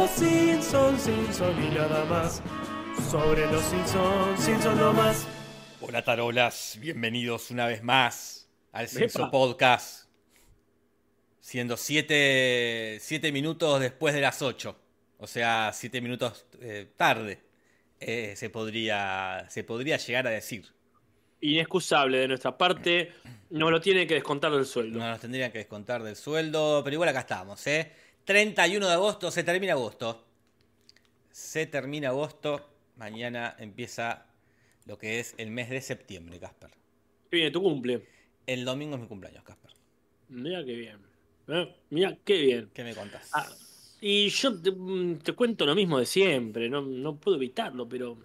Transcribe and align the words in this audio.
los 0.00 0.10
Simpsons, 0.12 1.02
Simpsons 1.02 1.58
y 1.58 1.74
nada 1.74 2.06
más. 2.06 2.42
Sobre 3.10 3.46
los 3.52 3.62
Simpsons, 3.62 4.40
Simpsons 4.42 4.76
no 4.78 4.94
más. 4.94 5.26
Hola 5.82 6.02
tarolas, 6.02 6.78
bienvenidos 6.80 7.50
una 7.50 7.66
vez 7.66 7.82
más 7.82 8.48
al 8.72 8.88
Epa. 8.96 9.30
Podcast. 9.30 10.08
Siendo 11.38 11.76
7 11.76 12.98
minutos 13.30 13.78
después 13.78 14.14
de 14.14 14.22
las 14.22 14.40
8. 14.40 14.74
O 15.18 15.26
sea, 15.26 15.70
7 15.74 16.00
minutos 16.00 16.46
eh, 16.62 16.90
tarde. 16.96 17.42
eh, 18.00 18.32
se, 18.36 18.48
podría, 18.48 19.44
se 19.50 19.64
podría 19.64 19.98
llegar 19.98 20.26
a 20.26 20.30
decir. 20.30 20.64
Inexcusable 21.42 22.20
de 22.20 22.28
nuestra 22.28 22.56
parte, 22.56 23.12
nos 23.50 23.70
lo 23.70 23.82
tiene 23.82 24.06
que 24.06 24.14
descontar 24.14 24.50
del 24.52 24.64
sueldo. 24.64 24.98
No 24.98 25.10
nos 25.10 25.20
tendrían 25.20 25.52
que 25.52 25.58
descontar 25.58 26.02
del 26.02 26.16
sueldo, 26.16 26.80
pero 26.82 26.94
igual 26.94 27.10
acá 27.10 27.20
estamos, 27.20 27.66
¿eh? 27.66 27.92
31 28.24 28.86
de 28.86 28.92
agosto, 28.92 29.30
se 29.30 29.42
termina 29.44 29.72
agosto. 29.72 30.24
Se 31.30 31.66
termina 31.66 32.08
agosto. 32.08 32.68
Mañana 32.96 33.56
empieza 33.58 34.26
lo 34.86 34.98
que 34.98 35.20
es 35.20 35.34
el 35.38 35.50
mes 35.50 35.70
de 35.70 35.80
septiembre, 35.80 36.38
Casper. 36.38 36.70
Viene 37.30 37.50
tu 37.50 37.62
cumple. 37.62 38.06
El 38.46 38.64
domingo 38.64 38.96
es 38.96 39.02
mi 39.02 39.08
cumpleaños, 39.08 39.44
Casper. 39.44 39.70
Mira 40.28 40.64
qué 40.64 40.74
bien. 40.74 40.98
¿eh? 41.48 41.74
Mira 41.90 42.16
qué 42.24 42.40
bien. 42.40 42.70
¿Qué 42.72 42.84
me 42.84 42.94
contás? 42.94 43.30
Ah, 43.32 43.48
y 44.00 44.28
yo 44.30 44.60
te, 44.60 44.70
mm, 44.70 45.18
te 45.18 45.32
cuento 45.32 45.66
lo 45.66 45.74
mismo 45.74 45.98
de 45.98 46.06
siempre, 46.06 46.68
no, 46.68 46.80
no 46.80 47.16
puedo 47.16 47.36
evitarlo, 47.36 47.88
pero 47.88 48.16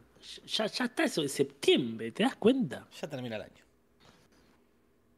ya, 0.45 0.67
ya 0.67 0.85
está 0.85 1.03
eso 1.03 1.21
de 1.21 1.29
septiembre, 1.29 2.11
¿te 2.11 2.23
das 2.23 2.35
cuenta? 2.35 2.87
Ya 2.99 3.09
termina 3.09 3.35
el 3.35 3.43
año. 3.43 3.65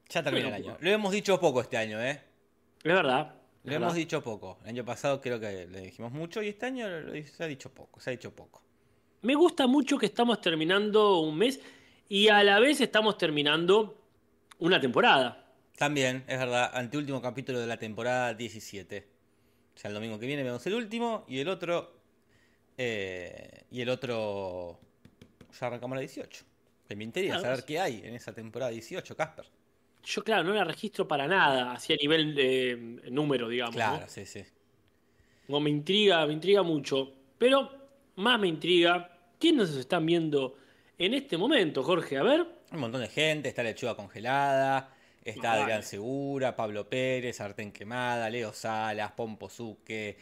Ya 0.09 0.23
termina 0.23 0.49
Bueno, 0.49 0.65
el 0.65 0.71
año. 0.71 0.77
Lo 0.81 0.89
hemos 0.89 1.11
dicho 1.11 1.39
poco 1.39 1.61
este 1.61 1.77
año, 1.77 2.01
¿eh? 2.01 2.21
Es 2.83 2.93
verdad. 2.93 3.35
Lo 3.63 3.73
hemos 3.73 3.95
dicho 3.95 4.23
poco. 4.23 4.59
El 4.63 4.69
año 4.69 4.85
pasado 4.85 5.19
creo 5.19 5.39
que 5.39 5.67
le 5.67 5.81
dijimos 5.81 6.11
mucho 6.11 6.41
y 6.41 6.49
este 6.49 6.67
año 6.67 6.85
se 7.25 7.43
ha 7.43 7.47
dicho 7.47 7.73
poco. 7.73 7.99
Se 7.99 8.09
ha 8.09 8.11
dicho 8.11 8.33
poco. 8.33 8.63
Me 9.21 9.35
gusta 9.35 9.67
mucho 9.67 9.97
que 9.97 10.05
estamos 10.05 10.39
terminando 10.39 11.19
un 11.19 11.37
mes 11.37 11.59
y 12.07 12.29
a 12.29 12.43
la 12.43 12.59
vez 12.59 12.79
estamos 12.79 13.17
terminando 13.17 14.01
una 14.59 14.79
temporada. 14.79 15.45
También, 15.77 16.23
es 16.27 16.39
verdad, 16.39 16.71
anteúltimo 16.73 17.21
capítulo 17.21 17.59
de 17.59 17.67
la 17.67 17.77
temporada 17.77 18.33
17. 18.33 19.07
O 19.75 19.77
sea, 19.77 19.89
el 19.89 19.95
domingo 19.95 20.17
que 20.17 20.25
viene 20.25 20.43
vemos 20.43 20.65
el 20.65 20.73
último 20.73 21.25
y 21.27 21.39
el 21.39 21.47
otro. 21.49 21.93
eh, 22.77 23.65
y 23.69 23.81
el 23.81 23.89
otro. 23.89 24.79
Ya 25.59 25.67
arrancamos 25.67 25.95
la 25.95 26.01
18. 26.01 26.45
Que 26.87 26.95
me 26.95 27.03
interesa 27.03 27.39
saber 27.41 27.65
qué 27.65 27.79
hay 27.79 28.01
en 28.03 28.15
esa 28.15 28.33
temporada 28.33 28.71
18, 28.71 29.15
Casper. 29.15 29.45
Yo, 30.03 30.23
claro, 30.23 30.43
no 30.43 30.53
la 30.53 30.63
registro 30.63 31.07
para 31.07 31.27
nada, 31.27 31.73
así 31.73 31.93
a 31.93 31.97
nivel 31.97 32.33
de 32.33 33.01
número, 33.11 33.49
digamos. 33.49 33.75
¿no? 33.75 33.81
Claro, 33.81 34.05
sí, 34.07 34.25
sí. 34.25 34.43
No, 35.49 35.59
me 35.59 35.69
intriga, 35.69 36.25
me 36.25 36.33
intriga 36.33 36.63
mucho. 36.63 37.13
Pero 37.37 37.71
más 38.15 38.39
me 38.39 38.47
intriga 38.47 39.17
quiénes 39.39 39.69
nos 39.69 39.77
están 39.77 40.05
viendo 40.05 40.57
en 40.97 41.13
este 41.13 41.37
momento, 41.37 41.83
Jorge. 41.83 42.17
A 42.17 42.23
ver. 42.23 42.45
Un 42.71 42.79
montón 42.79 43.01
de 43.01 43.07
gente, 43.09 43.49
está 43.49 43.63
Lechuga 43.63 43.95
Congelada, 43.95 44.93
está. 45.23 45.53
Adrián 45.53 45.83
Segura, 45.83 46.55
Pablo 46.55 46.89
Pérez, 46.89 47.37
Sartén 47.37 47.71
Quemada, 47.71 48.29
Leo 48.29 48.51
Salas, 48.53 49.11
Pompo 49.11 49.49
Zuque, 49.49 50.17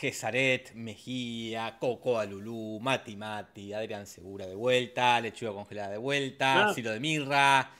Gesaret, 0.00 0.72
Mejía, 0.74 1.76
Coco 1.78 2.18
Alulú, 2.18 2.78
Mati 2.80 3.16
Mati, 3.16 3.72
Adrián 3.72 4.06
Segura 4.06 4.46
de 4.46 4.54
vuelta, 4.54 5.20
Lechuga 5.20 5.52
Congelada 5.52 5.90
de 5.90 5.98
vuelta, 5.98 6.68
Ah. 6.70 6.74
Ciro 6.74 6.90
de 6.90 7.00
Mirra, 7.00 7.70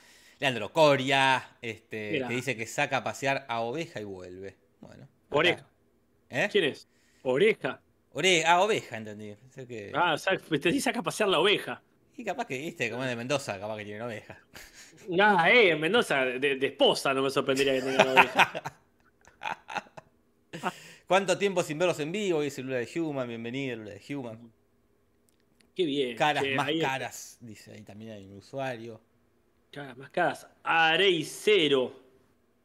Leandro 0.41 0.73
Coria, 0.73 1.55
este, 1.61 2.13
Mira. 2.13 2.27
que 2.27 2.33
dice 2.33 2.57
que 2.57 2.65
saca 2.65 2.97
a 2.97 3.03
pasear 3.03 3.45
a 3.47 3.61
oveja 3.61 4.01
y 4.01 4.05
vuelve. 4.05 4.57
Bueno. 4.79 5.07
Oreja. 5.29 5.67
¿Eh? 6.31 6.49
¿Quién 6.51 6.63
es? 6.63 6.87
Oreja. 7.21 7.79
Ore- 8.13 8.43
ah, 8.47 8.59
oveja, 8.61 8.97
entendí. 8.97 9.35
Pensé 9.35 9.67
que- 9.67 9.91
Ah, 9.93 10.13
o 10.15 10.17
sea, 10.17 10.35
te 10.35 10.57
dice 10.57 10.81
saca 10.81 11.01
a 11.01 11.03
pasear 11.03 11.29
la 11.29 11.39
oveja. 11.39 11.83
Y 12.17 12.23
capaz 12.23 12.45
que, 12.47 12.57
viste, 12.57 12.89
como 12.89 13.03
es 13.03 13.09
de 13.09 13.15
Mendoza, 13.15 13.59
capaz 13.59 13.77
que 13.77 13.85
tiene 13.85 14.01
oveja. 14.01 14.39
Ah, 15.21 15.47
eh, 15.51 15.69
en 15.69 15.79
Mendoza, 15.79 16.25
de, 16.25 16.55
de 16.55 16.67
esposa 16.67 17.13
no 17.13 17.21
me 17.21 17.29
sorprendería 17.29 17.73
que 17.75 17.81
tenga 17.83 18.03
la 18.03 18.11
oveja. 18.13 18.63
¿Cuánto 21.07 21.37
tiempo 21.37 21.61
sin 21.61 21.77
verlos 21.77 21.99
en 21.99 22.11
vivo? 22.11 22.41
Dice 22.41 22.63
Lula 22.63 22.77
de 22.77 22.99
Human, 22.99 23.27
bienvenido 23.27 23.77
Lula 23.77 23.91
de 23.91 24.15
Human. 24.15 24.51
Qué 25.75 25.85
bien. 25.85 26.17
Caras 26.17 26.43
che, 26.43 26.55
más 26.55 26.71
caras, 26.81 27.37
dice 27.41 27.73
ahí 27.73 27.83
también 27.83 28.13
hay 28.13 28.25
un 28.25 28.37
usuario. 28.37 28.99
Caras 29.71 29.97
más 29.97 30.09
caras. 30.09 30.47
Arey 30.63 31.23
Cero 31.23 31.93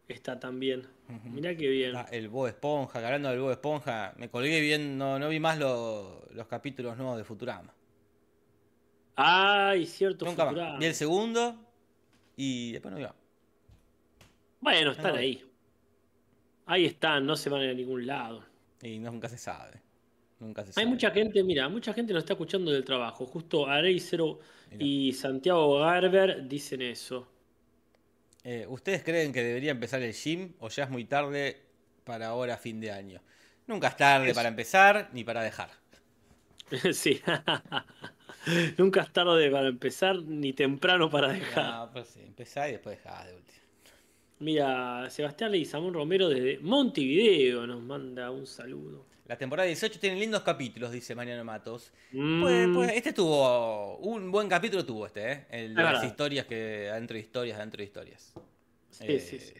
está 0.08 0.38
también. 0.38 0.86
Mirá 1.24 1.54
qué 1.56 1.68
bien. 1.68 1.94
Está 1.96 2.10
el 2.14 2.28
Bob 2.28 2.48
Esponja, 2.48 2.98
hablando 3.04 3.28
del 3.30 3.38
Bob 3.40 3.52
Esponja, 3.52 4.12
me 4.16 4.28
colgué 4.28 4.60
bien, 4.60 4.98
no, 4.98 5.18
no 5.18 5.28
vi 5.28 5.38
más 5.38 5.56
lo- 5.58 6.26
los 6.32 6.46
capítulos 6.48 6.96
nuevos 6.96 7.16
de 7.16 7.22
Futurama. 7.24 7.72
Ay, 9.14 9.86
cierto. 9.86 10.24
Nunca 10.24 10.46
Futurama. 10.46 10.70
más. 10.72 10.80
Vi 10.80 10.86
el 10.86 10.94
segundo 10.94 11.56
y 12.36 12.72
después 12.72 12.90
no 12.92 12.98
vi 12.98 13.04
más. 13.04 13.14
Bueno, 14.60 14.90
están 14.90 15.12
No. 15.12 15.18
ahí. 15.18 15.48
Ahí 16.66 16.84
están, 16.86 17.24
no 17.24 17.36
se 17.36 17.48
van 17.48 17.62
a 17.62 17.72
ningún 17.72 18.04
lado. 18.04 18.44
Y 18.82 18.98
nunca 18.98 19.28
se 19.28 19.38
sabe. 19.38 19.80
Nunca 20.38 20.64
se 20.66 20.78
Hay 20.78 20.86
mucha 20.86 21.10
gente, 21.10 21.42
mira, 21.42 21.68
mucha 21.68 21.92
gente 21.94 22.12
nos 22.12 22.22
está 22.22 22.34
escuchando 22.34 22.70
del 22.70 22.84
trabajo. 22.84 23.26
Justo 23.26 23.66
Arey 23.66 23.98
Cero 24.00 24.38
Mirá. 24.70 24.84
y 24.84 25.12
Santiago 25.12 25.78
Garber 25.80 26.46
dicen 26.46 26.82
eso. 26.82 27.26
Eh, 28.44 28.66
¿Ustedes 28.68 29.02
creen 29.02 29.32
que 29.32 29.42
debería 29.42 29.72
empezar 29.72 30.02
el 30.02 30.12
gym 30.12 30.52
o 30.60 30.68
ya 30.68 30.84
es 30.84 30.90
muy 30.90 31.04
tarde 31.04 31.56
para 32.04 32.28
ahora 32.28 32.56
fin 32.56 32.80
de 32.80 32.90
año? 32.92 33.20
Nunca 33.66 33.88
es 33.88 33.96
tarde 33.96 34.30
Es- 34.30 34.34
para 34.34 34.48
empezar 34.48 35.10
ni 35.12 35.24
para 35.24 35.42
dejar. 35.42 35.70
sí. 36.92 37.20
Nunca 38.78 39.02
es 39.02 39.12
tarde 39.12 39.50
para 39.50 39.68
empezar 39.68 40.22
ni 40.22 40.52
temprano 40.52 41.10
para 41.10 41.32
dejar. 41.32 41.74
No, 41.86 41.90
pues 41.92 42.08
sí, 42.08 42.20
empezá 42.24 42.68
y 42.68 42.72
después 42.72 42.96
dejá 42.98 43.24
de 43.26 43.34
último. 43.34 43.56
Mira, 44.38 45.08
Sebastián 45.10 45.50
Leguizamón 45.50 45.94
Romero 45.94 46.28
desde 46.28 46.58
Montevideo 46.60 47.66
nos 47.66 47.82
manda 47.82 48.30
un 48.30 48.46
saludo. 48.46 49.06
La 49.28 49.36
temporada 49.36 49.66
18 49.66 49.98
tiene 49.98 50.20
lindos 50.20 50.42
capítulos, 50.42 50.92
dice 50.92 51.14
Mariano 51.14 51.44
Matos. 51.44 51.92
Mm, 52.12 52.40
Pues, 52.42 52.68
pues, 52.72 52.92
este 52.92 53.12
tuvo. 53.12 53.96
Un 53.98 54.30
buen 54.30 54.48
capítulo 54.48 54.84
tuvo 54.84 55.06
este, 55.06 55.32
¿eh? 55.32 55.46
El 55.50 55.74
de 55.74 55.82
las 55.82 56.04
historias 56.04 56.46
que. 56.46 56.88
Adentro 56.90 57.14
de 57.14 57.20
historias, 57.20 57.56
adentro 57.58 57.78
de 57.78 57.84
historias. 57.84 58.32
sí, 58.90 59.04
Eh, 59.08 59.18
sí, 59.20 59.38
sí. 59.40 59.54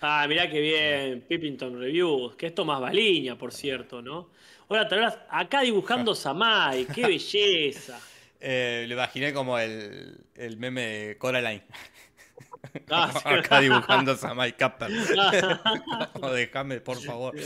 Ah, 0.00 0.26
mirá 0.28 0.50
qué 0.50 0.60
bien, 0.60 1.22
Pippington 1.22 1.78
Reviews, 1.80 2.34
que 2.36 2.46
esto 2.46 2.64
más 2.64 2.80
baliña, 2.80 3.38
por 3.38 3.52
cierto, 3.52 4.02
¿no? 4.02 4.30
Hola, 4.68 4.86
Tarolas, 4.88 5.18
acá 5.30 5.60
dibujando 5.62 6.14
Samai, 6.14 6.86
qué 6.86 7.02
belleza. 7.06 7.98
eh, 8.40 8.84
lo 8.88 8.94
imaginé 8.94 9.32
como 9.32 9.58
el, 9.58 10.18
el 10.34 10.56
meme 10.58 10.82
de 10.82 11.18
Coraline. 11.18 11.62
Ah, 12.90 13.12
sí. 13.22 13.28
Acá 13.28 13.60
dibujando 13.60 14.16
Samai 14.16 14.56
Capper. 14.56 14.90
no, 16.20 16.30
déjame, 16.32 16.80
por 16.80 17.00
favor. 17.00 17.34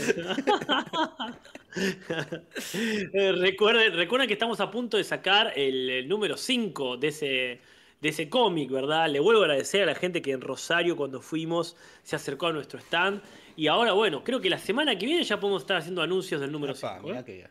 Eh, 1.73 3.31
recuerden, 3.33 3.93
recuerden 3.95 4.27
que 4.27 4.33
estamos 4.33 4.59
a 4.59 4.71
punto 4.71 4.97
de 4.97 5.03
sacar 5.03 5.53
el, 5.55 5.89
el 5.89 6.07
número 6.07 6.35
5 6.35 6.97
de 6.97 7.07
ese, 7.09 7.61
de 8.01 8.09
ese 8.09 8.27
cómic, 8.29 8.71
¿verdad? 8.71 9.07
Le 9.09 9.19
vuelvo 9.19 9.41
a 9.41 9.45
agradecer 9.45 9.83
a 9.83 9.85
la 9.85 9.95
gente 9.95 10.21
que 10.21 10.31
en 10.31 10.41
Rosario 10.41 10.95
cuando 10.97 11.21
fuimos 11.21 11.75
se 12.03 12.15
acercó 12.15 12.47
a 12.47 12.53
nuestro 12.53 12.79
stand. 12.79 13.21
Y 13.55 13.67
ahora, 13.67 13.93
bueno, 13.93 14.23
creo 14.23 14.41
que 14.41 14.49
la 14.49 14.57
semana 14.57 14.97
que 14.97 15.05
viene 15.05 15.23
ya 15.23 15.39
podemos 15.39 15.61
estar 15.61 15.77
haciendo 15.77 16.01
anuncios 16.01 16.41
del 16.41 16.51
número 16.51 16.73
Epa, 16.73 16.95
5. 16.95 17.07
mirá 17.07 17.23
que- 17.23 17.47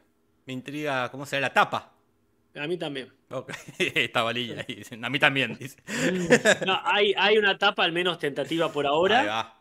Me 0.47 0.53
intriga 0.53 1.09
cómo 1.11 1.25
será 1.25 1.43
la 1.43 1.53
tapa. 1.53 1.93
A 2.55 2.67
mí 2.67 2.77
también. 2.77 3.13
Ok, 3.31 3.53
Esta 3.79 4.33
dice, 4.33 4.99
A 5.03 5.11
mí 5.11 5.19
también, 5.19 5.57
dice. 5.59 5.77
No, 6.67 6.81
hay, 6.85 7.15
hay 7.17 7.37
una 7.39 7.57
tapa 7.59 7.85
al 7.85 7.93
menos 7.93 8.19
tentativa 8.19 8.73
por 8.73 8.87
ahora 8.87 9.55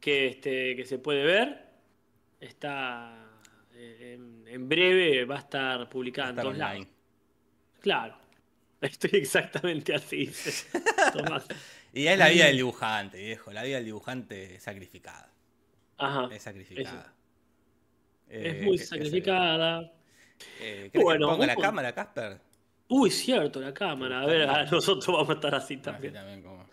que, 0.00 0.28
este, 0.28 0.74
que 0.76 0.84
se 0.84 0.98
puede 0.98 1.24
ver. 1.24 1.66
Está 2.40 3.28
eh, 3.74 4.14
en, 4.14 4.44
en 4.48 4.68
breve, 4.68 5.24
va 5.24 5.36
a 5.36 5.40
estar 5.40 5.88
publicada 5.88 6.30
en 6.30 6.36
todos 6.36 6.48
online. 6.48 6.60
lados. 6.80 6.86
Claro. 7.80 8.16
Estoy 8.80 9.10
exactamente 9.20 9.94
así, 9.94 10.28
Tomás. 11.12 11.46
Y 11.92 12.06
es 12.06 12.18
la 12.18 12.28
vida 12.30 12.46
del 12.46 12.56
dibujante, 12.56 13.18
viejo. 13.18 13.52
La 13.52 13.62
vida 13.62 13.76
del 13.76 13.84
dibujante 13.84 14.56
es 14.56 14.62
sacrificada. 14.62 15.30
Ajá. 15.98 16.28
Es 16.34 16.42
sacrificada. 16.42 17.14
Es 18.28 18.54
Eh, 18.54 18.62
muy 18.64 18.76
¿qué- 18.78 18.82
qué 18.82 18.86
sacrificada. 18.88 19.92
Eh, 20.60 20.88
¿Querés 20.92 21.04
Bueno, 21.04 21.26
que 21.28 21.32
ponga 21.34 21.46
la 21.46 21.56
cámara, 21.56 21.94
Casper? 21.94 22.38
Uy, 22.88 23.10
cierto, 23.10 23.60
la 23.60 23.72
cámara. 23.72 24.22
A 24.22 24.26
ver, 24.26 24.48
a- 24.48 24.64
nosotros 24.64 25.06
vamos 25.06 25.30
a 25.30 25.32
estar 25.34 25.54
así 25.54 25.76
también. 25.78 26.12
también 26.14 26.42
como... 26.42 26.66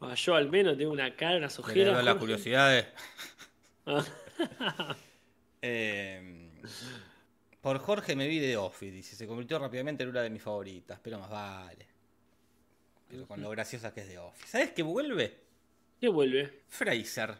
Ah, 0.00 0.14
Yo 0.14 0.34
al 0.34 0.50
menos 0.50 0.76
tengo 0.76 0.92
una 0.92 1.14
cara, 1.16 1.38
unas 1.38 1.58
ojeras. 1.58 2.04
las 2.04 2.16
curiosidades. 2.16 2.86
Ah, 3.86 4.04
Eh, 5.66 6.50
por 7.62 7.78
Jorge 7.78 8.14
me 8.14 8.28
vi 8.28 8.38
de 8.38 8.56
Office, 8.58 8.92
dice. 8.92 9.16
Se 9.16 9.26
convirtió 9.26 9.58
rápidamente 9.58 10.02
en 10.02 10.10
una 10.10 10.20
de 10.20 10.28
mis 10.28 10.42
favoritas, 10.42 11.00
pero 11.02 11.18
más 11.18 11.30
vale. 11.30 11.86
Pero 13.08 13.26
con 13.26 13.40
lo 13.40 13.48
graciosa 13.50 13.94
que 13.94 14.00
es 14.02 14.08
de 14.08 14.18
Office. 14.18 14.46
¿Sabes 14.48 14.72
qué 14.72 14.82
vuelve? 14.82 15.38
¿Qué 15.98 16.08
vuelve? 16.08 16.64
Fraser. 16.68 17.34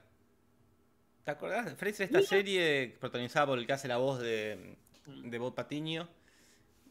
¿Te 1.24 1.30
acordás? 1.30 1.74
Fraser, 1.74 2.06
esta 2.06 2.22
serie 2.22 2.96
protagonizada 2.98 3.46
por 3.46 3.58
el 3.58 3.66
que 3.66 3.72
hace 3.74 3.88
la 3.88 3.98
voz 3.98 4.20
de, 4.20 4.76
de 5.06 5.38
Bob 5.38 5.54
Patiño. 5.54 6.08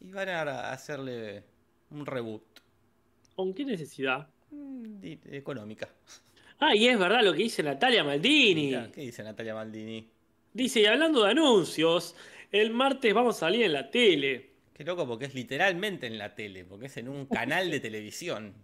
Y 0.02 0.12
van 0.12 0.30
a 0.30 0.72
hacerle 0.72 1.44
un 1.90 2.06
reboot. 2.06 2.44
¿Con 3.36 3.54
qué 3.54 3.66
necesidad? 3.66 4.28
Mm, 4.52 4.98
Económica. 5.32 5.90
Ah, 6.60 6.76
y 6.76 6.88
es 6.88 6.98
verdad 6.98 7.24
lo 7.24 7.34
que 7.34 7.44
dice 7.44 7.64
Natalia 7.64 8.04
Maldini. 8.04 8.72
¿Qué 8.94 9.02
dice 9.02 9.24
Natalia 9.24 9.56
Maldini? 9.56 10.08
Dice, 10.54 10.82
y 10.82 10.86
hablando 10.86 11.24
de 11.24 11.32
anuncios, 11.32 12.16
el 12.52 12.72
martes 12.72 13.14
vamos 13.14 13.38
a 13.38 13.40
salir 13.42 13.64
en 13.64 13.74
la 13.74 13.90
tele. 13.90 14.52
Qué 14.74 14.84
loco 14.84 15.08
porque 15.08 15.26
es 15.26 15.34
literalmente 15.36 16.08
en 16.08 16.18
la 16.18 16.36
tele, 16.36 16.64
porque 16.66 16.86
es 16.88 16.98
en 16.98 17.10
un 17.10 17.26
canal 17.26 17.70
de 17.72 17.80
televisión. 17.80 18.54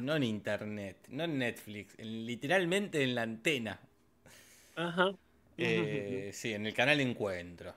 No 0.00 0.16
en 0.16 0.22
internet, 0.22 0.96
no 1.10 1.24
en 1.24 1.38
Netflix, 1.38 1.98
en- 1.98 2.24
literalmente 2.24 3.02
en 3.02 3.14
la 3.14 3.22
antena. 3.22 3.78
Ajá. 4.74 5.12
Eh, 5.58 6.30
sí, 6.32 6.54
en 6.54 6.66
el 6.66 6.72
canal 6.72 6.98
Encuentro. 7.00 7.74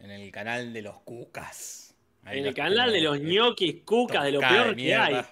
En 0.00 0.10
el 0.10 0.30
canal 0.30 0.72
de 0.72 0.82
los 0.82 1.00
cucas. 1.00 1.94
Ahí 2.24 2.40
en 2.40 2.46
el 2.46 2.54
canal 2.54 2.92
de 2.92 3.00
los 3.00 3.20
ñoquis 3.20 3.82
cucas, 3.84 4.24
de 4.24 4.32
lo 4.32 4.40
peor 4.40 4.74
de 4.74 4.82
que 4.82 4.94
hay. 4.94 5.24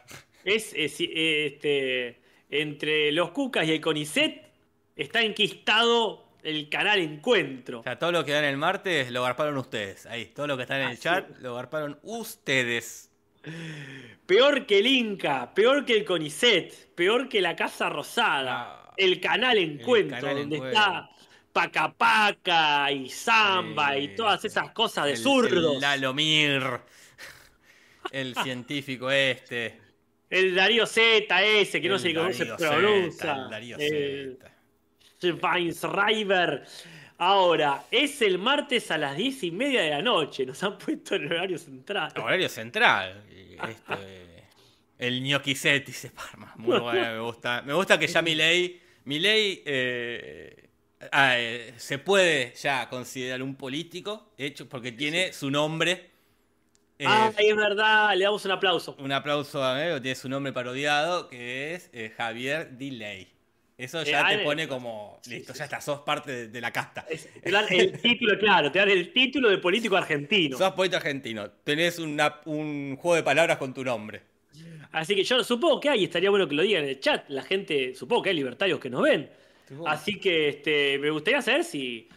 Es, 0.44 0.72
es, 0.74 1.00
eh, 1.00 1.46
este, 1.46 2.20
entre 2.50 3.12
los 3.12 3.30
cucas 3.30 3.66
y 3.66 3.72
el 3.72 3.80
CONICET 3.80 4.42
está 4.94 5.22
enquistado 5.22 6.26
el 6.42 6.68
canal 6.68 7.00
Encuentro. 7.00 7.80
O 7.80 7.82
sea, 7.82 7.98
todo 7.98 8.12
lo 8.12 8.24
que 8.24 8.32
dan 8.32 8.44
el 8.44 8.56
martes 8.56 9.10
lo 9.10 9.22
garparon 9.22 9.56
ustedes. 9.58 10.06
Ahí, 10.06 10.26
todo 10.26 10.46
lo 10.46 10.56
que 10.56 10.62
está 10.62 10.76
en 10.76 10.86
el 10.86 10.92
Así 10.92 11.02
chat 11.02 11.28
lo 11.40 11.54
garparon 11.56 11.98
ustedes. 12.02 13.10
Peor 14.26 14.66
que 14.66 14.78
el 14.78 14.86
Inca, 14.86 15.52
peor 15.54 15.84
que 15.84 15.96
el 15.96 16.04
CONICET, 16.04 16.94
peor 16.94 17.28
que 17.28 17.40
la 17.40 17.54
Casa 17.54 17.88
Rosada. 17.88 18.84
Ah, 18.84 18.92
el 18.96 19.20
canal 19.20 19.58
Encuentro, 19.58 20.20
canal 20.20 20.36
donde 20.36 20.56
Encuentro. 20.56 20.80
está 20.80 21.10
Paca 21.56 21.90
Paca 21.90 22.92
y 22.92 23.08
Samba 23.08 23.94
Sí, 23.94 24.00
y 24.00 24.08
todas 24.14 24.44
esas 24.44 24.72
cosas 24.72 25.06
de 25.06 25.12
el- 25.12 25.16
zurdos. 25.16 25.76
El 25.76 25.80
Lalomir. 25.80 26.62
El 28.12 28.34
científico 28.34 29.10
este. 29.10 29.80
El 30.28 30.54
Darío 30.54 30.84
Z 30.84 31.42
ese, 31.42 31.80
que 31.80 31.88
no 31.88 31.98
sé 31.98 32.12
cómo 32.12 32.30
se 32.30 32.44
pronuncia. 32.44 33.32
El 33.36 33.50
Darío 33.50 33.76
El 33.78 34.36
Zeta. 34.38 34.54
Schweinsteiger. 35.18 36.64
Ahora, 37.16 37.84
es 37.90 38.20
el 38.20 38.36
martes 38.38 38.90
a 38.90 38.98
las 38.98 39.16
diez 39.16 39.42
y 39.42 39.50
media 39.50 39.80
de 39.80 39.88
la 39.88 40.02
noche. 40.02 40.44
Nos 40.44 40.62
han 40.62 40.76
puesto 40.76 41.14
en 41.14 41.22
el 41.24 41.32
horario 41.32 41.56
central. 41.56 42.12
Horario 42.22 42.50
central. 42.50 43.24
Este, 43.30 44.44
el 44.98 45.22
gnocchi 45.22 45.54
set, 45.54 45.86
dice 45.86 46.10
Parma. 46.10 46.52
Muy 46.56 46.78
bueno, 46.80 47.00
me 47.00 47.20
gusta. 47.20 47.62
Me 47.62 47.72
gusta 47.72 47.98
que 47.98 48.06
ya 48.08 48.20
Milei. 48.20 48.78
Milei 49.04 49.62
eh, 49.64 50.54
ah, 50.54 50.62
eh, 50.62 50.65
se 51.76 51.98
puede 51.98 52.52
ya 52.54 52.88
considerar 52.88 53.42
un 53.42 53.54
político, 53.56 54.32
hecho, 54.38 54.68
porque 54.68 54.92
tiene 54.92 55.32
su 55.32 55.50
nombre. 55.50 56.10
eh, 56.98 57.04
Ah, 57.06 57.30
es 57.36 57.56
verdad, 57.56 58.14
le 58.16 58.24
damos 58.24 58.44
un 58.44 58.50
aplauso. 58.52 58.96
un 58.98 59.12
aplauso 59.12 59.62
a 59.62 59.74
Mego, 59.74 60.00
tiene 60.00 60.14
su 60.14 60.28
nombre 60.28 60.52
parodiado, 60.52 61.28
que 61.28 61.74
es 61.74 61.90
eh, 61.92 62.12
Javier 62.16 62.76
Diley. 62.76 63.28
Eso 63.76 64.02
ya 64.04 64.20
Eh, 64.20 64.22
ah, 64.24 64.28
te 64.30 64.34
eh, 64.36 64.44
pone 64.44 64.66
como, 64.68 65.20
listo, 65.28 65.52
sí, 65.52 65.58
ya 65.58 65.64
está, 65.66 65.82
sos 65.82 66.00
parte 66.00 66.32
de, 66.32 66.48
de 66.48 66.60
la 66.62 66.72
casta. 66.72 67.04
Es- 67.10 67.28
te 67.42 67.50
dan 67.50 67.66
el 67.70 67.92
título, 68.00 68.38
claro, 68.38 68.72
te 68.72 68.78
dan 68.78 68.88
el 68.88 69.12
título 69.12 69.50
de 69.50 69.58
político 69.58 69.98
argentino. 69.98 70.56
Sos 70.56 70.72
poeta 70.72 70.96
argentino, 70.96 71.50
tenés 71.62 71.98
una- 71.98 72.40
un 72.46 72.96
juego 72.96 73.16
de 73.16 73.22
palabras 73.22 73.58
con 73.58 73.74
tu 73.74 73.84
nombre. 73.84 74.22
Así 74.92 75.14
que 75.14 75.24
yo 75.24 75.44
supongo 75.44 75.78
que 75.80 75.90
hay, 75.90 76.04
estaría 76.04 76.30
bueno 76.30 76.48
que 76.48 76.54
lo 76.54 76.62
digan 76.62 76.84
en 76.84 76.88
el 76.88 77.00
chat. 77.00 77.28
La 77.28 77.42
gente, 77.42 77.94
supongo 77.94 78.22
que 78.22 78.30
hay 78.30 78.36
libertarios 78.36 78.80
que 78.80 78.88
nos 78.88 79.02
ven. 79.02 79.28
Así 79.86 80.18
que 80.18 80.48
este, 80.48 80.98
me 80.98 81.10
gustaría 81.10 81.42
saber 81.42 81.64
si, 81.64 82.08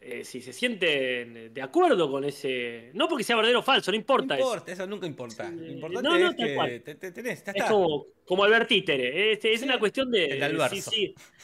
eh, 0.00 0.24
si 0.24 0.40
se 0.40 0.52
sienten 0.52 1.52
de 1.54 1.62
acuerdo 1.62 2.10
con 2.10 2.24
ese. 2.24 2.90
No 2.94 3.08
porque 3.08 3.24
sea 3.24 3.36
verdadero 3.36 3.60
o 3.60 3.62
falso, 3.62 3.90
no 3.90 3.94
No 3.94 4.00
importa. 4.00 4.34
eso. 4.36 4.44
importa, 4.44 4.72
eso 4.72 4.86
nunca 4.86 5.06
importa. 5.06 5.50
Lo 5.50 5.66
importante 5.72 6.08
no, 6.08 6.18
no, 6.18 6.30
es 6.30 6.36
tal 6.36 6.46
que 6.46 6.54
cual. 6.54 6.82
te, 6.82 6.94
te- 6.96 7.12
tenés, 7.12 7.44
ya 7.44 7.52
Es 7.52 7.56
está. 7.58 7.68
como, 7.70 8.06
como 8.24 8.44
Albert 8.44 8.68
Títere. 8.68 9.32
Es, 9.32 9.44
es 9.44 9.60
Sí, 9.60 9.64
una 9.66 9.78
cuestión 9.78 10.10
de 10.10 10.28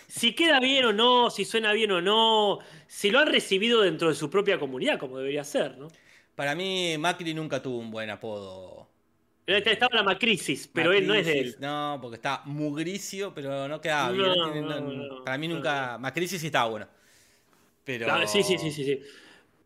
si 0.09 0.35
queda 0.35 0.61
bien 0.61 0.85
o 0.85 0.93
no, 0.93 1.31
si 1.31 1.45
suena 1.45 1.73
bien 1.73 1.91
o 1.93 2.01
no, 2.03 2.59
si 2.87 3.11
lo 3.11 3.19
han 3.21 3.29
recibido 3.29 3.81
dentro 3.83 4.09
de 4.09 4.15
su 4.15 4.29
propia 4.29 4.59
comunidad, 4.59 4.99
como 4.99 5.19
debería 5.19 5.45
ser, 5.45 5.79
¿no? 5.79 5.89
Para 6.35 6.55
mí, 6.55 6.97
Macri 6.99 7.35
nunca 7.35 7.63
tuvo 7.63 7.79
un 7.79 7.91
buen 7.91 8.11
apodo. 8.11 8.82
Estaba 9.47 9.97
la 9.97 10.03
Macrisis, 10.05 10.69
pero 10.73 10.93
él 10.93 11.07
no 11.07 11.15
es 11.15 11.27
de 11.27 11.39
él. 11.41 11.57
No, 11.59 11.99
porque 12.01 12.15
está 12.17 12.43
mugricio, 12.45 13.35
pero 13.35 13.67
no 13.67 13.81
quedaba 13.81 14.13
bien. 14.13 14.27
No, 14.27 14.61
no- 14.61 14.81
no, 14.81 15.25
para 15.25 15.37
mí 15.39 15.49
nunca. 15.49 15.99
Macrisis 15.99 16.43
estaba 16.45 16.69
bueno. 16.71 16.89
Pero. 17.85 18.07
Ah, 18.11 18.27
sí, 18.27 18.43
sí, 18.43 18.57
sí, 18.59 18.71
sí, 18.71 18.85
sí. 18.85 19.01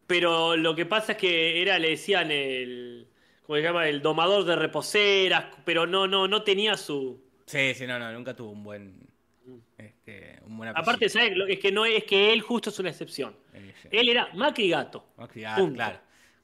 Pero 0.06 0.56
lo 0.56 0.74
que 0.74 0.86
pasa 0.86 1.12
es 1.12 1.18
que 1.18 1.60
era, 1.60 1.78
le 1.78 1.90
decían 1.90 2.30
el. 2.30 3.06
¿Cómo 3.46 3.56
se 3.58 3.62
llama? 3.62 3.86
El 3.88 4.02
domador 4.02 4.44
de 4.44 4.56
reposeras, 4.56 5.46
pero 5.64 5.86
no, 5.86 6.06
no, 6.08 6.26
no 6.26 6.42
tenía 6.42 6.76
su. 6.76 7.20
Sí, 7.44 7.74
sí, 7.74 7.86
no, 7.86 7.98
no, 7.98 8.10
nunca 8.12 8.34
tuvo 8.34 8.50
un 8.52 8.64
buen. 8.64 8.94
Este, 9.76 10.38
un 10.46 10.56
buen. 10.56 10.70
Aparte, 10.70 11.08
¿sabes? 11.08 11.32
Es 11.48 11.58
que 11.60 11.70
no 11.70 11.84
es 11.84 12.04
que 12.04 12.32
él 12.32 12.40
justo 12.40 12.70
es 12.70 12.78
una 12.78 12.88
excepción. 12.90 13.36
Eh, 13.52 13.72
sí. 13.82 13.88
Él 13.92 14.08
era 14.08 14.30
Macri 14.34 14.70
Gato. 14.70 15.06
Macri, 15.16 15.44
ah, 15.44 15.54
punto. 15.56 15.82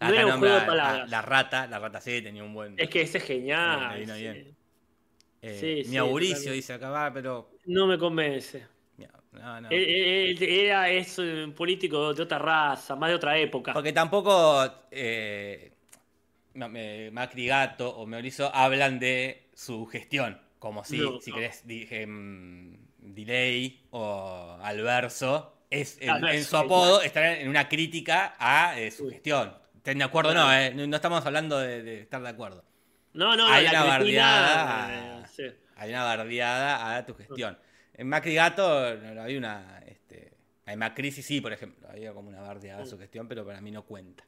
No 0.09 0.15
era 0.15 0.27
un 0.27 0.39
juego 0.39 0.55
de 0.55 0.61
a- 0.61 0.67
palabras. 0.67 1.11
La 1.11 1.23
rata, 1.23 1.67
la 1.67 1.79
rata 1.79 2.01
sí 2.01 2.23
tenía 2.23 2.45
un 2.45 2.55
buen. 2.55 2.75
Es 2.79 2.89
que 2.89 3.03
ese 3.03 3.19
es 3.19 3.25
genial. 3.25 3.99
Vino 3.99 4.15
sí. 4.15 4.21
bien. 4.21 4.57
eh, 5.43 5.59
sí, 5.85 5.91
mi 5.91 5.97
totalmente. 5.97 6.51
dice 6.53 6.73
acá, 6.75 7.11
pero. 7.13 7.51
No 7.67 7.87
me 7.87 7.99
convence. 7.99 8.67
No, 9.33 9.61
no. 9.63 9.69
Era, 9.71 10.91
es 10.91 11.19
un 11.19 11.55
político 11.57 12.13
de 12.13 12.23
otra 12.23 12.39
raza, 12.39 12.95
más 12.97 13.09
de 13.09 13.15
otra 13.17 13.39
época. 13.39 13.73
Porque 13.73 13.93
tampoco 13.93 14.63
eh, 14.91 15.73
Macri 16.55 17.47
Gato 17.47 17.89
o 17.97 18.07
Mauricio 18.07 18.55
hablan 18.55 18.99
de 18.99 19.49
su 19.55 19.87
gestión. 19.87 20.39
Como 20.59 20.85
si, 20.85 20.99
No, 20.99 21.21
si 21.21 21.33
querés, 21.33 21.67
dije, 21.67 22.07
mm, 22.07 22.77
Delay 22.99 23.87
o 23.91 24.59
Alverso. 24.63 25.65
Es, 25.71 25.97
en, 26.01 26.11
Ah, 26.11 26.35
en 26.35 26.45
su 26.45 26.57
apodo 26.57 27.01
están 27.01 27.25
en 27.25 27.49
una 27.49 27.67
crítica 27.69 28.35
a 28.39 28.79
eh, 28.79 28.91
su 28.91 29.09
gestión. 29.09 29.55
¿Estén 29.83 29.99
de 29.99 30.05
acuerdo? 30.05 30.33
No, 30.33 30.53
eh, 30.55 30.73
no 30.73 30.95
estamos 30.95 31.27
hablando 31.27 31.59
de, 31.59 31.83
de 31.83 32.01
estar 32.03 32.23
de 32.23 32.29
acuerdo. 32.29 32.63
No, 33.15 33.37
no, 33.37 33.49
Hay 33.49 33.65
la 33.65 33.71
una 33.71 33.85
bardeada. 33.85 35.23
eh, 35.23 35.27
sí. 35.29 35.43
Hay 35.75 35.91
una 35.91 36.05
bardeada 36.05 36.97
a 36.97 37.05
tu 37.05 37.17
gestión. 37.17 37.59
En 37.93 38.09
Macri 38.09 38.37
Gato 38.37 38.97
no, 38.97 39.15
no, 39.15 39.23
había 39.23 39.39
una. 39.39 39.83
Este, 39.85 40.35
en 40.67 40.79
Macri 40.79 41.11
sí, 41.11 41.21
sí, 41.21 41.41
por 41.41 41.53
ejemplo. 41.53 41.89
Había 41.91 42.13
como 42.13 42.29
una 42.29 42.41
bardeada 42.41 42.85
a 42.85 42.87
su 42.87 42.97
gestión, 42.97 43.27
pero 43.27 43.45
para 43.45 43.61
mí 43.61 43.73
no 43.73 43.83
cuenta. 43.85 44.25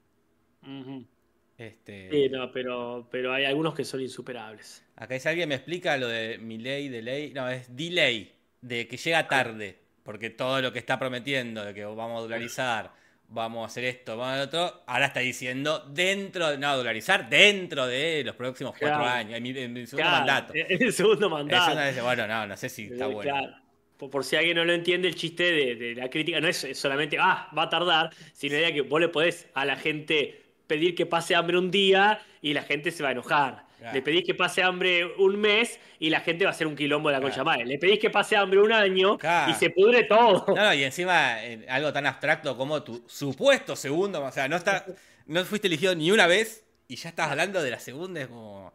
Este, 1.57 2.11
Sí, 2.11 2.29
no, 2.31 2.51
pero, 2.51 3.07
pero 3.09 3.33
hay 3.33 3.45
algunos 3.45 3.75
que 3.75 3.85
son 3.85 4.01
insuperables. 4.01 4.85
Acá 4.97 5.15
dice 5.15 5.29
alguien 5.29 5.49
me 5.49 5.55
explica 5.55 5.97
lo 5.97 6.09
de 6.09 6.39
mi 6.39 6.59
ley, 6.59 6.89
de 6.89 7.01
ley. 7.01 7.33
No, 7.33 7.49
es 7.49 7.75
delay, 7.77 8.35
de 8.61 8.89
que 8.89 8.97
llega 8.97 9.29
tarde. 9.29 9.79
Porque 10.03 10.31
todo 10.31 10.61
lo 10.61 10.73
que 10.73 10.81
está 10.81 10.99
prometiendo, 10.99 11.65
de 11.65 11.73
que 11.73 11.85
vamos 11.85 12.19
a 12.19 12.23
dolarizar, 12.23 12.93
vamos 13.29 13.63
a 13.63 13.67
hacer 13.67 13.85
esto, 13.85 14.17
vamos 14.17 14.27
a 14.33 14.43
hacer 14.43 14.49
otro, 14.49 14.83
ahora 14.87 15.07
está 15.07 15.21
diciendo 15.21 15.85
dentro, 15.91 16.51
de- 16.51 16.59
no, 16.59 16.77
dolarizar 16.77 17.29
dentro 17.29 17.87
de 17.87 18.23
los 18.25 18.37
próximos 18.37 18.75
cuatro 18.79 19.05
años, 19.05 19.35
en 19.37 19.43
mi, 19.43 19.51
en 19.51 19.73
mi 19.73 19.87
segundo 19.87 20.09
Claro, 20.09 20.27
mandato. 20.27 20.53
En 20.55 20.83
el 20.83 20.93
segundo 20.93 21.29
mandato. 21.31 21.77
vez, 21.77 22.03
bueno, 22.03 22.27
no, 22.27 22.47
no 22.47 22.57
sé 22.57 22.69
si 22.69 22.85
está 22.85 23.07
bueno. 23.07 23.31
Claro. 23.31 23.57
Por, 23.97 24.11
por 24.11 24.25
si 24.25 24.37
alguien 24.37 24.57
no 24.57 24.65
lo 24.65 24.73
entiende, 24.73 25.09
el 25.09 25.15
chiste 25.15 25.45
de, 25.45 25.75
de 25.77 25.95
la 25.95 26.11
crítica 26.11 26.41
no 26.41 26.49
es 26.49 26.67
solamente, 26.75 27.17
ah, 27.21 27.49
va 27.57 27.63
a 27.65 27.69
tardar, 27.69 28.11
sino 28.33 28.57
idea 28.57 28.73
que 28.73 28.83
vos 28.83 29.01
le 29.01 29.09
podés 29.09 29.49
a 29.55 29.65
la 29.65 29.77
gente 29.77 30.43
pedir 30.67 30.95
que 30.95 31.07
pase 31.07 31.35
hambre 31.35 31.59
un 31.59 31.71
día 31.71 32.21
y 32.41 32.55
la 32.55 32.63
gente 32.63 32.91
se 32.91 33.03
va 33.03 33.11
a 33.11 33.13
enojar. 33.13 33.65
Claro. 33.85 33.95
Le 33.97 34.03
pedís 34.03 34.25
que 34.25 34.35
pase 34.35 34.63
hambre 34.63 35.05
un 35.19 35.37
mes 35.39 35.79
y 35.99 36.09
la 36.09 36.21
gente 36.21 36.45
va 36.45 36.51
a 36.51 36.55
hacer 36.55 36.67
un 36.67 36.75
quilombo 36.75 37.11
de 37.11 37.17
la 37.17 37.21
concha 37.21 37.45
madre. 37.45 37.67
Le 37.67 37.79
pedís 37.79 37.99
que 37.99 38.09
pase 38.09 38.35
hambre 38.35 38.59
un 38.61 38.73
año 38.73 39.19
Claro. 39.19 39.51
y 39.51 39.55
se 39.55 39.69
pudre 39.69 40.05
todo. 40.05 40.45
No, 40.49 40.55
no, 40.55 40.73
y 40.75 40.85
encima 40.85 41.45
eh, 41.45 41.67
algo 41.69 41.93
tan 41.93 42.07
abstracto 42.07 42.57
como 42.57 42.83
tu 42.83 43.05
supuesto 43.07 43.77
segundo, 43.77 44.25
o 44.25 44.33
sea, 44.33 44.49
no 44.49 44.57
está, 44.57 44.87
no 45.27 45.45
fuiste 45.45 45.67
elegido 45.69 45.95
ni 45.95 46.11
una 46.11 46.27
vez 46.27 46.65
y 46.89 46.97
ya 46.97 47.11
estás 47.11 47.31
hablando 47.31 47.63
de 47.63 47.71
la 47.71 47.79
segunda, 47.79 48.23
es 48.23 48.29
como. 48.29 48.73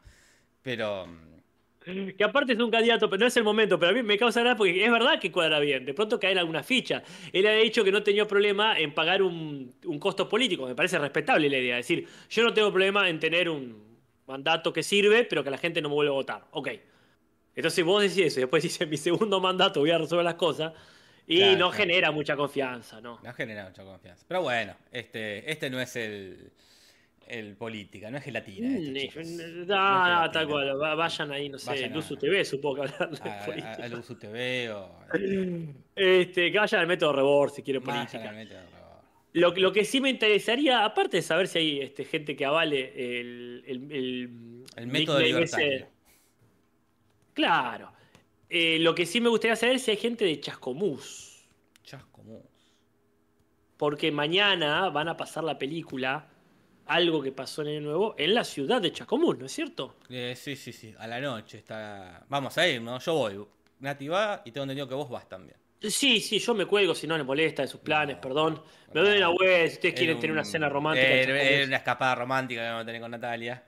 Pero. 0.61 1.07
mm, 1.07 2.09
Que 2.17 2.23
aparte 2.23 2.53
es 2.53 2.59
un 2.59 2.69
candidato, 2.69 3.09
pero 3.09 3.21
no 3.21 3.25
es 3.27 3.37
el 3.37 3.43
momento. 3.43 3.79
Pero 3.79 3.91
a 3.91 3.93
mí 3.95 4.03
me 4.03 4.17
causa 4.17 4.41
gracia 4.41 4.57
porque 4.57 4.85
es 4.85 4.91
verdad 4.91 5.19
que 5.19 5.31
cuadra 5.31 5.59
bien. 5.59 5.85
De 5.85 5.93
pronto 5.95 6.19
caen 6.19 6.37
alguna 6.37 6.61
ficha. 6.61 7.01
Él 7.33 7.47
ha 7.47 7.53
dicho 7.53 7.83
que 7.83 7.91
no 7.91 8.03
tenía 8.03 8.27
problema 8.27 8.77
en 8.77 8.93
pagar 8.93 9.23
un, 9.23 9.73
un 9.85 9.97
costo 9.99 10.27
político. 10.29 10.67
Me 10.67 10.75
parece 10.75 10.99
respetable 10.99 11.49
la 11.49 11.57
idea. 11.57 11.79
Es 11.79 11.87
decir, 11.87 12.07
yo 12.29 12.43
no 12.43 12.53
tengo 12.53 12.69
problema 12.71 13.09
en 13.09 13.19
tener 13.19 13.49
un 13.49 13.88
mandato 14.29 14.71
que 14.71 14.83
sirve, 14.83 15.25
pero 15.25 15.43
que 15.43 15.49
la 15.49 15.57
gente 15.57 15.81
no 15.81 15.89
me 15.89 15.95
vuelva 15.95 16.11
a 16.13 16.15
votar. 16.15 16.45
Ok. 16.51 16.69
Entonces 17.55 17.83
vos 17.83 18.01
decís 18.01 18.19
eso 18.27 18.39
y 18.39 18.43
después 18.43 18.63
dices, 18.69 18.87
mi 18.87 18.95
segundo 18.97 19.41
mandato 19.41 19.81
voy 19.81 19.91
a 19.91 19.97
resolver 19.97 20.23
las 20.23 20.35
cosas. 20.35 20.71
Y 21.27 21.37
Claro, 21.39 21.51
no 21.51 21.57
claro. 21.69 21.71
genera 21.73 22.11
mucha 22.11 22.35
confianza, 22.35 23.01
¿no? 23.01 23.19
No 23.23 23.33
genera 23.33 23.65
mucha 23.67 23.83
confianza. 23.83 24.25
Pero 24.27 24.41
bueno, 24.41 24.73
este, 24.91 25.51
este 25.51 25.69
no 25.69 25.79
es 25.79 25.95
el, 25.95 26.51
el 27.27 27.55
política, 27.55 28.09
no 28.09 28.17
es 28.17 28.23
gelatina. 28.23 28.67
Mm, 28.79 28.93
chicos. 28.95 29.27
No, 29.27 30.31
tal 30.31 30.47
cual. 30.47 30.81
va- 30.81 30.95
Vayan 30.95 31.31
ahí, 31.31 31.49
no 31.49 31.59
sé, 31.59 31.69
Vayan 31.69 31.91
a- 31.91 31.95
Luzu 31.95 32.15
TV, 32.17 32.43
supongo 32.45 32.75
que 32.75 32.81
hablar 32.81 33.09
de 33.11 33.29
A, 33.29 33.45
política. 33.45 33.83
a 33.83 33.87
Luzu 33.89 34.15
TV 34.15 34.71
o. 34.71 34.89
Este, 35.95 36.51
que 36.51 36.57
vayan 36.57 36.81
al 36.81 36.87
método 36.87 37.13
Rebord 37.13 37.51
si 37.51 37.61
quieren 37.61 37.83
Vayan 37.83 38.05
política. 38.07 38.29
al 38.29 38.35
método. 38.35 38.59
Lo, 39.33 39.51
lo 39.55 39.71
que 39.71 39.85
sí 39.85 40.01
me 40.01 40.09
interesaría, 40.09 40.83
aparte 40.85 41.17
de 41.17 41.23
saber 41.23 41.47
si 41.47 41.59
hay 41.59 41.79
este, 41.81 42.03
gente 42.03 42.35
que 42.35 42.45
avale 42.45 42.91
el, 43.19 43.63
el, 43.67 43.91
el, 43.91 44.29
El 44.75 44.87
método 44.87 45.19
nickname 45.19 45.43
ese- 45.45 45.57
libertario. 45.57 45.87
Claro. 47.33 47.91
Eh, 48.49 48.79
lo 48.79 48.95
que 48.95 49.05
sí 49.05 49.21
me 49.21 49.29
gustaría 49.29 49.55
saber 49.55 49.75
es 49.75 49.83
si 49.83 49.91
hay 49.91 49.97
gente 49.97 50.25
de 50.25 50.39
Chascomús. 50.39 51.47
Chascomús. 51.83 52.43
Porque 53.77 54.11
mañana 54.11 54.89
van 54.89 55.07
a 55.07 55.15
pasar 55.15 55.43
la 55.43 55.57
película, 55.57 56.27
algo 56.85 57.21
que 57.21 57.31
pasó 57.31 57.61
en 57.61 57.67
el 57.69 57.83
nuevo, 57.83 58.15
en 58.17 58.33
la 58.33 58.43
ciudad 58.43 58.81
de 58.81 58.91
Chascomús, 58.91 59.37
¿no 59.37 59.45
es 59.45 59.51
cierto? 59.51 59.95
Eh, 60.09 60.33
sí, 60.35 60.55
sí, 60.55 60.73
sí. 60.73 60.93
A 60.97 61.07
la 61.07 61.21
noche 61.21 61.59
está. 61.59 62.25
Vamos 62.27 62.57
a 62.57 62.67
ir, 62.67 62.81
¿no? 62.81 62.99
Yo 62.99 63.13
voy. 63.13 63.45
Nati 63.79 64.07
va 64.09 64.41
y 64.43 64.51
tengo 64.51 64.63
entendido 64.63 64.87
que 64.89 64.95
vos 64.95 65.09
vas 65.09 65.29
también. 65.29 65.55
Sí, 65.81 66.19
sí, 66.19 66.39
yo 66.39 66.53
me 66.53 66.65
cuelgo 66.65 66.93
si 66.93 67.07
no 67.07 67.17
les 67.17 67.25
molesta 67.25 67.61
de 67.61 67.67
sus 67.69 67.79
planes, 67.79 68.17
No, 68.17 68.21
perdón. 68.21 68.61
Me 68.93 69.01
doy 69.01 69.17
una 69.17 69.29
vuelta 69.29 69.67
si 69.67 69.73
ustedes 69.75 69.95
quieren 69.95 70.15
un- 70.15 70.21
tener 70.21 70.33
una 70.33 70.43
cena 70.43 70.67
romántica. 70.67 71.07
era 71.07 71.65
una 71.67 71.77
escapada 71.77 72.15
romántica 72.15 72.61
que 72.61 72.67
vamos 72.67 72.83
a 72.83 72.85
tener 72.85 73.01
con 73.01 73.11
Natalia. 73.11 73.63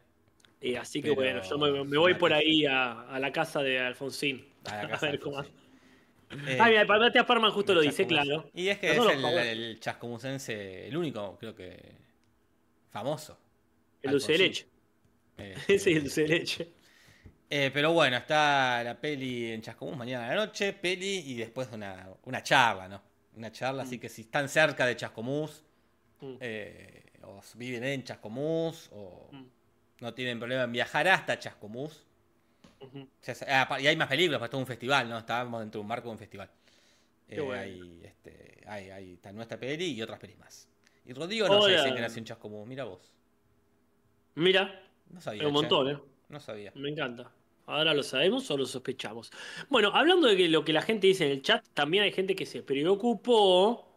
Eh, 0.59 0.77
así 0.77 1.01
que 1.01 1.11
bueno, 1.11 1.41
yo 1.41 1.57
me, 1.57 1.83
me 1.85 1.97
voy 1.97 2.13
por 2.15 2.33
ahí 2.33 2.65
a, 2.65 3.03
a 3.03 3.19
la 3.19 3.31
casa 3.31 3.63
de 3.63 3.79
Alfonsín. 3.79 4.45
A 4.65 4.75
la 4.75 4.81
A 4.83 4.87
casa 4.89 5.07
ver 5.07 5.19
cómo. 5.19 5.41
Eh, 5.41 6.57
Ah, 6.59 6.67
mira, 6.69 6.85
Matías 6.85 7.25
Parman 7.25 7.51
justo 7.51 7.73
lo 7.73 7.81
dice, 7.81 8.05
claro. 8.07 8.49
Y 8.53 8.67
es 8.69 8.77
que 8.79 8.93
No 8.95 9.09
es 9.09 9.17
el, 9.17 9.59
el 9.59 9.79
chascomusense, 9.79 10.87
el 10.87 10.95
único, 10.97 11.37
creo 11.39 11.55
que. 11.55 11.77
famoso. 12.89 13.37
El 14.01 14.11
dulce 14.11 14.33
de 14.33 14.37
leche. 14.37 14.67
Ese 15.37 15.73
es 15.75 15.87
el 15.87 16.01
dulce 16.03 16.21
de 16.23 16.27
leche. 16.27 16.71
Eh, 17.51 17.69
pero 17.73 17.91
bueno, 17.93 18.17
está 18.17 18.83
la 18.83 18.99
peli 18.99 19.51
en 19.51 19.61
Chascomús 19.61 19.95
mañana 19.97 20.25
a 20.25 20.29
la 20.35 20.45
noche, 20.45 20.73
peli 20.73 21.17
y 21.25 21.35
después 21.35 21.69
una, 21.71 22.09
una 22.23 22.41
charla, 22.41 22.87
¿no? 22.87 23.01
Una 23.35 23.51
charla, 23.51 23.83
así 23.83 23.99
que 23.99 24.09
si 24.09 24.21
están 24.21 24.49
cerca 24.49 24.85
de 24.85 24.95
Chascomús, 24.95 25.63
Mm. 26.21 26.35
eh, 26.39 27.03
o 27.23 27.41
viven 27.55 27.83
en 27.83 28.03
Chascomús, 28.03 28.89
o 28.93 29.27
Mm. 29.31 29.45
no 30.01 30.13
tienen 30.13 30.39
problema 30.39 30.63
en 30.63 30.71
viajar 30.71 31.07
hasta 31.07 31.37
Chascomús. 31.39 32.05
Ujú. 32.79 32.99
O 33.01 33.07
sea, 33.21 33.67
ah, 33.69 33.79
y 33.79 33.87
hay 33.87 33.95
más 33.95 34.07
películas, 34.07 34.39
pues 34.39 34.49
todo 34.49 34.61
un 34.61 34.67
festival, 34.67 35.07
¿no? 35.09 35.17
Estábamos 35.17 35.59
dentro 35.61 35.79
de 35.79 35.81
un 35.83 35.87
marco 35.87 36.07
de 36.07 36.11
un 36.13 36.17
festival. 36.17 36.49
Eh, 37.27 37.39
bueno. 37.39 37.61
hay, 37.61 38.01
este, 38.03 38.61
hay, 38.67 38.89
hay 38.89 39.13
está 39.13 39.31
nuestra 39.31 39.57
peli 39.59 39.85
y 39.93 40.01
otras 40.01 40.19
pelis 40.19 40.37
más. 40.37 40.67
Y 41.05 41.13
Rodrigo 41.13 41.47
no 41.47 41.61
sé 41.63 41.77
si 41.83 41.91
nació 41.91 42.19
en 42.19 42.25
Chascomús, 42.25 42.67
mira 42.67 42.83
vos. 42.85 43.11
Mira, 44.35 44.81
No 45.09 45.19
sabía. 45.21 45.47
un 45.47 45.53
montón, 45.53 45.89
¿eh? 45.89 45.99
No 46.29 46.39
sabía. 46.39 46.71
Me 46.75 46.89
encanta. 46.89 47.31
Ahora 47.65 47.93
lo 47.93 48.03
sabemos 48.03 48.49
o 48.51 48.57
lo 48.57 48.65
sospechamos. 48.65 49.31
Bueno, 49.69 49.91
hablando 49.93 50.27
de 50.27 50.35
que 50.37 50.49
lo 50.49 50.65
que 50.65 50.73
la 50.73 50.81
gente 50.81 51.07
dice 51.07 51.25
en 51.25 51.31
el 51.31 51.41
chat, 51.41 51.63
también 51.73 52.03
hay 52.03 52.11
gente 52.11 52.35
que 52.35 52.45
se 52.45 52.61
preocupó 52.63 53.87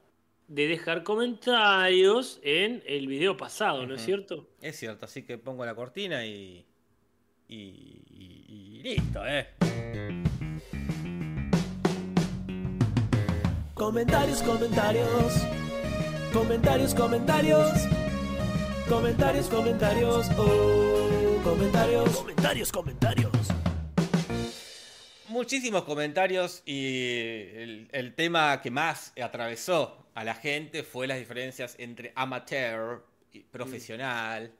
de 0.46 0.68
dejar 0.68 1.02
comentarios 1.02 2.38
en 2.42 2.82
el 2.86 3.06
video 3.06 3.36
pasado, 3.36 3.86
¿no 3.86 3.94
es 3.94 4.02
cierto? 4.04 4.46
Es 4.60 4.76
cierto, 4.76 5.06
así 5.06 5.22
que 5.22 5.38
pongo 5.38 5.64
la 5.64 5.74
cortina 5.74 6.24
y. 6.26 6.64
Y, 7.48 7.56
y- 7.56 8.44
y 8.48 8.82
listo, 8.82 9.20
¿eh? 9.26 9.48
Comentarios, 13.74 14.42
comentarios. 14.42 15.08
Comentarios, 16.32 16.94
comentarios. 16.94 17.68
Comentarios, 18.88 19.46
comentarios. 19.48 20.26
Oh, 20.38 21.08
comentarios. 21.44 22.16
Comentarios, 22.16 22.72
comentarios. 22.72 23.32
Muchísimos 25.28 25.84
comentarios 25.84 26.62
y 26.64 27.48
el, 27.54 27.88
el 27.92 28.14
tema 28.14 28.62
que 28.62 28.70
más 28.70 29.12
atravesó 29.22 30.08
a 30.14 30.24
la 30.24 30.34
gente 30.34 30.82
fue 30.82 31.06
las 31.06 31.18
diferencias 31.18 31.76
entre 31.78 32.12
amateur 32.16 33.04
y 33.32 33.40
profesional, 33.40 34.52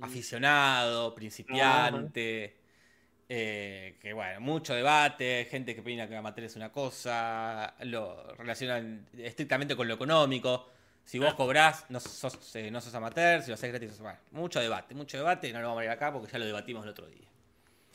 aficionado, 0.00 1.14
principiante. 1.14 2.56
eh, 3.28 3.96
que 4.00 4.12
bueno, 4.12 4.40
mucho 4.40 4.74
debate, 4.74 5.48
gente 5.50 5.74
que 5.74 5.80
opina 5.80 6.08
que 6.08 6.16
amateur 6.16 6.44
es 6.44 6.54
una 6.54 6.70
cosa, 6.70 7.74
lo 7.80 8.34
relacionan 8.34 9.06
estrictamente 9.18 9.74
con 9.74 9.88
lo 9.88 9.94
económico. 9.94 10.68
Si 11.10 11.18
vos 11.18 11.34
cobrás, 11.34 11.86
no 11.88 11.98
sos, 11.98 12.54
eh, 12.54 12.70
no 12.70 12.80
sos 12.80 12.94
amateur, 12.94 13.42
si 13.42 13.48
lo 13.48 13.54
haces 13.54 13.68
gratis, 13.70 13.90
sos 13.90 13.98
bueno, 13.98 14.18
mucho 14.30 14.60
debate, 14.60 14.94
mucho 14.94 15.16
debate, 15.16 15.48
y 15.48 15.52
no 15.52 15.60
lo 15.60 15.66
vamos 15.66 15.80
a 15.80 15.84
ir 15.86 15.90
acá 15.90 16.12
porque 16.12 16.30
ya 16.30 16.38
lo 16.38 16.46
debatimos 16.46 16.84
el 16.84 16.90
otro 16.90 17.08
día. 17.08 17.26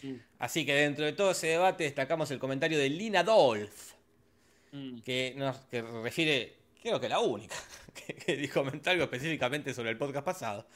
Mm. 0.03 0.15
Así 0.39 0.65
que 0.65 0.73
dentro 0.73 1.05
de 1.05 1.13
todo 1.13 1.31
ese 1.31 1.47
debate 1.47 1.85
destacamos 1.85 2.29
el 2.31 2.39
comentario 2.39 2.77
de 2.77 2.89
Lina 2.89 3.23
Dolph, 3.23 3.93
Mm. 4.73 4.99
que, 4.99 5.33
nos, 5.37 5.55
que 5.71 5.81
refiere, 5.81 6.57
creo 6.81 6.99
que 6.99 7.09
la 7.09 7.19
única, 7.19 7.55
que, 7.93 8.13
que 8.13 8.37
dijo 8.37 8.61
comentario 8.61 9.03
específicamente 9.03 9.73
sobre 9.73 9.89
el 9.91 9.97
podcast 9.97 10.25
pasado, 10.25 10.67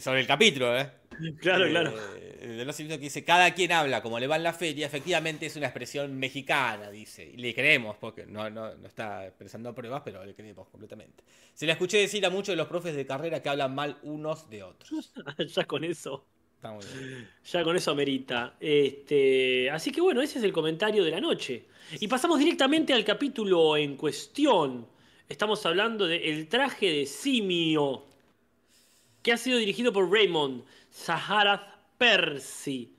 sobre 0.00 0.20
el 0.20 0.26
capítulo, 0.26 0.78
¿eh? 0.78 0.90
Claro, 1.40 1.66
Eh, 1.66 1.70
claro. 1.70 1.92
De 2.40 2.64
los 2.64 2.76
Simpsons 2.76 2.98
que 2.98 3.04
dice, 3.04 3.24
cada 3.24 3.52
quien 3.54 3.72
habla 3.72 4.02
como 4.02 4.18
le 4.20 4.26
va 4.26 4.36
en 4.36 4.42
la 4.42 4.52
feria, 4.52 4.86
efectivamente 4.86 5.46
es 5.46 5.56
una 5.56 5.66
expresión 5.66 6.16
mexicana, 6.18 6.90
dice. 6.90 7.24
Y 7.24 7.38
le 7.38 7.54
creemos, 7.54 7.96
porque 7.96 8.26
no, 8.26 8.50
no, 8.50 8.74
no 8.74 8.86
está 8.86 9.26
expresando 9.26 9.74
pruebas, 9.74 10.02
pero 10.04 10.24
le 10.24 10.34
creemos 10.34 10.68
completamente. 10.68 11.24
Se 11.54 11.66
la 11.66 11.72
escuché 11.72 11.98
decir 11.98 12.24
a 12.26 12.30
muchos 12.30 12.48
de 12.48 12.56
los 12.56 12.68
profes 12.68 12.94
de 12.94 13.06
carrera 13.06 13.42
que 13.42 13.48
hablan 13.48 13.74
mal 13.74 13.98
unos 14.02 14.48
de 14.50 14.62
otros. 14.62 15.12
ya 15.54 15.64
con 15.64 15.84
eso. 15.84 16.26
Está 16.56 16.72
muy 16.72 16.84
bien. 16.84 17.28
Ya 17.44 17.64
con 17.64 17.76
eso 17.76 17.90
amerita. 17.90 18.56
Este, 18.60 19.70
así 19.70 19.90
que 19.90 20.00
bueno, 20.00 20.22
ese 20.22 20.38
es 20.38 20.44
el 20.44 20.52
comentario 20.52 21.04
de 21.04 21.10
la 21.10 21.20
noche. 21.20 21.66
Y 22.00 22.08
pasamos 22.08 22.38
directamente 22.38 22.92
al 22.92 23.04
capítulo 23.04 23.76
en 23.76 23.96
cuestión. 23.96 24.86
Estamos 25.28 25.64
hablando 25.66 26.06
de 26.06 26.30
El 26.30 26.48
traje 26.48 26.90
de 26.90 27.06
simio, 27.06 28.04
que 29.22 29.32
ha 29.32 29.36
sido 29.36 29.58
dirigido 29.58 29.92
por 29.92 30.10
Raymond 30.10 30.64
Saharath 30.90 31.66
Percy, 31.98 32.96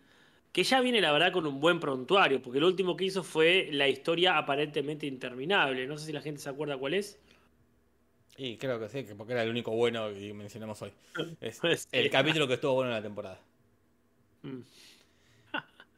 que 0.52 0.64
ya 0.64 0.82
viene 0.82 1.02
la 1.02 1.12
verdad 1.12 1.32
con 1.32 1.46
un 1.46 1.60
buen 1.62 1.80
prontuario, 1.80 2.42
porque 2.42 2.60
lo 2.60 2.68
último 2.68 2.98
que 2.98 3.06
hizo 3.06 3.24
fue 3.24 3.70
la 3.72 3.88
historia 3.88 4.38
aparentemente 4.38 5.06
interminable. 5.08 5.88
No 5.88 5.98
sé 5.98 6.08
si 6.08 6.14
la 6.14 6.22
gente 6.22 6.42
se 6.42 6.50
acuerda 6.50 6.78
cuál 6.78 6.96
es. 6.96 7.20
Y 8.38 8.58
creo 8.58 8.80
que 8.80 8.88
sí, 8.90 9.04
que 9.06 9.16
porque 9.16 9.34
era 9.34 9.44
el 9.44 9.50
único 9.50 9.72
bueno 9.72 10.10
que 10.14 10.34
mencionamos 10.34 10.82
hoy. 10.82 10.94
Es 11.40 11.62
Pues, 11.62 11.88
el 11.92 12.10
capítulo 12.10 12.48
que 12.48 12.56
estuvo 12.56 12.74
bueno 12.76 12.90
en 12.92 12.96
la 12.98 13.02
temporada. 13.02 13.40
Mm. 14.44 14.64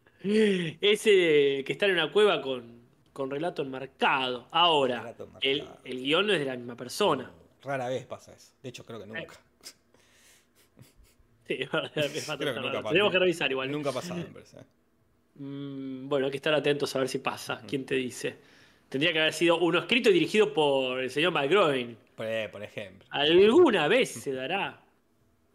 Ese 0.81 1.63
que 1.65 1.71
está 1.73 1.85
en 1.85 1.93
una 1.93 2.11
cueva 2.11 2.41
con, 2.41 2.78
con 3.19 3.29
relato 3.29 3.63
enmarcado. 3.63 4.47
Ahora, 4.51 4.99
Relato 5.01 5.25
enmarcado. 5.25 5.51
el, 5.51 5.67
el 5.83 6.03
guion 6.03 6.25
no 6.25 6.31
es 6.31 6.39
de 6.39 6.45
la 6.45 6.55
misma 6.55 6.77
persona. 6.77 7.29
Rara 7.61 7.89
vez 7.89 8.05
pasa 8.05 8.33
eso. 8.33 8.53
De 8.63 8.69
hecho, 8.69 8.85
creo 8.85 8.97
que 8.99 9.05
nunca. 9.07 9.33
Sí, 11.45 11.57
es 11.59 11.69
Creo 12.37 12.53
que 12.53 12.61
nunca. 12.61 12.89
Tenemos 12.89 13.11
que 13.11 13.19
revisar 13.19 13.51
igual. 13.51 13.69
Nunca 13.71 13.89
ha 13.89 13.93
pasado, 13.93 14.21
me 14.21 14.25
parece. 14.25 14.57
¿eh? 14.57 14.63
Mm, 15.41 16.09
bueno, 16.09 16.25
hay 16.25 16.31
que 16.31 16.37
estar 16.37 16.53
atentos 16.53 16.93
a 16.97 16.99
ver 16.99 17.07
si 17.07 17.19
pasa. 17.19 17.61
¿Quién 17.65 17.85
te 17.85 17.95
dice? 17.95 18.35
Tendría 18.89 19.13
que 19.13 19.19
haber 19.21 19.31
sido 19.33 19.57
uno 19.59 19.79
escrito 19.79 20.09
y 20.09 20.13
dirigido 20.13 20.53
por 20.53 20.99
el 20.99 21.09
señor 21.09 21.31
McGroin. 21.31 21.97
Por, 22.13 22.25
eh, 22.25 22.49
por 22.49 22.61
ejemplo. 22.61 23.07
¿Alguna 23.09 23.87
vez 23.87 24.09
se 24.11 24.33
dará 24.33 24.81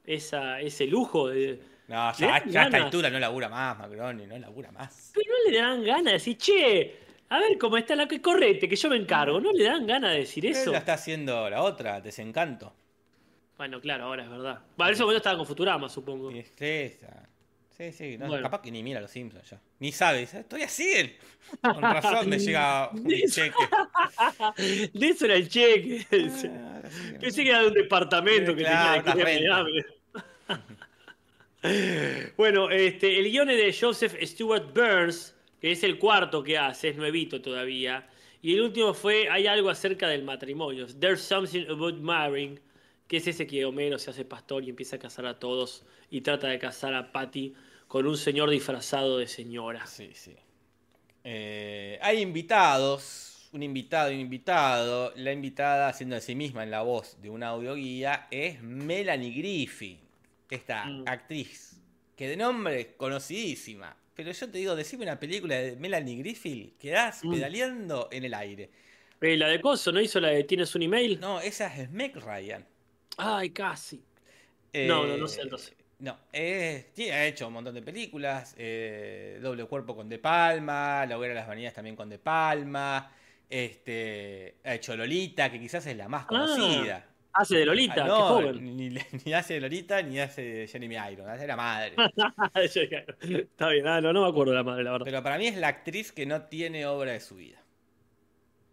esa, 0.07 0.59
ese 0.63 0.87
lujo 0.87 1.29
de... 1.29 1.61
No, 1.89 2.11
¿Le 2.13 2.27
ya, 2.51 2.63
a 2.63 2.65
esta 2.65 2.77
altura 2.79 3.11
no 3.11 3.19
labura 3.19 3.51
más, 3.51 3.79
Macroni, 3.79 4.27
no 4.27 4.39
labura 4.39 4.73
más. 4.73 5.11
Pero 5.13 5.35
no 5.45 5.51
le 5.51 5.59
dan 5.59 5.85
ganas 5.85 6.05
de 6.05 6.13
decir, 6.13 6.39
che, 6.39 7.04
a 7.29 7.39
ver 7.39 7.59
cómo 7.59 7.77
está 7.77 7.97
la 7.97 8.07
que 8.07 8.21
correte, 8.21 8.69
que 8.69 8.77
yo 8.77 8.89
me 8.91 8.97
encargo. 8.97 9.41
¿No 9.41 9.53
le 9.53 9.65
dan 9.65 9.87
ganas 9.87 10.13
de 10.13 10.19
decir 10.19 10.47
Él 10.47 10.53
eso? 10.53 10.73
la 10.73 10.79
está 10.79 10.95
haciendo 10.95 11.49
la 11.51 11.63
otra, 11.63 12.01
Desencanto. 12.01 12.73
Bueno, 13.57 13.81
claro, 13.81 14.05
ahora 14.05 14.25
es 14.25 14.31
verdad. 14.31 14.61
Bueno, 14.77 14.89
en 14.91 14.95
ese 14.95 15.03
momento 15.03 15.19
estaba 15.19 15.37
con 15.37 15.47
Futurama, 15.47 15.89
supongo. 15.89 16.31
Y 16.31 16.39
es 16.41 16.53
esa. 16.61 17.29
Sí, 17.77 17.91
sí, 17.93 18.17
no, 18.19 18.29
Bueno. 18.29 18.43
capaz 18.45 18.63
que 18.63 18.71
ni 18.71 18.85
mira 18.85 19.01
los 19.01 19.11
Simpsons 19.11 19.51
ya. 19.51 19.61
Ni 19.81 19.91
sabe, 19.91 20.21
dice, 20.21 20.41
estoy 20.41 20.63
así. 20.63 21.17
Con 21.61 21.83
razón 21.83 22.29
me 22.29 22.39
llega 22.39 22.91
un 22.91 23.05
cheque. 23.09 23.55
De 24.93 25.09
eso 25.09 25.25
era 25.25 25.35
el 25.35 25.49
cheque. 25.49 26.07
Ah, 26.13 26.83
sí. 26.89 27.13
Pensé 27.21 27.43
que 27.43 27.49
era 27.51 27.63
de 27.63 27.69
un 27.69 27.75
departamento 27.75 28.55
que 28.55 28.63
Claro, 28.63 29.03
tenía 29.03 29.65
que. 29.65 29.85
Bueno, 32.37 32.71
este, 32.71 33.19
el 33.19 33.31
guion 33.31 33.49
es 33.51 33.57
de 33.57 33.87
Joseph 33.87 34.15
Stewart 34.23 34.73
Burns, 34.75 35.34
que 35.65 35.73
es 35.73 35.83
el 35.83 35.99
cuarto 35.99 36.43
que 36.45 36.59
hace, 36.59 36.91
es 36.91 36.97
nuevito 36.99 37.41
todavía. 37.41 38.07
Y 38.43 38.53
el 38.53 38.61
último 38.61 38.93
fue 38.93 39.31
Hay 39.31 39.47
algo 39.47 39.71
acerca 39.71 40.07
del 40.09 40.23
matrimonio. 40.23 40.87
There's 40.87 41.23
something 41.23 41.65
about 41.71 41.95
marrying, 42.01 42.61
que 43.09 43.17
es 43.17 43.27
ese 43.29 43.47
que 43.47 43.65
Homero 43.65 43.99
se 43.99 44.11
hace 44.11 44.27
pastor 44.27 44.63
y 44.63 44.69
empieza 44.69 44.97
a 44.97 44.99
casar 44.99 45.25
a 45.25 45.39
todos 45.39 45.87
y 46.11 46.21
trata 46.21 46.49
de 46.49 46.59
casar 46.59 46.93
a 46.93 47.11
Patty 47.11 47.55
con 47.89 48.07
un 48.07 48.19
señor 48.19 48.51
disfrazado 48.51 49.17
de 49.17 49.27
señora. 49.27 49.87
Sí, 49.87 50.11
sí. 50.13 50.37
Eh, 51.25 51.99
hay 52.03 52.21
invitados, 52.21 53.49
un 53.53 53.63
invitado 53.63 54.11
y 54.11 54.17
un 54.17 54.21
invitado. 54.21 55.15
La 55.17 55.33
invitada, 55.33 55.89
haciendo 55.89 56.15
de 56.15 56.21
sí 56.21 56.35
misma 56.35 56.63
en 56.63 56.73
la 56.73 56.83
voz 56.83 57.17
de 57.23 57.31
un 57.31 57.43
audioguía, 57.43 58.29
es 58.31 58.63
Melanie 58.63 59.33
Griffin. 59.33 59.99
esta 60.51 60.85
Mm. 60.85 61.05
actriz 61.07 61.81
que 62.15 62.29
de 62.29 62.37
nombre 62.37 62.81
es 62.83 62.87
conocidísima. 62.99 63.97
Pero 64.15 64.31
yo 64.33 64.51
te 64.51 64.59
digo, 64.59 64.77
decime 64.77 65.03
una 65.05 65.19
película 65.19 65.57
de 65.57 65.77
Melanie 65.77 66.17
Griffith, 66.17 66.79
quedás 66.79 67.25
Mm. 67.25 67.31
pedaleando 67.33 68.09
en 68.13 68.25
el 68.25 68.35
aire. 68.35 68.71
Eh, 69.21 69.37
la 69.37 69.49
de 69.49 69.61
Coso, 69.61 69.91
¿no 69.91 70.01
hizo 70.01 70.21
la 70.21 70.29
de 70.29 70.45
Tienes 70.45 70.75
un 70.75 70.83
email? 70.83 71.19
No, 71.21 71.41
esa 71.41 71.75
es 71.75 71.91
Meg 71.91 72.15
Ryan. 72.17 72.65
Ay, 73.17 73.51
casi. 73.51 74.03
No, 74.75 75.07
no, 75.07 75.17
no 75.17 75.27
sé, 75.29 75.41
Eh, 75.41 75.45
entonces. 75.45 75.75
No, 76.01 76.19
eh, 76.33 76.91
ha 77.13 77.25
hecho 77.27 77.47
un 77.47 77.55
montón 77.55 77.75
de 77.75 77.83
películas. 77.83 78.55
eh, 78.59 79.39
Doble 79.41 79.65
Cuerpo 79.65 79.95
con 79.97 80.09
De 80.09 80.19
Palma, 80.19 81.07
La 81.07 81.17
Hoguera 81.17 81.35
de 81.35 81.41
las 81.41 81.49
Vanidas 81.49 81.73
también 81.75 81.97
con 81.97 82.09
De 82.09 82.19
Palma. 82.19 83.11
Este, 83.49 84.57
ha 84.65 84.75
hecho 84.75 84.97
Lolita, 84.97 85.51
que 85.51 85.59
quizás 85.61 85.87
es 85.87 85.97
la 85.97 86.09
más 86.09 86.27
conocida. 86.27 87.07
Hace 87.35 87.57
de 87.57 87.67
Lolita, 87.67 88.05
Ah, 88.05 88.07
qué 88.07 88.11
joven. 88.13 88.77
Ni, 88.77 88.91
ni 89.25 89.33
hace 89.33 89.55
de 89.55 89.61
Lolita 89.61 90.01
ni 90.03 90.21
hace 90.21 90.43
de 90.43 90.67
Jeremy 90.69 90.97
Iron, 91.13 91.29
hace 91.29 91.43
de 91.43 91.49
la 91.49 91.57
madre. 91.57 91.95
Está 92.55 93.69
bien, 93.69 93.87
ah, 93.89 94.01
no, 94.01 94.13
no 94.13 94.23
me 94.23 94.29
acuerdo 94.29 94.53
de 94.53 94.59
la 94.59 94.65
madre, 94.65 94.85
la 94.85 94.93
verdad. 94.93 95.05
Pero 95.05 95.23
para 95.23 95.39
mí 95.39 95.49
es 95.49 95.57
la 95.57 95.69
actriz 95.69 96.13
que 96.13 96.27
no 96.27 96.43
tiene 96.43 96.87
obra 96.87 97.13
de 97.13 97.21
su 97.21 97.35
vida. 97.37 97.61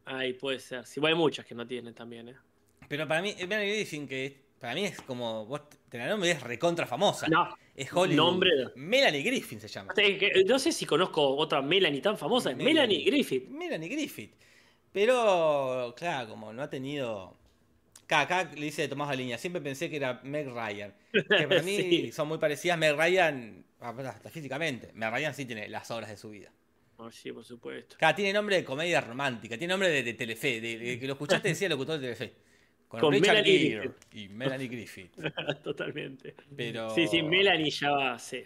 Ay, 0.05 0.33
puede 0.33 0.59
ser. 0.59 0.85
Sí, 0.85 0.99
hay 1.03 1.15
muchas 1.15 1.45
que 1.45 1.55
no 1.55 1.65
tienen 1.65 1.93
también, 1.93 2.29
¿eh? 2.29 2.35
Pero 2.87 3.07
para 3.07 3.21
mí, 3.21 3.33
Melanie 3.47 3.73
Griffith, 3.73 4.07
que 4.07 4.41
para 4.59 4.75
mí 4.75 4.85
es 4.85 5.01
como, 5.01 5.45
vos 5.45 5.61
te 5.89 5.97
la 5.97 6.07
nombres, 6.07 6.37
es 6.37 6.43
recontra 6.43 6.85
famosa. 6.85 7.27
No, 7.27 7.55
es 7.75 7.91
Hollywood. 7.91 8.15
nombre 8.15 8.49
no. 8.61 8.71
Melanie 8.75 9.23
Griffith 9.23 9.59
se 9.59 9.67
llama. 9.67 9.93
No 10.45 10.59
sé 10.59 10.71
si 10.71 10.85
conozco 10.85 11.35
otra 11.35 11.61
Melanie 11.61 12.01
tan 12.01 12.17
famosa. 12.17 12.53
Melanie, 12.53 13.03
Griffith. 13.03 13.47
Melanie 13.49 13.89
Griffith. 13.89 14.35
Pero, 14.91 15.93
claro, 15.97 16.29
como 16.29 16.51
no 16.53 16.61
ha 16.61 16.69
tenido. 16.69 17.37
Acá, 18.11 18.39
acá 18.41 18.51
le 18.55 18.65
dice 18.65 18.87
Tomás 18.87 19.09
Aliña, 19.09 19.37
siempre 19.37 19.61
pensé 19.61 19.89
que 19.89 19.95
era 19.95 20.19
Meg 20.23 20.47
Ryan. 20.49 20.93
Que 21.11 21.47
para 21.47 21.61
mí 21.63 21.77
Sí. 21.77 22.11
son 22.11 22.27
muy 22.27 22.37
parecidas. 22.37 22.77
Meg 22.77 22.95
Ryan, 22.97 23.63
hasta 23.79 24.29
físicamente. 24.29 24.91
Meg 24.93 25.13
Ryan 25.13 25.33
sí 25.33 25.45
tiene 25.45 25.69
las 25.69 25.89
obras 25.91 26.09
de 26.09 26.17
su 26.17 26.29
vida. 26.29 26.51
Oh, 26.97 27.09
sí, 27.09 27.31
por 27.31 27.43
supuesto. 27.45 27.95
Acá 27.95 28.13
tiene 28.15 28.31
nombre 28.33 28.57
de 28.57 28.63
comedia 28.63 29.01
romántica, 29.01 29.57
tiene 29.57 29.71
nombre 29.71 29.89
de, 29.89 30.03
de 30.03 30.13
Telefe, 30.13 30.61
de, 30.61 30.77
de- 30.77 30.99
que 30.99 31.07
lo 31.07 31.13
escuchaste 31.13 31.47
decía 31.49 31.67
el 31.67 31.71
locutor 31.71 31.95
de 31.99 32.01
Telefe. 32.07 32.33
Con, 32.87 32.99
Con 32.99 33.13
Richard 33.13 33.35
Melanie 33.37 33.59
Gere 33.69 33.91
y 34.11 34.27
Melanie 34.27 34.67
Griffith. 34.67 35.11
Totalmente. 35.63 36.35
Pero, 36.55 36.93
Sí, 36.93 37.07
sí, 37.07 37.23
Melanie 37.23 37.71
ya 37.71 37.89
va, 37.91 38.19
sí. 38.19 38.43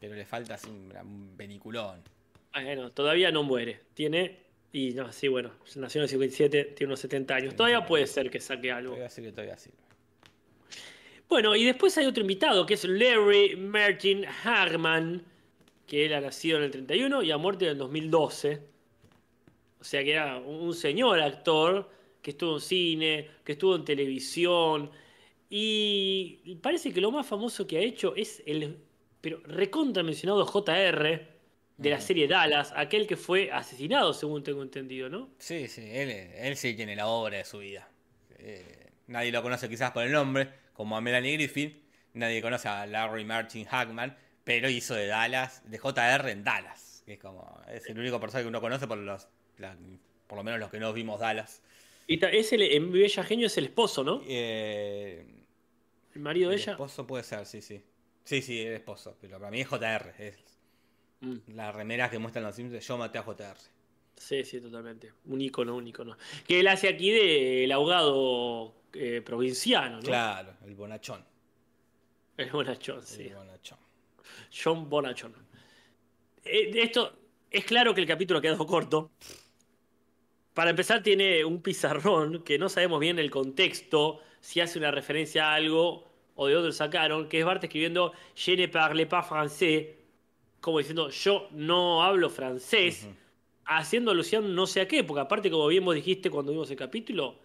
pero 0.00 0.14
le 0.14 0.24
falta 0.24 0.54
así 0.54 0.68
un, 0.70 0.90
un. 0.96 1.36
Bueno, 2.54 2.90
todavía 2.92 3.30
no 3.30 3.42
muere. 3.42 3.80
Tiene. 3.94 4.45
Y 4.76 4.92
no, 4.92 5.10
sí, 5.10 5.26
bueno, 5.28 5.52
nació 5.76 6.00
en 6.00 6.02
el 6.02 6.08
57, 6.10 6.64
tiene 6.76 6.90
unos 6.90 7.00
70 7.00 7.34
años. 7.34 7.56
Todavía 7.56 7.86
puede 7.86 8.06
ser 8.06 8.28
que 8.28 8.38
saque 8.38 8.70
algo. 8.70 8.90
Todavía 8.90 9.08
sirve, 9.08 9.32
todavía 9.32 9.56
sirve. 9.56 9.78
Bueno, 11.30 11.56
y 11.56 11.64
después 11.64 11.96
hay 11.96 12.04
otro 12.04 12.20
invitado 12.20 12.66
que 12.66 12.74
es 12.74 12.84
Larry 12.84 13.56
Martin 13.56 14.26
Hagman, 14.26 15.24
que 15.86 16.04
él 16.04 16.12
ha 16.12 16.20
nacido 16.20 16.58
en 16.58 16.64
el 16.64 16.72
31 16.72 17.22
y 17.22 17.30
ha 17.30 17.38
muerto 17.38 17.64
en 17.64 17.70
el 17.70 17.78
2012. 17.78 18.60
O 19.80 19.84
sea 19.84 20.04
que 20.04 20.12
era 20.12 20.36
un 20.40 20.74
señor 20.74 21.20
actor 21.20 21.88
que 22.20 22.32
estuvo 22.32 22.56
en 22.56 22.60
cine, 22.60 23.30
que 23.44 23.52
estuvo 23.52 23.76
en 23.76 23.84
televisión. 23.86 24.90
Y 25.48 26.58
parece 26.60 26.92
que 26.92 27.00
lo 27.00 27.10
más 27.10 27.26
famoso 27.26 27.66
que 27.66 27.78
ha 27.78 27.80
hecho 27.80 28.14
es 28.14 28.42
el 28.44 28.76
pero 29.22 29.40
recontra 29.44 30.02
mencionado 30.02 30.44
JR 30.44 31.35
de 31.76 31.90
la 31.90 32.00
serie 32.00 32.26
Dallas, 32.26 32.72
aquel 32.74 33.06
que 33.06 33.16
fue 33.16 33.50
asesinado, 33.52 34.14
según 34.14 34.42
tengo 34.42 34.62
entendido, 34.62 35.08
¿no? 35.08 35.30
Sí, 35.38 35.68
sí, 35.68 35.82
él, 35.90 36.10
él 36.10 36.56
sí 36.56 36.74
tiene 36.74 36.96
la 36.96 37.06
obra 37.08 37.38
de 37.38 37.44
su 37.44 37.58
vida. 37.58 37.88
Eh, 38.38 38.90
nadie 39.08 39.30
lo 39.32 39.42
conoce 39.42 39.68
quizás 39.68 39.90
por 39.92 40.02
el 40.04 40.12
nombre, 40.12 40.48
como 40.72 40.96
a 40.96 41.00
Melanie 41.00 41.34
Griffith. 41.34 41.82
Nadie 42.14 42.40
conoce 42.40 42.68
a 42.68 42.86
Larry 42.86 43.24
Martin 43.24 43.66
Hagman, 43.70 44.16
pero 44.44 44.70
hizo 44.70 44.94
de 44.94 45.06
Dallas, 45.06 45.62
de 45.70 45.78
JR 45.78 46.30
en 46.30 46.44
Dallas. 46.44 47.02
que 47.04 47.12
es 47.14 47.18
como, 47.20 47.60
es 47.68 47.86
el 47.88 47.98
único 47.98 48.18
personaje 48.20 48.44
que 48.44 48.48
uno 48.48 48.60
conoce 48.60 48.86
por 48.88 48.98
los, 48.98 49.28
la- 49.58 49.76
por 50.26 50.38
lo 50.38 50.44
menos 50.44 50.58
los 50.58 50.70
que 50.70 50.80
no 50.80 50.92
vimos 50.92 51.20
Dallas. 51.20 51.62
Y 52.08 52.24
es 52.24 52.52
el, 52.52 52.62
en 52.62 52.90
Bella 52.90 53.22
Genio 53.22 53.48
es 53.48 53.58
el 53.58 53.64
esposo, 53.66 54.02
¿no? 54.02 54.22
Eh, 54.26 55.26
El 56.14 56.20
marido 56.22 56.50
de 56.50 56.56
el 56.56 56.62
ella. 56.62 56.72
esposo 56.72 57.06
puede 57.06 57.22
ser, 57.22 57.44
sí, 57.46 57.60
sí. 57.60 57.82
Sí, 58.24 58.42
sí, 58.42 58.60
el 58.62 58.74
esposo, 58.74 59.16
pero 59.20 59.38
para 59.38 59.50
mí 59.50 59.60
es 59.60 59.68
JR. 59.68 60.14
Es 60.18 60.38
Mm. 61.20 61.54
la 61.54 61.72
remera 61.72 62.10
que 62.10 62.18
muestran 62.18 62.44
los 62.44 62.54
Simpsons, 62.54 62.86
yo 62.86 62.98
maté 62.98 63.18
a 63.18 63.22
JR. 63.22 63.56
Sí, 64.16 64.44
sí, 64.44 64.60
totalmente. 64.60 65.12
Un 65.26 65.40
ícono, 65.40 65.76
un 65.76 65.86
ícono. 65.86 66.16
Que 66.46 66.60
él 66.60 66.68
hace 66.68 66.88
aquí 66.88 67.10
del 67.10 67.70
abogado 67.72 68.74
eh, 68.92 69.22
provinciano, 69.24 69.96
¿no? 69.96 70.02
Claro, 70.02 70.54
el 70.64 70.74
bonachón. 70.74 71.24
El 72.36 72.50
Bonachón, 72.50 73.02
sí. 73.02 73.28
El 73.28 73.34
bonachón. 73.34 73.78
John 74.52 74.90
Bonachón. 74.90 75.34
Eh, 76.44 76.70
de 76.70 76.82
esto, 76.82 77.12
es 77.50 77.64
claro 77.64 77.94
que 77.94 78.00
el 78.02 78.06
capítulo 78.06 78.38
ha 78.38 78.42
quedado 78.42 78.66
corto. 78.66 79.10
Para 80.52 80.70
empezar, 80.70 81.02
tiene 81.02 81.44
un 81.44 81.62
pizarrón 81.62 82.42
que 82.42 82.58
no 82.58 82.68
sabemos 82.68 83.00
bien 83.00 83.18
el 83.18 83.30
contexto, 83.30 84.20
si 84.40 84.60
hace 84.60 84.78
una 84.78 84.90
referencia 84.90 85.50
a 85.50 85.54
algo 85.54 86.04
o 86.34 86.46
de 86.46 86.54
lo 86.54 86.72
sacaron, 86.72 87.28
que 87.28 87.40
es 87.40 87.44
Bart 87.44 87.64
escribiendo 87.64 88.12
Je 88.34 88.56
ne 88.56 88.68
parle 88.68 89.06
pas 89.06 89.26
français, 89.26 89.95
como 90.66 90.78
diciendo 90.78 91.10
yo 91.10 91.46
no 91.52 92.02
hablo 92.02 92.28
francés, 92.28 93.06
haciendo 93.66 94.10
alusión 94.10 94.52
no 94.52 94.66
sé 94.66 94.80
a 94.80 94.88
qué, 94.88 95.04
porque 95.04 95.20
aparte, 95.20 95.48
como 95.48 95.68
bien 95.68 95.84
vos 95.84 95.94
dijiste 95.94 96.28
cuando 96.28 96.50
vimos 96.50 96.68
el 96.72 96.76
capítulo, 96.76 97.38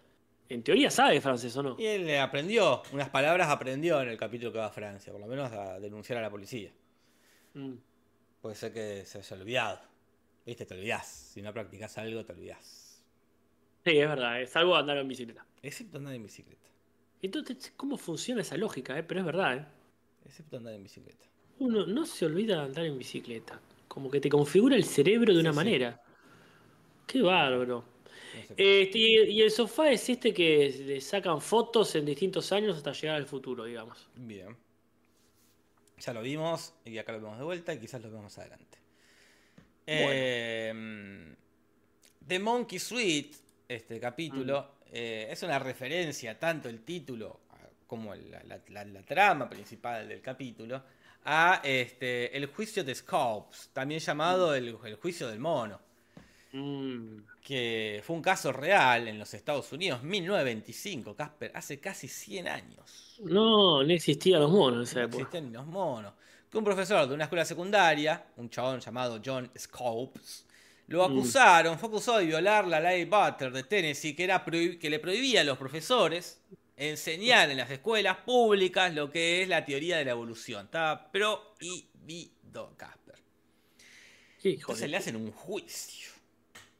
en 0.49 0.63
teoría 0.63 0.89
sabe 0.89 1.21
francés 1.21 1.55
o 1.55 1.61
no. 1.61 1.75
Y 1.77 1.85
él 1.85 2.17
aprendió, 2.17 2.81
unas 2.91 3.09
palabras 3.09 3.49
aprendió 3.49 4.01
en 4.01 4.09
el 4.09 4.17
capítulo 4.17 4.51
que 4.51 4.57
va 4.57 4.65
a 4.65 4.71
Francia, 4.71 5.11
por 5.11 5.21
lo 5.21 5.27
menos 5.27 5.51
a 5.51 5.79
denunciar 5.79 6.17
a 6.17 6.23
la 6.23 6.31
policía. 6.31 6.71
Mm. 7.53 7.73
Puede 8.41 8.55
ser 8.55 8.73
que 8.73 9.05
se 9.05 9.19
haya 9.19 9.37
olvidado. 9.37 9.81
Viste, 10.43 10.65
te 10.65 10.73
olvidás. 10.73 11.05
Si 11.05 11.43
no 11.43 11.53
practicás 11.53 11.99
algo, 11.99 12.25
te 12.25 12.33
olvidás. 12.33 13.03
Sí, 13.85 13.99
es 13.99 14.09
verdad, 14.09 14.41
es 14.41 14.55
algo 14.55 14.75
andar 14.75 14.97
en 14.97 15.07
bicicleta. 15.07 15.45
Excepto 15.61 15.99
andar 15.99 16.15
en 16.15 16.23
bicicleta. 16.23 16.67
Entonces, 17.21 17.71
¿cómo 17.77 17.97
funciona 17.97 18.41
esa 18.41 18.57
lógica? 18.57 18.97
eh? 18.97 19.03
Pero 19.03 19.19
es 19.19 19.25
verdad, 19.27 19.57
¿eh? 19.57 19.65
Excepto 20.25 20.57
andar 20.57 20.73
en 20.73 20.81
bicicleta. 20.81 21.30
Uno 21.61 21.85
no 21.85 22.05
se 22.05 22.25
olvida 22.25 22.55
de 22.57 22.61
andar 22.63 22.85
en 22.85 22.97
bicicleta. 22.97 23.59
Como 23.87 24.09
que 24.09 24.19
te 24.19 24.29
configura 24.29 24.75
el 24.75 24.83
cerebro 24.83 25.31
de 25.33 25.39
una 25.41 25.51
Sí, 25.51 25.53
sí. 25.53 25.63
manera. 25.63 26.01
Qué 27.05 27.21
bárbaro. 27.21 27.83
No 28.33 28.43
sé. 28.47 28.53
Este, 28.57 28.97
y, 28.97 29.15
y 29.33 29.41
el 29.41 29.51
sofá 29.51 29.91
es 29.91 30.09
este 30.09 30.33
que 30.33 30.69
le 30.87 30.99
sacan 31.01 31.39
fotos 31.39 31.93
en 31.95 32.05
distintos 32.05 32.51
años 32.51 32.77
hasta 32.77 32.93
llegar 32.93 33.17
al 33.17 33.25
futuro, 33.27 33.65
digamos. 33.65 34.09
Bien. 34.15 34.57
Ya 35.99 36.13
lo 36.13 36.21
vimos 36.23 36.73
y 36.83 36.97
acá 36.97 37.11
lo 37.11 37.21
vemos 37.21 37.37
de 37.37 37.43
vuelta 37.43 37.73
y 37.73 37.79
quizás 37.79 38.01
lo 38.01 38.09
vemos 38.09 38.35
adelante. 38.39 38.79
Eh, 39.85 41.35
The 42.27 42.39
Monkey 42.39 42.79
Suite, 42.79 43.37
este 43.67 43.99
capítulo, 43.99 44.77
eh, 44.91 45.27
es 45.29 45.43
una 45.43 45.59
referencia, 45.59 46.39
tanto 46.39 46.69
el 46.69 46.81
título 46.81 47.41
como 47.85 48.15
la, 48.15 48.41
la- 48.45 48.61
la- 48.69 48.85
la 48.85 49.01
trama 49.03 49.49
principal 49.49 50.07
del 50.07 50.21
capítulo, 50.21 50.81
a 51.25 51.61
este, 51.63 52.35
el 52.37 52.47
juicio 52.47 52.83
de 52.83 52.95
Scopes, 52.95 53.69
también 53.73 53.99
llamado 54.01 54.53
el, 54.55 54.77
el 54.85 54.95
juicio 54.95 55.27
del 55.27 55.39
mono, 55.39 55.81
Mm, 56.53 57.23
que 57.41 58.01
fue 58.05 58.15
un 58.15 58.21
caso 58.21 58.51
real 58.51 59.07
en 59.07 59.17
los 59.19 59.33
Estados 59.33 59.71
Unidos, 59.71 60.03
1925, 60.03 61.15
Casper, 61.15 61.51
hace 61.55 61.79
casi 61.79 62.07
100 62.07 62.47
años. 62.47 63.23
No, 63.35 63.83
no 63.83 63.93
existían 63.93 64.41
los 64.41 64.51
monos 64.51 64.79
en 64.79 64.83
esa 64.83 64.99
No 64.99 65.05
época. 65.07 65.31
existen 65.31 65.45
ni 65.47 65.51
los 65.53 65.65
monos. 65.65 66.13
Que 66.49 66.57
un 66.57 66.63
profesor 66.63 67.07
de 67.07 67.13
una 67.15 67.25
escuela 67.25 67.45
secundaria, 67.45 68.25
un 68.37 68.49
chabón 68.49 68.79
llamado 68.79 69.21
John 69.23 69.49
Scopes, 69.57 70.45
lo 70.87 71.03
Mm. 71.05 71.05
acusaron, 71.09 71.79
fue 71.79 71.87
acusado 71.89 72.17
de 72.19 72.25
violar 72.25 72.67
la 72.67 72.79
ley 72.79 73.05
Butler 73.05 73.51
de 73.53 73.63
Tennessee, 73.63 74.15
que, 74.15 74.23
era 74.25 74.43
que 74.45 74.89
le 74.89 74.99
prohibía 74.99 75.41
a 75.41 75.43
los 75.43 75.57
profesores 75.57 76.41
enseñar 76.89 77.49
en 77.51 77.57
las 77.57 77.69
escuelas 77.71 78.17
públicas 78.17 78.93
lo 78.93 79.11
que 79.11 79.41
es 79.43 79.47
la 79.47 79.63
teoría 79.65 79.97
de 79.97 80.05
la 80.05 80.11
evolución. 80.11 80.65
Estaba 80.65 81.11
prohibido, 81.11 82.75
Casper. 82.77 83.15
Hijo 84.43 84.71
Entonces 84.71 84.89
le 84.89 84.97
hacen 84.97 85.15
un 85.15 85.31
juicio. 85.31 86.09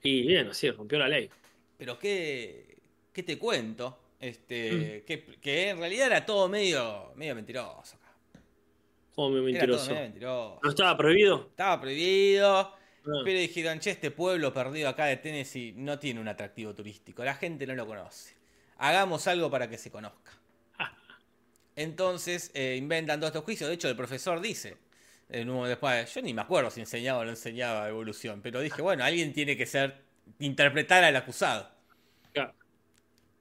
Y 0.02 0.26
bien, 0.28 0.48
así, 0.48 0.70
rompió 0.72 0.98
la 1.00 1.08
ley. 1.08 1.30
Pero 1.78 1.98
qué, 2.00 2.78
qué 3.14 3.24
te 3.24 3.38
cuento, 3.38 3.98
Mm. 4.22 4.24
este, 4.24 5.04
que, 5.08 5.26
que 5.42 5.70
en 5.70 5.80
realidad 5.80 6.06
era 6.08 6.24
todo 6.26 6.48
medio, 6.48 7.12
medio 7.16 7.34
mentiroso. 7.34 7.98
Como 9.16 9.30
muy 9.42 9.52
Era 9.56 9.66
todo 9.66 9.78
mentiroso. 9.78 9.90
medio 9.92 10.02
mentiroso. 10.04 10.60
¿No 10.64 10.70
estaba 10.70 10.96
prohibido? 10.98 11.48
Estaba 11.50 11.82
prohibido. 11.82 12.58
Ah. 12.58 12.78
Pero 13.24 13.40
dijeron, 13.40 13.80
che, 13.80 13.90
este 13.92 14.12
pueblo 14.12 14.54
perdido 14.54 14.90
acá 14.90 15.06
de 15.06 15.18
Tennessee 15.18 15.74
no 15.76 15.98
tiene 15.98 16.20
un 16.20 16.28
atractivo 16.28 16.76
turístico. 16.76 17.24
La 17.24 17.34
gente 17.34 17.66
no 17.66 17.74
lo 17.74 17.88
conoce. 17.88 18.36
Hagamos 18.84 19.28
algo 19.28 19.52
para 19.52 19.70
que 19.70 19.78
se 19.78 19.92
conozca. 19.92 20.32
Ah. 20.80 20.92
Entonces 21.76 22.50
eh, 22.56 22.76
inventan 22.80 23.20
todos 23.20 23.30
estos 23.30 23.44
juicios. 23.44 23.70
De 23.70 23.76
hecho, 23.76 23.88
el 23.88 23.96
profesor 23.96 24.42
dice, 24.42 24.76
en 25.30 25.52
un, 25.52 25.68
después, 25.68 26.12
yo 26.12 26.22
ni 26.24 26.34
me 26.34 26.42
acuerdo 26.42 26.72
si 26.72 26.80
enseñaba 26.80 27.20
o 27.20 27.24
no 27.24 27.30
enseñaba 27.30 27.88
evolución, 27.88 28.42
pero 28.42 28.60
dije, 28.60 28.82
bueno, 28.82 29.04
alguien 29.04 29.34
tiene 29.34 29.56
que 29.56 29.68
ser, 29.68 30.02
interpretar 30.40 31.04
al 31.04 31.16
acusado. 31.16 31.70
Claro. 32.34 32.56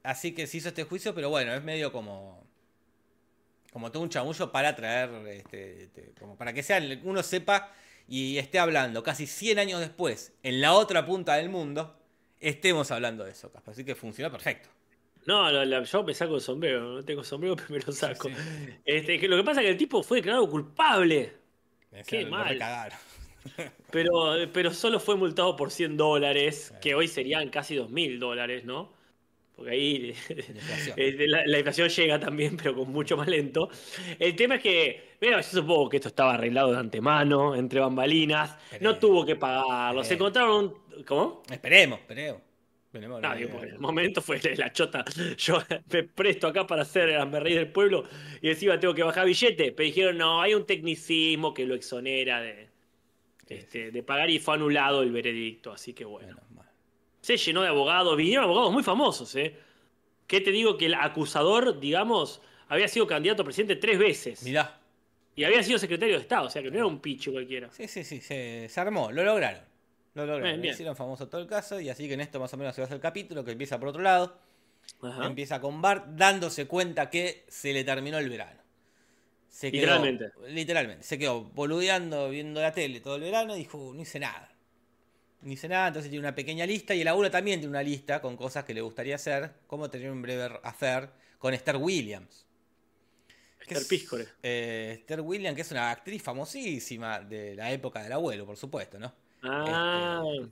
Así 0.03 0.33
que 0.33 0.46
se 0.46 0.59
hizo 0.59 0.68
este 0.68 0.85
juicio, 0.85 1.14
pero 1.14 1.31
bueno, 1.31 1.55
es 1.55 1.62
medio 1.62 1.90
como... 1.90 2.46
como 3.72 3.90
todo 3.90 4.03
un 4.03 4.11
chamullo 4.11 4.53
para 4.53 4.76
traer, 4.76 5.09
este, 5.29 5.85
este, 5.85 6.12
como 6.20 6.37
para 6.37 6.53
que 6.53 6.62
sea, 6.62 6.83
uno 7.03 7.22
sepa 7.22 7.72
y 8.07 8.37
esté 8.37 8.59
hablando 8.59 9.03
casi 9.03 9.26
100 9.26 9.59
años 9.59 9.81
después, 9.81 10.35
en 10.42 10.61
la 10.61 10.74
otra 10.74 11.07
punta 11.07 11.37
del 11.37 11.48
mundo, 11.48 11.98
estemos 12.40 12.90
hablando 12.90 13.24
de 13.24 13.31
eso, 13.31 13.50
Así 13.66 13.87
que 13.87 13.94
funciona 13.94 14.31
perfecto. 14.31 14.68
No, 15.26 15.83
yo 15.85 16.04
me 16.04 16.14
saco 16.14 16.37
el 16.37 16.40
sombrero, 16.40 16.94
no 16.94 17.04
tengo 17.04 17.22
sombrero, 17.22 17.56
pero 17.56 17.68
me 17.70 17.78
lo 17.78 17.92
saco. 17.92 18.28
Este, 18.85 19.28
lo 19.28 19.37
que 19.37 19.44
pasa 19.44 19.61
es 19.61 19.66
que 19.66 19.72
el 19.72 19.76
tipo 19.76 20.02
fue 20.02 20.18
declarado 20.18 20.48
culpable. 20.48 21.33
Qué 22.06 22.26
mal. 22.26 22.59
Pero, 23.90 24.35
pero 24.52 24.70
solo 24.70 25.00
fue 25.00 25.16
multado 25.16 25.56
por 25.56 25.70
100 25.70 25.96
dólares, 25.96 26.74
que 26.83 26.94
hoy 26.94 27.09
serían 27.09 27.48
casi 27.48 27.74
2 27.74 27.88
mil 27.88 28.20
dólares, 28.20 28.66
¿no? 28.66 28.92
Porque 29.56 29.70
ahí 29.72 30.14
eh, 30.96 31.26
la, 31.26 31.56
inflación 31.59 31.88
llega 31.88 32.20
también, 32.20 32.59
pero 32.59 32.74
con 32.74 32.92
mucho 32.92 33.16
más 33.16 33.26
lento. 33.28 33.70
El 34.18 34.37
tema 34.37 34.56
es 34.56 34.62
que, 34.62 35.16
bueno, 35.22 35.38
yo 35.38 35.42
supongo 35.42 35.88
que 35.88 35.96
esto 35.96 36.09
estaba 36.09 36.35
arreglado 36.35 36.72
de 36.72 36.80
antemano, 36.80 37.56
entre 37.56 37.80
bambalinas, 37.80 38.56
no 38.80 38.98
tuvo 38.98 39.24
que 39.24 39.37
pagarlo. 39.37 40.04
Se 40.04 40.14
encontraron 40.14 40.74
¿Cómo? 41.06 41.42
Esperemos, 41.50 42.00
esperemos. 42.00 42.42
No, 42.92 43.37
digo, 43.37 43.62
el 43.62 43.79
momento 43.79 44.20
fue 44.20 44.40
la 44.57 44.72
chota. 44.72 45.05
Yo 45.38 45.62
me 45.92 46.03
presto 46.03 46.48
acá 46.48 46.66
para 46.66 46.83
hacer 46.83 47.11
el 47.11 47.33
rey 47.33 47.55
del 47.55 47.68
pueblo 47.70 48.05
y 48.42 48.48
encima 48.48 48.81
tengo 48.81 48.94
que 48.94 49.05
bajar 49.05 49.26
billete. 49.26 49.70
Pero 49.72 49.87
dijeron, 49.87 50.18
no, 50.18 50.42
hay 50.42 50.55
un 50.55 50.66
tecnicismo 50.66 51.55
que 51.55 51.66
lo 51.66 51.76
exonera 51.76 52.40
de, 52.40 52.68
este, 53.48 53.92
de 53.92 54.03
pagar 54.03 54.29
y 54.31 54.40
fue 54.40 54.55
anulado 54.55 55.03
el 55.03 55.12
veredicto. 55.12 55.72
Así 55.72 55.92
que 55.92 56.05
bueno. 56.05 56.37
se 57.20 57.37
llenó 57.37 57.62
de 57.62 57.68
abogados, 57.68 58.16
vinieron 58.16 58.44
abogados 58.44 58.72
muy 58.72 58.83
famosos, 58.83 59.37
¿eh? 59.37 59.55
¿Qué 60.26 60.40
te 60.40 60.50
digo? 60.50 60.76
Que 60.76 60.87
el 60.87 60.94
acusador, 60.94 61.79
digamos, 61.79 62.42
había 62.68 62.88
sido 62.88 63.07
candidato 63.07 63.42
a 63.42 63.44
presidente 63.44 63.76
tres 63.76 63.98
veces. 63.98 64.42
Mirá. 64.42 64.81
Y 65.37 65.44
había 65.44 65.62
sido 65.62 65.79
secretario 65.79 66.16
de 66.16 66.22
Estado, 66.22 66.48
o 66.48 66.50
sea 66.50 66.61
que 66.61 66.70
no 66.70 66.76
era 66.76 66.87
un 66.87 66.98
picho 66.98 67.31
cualquiera. 67.31 67.70
Sí, 67.70 67.87
sí, 67.87 68.03
sí, 68.03 68.20
se 68.20 68.68
armó, 68.76 69.12
lo 69.12 69.22
lograron. 69.22 69.69
Lo 70.14 70.26
lograron, 70.26 70.64
hicieron 70.64 70.96
famoso 70.96 71.28
todo 71.28 71.40
el 71.40 71.46
caso 71.46 71.80
y 71.80 71.88
así 71.88 72.08
que 72.08 72.14
en 72.14 72.20
esto 72.20 72.40
más 72.40 72.52
o 72.52 72.56
menos 72.56 72.74
se 72.74 72.80
va 72.80 72.84
a 72.84 72.86
hacer 72.86 72.96
el 72.96 73.02
capítulo 73.02 73.44
que 73.44 73.52
empieza 73.52 73.78
por 73.78 73.88
otro 73.88 74.02
lado. 74.02 74.38
Empieza 75.22 75.60
con 75.60 75.80
Bart 75.80 76.06
dándose 76.16 76.66
cuenta 76.66 77.10
que 77.10 77.44
se 77.48 77.72
le 77.72 77.84
terminó 77.84 78.18
el 78.18 78.28
verano. 78.28 78.60
Se 79.48 79.70
quedó, 79.70 79.82
literalmente. 79.82 80.32
Literalmente. 80.48 81.04
Se 81.04 81.18
quedó 81.18 81.44
boludeando, 81.44 82.30
viendo 82.30 82.60
la 82.60 82.72
tele 82.72 83.00
todo 83.00 83.16
el 83.16 83.22
verano 83.22 83.54
y 83.56 83.60
dijo, 83.60 83.92
no 83.94 84.02
hice 84.02 84.18
nada. 84.18 84.52
No 85.42 85.52
hice 85.52 85.68
nada, 85.68 85.88
entonces 85.88 86.10
tiene 86.10 86.26
una 86.26 86.34
pequeña 86.34 86.66
lista 86.66 86.94
y 86.94 87.00
el 87.00 87.08
abuelo 87.08 87.30
también 87.30 87.60
tiene 87.60 87.70
una 87.70 87.82
lista 87.82 88.20
con 88.20 88.36
cosas 88.36 88.64
que 88.64 88.74
le 88.74 88.80
gustaría 88.80 89.14
hacer, 89.14 89.52
como 89.66 89.88
tener 89.88 90.10
un 90.10 90.22
breve 90.22 90.58
affair 90.62 91.08
con 91.38 91.54
Esther 91.54 91.76
Williams. 91.76 92.46
Esther 93.60 93.86
Piscore. 93.88 94.26
Eh, 94.42 94.96
Esther 95.00 95.20
Williams, 95.20 95.54
que 95.54 95.62
es 95.62 95.70
una 95.70 95.90
actriz 95.90 96.22
famosísima 96.22 97.20
de 97.20 97.54
la 97.54 97.72
época 97.72 98.02
del 98.02 98.12
abuelo, 98.12 98.44
por 98.44 98.56
supuesto, 98.56 98.98
¿no? 98.98 99.14
Ah. 99.42 100.22
Este, 100.26 100.50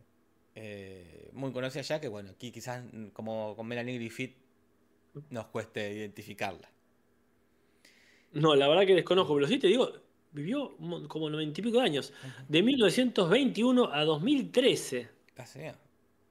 eh, 0.60 1.30
muy 1.32 1.52
conocida 1.52 1.82
ya, 1.82 2.00
que 2.00 2.08
bueno, 2.08 2.30
aquí 2.30 2.50
quizás 2.50 2.82
mm, 2.92 3.08
como 3.08 3.54
con 3.54 3.66
Melanie 3.66 3.94
Griffith 3.94 4.34
nos 5.30 5.46
cueste 5.46 5.92
identificarla. 5.92 6.68
No, 8.32 8.54
la 8.54 8.68
verdad 8.68 8.86
que 8.86 8.94
desconozco, 8.94 9.34
pero 9.34 9.46
sí 9.46 9.58
te 9.58 9.68
digo, 9.68 9.92
vivió 10.32 10.76
como 11.08 11.30
noventa 11.30 11.60
y 11.60 11.62
pico 11.62 11.80
años, 11.80 12.12
de 12.48 12.62
1921 12.62 13.92
a 13.92 14.04
2013. 14.04 15.08
Ah, 15.36 15.44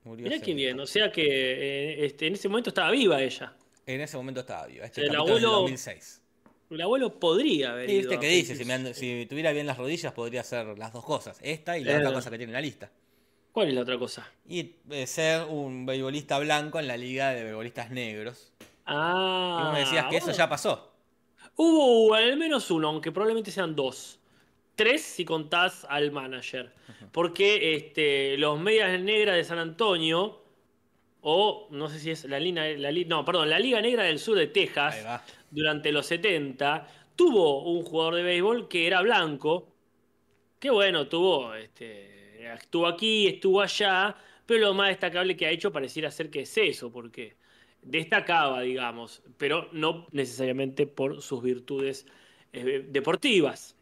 murió 0.03 0.25
Mirá 0.25 0.39
qué 0.41 0.53
bien, 0.53 0.79
o 0.79 0.85
sea 0.85 1.11
que 1.11 1.23
eh, 1.23 2.05
este, 2.05 2.27
en 2.27 2.33
ese 2.33 2.49
momento 2.49 2.69
estaba 2.69 2.91
viva 2.91 3.21
ella. 3.21 3.55
En 3.85 4.01
ese 4.01 4.17
momento 4.17 4.41
estaba 4.41 4.67
viva, 4.67 4.85
este 4.85 5.05
el 5.05 5.15
abuelo, 5.15 5.51
2006. 5.51 6.21
El 6.69 6.81
abuelo 6.81 7.19
podría 7.19 7.71
haber. 7.71 7.89
Sí, 7.89 8.07
¿Qué 8.19 8.27
dice? 8.27 8.93
Si, 8.93 9.25
tuviera 9.25 9.51
bien 9.51 9.67
las 9.67 9.77
rodillas, 9.77 10.13
podría 10.13 10.41
hacer 10.41 10.77
las 10.77 10.91
dos 10.91 11.05
cosas. 11.05 11.39
Esta 11.41 11.77
y 11.77 11.83
la 11.83 11.97
otra 11.97 12.13
cosa 12.13 12.29
que 12.29 12.37
tiene 12.37 12.51
en 12.51 12.55
la 12.55 12.61
lista. 12.61 12.91
¿Cuál 13.51 13.69
es 13.69 13.73
la 13.73 13.81
otra 13.81 13.97
cosa? 13.97 14.29
Y 14.47 14.75
eh, 14.91 15.07
ser 15.07 15.45
un 15.45 15.85
beisbolista 15.85 16.37
blanco 16.37 16.79
en 16.79 16.87
la 16.87 16.97
liga 16.97 17.31
de 17.31 17.43
beisbolistas 17.43 17.89
negros. 17.89 18.53
Ah. 18.85 19.57
Y 19.59 19.63
vos 19.63 19.73
me 19.73 19.79
decías 19.79 20.05
que 20.09 20.17
eso 20.17 20.31
ya 20.31 20.47
pasó. 20.47 20.93
Hubo 21.55 22.13
al 22.13 22.37
menos 22.37 22.69
uno, 22.69 22.89
aunque 22.89 23.11
probablemente 23.11 23.49
sean 23.49 23.75
dos. 23.75 24.19
Tres 24.75 25.01
si 25.01 25.25
contás 25.25 25.87
al 25.89 26.11
manager. 26.11 26.71
Porque 27.11 27.75
este, 27.75 28.37
los 28.37 28.59
medias 28.59 28.99
negras 29.01 29.35
de 29.35 29.43
San 29.43 29.57
Antonio, 29.57 30.43
o 31.29 31.67
no 31.71 31.89
sé 31.89 31.99
si 31.99 32.11
es 32.11 32.23
la, 32.23 32.39
línea, 32.39 32.65
la, 32.77 32.89
no, 33.05 33.25
perdón, 33.25 33.49
la 33.49 33.59
Liga 33.59 33.81
Negra 33.81 34.03
del 34.03 34.17
Sur 34.17 34.37
de 34.37 34.47
Texas, 34.47 34.95
durante 35.51 35.91
los 35.91 36.05
70, 36.05 36.87
tuvo 37.17 37.63
un 37.69 37.83
jugador 37.83 38.15
de 38.15 38.23
béisbol 38.23 38.69
que 38.69 38.87
era 38.87 39.01
blanco, 39.01 39.67
que 40.57 40.69
bueno, 40.69 41.09
tuvo, 41.09 41.53
este, 41.53 42.49
estuvo 42.53 42.87
aquí, 42.87 43.27
estuvo 43.27 43.59
allá, 43.59 44.15
pero 44.45 44.67
lo 44.67 44.73
más 44.73 44.87
destacable 44.87 45.35
que 45.35 45.45
ha 45.45 45.51
hecho 45.51 45.69
pareciera 45.69 46.09
ser 46.11 46.29
que 46.29 46.43
es 46.43 46.57
eso, 46.57 46.93
porque 46.93 47.35
destacaba, 47.81 48.61
digamos, 48.61 49.21
pero 49.37 49.67
no 49.73 50.07
necesariamente 50.13 50.87
por 50.87 51.21
sus 51.21 51.43
virtudes 51.43 52.05
eh, 52.53 52.85
deportivas. 52.87 53.75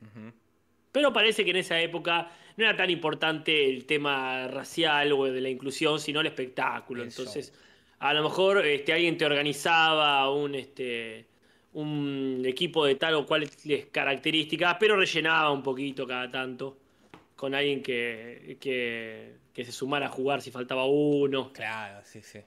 Pero 0.95 1.11
parece 1.11 1.43
que 1.43 1.49
en 1.49 1.57
esa 1.57 1.77
época 1.81 2.31
no 2.55 2.63
era 2.63 2.73
tan 2.73 2.89
importante 2.89 3.69
el 3.69 3.85
tema 3.85 4.47
racial 4.47 5.11
o 5.11 5.25
de 5.25 5.41
la 5.41 5.49
inclusión, 5.49 5.99
sino 5.99 6.21
el 6.21 6.27
espectáculo. 6.27 7.03
Entonces, 7.03 7.53
a 7.99 8.13
lo 8.13 8.23
mejor 8.23 8.65
este, 8.65 8.93
alguien 8.93 9.17
te 9.17 9.25
organizaba 9.25 10.31
un, 10.31 10.55
este, 10.55 11.25
un 11.73 12.41
equipo 12.45 12.85
de 12.85 12.95
tal 12.95 13.15
o 13.15 13.25
cual 13.25 13.45
características, 13.91 14.77
pero 14.79 14.95
rellenaba 14.95 15.51
un 15.51 15.61
poquito 15.61 16.07
cada 16.07 16.31
tanto 16.31 16.77
con 17.35 17.53
alguien 17.53 17.83
que, 17.83 18.55
que, 18.61 19.65
se 19.65 19.71
sumara 19.73 20.05
a 20.05 20.09
jugar 20.09 20.41
si 20.41 20.49
faltaba 20.49 20.85
uno. 20.85 21.51
Claro, 21.51 21.99
sí, 22.05 22.21
sí. 22.21 22.39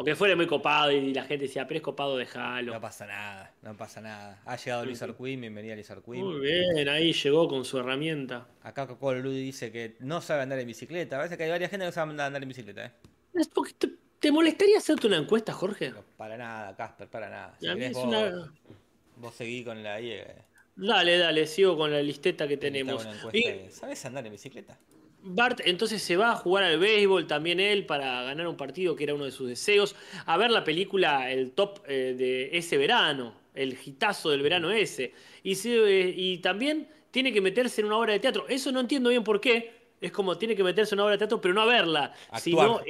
Aunque 0.00 0.16
fuera 0.16 0.34
muy 0.34 0.46
copado 0.46 0.90
y 0.92 1.12
la 1.12 1.24
gente 1.24 1.44
decía, 1.44 1.66
pero 1.66 1.76
es 1.76 1.82
copado, 1.82 2.16
déjalo. 2.16 2.72
No 2.72 2.80
pasa 2.80 3.04
nada, 3.04 3.52
no 3.60 3.76
pasa 3.76 4.00
nada. 4.00 4.40
Ha 4.46 4.56
llegado 4.56 4.86
Lizard 4.86 5.14
Queen, 5.14 5.42
bienvenida 5.42 5.76
Lizard 5.76 6.02
Queen. 6.02 6.24
Muy 6.24 6.40
bien, 6.40 6.88
ahí 6.88 7.12
llegó 7.12 7.46
con 7.48 7.66
su 7.66 7.78
herramienta. 7.78 8.48
Acá 8.62 8.86
Coco 8.86 9.12
Ludi 9.12 9.42
dice 9.42 9.70
que 9.70 9.98
no 10.00 10.22
sabe 10.22 10.40
andar 10.40 10.58
en 10.58 10.66
bicicleta. 10.66 11.18
A 11.18 11.22
veces 11.22 11.36
que 11.36 11.44
hay 11.44 11.50
varias 11.50 11.70
gente 11.70 11.84
que 11.84 11.88
no 11.88 11.92
sabe 11.92 12.12
andar 12.12 12.42
en 12.42 12.48
bicicleta, 12.48 12.86
¿eh? 12.86 12.92
Es 13.34 13.48
porque 13.48 13.74
¿Te 14.18 14.32
molestaría 14.32 14.78
hacerte 14.78 15.06
una 15.06 15.18
encuesta, 15.18 15.52
Jorge? 15.52 15.92
para 16.16 16.38
nada, 16.38 16.74
Casper, 16.74 17.08
para 17.08 17.28
nada. 17.28 17.56
Si 17.60 17.68
vos, 17.68 18.04
una... 18.04 18.54
vos 19.16 19.34
seguí 19.34 19.64
con 19.64 19.82
la... 19.82 20.00
Eh. 20.00 20.34
Dale, 20.76 21.18
dale, 21.18 21.46
sigo 21.46 21.76
con 21.76 21.90
la 21.90 22.00
listeta 22.02 22.48
que 22.48 22.56
tenemos. 22.56 23.06
¿Sabes 23.68 24.02
andar 24.06 24.24
en 24.24 24.32
bicicleta? 24.32 24.78
Bart 25.22 25.60
entonces 25.64 26.02
se 26.02 26.16
va 26.16 26.32
a 26.32 26.36
jugar 26.36 26.64
al 26.64 26.78
béisbol 26.78 27.26
también 27.26 27.60
él 27.60 27.86
para 27.86 28.22
ganar 28.22 28.46
un 28.46 28.56
partido 28.56 28.96
que 28.96 29.04
era 29.04 29.14
uno 29.14 29.24
de 29.24 29.30
sus 29.30 29.48
deseos, 29.48 29.94
a 30.26 30.36
ver 30.36 30.50
la 30.50 30.64
película 30.64 31.30
El 31.30 31.52
Top 31.52 31.80
eh, 31.86 32.14
de 32.16 32.56
ese 32.56 32.78
verano, 32.78 33.34
el 33.54 33.76
hitazo 33.84 34.30
del 34.30 34.42
verano 34.42 34.70
ese. 34.70 35.12
Y, 35.42 35.56
eh, 35.66 36.14
y 36.16 36.38
también 36.38 36.88
tiene 37.10 37.32
que 37.32 37.40
meterse 37.40 37.80
en 37.80 37.88
una 37.88 37.96
obra 37.96 38.12
de 38.12 38.20
teatro. 38.20 38.46
Eso 38.48 38.72
no 38.72 38.80
entiendo 38.80 39.10
bien 39.10 39.24
por 39.24 39.40
qué, 39.40 39.80
es 40.00 40.12
como 40.12 40.38
tiene 40.38 40.56
que 40.56 40.64
meterse 40.64 40.94
en 40.94 41.00
una 41.00 41.04
obra 41.04 41.12
de 41.12 41.18
teatro, 41.18 41.40
pero 41.40 41.54
no 41.54 41.62
a 41.62 41.66
verla, 41.66 42.14
sino 42.38 42.80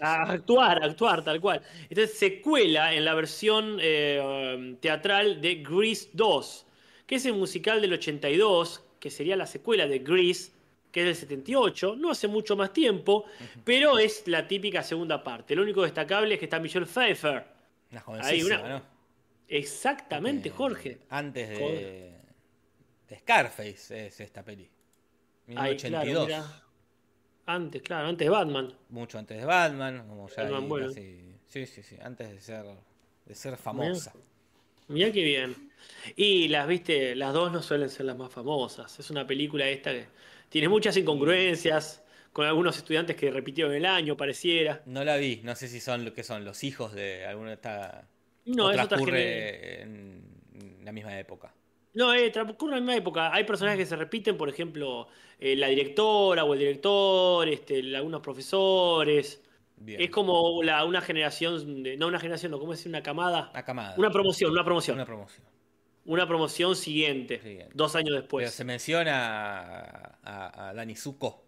a 0.00 0.22
actuar, 0.30 0.84
actuar 0.84 1.24
tal 1.24 1.40
cual. 1.40 1.62
Entonces 1.88 2.16
se 2.16 2.40
cuela 2.40 2.94
en 2.94 3.04
la 3.04 3.14
versión 3.14 3.78
eh, 3.80 4.76
teatral 4.80 5.40
de 5.40 5.56
Grease 5.56 6.10
2, 6.12 6.66
que 7.06 7.16
es 7.16 7.26
el 7.26 7.34
musical 7.34 7.80
del 7.80 7.94
82, 7.94 8.84
que 9.00 9.10
sería 9.10 9.34
la 9.34 9.46
secuela 9.46 9.88
de 9.88 9.98
Grease, 9.98 10.52
que 10.90 11.00
es 11.00 11.06
del 11.06 11.16
78, 11.16 11.96
no 11.96 12.10
hace 12.10 12.28
mucho 12.28 12.56
más 12.56 12.72
tiempo, 12.72 13.24
pero 13.64 13.98
es 13.98 14.26
la 14.26 14.46
típica 14.46 14.82
segunda 14.82 15.22
parte. 15.22 15.54
Lo 15.54 15.62
único 15.62 15.82
destacable 15.82 16.34
es 16.34 16.38
que 16.38 16.46
está 16.46 16.58
Michelle 16.58 16.86
Pfeiffer. 16.86 17.44
Una 17.90 18.00
jovencísima, 18.00 18.68
¿no? 18.68 18.82
Exactamente, 19.48 20.50
Jorge. 20.50 20.98
Antes 21.08 21.48
de, 21.48 22.14
de 23.08 23.18
Scarface 23.18 24.06
es 24.06 24.20
esta 24.20 24.44
peli. 24.44 24.68
1982. 25.46 26.44
antes, 27.46 27.82
claro, 27.82 28.08
antes 28.08 28.24
de 28.24 28.30
Batman. 28.30 28.72
Mucho 28.90 29.18
antes 29.18 29.38
de 29.38 29.44
Batman, 29.44 30.06
como 30.06 30.28
ya 30.28 30.48
sí, 31.46 31.66
sí, 31.66 31.82
sí, 31.82 31.96
antes 32.00 32.30
de 32.30 32.40
ser, 32.40 32.64
de 33.26 33.34
ser 33.34 33.56
famosa. 33.56 34.12
Mirá, 34.86 35.10
qué 35.12 35.22
bien. 35.22 35.70
Y 36.16 36.48
las, 36.48 36.66
viste, 36.66 37.14
las 37.14 37.32
dos 37.32 37.52
no 37.52 37.62
suelen 37.62 37.90
ser 37.90 38.06
las 38.06 38.16
más 38.16 38.32
famosas. 38.32 38.98
Es 38.98 39.10
una 39.10 39.26
película 39.26 39.68
esta 39.68 39.92
que 39.92 40.06
tiene 40.50 40.68
muchas 40.68 40.96
incongruencias 40.96 42.04
con 42.32 42.44
algunos 42.44 42.76
estudiantes 42.76 43.16
que 43.16 43.30
repitieron 43.30 43.72
el 43.72 43.86
año, 43.86 44.16
pareciera. 44.16 44.82
No 44.84 45.02
la 45.04 45.16
vi, 45.16 45.40
no 45.42 45.54
sé 45.54 45.68
si 45.68 45.80
son 45.80 46.04
lo 46.04 46.12
que 46.12 46.22
son 46.22 46.44
los 46.44 46.62
hijos 46.64 46.92
de 46.92 47.24
alguna 47.24 47.48
de 47.48 47.54
esta. 47.54 48.08
No, 48.44 48.70
es 48.70 48.80
otra 48.80 48.98
en 49.00 50.22
la 50.82 50.92
misma 50.92 51.18
época. 51.18 51.54
No, 51.94 52.14
eh, 52.14 52.30
transcurre 52.30 52.72
en 52.72 52.74
la 52.74 52.80
misma 52.80 52.96
época. 52.96 53.34
Hay 53.34 53.44
personajes 53.44 53.78
que 53.78 53.86
se 53.86 53.96
repiten, 53.96 54.36
por 54.36 54.48
ejemplo, 54.48 55.08
eh, 55.38 55.56
la 55.56 55.68
directora 55.68 56.44
o 56.44 56.52
el 56.52 56.58
director, 56.60 57.48
este, 57.48 57.96
algunos 57.96 58.20
profesores. 58.20 59.42
Es 59.86 60.10
como 60.10 60.58
una 60.58 61.00
generación, 61.00 61.82
no 61.98 62.06
una 62.06 62.20
generación, 62.20 62.52
no, 62.52 62.58
¿cómo 62.58 62.72
decir? 62.72 62.88
Una 62.88 63.02
camada. 63.02 63.50
Una 63.52 63.64
camada. 63.64 63.94
Una 63.96 64.10
promoción, 64.10 64.50
una 64.52 64.62
promoción. 64.62 64.96
Una 64.96 65.06
promoción. 65.06 65.42
Una 66.06 66.26
promoción 66.26 66.74
siguiente, 66.76 67.40
Siguiente. 67.40 67.72
dos 67.74 67.94
años 67.94 68.08
Pero 68.10 68.20
después. 68.22 68.50
se 68.52 68.64
menciona 68.64 69.80
a, 69.80 70.18
a- 70.22 70.68
a 70.70 70.74
Dani 70.74 70.96
Zuko. 70.96 71.44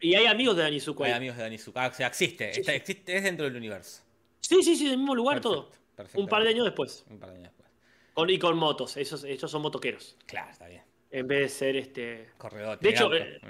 Y 0.00 0.14
hay 0.14 0.26
amigos 0.26 0.56
de 0.56 0.62
Dani 0.62 0.78
Zuko 0.80 1.04
Hay 1.04 1.10
ahí. 1.10 1.16
amigos 1.16 1.36
de 1.36 1.42
Dani 1.42 1.58
Zuko. 1.58 1.80
Ah, 1.80 1.88
o 1.88 1.94
sea, 1.94 2.06
existe, 2.06 2.52
Sí, 2.54 2.60
está- 2.60 2.72
sí. 2.72 2.76
existe. 2.78 3.16
Es 3.16 3.22
dentro 3.24 3.44
del 3.46 3.56
universo. 3.56 4.02
Sí, 4.40 4.62
sí, 4.62 4.76
sí, 4.76 4.88
del 4.88 4.98
mismo 4.98 5.14
lugar 5.14 5.40
todo. 5.40 5.70
Perfecto. 5.96 6.20
Un 6.20 6.28
par 6.28 6.42
de 6.44 6.50
años 6.50 6.64
después. 6.64 7.04
Un 7.10 7.18
par 7.18 7.30
de 7.30 7.36
años 7.36 7.48
después. 7.50 7.70
Con, 8.14 8.30
y 8.30 8.38
con 8.38 8.56
motos, 8.56 8.96
esos, 8.96 9.24
ellos 9.24 9.50
son 9.50 9.62
motoqueros. 9.62 10.16
Claro, 10.26 10.50
está 10.52 10.66
bien. 10.68 10.82
En 11.10 11.26
vez 11.26 11.40
de 11.40 11.48
ser 11.48 11.76
este. 11.76 12.28
Corredor. 12.38 12.78
De 12.78 12.88
hecho, 12.90 13.04
auto. 13.04 13.16
eh. 13.16 13.40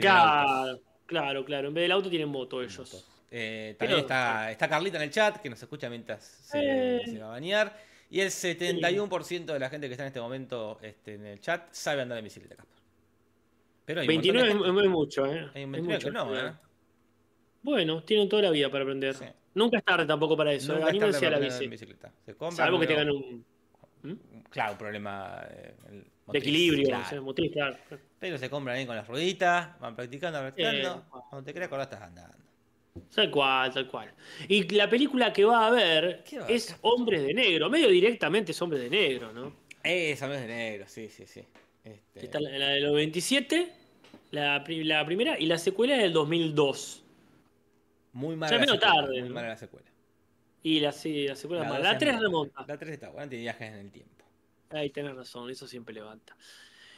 Claro, 0.00 0.80
claro, 1.06 1.44
claro. 1.44 1.68
En 1.68 1.74
vez 1.74 1.82
del 1.82 1.92
auto 1.92 2.08
tienen 2.08 2.28
moto 2.28 2.62
ellos. 2.62 3.06
Eh, 3.30 3.74
también 3.78 3.96
Pero- 3.96 3.98
está, 3.98 4.50
está 4.50 4.68
Carlita 4.68 4.96
en 4.98 5.02
el 5.04 5.10
chat, 5.10 5.38
que 5.38 5.50
nos 5.50 5.60
escucha 5.60 5.88
mientras 5.90 6.24
se, 6.24 6.96
Eh. 6.96 7.00
se 7.04 7.18
va 7.18 7.26
a 7.26 7.30
bañar. 7.30 7.76
Y 8.08 8.20
el 8.20 8.28
71% 8.30 9.44
de 9.46 9.58
la 9.58 9.68
gente 9.68 9.88
que 9.88 9.92
está 9.94 10.04
en 10.04 10.08
este 10.08 10.20
momento 10.20 10.78
este, 10.80 11.14
en 11.14 11.26
el 11.26 11.40
chat 11.40 11.72
sabe 11.72 12.02
andar 12.02 12.18
en 12.18 12.24
bicicleta, 12.24 12.56
Casper. 12.56 12.82
Pero 13.84 14.00
hay 14.00 14.08
un 14.08 14.14
montón 14.14 14.36
de 14.36 14.42
29 14.42 14.78
es, 14.80 14.84
es 14.84 14.90
mucho, 14.90 15.26
¿eh? 15.26 15.50
Hay 15.54 15.64
un 15.64 15.74
Es 15.74 15.86
29 15.86 15.98
que 15.98 16.10
mucho. 16.10 16.10
no, 16.12 16.38
¿eh? 16.38 16.52
Bueno, 17.62 18.02
tienen 18.04 18.28
toda 18.28 18.42
la 18.42 18.50
vida 18.50 18.70
para 18.70 18.84
aprender. 18.84 19.14
Sí. 19.14 19.24
Nunca 19.54 19.78
es 19.78 19.84
tarde 19.84 20.06
tampoco 20.06 20.36
para 20.36 20.52
eso. 20.52 20.74
Nunca 20.74 20.90
es 20.90 20.98
tarde 20.98 21.26
a 21.26 21.30
la 21.30 21.38
bici. 21.38 21.64
en 21.64 21.70
bicicleta. 21.70 22.12
Se 22.24 22.34
compra, 22.34 22.64
Salvo 22.64 22.78
que 22.78 22.86
tengan 22.86 23.10
un 23.10 23.44
Claro, 24.50 24.72
un 24.72 24.78
problema 24.78 25.42
eh, 25.50 25.74
el 25.88 26.00
de 26.00 26.10
motriz, 26.26 26.42
equilibrio, 26.42 26.88
claro. 26.88 27.04
o 27.04 27.08
sea, 27.08 27.20
motriz, 27.20 27.52
claro. 27.52 27.76
Pero 28.18 28.38
se 28.38 28.50
compran 28.50 28.76
ahí 28.76 28.86
con 28.86 28.96
las 28.96 29.06
rueditas, 29.06 29.78
van 29.80 29.96
practicando, 29.96 30.38
practicando. 30.40 30.94
Eh. 30.98 31.20
Cuando 31.30 31.44
te 31.44 31.52
creas, 31.52 31.66
acordás, 31.66 31.86
estás 31.86 32.02
andando. 32.02 32.45
Tal 33.14 33.30
cual, 33.30 33.72
tal 33.72 33.88
cual. 33.88 34.12
Y 34.48 34.68
la 34.74 34.88
película 34.88 35.32
que 35.32 35.44
va 35.44 35.66
a 35.66 35.70
ver 35.70 36.22
¿Qué 36.28 36.38
va 36.38 36.44
a 36.44 36.48
ver, 36.48 36.56
es? 36.56 36.76
Hombres 36.82 37.22
de 37.22 37.34
Negro. 37.34 37.70
Medio 37.70 37.88
directamente 37.88 38.52
es 38.52 38.62
Hombres 38.62 38.82
de 38.82 38.90
Negro, 38.90 39.32
¿no? 39.32 39.66
Es 39.86 40.20
de 40.20 40.46
negro, 40.46 40.84
sí, 40.88 41.08
sí, 41.08 41.26
sí. 41.26 41.44
Este, 41.84 42.24
Está 42.24 42.40
la, 42.40 42.50
la 42.58 42.68
de 42.70 42.80
los 42.80 42.94
27, 42.94 43.72
la, 44.32 44.64
la 44.66 45.06
primera, 45.06 45.38
y 45.38 45.46
la 45.46 45.58
secuela 45.58 45.94
es 45.94 46.02
del 46.02 46.12
2002. 46.12 47.04
Muy 48.12 48.34
mala 48.34 48.52
la 48.52 48.58
menos 48.58 48.76
secuela, 48.76 48.94
tarde, 48.94 49.20
Muy 49.20 49.30
mala 49.30 49.48
la 49.48 49.56
secuela. 49.56 49.86
Y 50.62 50.80
la, 50.80 50.90
sí, 50.90 51.28
la 51.28 51.36
secuela 51.36 51.62
es 51.62 51.68
mala. 51.68 51.84
La 51.84 51.92
es 51.92 51.98
3 51.98 52.14
muy 52.14 52.22
remonta. 52.22 52.64
La 52.66 52.76
3 52.76 52.92
está 52.92 53.10
buena, 53.10 53.28
tiene 53.28 53.42
viajes 53.42 53.68
en 53.68 53.78
el 53.78 53.90
tiempo. 53.92 54.24
Ahí 54.70 54.90
tenés 54.90 55.14
razón, 55.14 55.48
eso 55.50 55.68
siempre 55.68 55.94
levanta. 55.94 56.36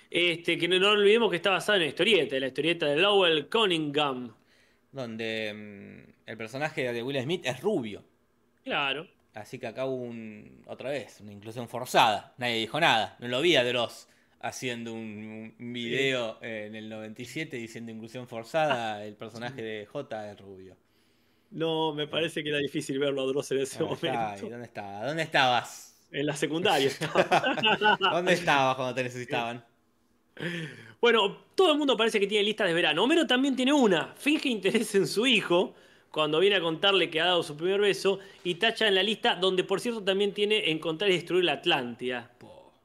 Este, 0.08 0.56
que 0.56 0.66
no, 0.66 0.78
no 0.78 0.88
olvidemos 0.88 1.28
que 1.28 1.36
está 1.36 1.50
basada 1.50 1.76
en 1.76 1.82
la 1.82 1.88
historieta, 1.88 2.40
la 2.40 2.46
historieta 2.46 2.86
de 2.86 2.96
Lowell 2.96 3.50
Cunningham. 3.50 4.34
Donde 4.92 5.52
mm, 5.54 6.12
el 6.26 6.36
personaje 6.36 6.92
de 6.92 7.02
Will 7.02 7.20
Smith 7.22 7.44
es 7.44 7.60
rubio. 7.60 8.04
Claro. 8.64 9.06
Así 9.34 9.58
que 9.58 9.66
acá 9.66 9.84
hubo 9.84 10.02
un, 10.02 10.62
otra 10.66 10.90
vez 10.90 11.20
una 11.20 11.32
inclusión 11.32 11.68
forzada. 11.68 12.34
Nadie 12.38 12.56
dijo 12.56 12.80
nada. 12.80 13.16
No 13.20 13.28
lo 13.28 13.40
vi 13.40 13.56
a 13.56 13.64
Dross 13.64 14.08
haciendo 14.40 14.92
un, 14.92 15.54
un 15.58 15.72
video 15.72 16.38
eh, 16.42 16.66
en 16.66 16.74
el 16.74 16.88
97 16.88 17.56
diciendo 17.56 17.92
inclusión 17.92 18.26
forzada. 18.26 19.04
El 19.04 19.14
personaje 19.14 19.62
de 19.62 19.86
J 19.86 20.30
es 20.30 20.40
rubio. 20.40 20.76
No, 21.50 21.94
me 21.94 22.06
parece 22.06 22.42
que 22.42 22.50
era 22.50 22.58
difícil 22.58 22.98
verlo 22.98 23.22
a 23.22 23.26
Dross 23.26 23.52
en 23.52 23.60
ese 23.60 23.78
¿Dónde, 23.78 23.94
está? 23.94 24.12
momento. 24.12 24.50
¿Dónde 24.50 24.64
estaba? 24.66 25.06
¿Dónde 25.06 25.22
estabas? 25.22 26.08
En 26.10 26.26
la 26.26 26.36
secundaria. 26.36 26.90
¿Dónde 28.00 28.32
estabas 28.32 28.76
cuando 28.76 28.94
te 28.94 29.02
necesitaban? 29.04 29.64
Bueno, 31.00 31.44
todo 31.54 31.72
el 31.72 31.78
mundo 31.78 31.96
parece 31.96 32.18
que 32.18 32.26
tiene 32.26 32.44
listas 32.44 32.66
de 32.66 32.74
verano. 32.74 33.04
Homero 33.04 33.26
también 33.26 33.54
tiene 33.54 33.72
una. 33.72 34.14
Finge 34.16 34.48
interés 34.48 34.94
en 34.94 35.06
su 35.06 35.26
hijo 35.26 35.74
cuando 36.10 36.40
viene 36.40 36.56
a 36.56 36.60
contarle 36.60 37.10
que 37.10 37.20
ha 37.20 37.26
dado 37.26 37.42
su 37.42 37.56
primer 37.56 37.80
beso 37.80 38.18
y 38.42 38.56
tacha 38.56 38.88
en 38.88 38.94
la 38.94 39.02
lista 39.02 39.36
donde, 39.36 39.62
por 39.62 39.80
cierto, 39.80 40.02
también 40.02 40.32
tiene 40.32 40.70
encontrar 40.70 41.10
y 41.10 41.14
destruir 41.14 41.44
la 41.44 41.52
Atlántida. 41.54 42.32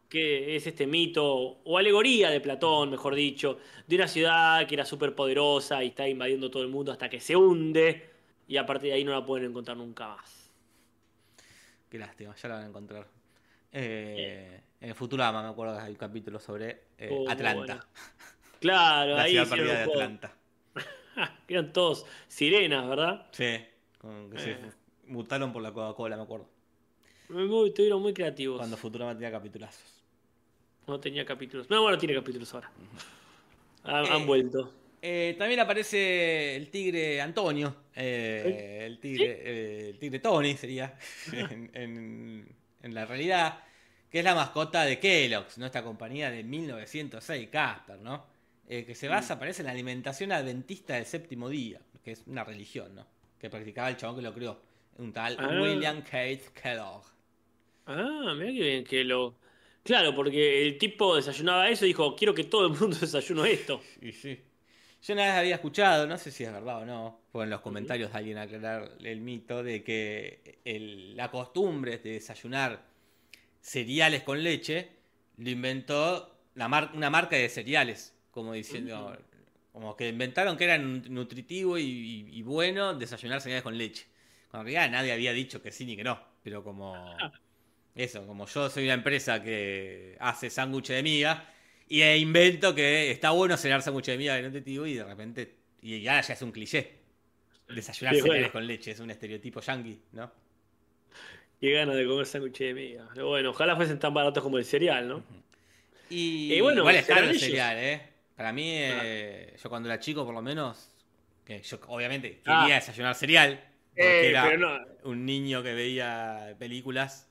Que 0.09 0.55
es 0.55 0.67
este 0.67 0.85
mito, 0.85 1.25
o 1.63 1.77
alegoría 1.77 2.29
de 2.29 2.39
Platón, 2.39 2.91
mejor 2.91 3.15
dicho, 3.15 3.57
de 3.87 3.95
una 3.95 4.07
ciudad 4.07 4.67
que 4.67 4.75
era 4.75 4.85
súper 4.85 5.15
poderosa 5.15 5.83
y 5.83 5.87
está 5.87 6.07
invadiendo 6.07 6.51
todo 6.51 6.61
el 6.61 6.69
mundo 6.69 6.91
hasta 6.91 7.09
que 7.09 7.19
se 7.19 7.35
hunde 7.35 8.09
y 8.47 8.57
a 8.57 8.65
partir 8.65 8.89
de 8.89 8.97
ahí 8.97 9.03
no 9.03 9.11
la 9.11 9.25
pueden 9.25 9.49
encontrar 9.49 9.75
nunca 9.75 10.09
más. 10.09 10.51
Qué 11.89 11.97
lástima, 11.97 12.35
ya 12.35 12.49
la 12.49 12.55
van 12.55 12.65
a 12.65 12.67
encontrar. 12.67 13.07
Eh, 13.71 14.61
En 14.83 14.95
Futurama 14.95 15.41
me 15.41 15.49
acuerdo 15.49 15.77
que 15.77 15.83
hay 15.83 15.91
un 15.91 15.97
capítulo 15.97 16.39
sobre 16.39 16.81
eh, 16.97 17.09
Oh, 17.11 17.29
Atlanta. 17.29 17.55
bueno. 17.75 17.85
Claro, 18.59 19.15
La 19.15 19.21
ahí 19.23 19.31
ciudad 19.31 19.49
perdida 19.49 19.73
de. 19.77 19.83
Atlanta. 19.83 20.33
Eran 21.47 21.71
todos 21.71 22.05
sirenas, 22.27 22.87
¿verdad? 22.89 23.27
Sí, 23.31 23.59
con 23.97 24.29
que 24.29 24.39
se 24.39 24.51
Eh. 24.51 24.57
mutaron 25.07 25.53
por 25.53 25.61
la 25.61 25.71
Coca-Cola, 25.71 26.17
me 26.17 26.23
acuerdo. 26.23 26.49
Muy, 27.29 27.69
estuvieron 27.69 28.01
muy 28.01 28.13
creativos. 28.13 28.57
Cuando 28.57 28.75
Futurama 28.75 29.13
tenía 29.13 29.31
capitulazos. 29.31 30.03
No 30.85 30.99
tenía 30.99 31.25
capítulos. 31.25 31.69
No, 31.69 31.81
bueno, 31.81 31.97
tiene 31.97 32.13
capítulos 32.15 32.53
ahora. 32.53 32.69
Han, 33.85 34.05
han 34.05 34.21
Eh, 34.23 34.25
vuelto. 34.25 34.73
Eh, 35.01 35.35
también 35.37 35.59
aparece 35.61 36.55
el 36.57 36.69
tigre 36.69 37.21
Antonio, 37.21 37.73
eh, 37.95 38.83
el, 38.85 38.99
tigre, 38.99 39.25
eh, 39.43 39.89
el 39.91 39.99
tigre 39.99 40.19
Tony 40.19 40.55
sería, 40.55 40.97
en, 41.33 41.71
en- 41.73 42.55
en 42.81 42.93
la 42.93 43.05
realidad, 43.05 43.59
que 44.13 44.19
es 44.19 44.23
la 44.25 44.35
mascota 44.35 44.83
de 44.85 44.99
Kellogg's, 44.99 45.57
¿no? 45.57 45.65
esta 45.65 45.83
compañía 45.83 46.29
de 46.29 46.43
1906, 46.43 47.49
Casper, 47.49 47.97
¿no? 47.99 48.23
Eh, 48.69 48.85
que 48.85 48.93
se 48.93 49.07
basa, 49.07 49.39
parece, 49.39 49.63
en 49.63 49.65
la 49.65 49.71
alimentación 49.71 50.31
adventista 50.31 50.93
del 50.93 51.07
séptimo 51.07 51.49
día, 51.49 51.81
que 52.03 52.11
es 52.11 52.21
una 52.27 52.43
religión, 52.43 52.93
¿no? 52.93 53.07
Que 53.39 53.49
practicaba 53.49 53.89
el 53.89 53.97
chabón 53.97 54.17
que 54.17 54.21
lo 54.21 54.31
creó, 54.31 54.61
un 54.99 55.11
tal 55.11 55.35
Ah. 55.39 55.47
William 55.59 56.03
Kate 56.03 56.43
Kellogg. 56.61 57.03
Ah, 57.87 58.35
mira 58.37 58.51
que 58.53 58.83
bien 58.85 59.07
lo. 59.07 59.33
Claro, 59.83 60.13
porque 60.15 60.63
el 60.65 60.77
tipo 60.77 61.15
desayunaba 61.15 61.67
eso 61.69 61.85
y 61.85 61.87
dijo: 61.89 62.15
Quiero 62.15 62.35
que 62.35 62.43
todo 62.43 62.67
el 62.67 62.79
mundo 62.79 62.95
desayune 63.01 63.51
esto. 63.51 63.81
Y 63.99 64.11
sí. 64.11 64.39
Yo 65.01 65.13
una 65.15 65.25
vez 65.25 65.33
había 65.33 65.55
escuchado, 65.55 66.05
no 66.05 66.19
sé 66.19 66.29
si 66.29 66.43
es 66.43 66.53
verdad 66.53 66.83
o 66.83 66.85
no, 66.85 67.19
fue 67.31 67.45
en 67.45 67.49
los 67.49 67.61
comentarios 67.61 68.13
alguien 68.13 68.37
aclarar 68.37 68.91
el 69.03 69.19
mito 69.21 69.63
de 69.63 69.83
que 69.83 70.59
el- 70.63 71.17
la 71.17 71.31
costumbre 71.31 71.97
de 71.97 72.11
desayunar 72.11 72.92
cereales 73.63 74.23
con 74.23 74.43
leche 74.43 74.91
lo 75.37 75.49
inventó 75.49 76.31
la 76.55 76.67
mar- 76.69 76.91
una 76.95 77.09
marca 77.09 77.37
de 77.37 77.49
cereales, 77.49 78.15
como 78.31 78.53
diciendo, 78.53 79.17
como 79.71 79.95
que 79.97 80.09
inventaron 80.09 80.57
que 80.57 80.65
era 80.65 80.77
nu- 80.79 81.01
nutritivo 81.09 81.77
y, 81.79 81.83
y- 81.83 82.39
y 82.39 82.43
bueno 82.43 82.93
desayunar 82.95 83.41
cereales 83.41 83.63
con 83.63 83.77
leche. 83.77 84.07
Cuando 84.51 84.69
en 84.69 84.75
realidad 84.75 84.91
nadie 84.99 85.13
había 85.13 85.33
dicho 85.33 85.61
que 85.63 85.71
sí 85.71 85.85
ni 85.85 85.95
que 85.97 86.03
no, 86.05 86.19
pero 86.43 86.63
como 86.63 87.17
eso, 87.95 88.25
como 88.27 88.47
yo 88.47 88.69
soy 88.69 88.85
una 88.85 88.93
empresa 88.95 89.43
que 89.43 90.17
hace 90.19 90.49
sándwiches 90.49 90.95
de 90.97 91.03
miga 91.03 91.49
y 91.89 92.01
e 92.01 92.17
invento 92.17 92.75
que 92.75 93.11
está 93.11 93.31
bueno 93.31 93.57
cenar 93.57 93.81
sándwiches 93.83 94.13
de 94.15 94.17
miga 94.19 94.35
de 94.35 94.43
nutritivo 94.43 94.85
y 94.87 94.95
de 94.95 95.03
repente, 95.05 95.55
y 95.81 96.01
ya, 96.01 96.21
ya 96.21 96.33
es 96.33 96.41
un 96.43 96.51
cliché. 96.51 97.01
Desayunar 97.69 98.15
Sí, 98.15 98.21
cereales 98.21 98.49
bueno. 98.49 98.51
con 98.51 98.67
leche 98.67 98.91
es 98.91 98.99
un 99.01 99.11
estereotipo 99.11 99.61
yankee, 99.61 100.01
¿no? 100.13 100.31
Qué 101.63 101.71
ganas 101.71 101.95
de 101.95 102.05
comer 102.05 102.25
sándwich 102.25 102.57
de 102.59 102.73
miga. 102.73 103.07
Pero 103.13 103.29
Bueno, 103.29 103.51
ojalá 103.51 103.77
fuesen 103.77 103.97
tan 103.97 104.13
baratos 104.13 104.43
como 104.43 104.57
el 104.57 104.65
cereal, 104.65 105.07
¿no? 105.07 105.23
Y 106.09 106.59
bueno, 106.59 106.79
igual 106.79 106.97
es 106.97 107.05
caro 107.05 107.29
el 107.29 107.39
cereal, 107.39 107.77
¿eh? 107.77 108.01
Para 108.35 108.51
mí, 108.51 108.69
eh, 108.69 109.55
yo 109.63 109.69
cuando 109.69 109.87
era 109.87 109.97
chico, 109.97 110.25
por 110.25 110.33
lo 110.33 110.41
menos, 110.41 110.91
que 111.45 111.61
yo 111.61 111.79
obviamente 111.87 112.41
Ah. 112.45 112.63
quería 112.63 112.75
desayunar 112.75 113.15
cereal, 113.15 113.63
porque 113.95 114.25
Eh, 114.25 114.29
era 114.31 114.43
pero 114.43 114.57
no. 114.57 114.85
un 115.09 115.25
niño 115.25 115.63
que 115.63 115.73
veía 115.73 116.53
películas 116.59 117.29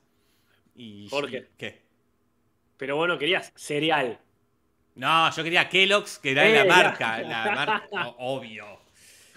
y... 0.75 1.07
Jorge. 1.11 1.49
¿Qué? 1.55 1.83
Pero 2.77 2.95
bueno, 2.95 3.19
querías 3.19 3.53
cereal. 3.55 4.17
No, 4.95 5.29
yo 5.31 5.43
quería 5.43 5.69
Kellogg's, 5.69 6.17
que 6.17 6.31
era 6.31 6.47
Eh, 6.47 6.53
la 6.53 6.65
ya. 6.65 6.73
marca, 6.75 7.21
la 7.21 7.51
marca, 7.91 8.07
obvio. 8.17 8.79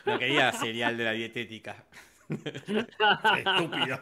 No 0.06 0.18
quería 0.18 0.52
cereal 0.52 0.96
de 0.96 1.04
la 1.04 1.12
dietética. 1.12 1.84
Estúpido. 3.38 4.00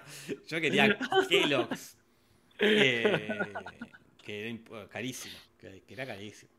Yo 0.48 0.60
quería 0.60 0.98
Kellogg's. 1.28 1.96
eh, 2.58 3.28
que 4.22 4.48
era 4.50 4.88
carísimo, 4.88 5.34
que, 5.58 5.82
que 5.86 5.94
era 5.94 6.06
carísimo. 6.06 6.50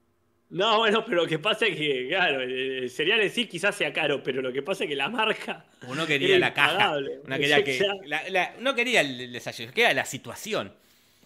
No, 0.49 0.77
bueno, 0.77 1.03
pero 1.03 1.23
lo 1.23 1.27
que 1.27 1.39
pasa 1.39 1.65
es 1.65 1.75
que, 1.75 2.07
claro, 2.07 2.41
el, 2.41 2.87
cereal 2.91 3.19
en 3.21 3.31
sí 3.31 3.47
quizás 3.47 3.75
sea 3.75 3.91
caro, 3.91 4.21
pero 4.21 4.41
lo 4.43 4.53
que 4.53 4.61
pasa 4.61 4.83
es 4.83 4.89
que 4.89 4.95
la 4.95 5.09
marca. 5.09 5.65
Uno 5.87 6.05
quería 6.05 6.37
la 6.37 6.53
caja, 6.53 6.97
uno 6.97 7.37
quería 7.37 7.63
que, 7.63 7.77
Claro. 7.79 7.99
la- 8.05 8.29
la- 8.29 8.53
no 8.59 8.75
quería 8.75 9.01
el 9.01 9.31
desayuno, 9.33 9.71
quería 9.73 9.93
la 9.95 10.05
situación. 10.05 10.71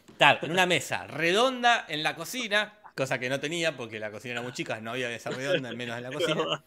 Estar 0.10 0.40
en 0.42 0.52
una 0.52 0.66
mesa 0.66 1.06
redonda 1.08 1.86
en 1.90 2.02
la 2.04 2.16
cocina, 2.16 2.74
cosa 2.96 3.20
que 3.20 3.30
no 3.30 3.40
tenía 3.42 3.76
porque 3.76 4.00
la 4.00 4.10
cocina 4.10 4.34
era 4.34 4.42
muy 4.42 4.54
chica, 4.54 4.80
no 4.80 4.92
había 4.92 5.12
esa 5.14 5.30
redonda, 5.32 5.74
menos 5.74 5.98
en 5.98 6.04
la 6.04 6.12
cocina. 6.12 6.36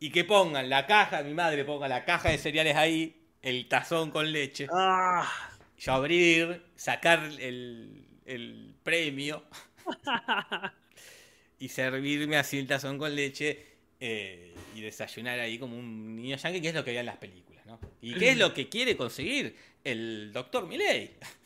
Y 0.00 0.10
que 0.10 0.24
pongan 0.24 0.68
la 0.70 0.86
caja, 0.86 1.22
mi 1.22 1.34
madre 1.34 1.64
ponga 1.64 1.86
la 1.86 2.04
caja 2.04 2.30
de 2.30 2.38
cereales 2.38 2.74
ahí, 2.74 3.22
el 3.42 3.68
tazón 3.68 4.10
con 4.10 4.32
leche, 4.32 4.66
Ah, 4.72 5.30
yo 5.78 5.92
abrir, 5.92 6.62
sacar 6.74 7.22
el, 7.38 8.06
el 8.24 8.74
premio 8.82 9.44
y 11.58 11.68
servirme 11.68 12.36
así 12.36 12.58
el 12.58 12.66
tazón 12.66 12.98
con 12.98 13.14
leche 13.14 13.66
eh, 14.00 14.54
y 14.74 14.80
desayunar 14.80 15.38
ahí 15.38 15.58
como 15.58 15.76
un 15.76 16.16
niño 16.16 16.36
yankee, 16.36 16.60
que 16.62 16.68
es 16.68 16.74
lo 16.74 16.82
que 16.84 16.90
veía 16.90 17.00
en 17.00 17.06
las 17.06 17.18
películas, 17.18 17.66
¿no? 17.66 17.78
Y 18.00 18.14
qué 18.14 18.30
es 18.30 18.38
lo 18.38 18.54
que 18.54 18.68
quiere 18.68 18.96
conseguir 18.96 19.54
el 19.84 20.32
doctor 20.32 20.66
Milley. 20.66 21.16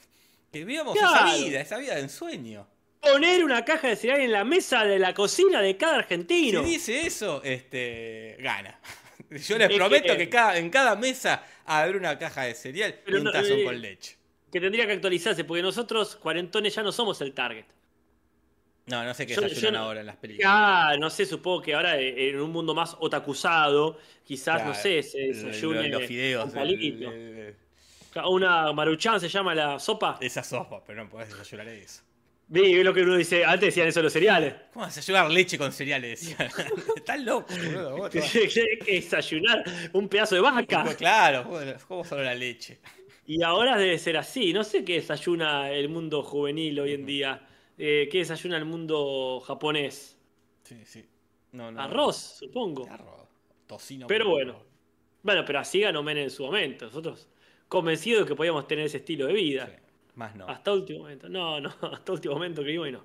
Que 0.52 0.64
vivamos 0.64 0.96
Claro. 0.96 1.26
esa 1.26 1.36
vida, 1.36 1.60
esa 1.60 1.78
vida 1.78 1.96
de 1.96 2.02
ensueño. 2.02 2.64
Poner 3.04 3.44
una 3.44 3.64
caja 3.64 3.88
de 3.88 3.96
cereal 3.96 4.20
en 4.20 4.32
la 4.32 4.44
mesa 4.44 4.84
de 4.84 4.98
la 4.98 5.14
cocina 5.14 5.60
de 5.60 5.76
cada 5.76 5.94
Si 5.94 5.98
argentino. 6.00 6.62
dice 6.62 7.06
eso, 7.06 7.42
este, 7.44 8.36
gana. 8.40 8.78
Yo 9.30 9.58
les 9.58 9.70
Es 9.70 9.76
prometo 9.76 10.12
que- 10.12 10.18
que, 10.18 10.28
cada, 10.28 10.58
en 10.58 10.70
cada 10.70 10.96
mesa 10.96 11.44
habrá 11.64 11.96
una 11.96 12.18
caja 12.18 12.42
de 12.42 12.54
cereal 12.54 13.00
y 13.06 13.14
un 13.14 13.24
no, 13.24 13.32
tazón 13.32 13.58
eh, 13.58 13.64
con 13.64 13.80
leche. 13.80 14.16
Que 14.52 14.60
tendría 14.60 14.86
que 14.86 14.92
actualizarse, 14.92 15.44
porque 15.44 15.62
nosotros, 15.62 16.14
cuarentones, 16.16 16.74
ya 16.74 16.82
no 16.82 16.92
somos 16.92 17.20
el 17.20 17.32
target. 17.34 17.64
No, 18.86 19.02
no 19.02 19.14
sé 19.14 19.26
qué 19.26 19.34
yo- 19.34 19.40
desayunan 19.40 19.72
yo 19.72 19.78
no- 19.78 19.84
ahora 19.86 20.00
en 20.00 20.06
las 20.06 20.16
películas. 20.16 20.50
Ah, 20.52 20.94
no 20.98 21.08
sé, 21.10 21.24
supongo 21.26 21.62
que 21.62 21.74
ahora 21.74 21.98
eh, 21.98 22.28
en 22.30 22.40
un 22.40 22.50
mundo 22.52 22.74
más 22.74 22.94
otakusado, 23.00 23.98
quizás, 24.24 24.64
no 24.64 24.74
sé, 24.74 25.02
se 25.02 25.18
desayune 25.18 25.88
los 25.88 26.04
fideos. 26.04 26.54
el- 26.54 27.02
el- 27.02 27.54
Una 28.28 28.72
maruchan 28.72 29.18
se 29.18 29.28
llama 29.28 29.54
la 29.54 29.78
sopa. 29.80 30.18
esa 30.20 30.44
sopa, 30.44 30.84
pero 30.84 31.02
no 31.02 31.10
podés 31.10 31.30
desayunar 31.30 31.66
eso. 31.68 32.02
Vi 32.46 32.74
es 32.74 32.84
lo 32.84 32.92
que 32.92 33.02
uno 33.02 33.16
dice, 33.16 33.44
antes 33.44 33.68
decían 33.68 33.88
eso 33.88 34.02
los 34.02 34.12
cereales. 34.12 34.54
¿Cómo 34.72 34.84
desayunar 34.84 35.30
leche 35.30 35.56
con 35.56 35.72
cereales? 35.72 36.20
Decían. 36.20 36.50
Estás 36.96 37.20
loco, 37.20 37.46
boludo. 37.54 37.96
vos 37.96 38.12
desayunar 38.86 39.64
un 39.92 40.08
pedazo 40.08 40.34
de 40.34 40.40
vaca. 40.42 40.84
Claro, 40.96 41.44
joder, 41.44 41.78
¿cómo 41.88 42.04
solo 42.04 42.22
la 42.22 42.34
leche? 42.34 42.80
Y 43.26 43.42
ahora 43.42 43.78
debe 43.78 43.98
ser 43.98 44.18
así. 44.18 44.52
No 44.52 44.62
sé 44.64 44.84
qué 44.84 44.94
desayuna 44.94 45.70
el 45.70 45.88
mundo 45.88 46.22
juvenil 46.22 46.78
hoy 46.80 46.92
en 46.92 47.06
día. 47.06 47.48
Eh, 47.78 48.08
¿Qué 48.12 48.18
desayuna 48.18 48.58
el 48.58 48.66
mundo 48.66 49.40
japonés? 49.40 50.18
Sí, 50.62 50.76
sí. 50.84 51.04
No, 51.52 51.72
no. 51.72 51.80
Arroz, 51.80 52.36
supongo. 52.38 52.86
Arroz. 52.90 53.28
Tocino. 53.66 54.06
Pero 54.06 54.28
bueno. 54.28 54.62
Bueno, 55.22 55.42
pero 55.46 55.60
así 55.60 55.80
ganó 55.80 56.02
Menem 56.02 56.24
en 56.24 56.30
su 56.30 56.44
momento. 56.44 56.86
Nosotros 56.86 57.28
convencidos 57.68 58.22
de 58.22 58.28
que 58.28 58.36
podíamos 58.36 58.66
tener 58.68 58.84
ese 58.84 58.98
estilo 58.98 59.26
de 59.26 59.32
vida. 59.32 59.66
Sí, 59.66 59.72
Más 60.16 60.36
no. 60.36 60.48
Hasta 60.48 60.72
último 60.72 61.00
momento. 61.00 61.28
No, 61.28 61.60
no, 61.60 61.68
hasta 61.92 62.12
último 62.12 62.34
momento 62.34 62.62
que 62.62 62.70
vimos 62.70 62.88
y 62.88 62.92
no. 62.92 63.04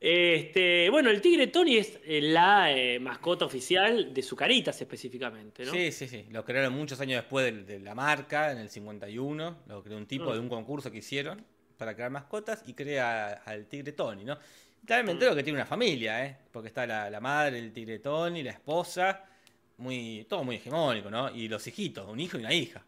Este, 0.00 0.90
bueno, 0.90 1.10
el 1.10 1.20
tigre 1.20 1.46
Tony 1.46 1.76
es 1.76 2.00
eh, 2.04 2.20
la 2.20 2.72
eh, 2.76 2.98
mascota 2.98 3.44
oficial 3.44 4.12
de 4.12 4.22
Zucaritas 4.22 4.80
específicamente, 4.80 5.64
¿no? 5.64 5.72
Sí, 5.72 5.92
sí, 5.92 6.08
sí. 6.08 6.26
Lo 6.30 6.44
crearon 6.44 6.72
muchos 6.72 7.00
años 7.00 7.22
después 7.22 7.44
de, 7.46 7.62
de 7.64 7.78
la 7.80 7.94
marca, 7.94 8.50
en 8.52 8.58
el 8.58 8.68
51. 8.68 9.58
Lo 9.66 9.82
creó 9.82 9.96
un 9.96 10.06
tipo 10.06 10.30
Ah. 10.30 10.34
de 10.34 10.40
un 10.40 10.48
concurso 10.48 10.90
que 10.90 10.98
hicieron 10.98 11.44
para 11.76 11.94
crear 11.94 12.10
mascotas 12.10 12.62
y 12.66 12.74
crea 12.74 13.42
al 13.44 13.66
tigre 13.66 13.92
Tony, 13.92 14.24
¿no? 14.24 14.36
También 14.86 15.04
Mm. 15.04 15.06
me 15.06 15.12
entero 15.12 15.34
que 15.36 15.42
tiene 15.44 15.58
una 15.58 15.66
familia, 15.66 16.24
¿eh? 16.26 16.36
Porque 16.50 16.68
está 16.68 16.86
la, 16.86 17.08
la 17.08 17.20
madre 17.20 17.60
del 17.60 17.72
tigre 17.72 18.00
Tony, 18.00 18.42
la 18.42 18.50
esposa, 18.50 19.24
muy, 19.78 20.26
todo 20.28 20.42
muy 20.44 20.56
hegemónico, 20.56 21.08
¿no? 21.10 21.30
Y 21.34 21.46
los 21.48 21.64
hijitos, 21.66 22.08
un 22.08 22.18
hijo 22.18 22.36
y 22.36 22.40
una 22.40 22.52
hija. 22.52 22.84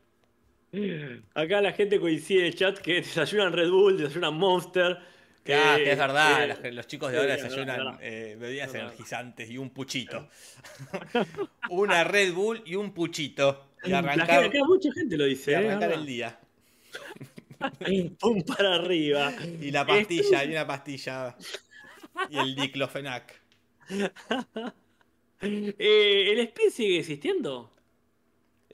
Acá 1.35 1.61
la 1.61 1.73
gente 1.73 2.01
coincide 2.01 2.41
en 2.41 2.47
el 2.47 2.55
chat 2.55 2.79
que 2.79 2.95
desayunan 2.95 3.53
Red 3.53 3.71
Bull, 3.71 3.99
desayunan 3.99 4.35
Monster. 4.35 4.99
Que, 5.45 5.55
ah, 5.55 5.75
que 5.77 5.85
eh, 5.85 5.93
es 5.93 5.99
verdad, 5.99 6.65
eh, 6.65 6.73
los 6.73 6.87
chicos 6.87 7.13
de 7.13 7.19
ahora 7.19 7.37
desayunan 7.37 7.99
eh, 8.01 8.35
bebidas 8.41 8.75
energizantes 8.75 9.51
y 9.51 9.59
un 9.59 9.71
puchito. 9.71 10.29
una 11.71 12.03
Red 12.03 12.33
Bull 12.33 12.63
y 12.65 12.77
un 12.77 12.93
puchito. 12.93 13.67
Y 13.85 13.91
La 13.91 13.99
arrancar, 13.99 14.43
gente, 14.43 14.59
acá 14.59 14.67
mucha 14.67 14.91
gente 14.93 15.17
lo 15.19 15.27
y 15.27 15.31
dice. 15.31 15.53
¿eh? 15.53 15.57
arrancar 15.57 15.93
el 15.93 16.07
día. 16.07 16.39
Pum 18.19 18.43
para 18.47 18.77
arriba. 18.77 19.35
Y 19.61 19.71
la 19.71 19.87
pastilla, 19.87 20.45
y 20.45 20.51
una 20.51 20.67
pastilla. 20.67 21.37
Y 22.31 22.39
el 22.39 22.55
diclofenac. 22.55 23.41
Eh, 25.47 26.33
¿El 26.33 26.39
Speed 26.39 26.71
sigue 26.71 26.99
existiendo? 27.01 27.74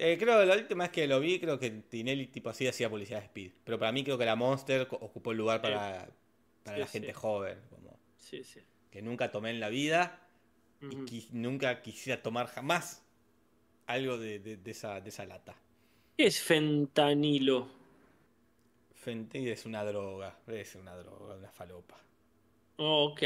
Eh, 0.03 0.17
creo 0.19 0.41
que 0.41 0.47
la 0.47 0.55
última 0.57 0.85
vez 0.85 0.93
que 0.93 1.07
lo 1.07 1.21
vi, 1.21 1.39
creo 1.39 1.59
que 1.59 1.71
Tinelli 1.71 2.27
tipo 2.29 2.49
así 2.49 2.67
hacía 2.67 2.89
publicidad 2.89 3.19
de 3.21 3.27
Speed. 3.27 3.53
Pero 3.65 3.79
para 3.79 3.93
mí 3.93 4.03
creo 4.03 4.17
que 4.17 4.25
la 4.25 4.35
Monster 4.35 4.89
ocupó 4.91 5.33
el 5.33 5.37
lugar 5.39 5.61
para, 5.61 6.09
para 6.65 6.77
Sí, 6.77 6.81
la 6.81 6.87
gente 6.87 7.09
sí. 7.09 7.15
joven. 7.15 7.59
Como 7.69 7.99
Sí, 8.17 8.43
sí. 8.45 8.61
que 8.91 9.03
nunca 9.03 9.31
tomé 9.31 9.51
en 9.51 9.61
la 9.61 9.69
vida 9.69 10.27
y 10.81 10.87
qui- 11.05 11.29
nunca 11.33 11.83
quisiera 11.83 12.23
tomar 12.23 12.47
jamás 12.47 13.05
algo 13.87 14.17
de, 14.17 14.39
de- 14.39 14.57
de 14.57 14.71
esa, 14.71 15.01
de 15.03 15.11
esa 15.11 15.27
lata. 15.27 15.55
¿Qué 16.17 16.27
es 16.27 16.41
fentanilo? 16.41 17.69
Fentanil 18.95 19.49
es 19.49 19.67
una 19.67 19.85
droga, 19.85 20.39
es 20.47 20.75
una 20.77 20.95
droga, 20.97 21.35
una 21.37 21.51
falopa. 21.51 21.97
Oh, 22.79 23.11
ok, 23.13 23.23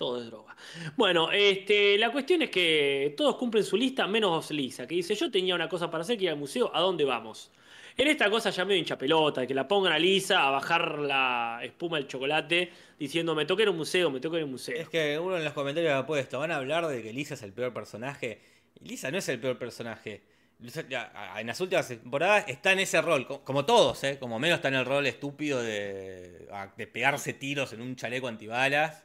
todo 0.00 0.18
es 0.18 0.26
droga. 0.30 0.56
Bueno, 0.96 1.30
este, 1.30 1.98
la 1.98 2.10
cuestión 2.10 2.40
es 2.40 2.50
que 2.50 3.12
todos 3.18 3.36
cumplen 3.36 3.62
su 3.64 3.76
lista, 3.76 4.06
menos 4.06 4.50
Lisa, 4.50 4.86
que 4.86 4.94
dice, 4.94 5.14
yo 5.14 5.30
tenía 5.30 5.54
una 5.54 5.68
cosa 5.68 5.90
para 5.90 6.00
hacer, 6.02 6.16
que 6.16 6.24
ir 6.24 6.30
al 6.30 6.38
museo, 6.38 6.70
¿a 6.74 6.80
dónde 6.80 7.04
vamos? 7.04 7.50
En 7.98 8.08
esta 8.08 8.30
cosa 8.30 8.48
ya 8.48 8.64
medio 8.64 8.78
hincha 8.78 8.96
pelota, 8.96 9.46
que 9.46 9.52
la 9.52 9.68
pongan 9.68 9.92
a 9.92 9.98
Lisa 9.98 10.46
a 10.46 10.50
bajar 10.50 11.00
la 11.00 11.60
espuma 11.62 11.98
del 11.98 12.06
chocolate, 12.06 12.72
diciendo, 12.98 13.34
me 13.34 13.44
toqué 13.44 13.64
en 13.64 13.68
un 13.68 13.76
museo, 13.76 14.10
me 14.10 14.20
toqué 14.20 14.38
en 14.38 14.44
un 14.44 14.52
museo. 14.52 14.74
Es 14.80 14.88
que 14.88 15.18
uno 15.18 15.36
en 15.36 15.44
los 15.44 15.52
comentarios 15.52 15.92
ha 15.92 16.06
puesto, 16.06 16.38
van 16.38 16.50
a 16.50 16.56
hablar 16.56 16.86
de 16.86 17.02
que 17.02 17.12
Lisa 17.12 17.34
es 17.34 17.42
el 17.42 17.52
peor 17.52 17.74
personaje. 17.74 18.40
Lisa 18.82 19.10
no 19.10 19.18
es 19.18 19.28
el 19.28 19.38
peor 19.38 19.58
personaje. 19.58 20.22
Lisa, 20.60 20.82
a- 21.14 21.40
en 21.42 21.46
las 21.46 21.60
últimas 21.60 21.88
temporadas 21.88 22.44
está 22.48 22.72
en 22.72 22.78
ese 22.78 23.02
rol, 23.02 23.26
co- 23.26 23.44
como 23.44 23.66
todos, 23.66 24.02
¿eh? 24.04 24.18
como 24.18 24.38
menos 24.38 24.56
está 24.56 24.68
en 24.68 24.74
el 24.76 24.86
rol 24.86 25.06
estúpido 25.06 25.58
a- 25.58 25.62
de 25.62 26.86
pegarse 26.90 27.34
tiros 27.34 27.72
en 27.74 27.82
un 27.82 27.96
chaleco 27.96 28.28
antibalas. 28.28 29.04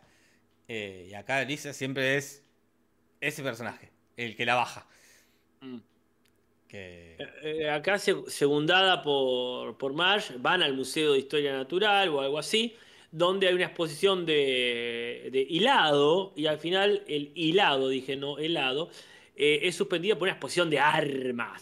Eh, 0.67 1.07
y 1.09 1.13
acá 1.13 1.43
Lisa 1.43 1.73
siempre 1.73 2.17
es 2.17 2.43
ese 3.21 3.43
personaje, 3.43 3.91
el 4.17 4.35
que 4.35 4.45
la 4.45 4.55
baja. 4.55 4.87
Mm. 5.61 5.77
Que... 6.67 7.17
Eh, 7.43 7.69
acá, 7.69 7.99
se- 7.99 8.27
segundada 8.27 9.01
por, 9.03 9.77
por 9.77 9.93
Marge, 9.93 10.35
van 10.37 10.63
al 10.63 10.73
Museo 10.73 11.13
de 11.13 11.19
Historia 11.19 11.53
Natural 11.53 12.09
o 12.09 12.21
algo 12.21 12.39
así, 12.39 12.75
donde 13.11 13.47
hay 13.47 13.53
una 13.53 13.65
exposición 13.65 14.25
de, 14.25 15.29
de 15.31 15.45
hilado, 15.47 16.33
y 16.35 16.47
al 16.47 16.57
final 16.57 17.03
el 17.07 17.31
hilado, 17.35 17.87
dije 17.89 18.15
no 18.15 18.39
helado, 18.39 18.89
eh, 19.35 19.59
es 19.63 19.75
suspendida 19.75 20.15
por 20.15 20.23
una 20.23 20.33
exposición 20.33 20.69
de 20.69 20.79
armas. 20.79 21.61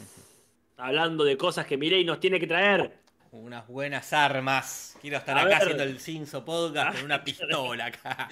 Hablando 0.78 1.24
de 1.24 1.38
cosas 1.38 1.68
que 1.68 1.78
Mireille 1.78 2.06
nos 2.06 2.20
tiene 2.20 2.39
que 2.39 2.48
traer. 2.48 3.03
Unas 3.34 3.67
buenas 3.67 4.13
armas. 4.13 4.96
Quiero 5.02 5.17
estar 5.17 5.36
A 5.36 5.41
acá 5.41 5.50
ver. 5.50 5.58
haciendo 5.63 5.84
el 5.84 6.00
Cinso 6.00 6.46
Podcast 6.46 6.98
con 6.98 7.06
una 7.06 7.24
pistola 7.24 7.88
acá. 7.88 8.30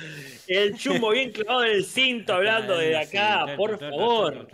El 0.47 0.77
chumbo 0.77 1.09
bien 1.09 1.31
clavado 1.31 1.65
en 1.65 1.71
el 1.71 1.85
cinto, 1.85 2.35
hablando 2.35 2.77
de 2.77 2.95
acá, 2.95 3.47
por 3.57 3.79
favor. 3.79 4.47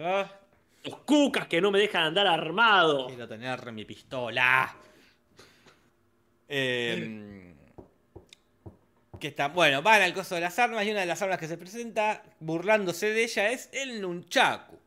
Los 0.86 1.00
cucas 1.00 1.48
que 1.48 1.60
no 1.60 1.70
me 1.70 1.80
dejan 1.80 2.04
andar 2.04 2.28
armado. 2.28 3.08
Quiero 3.08 3.28
tener 3.28 3.74
mi 3.74 3.84
pistola. 3.84 4.74
Eh, 6.48 7.54
que 9.20 9.28
está, 9.28 9.50
bueno, 9.50 9.82
van 9.82 10.02
al 10.02 10.14
coso 10.14 10.36
de 10.36 10.42
las 10.42 10.58
armas 10.60 10.86
y 10.86 10.92
una 10.92 11.02
de 11.02 11.08
las 11.08 11.22
armas 11.22 11.40
que 11.40 11.50
se 11.50 11.58
presenta, 11.58 12.24
burlándose 12.40 13.12
de 13.12 13.22
ella, 13.26 13.50
es 13.52 13.68
el 13.74 14.00
nunchaku. 14.00 14.80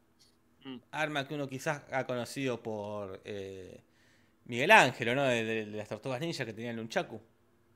Mm. 0.64 0.77
Arma 0.90 1.29
que 1.29 1.35
uno 1.35 1.46
quizás 1.46 1.83
ha 1.92 2.07
conocido 2.07 2.62
por 2.62 3.20
eh, 3.27 3.83
Miguel 4.51 4.71
Ángel, 4.71 5.15
¿no? 5.17 5.25
De, 5.25 5.45
de- 5.45 5.65
de 5.67 5.77
las 5.79 5.89
tortugas 5.89 6.21
ninja 6.21 6.45
que 6.45 6.53
tenía 6.53 6.71
el 6.73 6.77
nunchaku. 6.77 7.21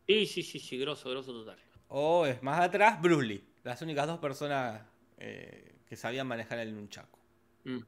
Sí, 0.09 0.27
sí, 0.27 0.43
sí, 0.43 0.59
sí, 0.61 0.79
grosso, 0.79 1.11
grosso 1.11 1.33
total. 1.33 1.59
O 1.89 2.27
es 2.27 2.43
más 2.43 2.61
atrás, 2.61 3.01
Bruce 3.01 3.27
Lee. 3.27 3.45
Las 3.63 3.81
únicas 3.83 4.07
dos 4.07 4.19
personas 4.19 4.83
eh, 5.19 5.77
que 5.87 5.97
sabían 5.97 6.27
manejar 6.27 6.59
el 6.59 6.75
nunchaku. 6.75 7.19
Mm. 7.67 7.85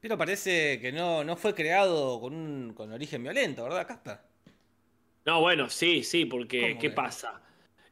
Pero 0.00 0.16
parece 0.18 0.78
que 0.80 0.92
no, 0.92 1.24
no 1.24 1.36
fue 1.36 1.54
creado 1.54 2.20
con 2.20 2.34
un 2.34 2.74
con 2.74 2.92
origen 2.92 3.22
violento, 3.22 3.64
¿verdad, 3.64 3.86
Casper? 3.86 4.18
No, 5.24 5.40
bueno, 5.40 5.68
sí, 5.70 6.02
sí, 6.02 6.24
porque 6.26 6.58
¿Cómo 6.60 6.78
¿qué 6.78 6.90
que? 6.90 6.96
pasa? 6.96 7.42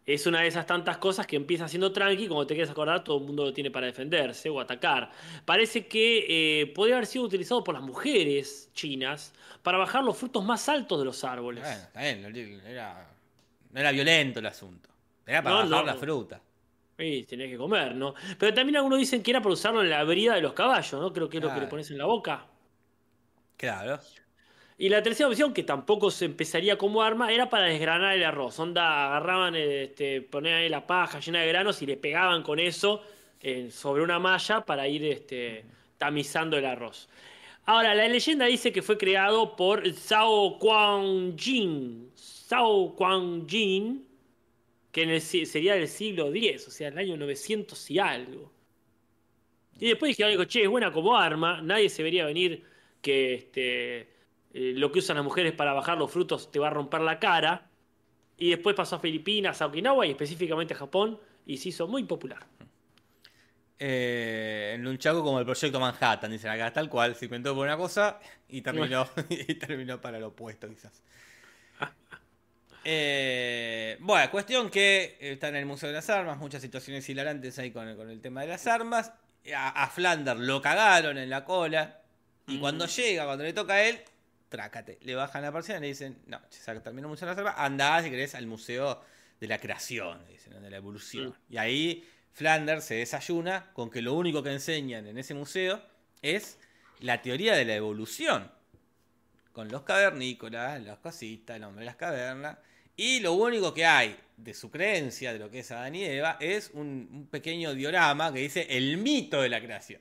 Es 0.08 0.26
una 0.26 0.40
de 0.40 0.46
esas 0.48 0.64
tantas 0.64 0.96
cosas 0.96 1.26
que 1.26 1.36
empieza 1.36 1.68
siendo 1.68 1.92
tranqui, 1.92 2.28
como 2.28 2.46
te 2.46 2.54
quieres 2.54 2.70
acordar, 2.70 3.04
todo 3.04 3.18
el 3.18 3.24
mundo 3.24 3.44
lo 3.44 3.52
tiene 3.52 3.70
para 3.70 3.84
defenderse 3.86 4.48
o 4.48 4.58
atacar. 4.58 5.10
Parece 5.44 5.86
que 5.86 6.60
eh, 6.62 6.66
podría 6.68 6.96
haber 6.96 7.06
sido 7.06 7.26
utilizado 7.26 7.62
por 7.62 7.74
las 7.74 7.82
mujeres 7.82 8.70
chinas 8.72 9.34
para 9.62 9.76
bajar 9.76 10.02
los 10.02 10.16
frutos 10.16 10.42
más 10.42 10.66
altos 10.70 10.98
de 10.98 11.04
los 11.04 11.22
árboles. 11.24 11.62
Bueno, 11.62 11.82
está 11.82 12.00
bien, 12.00 12.22
no 12.22 12.68
era, 12.70 13.06
no 13.70 13.80
era 13.80 13.92
violento 13.92 14.38
el 14.40 14.46
asunto. 14.46 14.88
Era 15.26 15.42
para 15.42 15.56
No, 15.56 15.68
bajar 15.68 15.84
no. 15.84 15.92
la 15.92 15.94
fruta. 15.98 16.40
Y 16.96 17.24
tenés 17.24 17.50
que 17.50 17.58
comer, 17.58 17.94
¿no? 17.94 18.14
Pero 18.38 18.54
también 18.54 18.76
algunos 18.78 18.98
dicen 18.98 19.22
que 19.22 19.30
era 19.30 19.42
para 19.42 19.52
usarlo 19.52 19.82
en 19.82 19.90
la 19.90 20.02
brida 20.04 20.34
de 20.36 20.40
los 20.40 20.54
caballos, 20.54 20.98
¿no? 20.98 21.12
Creo 21.12 21.28
que 21.28 21.36
es 21.36 21.42
lo 21.42 21.52
que 21.52 21.60
le 21.60 21.66
pones 21.66 21.90
en 21.90 21.98
la 21.98 22.06
boca. 22.06 22.46
Claro. 23.58 24.00
Y 24.80 24.88
la 24.88 25.02
tercera 25.02 25.28
opción, 25.28 25.52
que 25.52 25.64
tampoco 25.64 26.08
se 26.08 26.24
empezaría 26.24 26.78
como 26.78 27.02
arma, 27.02 27.32
era 27.32 27.50
para 27.50 27.66
desgranar 27.66 28.16
el 28.16 28.22
arroz. 28.22 28.60
Onda, 28.60 29.08
agarraban, 29.08 29.56
este, 29.56 30.22
ponían 30.22 30.54
ahí 30.54 30.68
la 30.68 30.86
paja 30.86 31.18
llena 31.18 31.40
de 31.40 31.48
granos 31.48 31.82
y 31.82 31.86
le 31.86 31.96
pegaban 31.96 32.44
con 32.44 32.60
eso 32.60 33.02
sobre 33.70 34.02
una 34.02 34.20
malla 34.20 34.60
para 34.64 34.86
ir 34.86 35.04
este, 35.04 35.64
tamizando 35.98 36.56
el 36.56 36.64
arroz. 36.64 37.08
Ahora, 37.66 37.92
la 37.94 38.06
leyenda 38.06 38.46
dice 38.46 38.72
que 38.72 38.82
fue 38.82 38.96
creado 38.96 39.56
por 39.56 39.82
Zhao 39.92 40.58
Guangjin. 40.58 42.12
Zhao 42.16 42.90
Guangjin, 42.90 44.06
que 44.92 45.02
en 45.02 45.10
el 45.10 45.20
sería 45.20 45.74
del 45.74 45.88
siglo 45.88 46.32
X, 46.32 46.68
o 46.68 46.70
sea, 46.70 46.88
el 46.88 46.98
año 46.98 47.16
900 47.16 47.90
y 47.90 47.98
algo. 47.98 48.52
Y 49.80 49.88
después 49.88 50.16
dije, 50.16 50.30
dijo, 50.30 50.44
che, 50.44 50.62
es 50.62 50.68
buena 50.68 50.92
como 50.92 51.16
arma, 51.16 51.60
nadie 51.62 51.88
se 51.88 52.02
vería 52.02 52.24
venir 52.26 52.64
que 53.02 53.34
este, 53.34 54.17
eh, 54.54 54.72
lo 54.76 54.90
que 54.92 55.00
usan 55.00 55.16
las 55.16 55.24
mujeres 55.24 55.52
para 55.52 55.72
bajar 55.72 55.98
los 55.98 56.10
frutos 56.10 56.50
te 56.50 56.58
va 56.58 56.68
a 56.68 56.70
romper 56.70 57.00
la 57.02 57.18
cara. 57.18 57.70
y 58.38 58.50
después 58.50 58.74
pasó 58.76 58.96
a 58.96 59.00
Filipinas, 59.00 59.60
a 59.62 59.66
Okinawa 59.66 60.06
y 60.06 60.10
específicamente 60.10 60.74
a 60.74 60.76
Japón 60.78 61.18
y 61.46 61.56
se 61.58 61.70
hizo 61.70 61.88
muy 61.88 62.04
popular. 62.04 62.46
Eh, 63.80 64.72
en 64.74 64.82
Nunchaku 64.82 65.22
como 65.22 65.38
el 65.38 65.44
proyecto 65.44 65.78
Manhattan, 65.80 66.30
dicen 66.32 66.50
acá, 66.50 66.72
tal 66.72 66.88
cual, 66.88 67.14
se 67.14 67.26
inventó 67.26 67.54
por 67.54 67.64
una 67.66 67.76
cosa 67.76 68.18
y 68.48 68.60
terminó, 68.62 69.08
y 69.28 69.54
terminó 69.54 70.00
para 70.00 70.18
lo 70.18 70.28
opuesto 70.28 70.68
quizás. 70.68 71.02
Eh, 72.84 73.96
bueno, 74.00 74.30
cuestión 74.30 74.70
que 74.70 75.16
está 75.20 75.48
en 75.48 75.56
el 75.56 75.66
Museo 75.66 75.88
de 75.88 75.94
las 75.96 76.08
Armas, 76.10 76.38
muchas 76.38 76.62
situaciones 76.62 77.08
hilarantes 77.08 77.58
ahí 77.58 77.70
con, 77.70 77.94
con 77.96 78.08
el 78.10 78.20
tema 78.20 78.42
de 78.42 78.48
las 78.48 78.66
armas. 78.66 79.12
A, 79.54 79.84
a 79.84 79.88
Flanders 79.88 80.40
lo 80.40 80.60
cagaron 80.62 81.18
en 81.18 81.30
la 81.30 81.44
cola. 81.44 82.02
Y 82.46 82.56
Mm. 82.56 82.60
cuando 82.60 82.86
llega, 82.86 83.24
cuando 83.26 83.44
le 83.44 83.52
toca 83.52 83.74
a 83.74 83.82
él, 83.84 84.00
trácate. 84.48 84.98
Le 85.02 85.14
bajan 85.14 85.42
la 85.42 85.52
persiana 85.52 85.78
y 85.78 85.82
le 85.82 85.88
dicen, 85.88 86.18
no, 86.26 86.40
se 86.50 86.74
terminó 86.80 87.06
el 87.08 87.10
Museo 87.10 87.28
de 87.28 87.34
las 87.34 87.38
Armas, 87.38 87.54
andá 87.58 88.02
si 88.02 88.10
querés 88.10 88.34
al 88.34 88.46
Museo 88.46 89.02
de 89.40 89.46
la 89.46 89.58
Creación, 89.58 90.24
le 90.26 90.32
dicen, 90.32 90.60
de 90.62 90.70
la 90.70 90.76
evolución. 90.76 91.34
Y 91.48 91.56
ahí 91.58 92.08
Flanders 92.32 92.84
se 92.84 92.94
desayuna 92.94 93.70
con 93.72 93.90
que 93.90 94.02
lo 94.02 94.14
único 94.14 94.42
que 94.42 94.52
enseñan 94.52 95.06
en 95.06 95.18
ese 95.18 95.34
museo 95.34 95.82
es 96.22 96.58
la 97.00 97.22
teoría 97.22 97.54
de 97.54 97.64
la 97.64 97.74
evolución 97.74 98.50
con 99.52 99.68
los 99.68 99.82
cavernícolas, 99.82 100.80
los 100.82 100.98
cositas, 100.98 101.56
el 101.56 101.64
hombre 101.64 101.80
de 101.82 101.86
las 101.86 101.96
cavernas. 101.96 102.58
Y 102.96 103.20
lo 103.20 103.32
único 103.34 103.72
que 103.74 103.86
hay 103.86 104.16
de 104.36 104.54
su 104.54 104.70
creencia, 104.70 105.32
de 105.32 105.38
lo 105.38 105.50
que 105.50 105.60
es 105.60 105.70
Adán 105.70 105.94
y 105.94 106.04
Eva, 106.04 106.36
es 106.40 106.70
un, 106.74 107.08
un 107.12 107.26
pequeño 107.28 107.74
diorama 107.74 108.32
que 108.32 108.40
dice 108.40 108.66
el 108.70 108.96
mito 108.98 109.40
de 109.40 109.48
la 109.48 109.60
creación. 109.60 110.00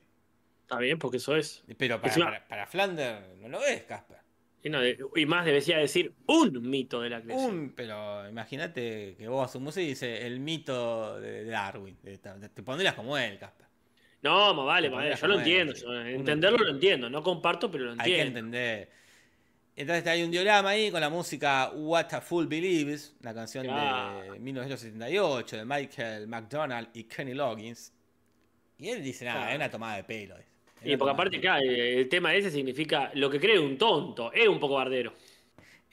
Está 0.63 0.79
bien, 0.79 0.97
porque 0.99 1.17
eso 1.17 1.35
es. 1.35 1.63
Pero 1.77 2.01
para, 2.01 2.11
Es 2.11 2.17
una- 2.17 2.25
para, 2.25 2.47
para 2.47 2.67
Flanders 2.67 3.37
no 3.37 3.47
lo 3.49 3.63
es, 3.65 3.83
Casper. 3.83 4.16
Y, 4.63 4.69
no, 4.69 4.79
y 5.15 5.25
más 5.25 5.45
debería 5.45 5.77
decir 5.77 6.13
un 6.25 6.69
mito 6.69 7.01
de 7.01 7.09
la 7.09 7.21
creación. 7.21 7.51
Un, 7.55 7.73
pero 7.75 8.27
imagínate 8.27 9.15
que 9.17 9.27
vos 9.27 9.53
a 9.53 9.57
un 9.57 9.63
museo 9.65 9.83
y 9.83 9.87
dice 9.87 10.25
el 10.25 10.39
mito 10.39 11.19
de 11.21 11.45
Darwin. 11.45 11.95
Te, 11.97 12.63
pondrías 12.63 12.95
como 12.95 13.17
él, 13.17 13.37
Casper. 13.37 13.67
No, 14.23 14.53
más 14.55 14.65
vale, 14.65 14.89
más 14.89 15.19
Yo 15.21 15.27
lo 15.27 15.33
él, 15.35 15.39
entiendo. 15.41 15.75
sí. 15.75 15.83
yo- 15.83 15.89
Uno 15.89 16.05
entenderlo 16.05 16.57
lo 16.57 16.71
entiendo. 16.71 17.09
No 17.09 17.21
comparto, 17.23 17.69
pero 17.71 17.85
lo 17.85 17.91
Hay 17.91 17.97
que 17.97 18.03
entiendo. 18.21 18.39
entender. 18.39 18.89
Entonces 19.75 20.07
hay 20.07 20.23
un 20.23 20.31
diorama 20.31 20.69
ahí 20.69 20.89
con 20.89 20.99
la 21.01 21.09
música 21.09 21.69
What 21.75 22.11
a 22.13 22.19
Fool 22.21 22.47
Believes, 22.47 23.15
una 23.21 23.33
canción 23.35 23.67
de 23.67 24.39
1978 24.39 25.57
de 25.57 25.65
Michael 25.65 26.27
McDonald 26.27 26.89
y 26.95 27.03
Kenny 27.03 27.35
Loggins. 27.35 27.93
Y 28.79 28.89
él 28.89 29.03
dice, 29.03 29.23
nada, 29.25 29.37
Claro. 29.41 29.51
es 29.51 29.55
una 29.57 29.69
tomada 29.71 29.95
de 29.97 30.03
pelo. 30.03 30.35
dice. 30.35 30.49
Y 30.84 30.95
porque 30.97 31.11
aparte, 31.11 31.38
de 31.38 31.41
pelo". 31.41 31.53
claro, 31.53 31.65
el 31.71 32.09
tema 32.09 32.34
ese 32.36 32.51
significa 32.51 33.11
lo 33.15 33.30
que 33.30 33.39
cree 33.39 33.59
un 33.59 33.78
tonto. 33.78 34.32
Es 34.32 34.47
un 34.47 34.59
poco 34.59 34.75
bardero. 34.75 35.13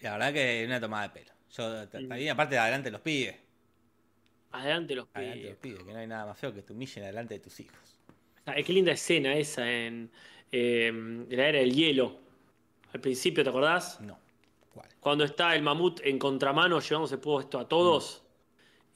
La 0.01 0.13
verdad 0.13 0.33
que 0.33 0.63
es 0.63 0.67
una 0.67 0.81
tomada 0.81 1.09
de 1.09 1.15
pelo. 1.15 1.33
Yo, 1.57 1.85
Mm. 1.87 2.09
también 2.09 2.31
aparte 2.31 2.55
de 2.57 2.61
adelante 2.61 2.91
los 2.91 3.01
pibes. 3.01 3.37
Adelante 4.53 4.95
los 4.95 5.09
Adelante 5.15 5.49
los 5.49 5.57
pibes. 5.57 5.79
pibes, 5.79 5.85
que 5.85 5.93
no 5.93 5.99
hay 5.99 6.07
nada 6.07 6.27
más 6.27 6.39
feo 6.39 6.53
que 6.55 6.63
te 6.63 6.73
humillen 6.73 7.05
adelante 7.05 7.35
de 7.35 7.41
tus 7.41 7.59
hijos. 7.61 8.01
Ah, 8.47 8.55
Qué 8.65 8.73
linda 8.73 8.93
escena 8.93 9.35
esa 9.35 9.69
en, 9.71 10.11
eh, 10.53 10.89
en 10.89 11.27
la 11.31 11.49
era 11.49 11.59
del 11.59 11.73
hielo. 11.75 12.19
Al 12.93 13.01
principio, 13.01 13.43
¿te 13.43 13.51
acordás? 13.51 14.01
No. 14.01 14.19
¿Cuál? 14.73 14.89
Cuando 15.01 15.25
está 15.25 15.55
el 15.57 15.63
mamut 15.63 16.01
en 16.05 16.19
contramano 16.19 16.79
llevándose 16.81 17.19
puesto 17.19 17.59
a 17.59 17.69
todos. 17.69 18.24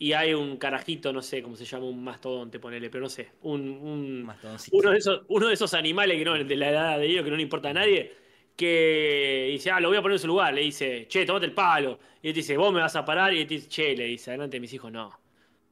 Y 0.01 0.12
hay 0.12 0.32
un 0.34 0.57
carajito, 0.59 1.12
no 1.12 1.22
sé 1.22 1.42
cómo 1.42 1.57
se 1.57 1.64
llama, 1.64 1.86
un 1.86 2.03
mastodonte, 2.05 2.61
ponele, 2.61 2.88
pero 2.90 3.03
no 3.05 3.09
sé. 3.11 3.32
Un, 3.42 3.68
un- 3.68 4.38
uno, 4.70 4.90
de 4.92 4.99
esos, 4.99 5.22
uno 5.28 5.49
de 5.49 5.55
esos 5.55 5.74
animales 5.74 6.16
que 6.18 6.24
no, 6.24 6.34
de 6.34 6.57
la 6.57 6.70
edad 6.70 6.99
de 6.99 7.07
ellos 7.07 7.24
que 7.24 7.30
no 7.30 7.36
le 7.36 7.42
importa 7.42 7.70
a 7.70 7.74
nadie. 7.74 8.12
Que 8.57 9.49
dice, 9.53 9.70
ah, 9.70 9.80
lo 9.80 9.88
voy 9.88 9.99
a 9.99 10.03
poner 10.03 10.16
en 10.16 10.20
su 10.20 10.26
lugar. 10.28 10.53
Le 10.55 10.62
dice, 10.62 11.07
che, 11.09 11.24
tomate 11.26 11.46
el 11.46 11.53
palo. 11.55 11.99
Y 12.22 12.28
él 12.28 12.34
dice, 12.34 12.57
vos 12.57 12.72
me 12.72 12.80
vas 12.80 12.96
a 12.96 13.05
parar. 13.05 13.32
Y 13.34 13.40
él 13.40 13.46
dice, 13.49 13.68
che, 13.68 13.96
le 13.96 14.05
dice, 14.07 14.30
adelante 14.30 14.57
de 14.57 14.61
mis 14.61 14.72
hijos, 14.72 14.90
no. 14.92 15.18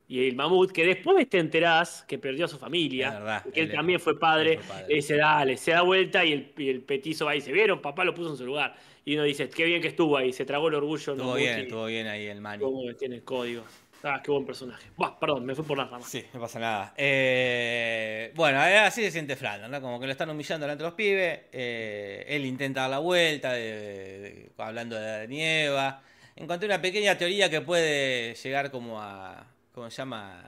Y 0.08 0.28
el 0.28 0.36
mamut, 0.36 0.70
que 0.70 0.84
después 0.86 1.28
te 1.28 1.38
enterás 1.38 2.04
que 2.06 2.18
perdió 2.18 2.44
a 2.44 2.48
su 2.48 2.58
familia, 2.58 3.10
verdad, 3.10 3.44
que 3.52 3.60
él 3.60 3.70
él- 3.70 3.72
también 3.72 3.98
fue 3.98 4.16
padre, 4.18 4.52
él 4.54 4.58
fue 4.60 4.68
padre. 4.68 4.86
le 4.88 4.94
dice, 4.96 5.16
dale, 5.16 5.56
se 5.56 5.72
da 5.72 5.82
vuelta 5.82 6.24
y 6.24 6.32
el, 6.32 6.52
y 6.56 6.68
el 6.68 6.82
petizo 6.82 7.24
va 7.26 7.34
y 7.34 7.38
dice, 7.38 7.52
¿vieron? 7.52 7.82
Papá 7.82 8.04
lo 8.04 8.14
puso 8.14 8.30
en 8.30 8.36
su 8.36 8.46
lugar. 8.46 8.76
Y 9.04 9.14
uno 9.14 9.24
dice, 9.24 9.48
qué 9.48 9.64
bien 9.64 9.82
que 9.82 9.88
estuvo 9.88 10.16
ahí, 10.16 10.32
se 10.32 10.44
tragó 10.44 10.68
el 10.68 10.74
orgullo. 10.76 11.12
Estuvo 11.12 11.34
bien, 11.34 11.58
estuvo 11.60 11.86
bien 11.86 12.06
ahí 12.06 12.26
el 12.26 12.40
cómo 12.60 12.94
tiene 12.94 13.22
código. 13.22 13.64
Ah, 14.08 14.20
qué 14.22 14.30
buen 14.30 14.46
personaje. 14.46 14.88
Buah, 14.96 15.18
perdón, 15.18 15.44
me 15.44 15.52
fui 15.56 15.64
por 15.64 15.76
las 15.76 15.90
ramas. 15.90 16.06
Sí, 16.08 16.24
no 16.32 16.38
pasa 16.40 16.60
nada. 16.60 16.94
Eh, 16.96 18.30
bueno, 18.36 18.62
eh, 18.64 18.78
así 18.78 19.02
se 19.02 19.10
siente 19.10 19.34
Flanders, 19.34 19.68
¿no? 19.68 19.80
Como 19.80 19.98
que 19.98 20.06
lo 20.06 20.12
están 20.12 20.30
humillando 20.30 20.64
delante 20.64 20.84
de 20.84 20.88
los 20.90 20.94
pibes. 20.94 21.40
eh, 21.52 22.24
él 22.28 22.44
intenta 22.46 22.82
dar 22.82 22.90
la 22.90 22.98
vuelta, 23.00 23.52
de- 23.52 23.62
de- 23.62 24.52
hablando 24.58 24.94
de 24.96 25.26
Nieva. 25.26 26.02
Encontré 26.36 26.66
una 26.68 26.80
pequeña 26.80 27.18
teoría 27.18 27.50
que 27.50 27.60
puede 27.62 28.34
llegar 28.34 28.70
como 28.70 29.00
a. 29.02 29.44
¿Cómo 29.72 29.90
se 29.90 29.96
llama? 29.96 30.42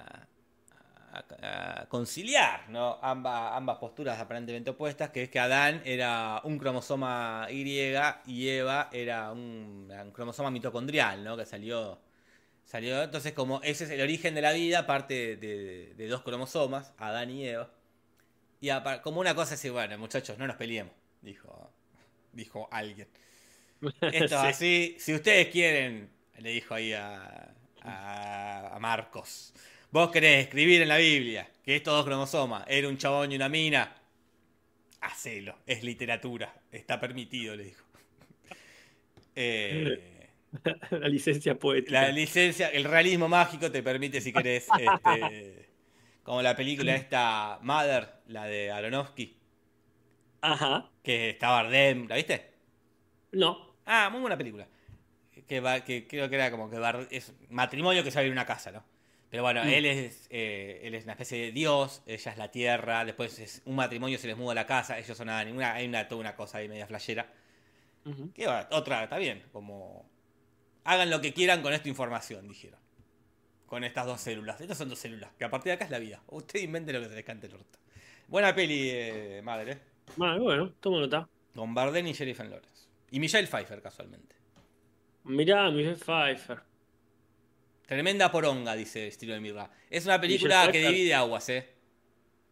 A, 1.42 1.86
conciliar, 1.88 2.68
¿no? 2.68 2.98
Ambas, 3.02 3.52
ambas 3.54 3.78
posturas 3.78 4.20
aparentemente 4.20 4.70
opuestas, 4.70 5.10
que 5.10 5.24
es 5.24 5.28
que 5.30 5.40
Adán 5.40 5.82
era 5.84 6.40
un 6.44 6.58
cromosoma 6.58 7.48
Y 7.50 7.62
y 8.26 8.48
Eva 8.48 8.88
era 8.92 9.32
un 9.32 9.90
cromosoma 10.12 10.50
mitocondrial, 10.50 11.24
¿no? 11.24 11.36
Que 11.36 11.44
salió 11.46 11.98
Salió, 12.68 13.02
entonces, 13.02 13.32
como 13.32 13.62
ese 13.62 13.84
es 13.84 13.90
el 13.90 14.02
origen 14.02 14.34
de 14.34 14.42
la 14.42 14.52
vida, 14.52 14.86
parte 14.86 15.14
de, 15.14 15.36
de- 15.36 15.94
de 15.94 16.06
dos 16.08 16.20
cromosomas, 16.22 16.92
Adán 16.98 17.30
y 17.30 17.48
Eva. 17.48 17.70
Y 18.60 18.68
como 19.02 19.20
una 19.20 19.34
cosa 19.34 19.54
así, 19.54 19.70
bueno, 19.70 19.96
muchachos, 19.96 20.36
no 20.36 20.46
nos 20.46 20.56
peleemos, 20.56 20.92
dijo, 21.22 21.72
dijo 22.34 22.68
alguien. 22.70 23.08
Esto 24.02 24.24
es 24.24 24.30
Sí. 24.30 24.36
así, 24.36 24.96
si 24.98 25.14
ustedes 25.14 25.48
quieren, 25.48 26.10
le 26.40 26.50
dijo 26.50 26.74
ahí 26.74 26.92
a, 26.92 27.54
a- 27.80 28.76
a 28.76 28.78
Marcos, 28.78 29.54
vos 29.90 30.10
querés 30.10 30.44
escribir 30.44 30.82
en 30.82 30.88
la 30.88 30.98
Biblia 30.98 31.48
que 31.64 31.74
estos 31.76 31.94
dos 31.94 32.04
cromosomas 32.04 32.64
era 32.68 32.86
un 32.86 32.98
chabón 32.98 33.32
y 33.32 33.36
una 33.36 33.48
mina, 33.48 33.96
hacelo, 35.00 35.56
es 35.66 35.82
literatura, 35.82 36.54
está 36.70 37.00
permitido, 37.00 37.56
le 37.56 37.64
dijo. 37.64 37.84
Eh, 39.40 40.17
la 40.90 41.08
licencia 41.08 41.58
poética. 41.58 42.02
la 42.02 42.08
licencia, 42.10 42.68
el 42.68 42.84
realismo 42.84 43.28
mágico 43.28 43.70
te 43.70 43.82
permite, 43.82 44.20
si 44.20 44.32
querés, 44.32 44.66
este, 44.78 45.68
como 46.22 46.42
la 46.42 46.54
película 46.56 46.94
esta 46.94 47.58
Mother, 47.62 48.08
la 48.28 48.44
de 48.46 48.70
Aronofsky, 48.70 49.36
Ajá. 50.40 50.90
que 51.02 51.30
está 51.30 51.50
Bardem, 51.50 52.06
¿la 52.08 52.16
viste? 52.16 52.50
No. 53.32 53.76
Ah, 53.86 54.08
muy 54.10 54.20
buena 54.20 54.36
película. 54.36 54.66
Que, 55.46 55.60
va, 55.60 55.80
que 55.82 56.06
creo 56.06 56.28
que 56.28 56.34
era 56.34 56.50
como 56.50 56.68
que 56.70 56.76
Bard- 56.78 57.08
es 57.10 57.32
matrimonio 57.48 58.02
que 58.02 58.08
ir 58.10 58.18
a 58.18 58.32
una 58.32 58.44
casa, 58.46 58.70
¿no? 58.70 58.84
Pero 59.30 59.42
bueno, 59.42 59.62
Mm. 59.64 59.68
él 59.68 59.86
es 59.86 60.26
eh, 60.30 60.80
él 60.84 60.94
es 60.94 61.04
una 61.04 61.12
especie 61.12 61.38
de 61.38 61.52
dios, 61.52 62.02
ella 62.06 62.32
es 62.32 62.38
la 62.38 62.50
tierra, 62.50 63.04
después 63.04 63.38
es 63.38 63.62
un 63.66 63.76
matrimonio 63.76 64.18
se 64.18 64.26
les 64.26 64.36
muda 64.36 64.52
a 64.52 64.54
la 64.54 64.66
casa, 64.66 64.98
ellos 64.98 65.16
son 65.16 65.26
nada, 65.26 65.44
ninguna, 65.44 65.74
hay 65.74 65.86
una, 65.86 66.08
toda 66.08 66.20
una 66.20 66.34
cosa 66.34 66.58
ahí 66.58 66.68
media 66.68 66.86
flashera. 66.86 67.30
Ujú. 68.04 68.32
Que 68.32 68.46
va, 68.46 68.68
otra, 68.72 69.04
está 69.04 69.18
bien, 69.18 69.42
como 69.52 70.08
hagan 70.88 71.10
lo 71.10 71.20
que 71.20 71.34
quieran 71.34 71.60
con 71.60 71.74
esta 71.74 71.88
información, 71.88 72.48
dijeron. 72.48 72.80
Con 73.66 73.84
estas 73.84 74.06
dos 74.06 74.20
células. 74.22 74.58
Estas 74.58 74.78
son 74.78 74.88
dos 74.88 74.98
células, 74.98 75.30
que 75.38 75.44
a 75.44 75.50
partir 75.50 75.66
de 75.66 75.72
acá 75.74 75.84
es 75.84 75.90
la 75.90 75.98
vida. 75.98 76.22
Usted 76.28 76.60
invente 76.60 76.94
lo 76.94 77.00
que 77.02 77.08
se 77.10 77.14
les 77.14 77.24
cante 77.24 77.46
el 77.46 77.54
orto. 77.54 77.78
Buena 78.26 78.54
peli, 78.54 78.88
eh, 78.90 79.42
madre, 79.44 79.72
¿eh? 79.72 79.78
Bueno, 80.16 80.42
bueno, 80.42 80.72
tomo 80.80 80.98
nota. 81.00 81.28
Con 81.54 81.74
Bardem 81.74 82.06
y 82.06 82.14
Jennifer 82.14 82.46
Lawrence. 82.46 82.88
Y 83.10 83.20
Michelle 83.20 83.46
Pfeiffer, 83.46 83.82
casualmente. 83.82 84.34
Mirá, 85.24 85.70
Michelle 85.70 85.96
Pfeiffer. 85.96 86.60
Tremenda 87.86 88.30
poronga, 88.30 88.74
dice 88.74 89.06
Estilo 89.08 89.34
de 89.34 89.40
Mirra. 89.40 89.70
Es 89.90 90.06
una 90.06 90.18
película 90.18 90.66
Michelle 90.66 90.72
que 90.72 90.78
Pfeiffer. 90.78 90.94
divide 90.94 91.14
aguas, 91.14 91.48
¿eh? 91.50 91.68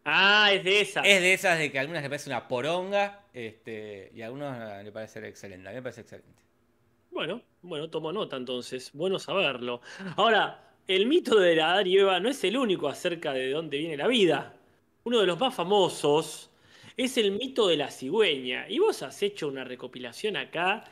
Ah, 0.05 0.51
es 0.53 0.63
de 0.63 0.81
esa. 0.81 1.01
Es 1.01 1.21
de 1.21 1.33
esas 1.33 1.57
de 1.57 1.71
que 1.71 1.79
a 1.79 1.81
algunas 1.81 2.03
le 2.03 2.09
parece 2.09 2.29
una 2.29 2.47
poronga 2.47 3.25
este, 3.33 4.11
y 4.13 4.21
a 4.21 4.27
algunos 4.27 4.55
le 4.83 4.91
parece 4.91 5.27
excelente. 5.27 5.67
A 5.67 5.71
mí 5.71 5.77
me 5.77 5.81
parece 5.81 6.01
excelente. 6.01 6.46
Bueno, 7.17 7.41
bueno, 7.63 7.89
tomo 7.89 8.13
nota 8.13 8.37
entonces. 8.37 8.91
Bueno 8.93 9.17
saberlo. 9.17 9.81
Ahora, 10.17 10.75
el 10.87 11.07
mito 11.07 11.39
de 11.39 11.55
la 11.55 11.71
Adán 11.71 11.87
y 11.87 11.97
Eva 11.97 12.19
no 12.19 12.29
es 12.29 12.43
el 12.43 12.55
único 12.55 12.87
acerca 12.87 13.33
de 13.33 13.49
dónde 13.49 13.79
viene 13.79 13.97
la 13.97 14.05
vida. 14.05 14.53
Uno 15.03 15.19
de 15.21 15.25
los 15.25 15.39
más 15.39 15.55
famosos 15.55 16.51
es 16.95 17.17
el 17.17 17.31
mito 17.31 17.67
de 17.69 17.77
la 17.77 17.89
cigüeña. 17.89 18.69
Y 18.69 18.77
vos 18.77 19.01
has 19.01 19.19
hecho 19.23 19.47
una 19.47 19.63
recopilación 19.63 20.37
acá 20.37 20.83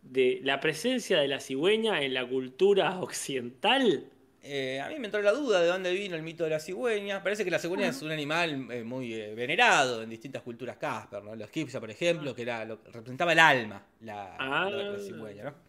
de 0.00 0.38
la 0.44 0.60
presencia 0.60 1.18
de 1.18 1.26
la 1.26 1.40
cigüeña 1.40 2.02
en 2.02 2.14
la 2.14 2.24
cultura 2.24 3.00
occidental. 3.00 4.04
Eh, 4.44 4.78
a 4.80 4.88
mí 4.90 4.98
me 5.00 5.06
entró 5.06 5.22
la 5.22 5.32
duda 5.32 5.60
de 5.60 5.66
dónde 5.66 5.92
vino 5.92 6.14
el 6.14 6.22
mito 6.22 6.44
de 6.44 6.50
la 6.50 6.60
cigüeña. 6.60 7.20
Parece 7.20 7.44
que 7.44 7.50
la 7.50 7.58
cigüeña 7.58 7.88
es 7.88 8.00
un 8.00 8.12
animal 8.12 8.68
eh, 8.70 8.84
muy 8.84 9.12
eh, 9.14 9.34
venerado 9.34 10.02
en 10.02 10.10
distintas 10.10 10.42
culturas 10.42 10.76
Casper, 10.76 11.24
¿no? 11.24 11.34
Los 11.34 11.48
egipcios, 11.50 11.80
por 11.80 11.90
ejemplo, 11.90 12.32
que 12.32 12.42
era 12.42 12.64
lo, 12.64 12.76
representaba 12.92 13.32
el 13.32 13.40
alma, 13.40 13.84
la, 14.02 14.36
Ah. 14.38 14.70
la, 14.70 14.90
la 14.92 14.98
cigüeña, 15.00 15.44
¿no? 15.44 15.63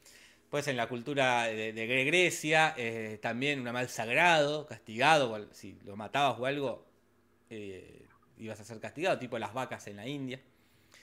Pues 0.55 0.69
en 0.69 0.77
la 0.77 0.87
cultura 0.87 1.47
de, 1.47 1.73
de 1.73 2.05
Grecia, 2.05 2.73
eh, 2.77 3.19
también 3.21 3.59
un 3.59 3.67
animal 3.67 3.89
sagrado, 3.89 4.65
castigado, 4.65 5.49
si 5.51 5.77
lo 5.83 5.97
matabas 5.97 6.39
o 6.39 6.45
algo, 6.45 6.85
eh, 7.49 8.05
ibas 8.37 8.57
a 8.61 8.63
ser 8.63 8.79
castigado, 8.79 9.19
tipo 9.19 9.37
las 9.37 9.53
vacas 9.53 9.85
en 9.87 9.97
la 9.97 10.07
India. 10.07 10.39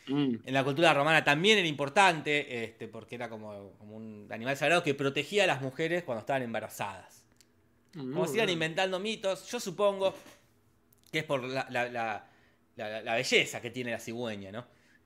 Mm. 0.09 0.36
En 0.46 0.55
la 0.55 0.64
cultura 0.64 0.94
romana 0.94 1.22
también 1.22 1.59
era 1.59 1.68
importante, 1.68 2.64
este, 2.64 2.88
porque 2.88 3.16
era 3.16 3.28
como, 3.28 3.72
como 3.76 3.94
un 3.94 4.26
animal 4.30 4.57
sagrado 4.57 4.82
que 4.82 4.94
protegía 4.94 5.44
a 5.44 5.48
las 5.48 5.61
mujeres 5.61 6.03
cuando 6.03 6.20
estaban 6.20 6.40
embarazadas. 6.40 7.22
Como 7.92 8.26
se 8.26 8.36
iban 8.36 8.48
inventando 8.48 8.98
mitos, 9.00 9.46
yo 9.50 9.61
supongo 9.61 10.14
que 11.11 11.18
es 11.18 11.24
por 11.24 11.44
la, 11.44 11.66
la- 11.68 11.90
la- 11.90 12.26
la- 12.76 13.03
la 13.03 13.14
belleza 13.16 13.61
que 13.61 13.70
tiene 13.70 13.90
la 13.90 13.98
cigüeña, 13.98 14.50
¿no? 14.50 14.64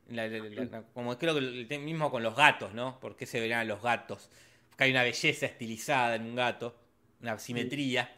La- 0.08 0.28
la- 0.28 0.38
la- 0.38 0.64
la- 0.66 0.82
como 0.94 1.18
creo 1.18 1.34
que 1.34 1.40
el 1.40 1.80
mismo 1.80 2.10
con 2.10 2.22
los 2.22 2.36
gatos, 2.36 2.72
¿no? 2.74 3.00
¿Por 3.00 3.16
qué 3.16 3.26
se 3.26 3.40
verán 3.40 3.66
los 3.68 3.82
gatos? 3.82 4.30
Porque 4.68 4.84
hay 4.84 4.90
una 4.92 5.02
belleza 5.02 5.46
estilizada 5.46 6.14
en 6.16 6.22
un 6.22 6.36
gato, 6.36 6.76
una 7.20 7.38
simetría, 7.38 8.14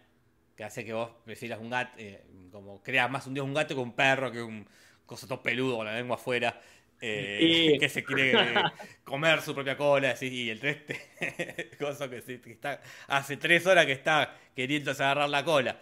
que 0.57 0.65
hace 0.65 0.85
que 0.85 0.93
vos 0.93 1.11
prefieras 1.25 1.61
un 1.61 1.71
gato, 1.71 1.93
eh, 1.99 2.25
como 2.53 2.83
creas 2.83 3.11
más 3.11 3.27
un 3.27 3.35
dios 3.35 3.47
un 3.47 3.55
gato 3.55 3.75
que 3.75 3.81
un 3.81 3.95
perro, 3.95 4.31
que 4.33 4.43
un 4.43 4.69
coso 5.07 5.27
todo 5.27 5.43
peludo 5.43 5.77
con 5.79 5.87
la 5.87 5.95
lengua 5.97 6.17
afuera, 6.17 6.61
eh, 7.01 7.75
que 7.79 7.89
se 7.89 8.05
quiere 8.05 8.61
eh, 8.61 8.73
comer 9.05 9.41
su 9.43 9.55
propia 9.55 9.77
cola, 9.77 10.11
así, 10.13 10.27
y 10.29 10.51
el 10.51 10.61
triste, 10.61 11.01
cosa 11.79 12.11
que, 12.11 12.21
se- 12.23 12.41
que 12.41 12.53
está, 12.53 12.81
hace 13.09 13.37
tres 13.37 13.67
horas 13.67 13.87
que 13.87 13.93
está 13.93 14.37
queriéndose 14.55 15.03
agarrar 15.03 15.29
la 15.31 15.45
cola. 15.45 15.81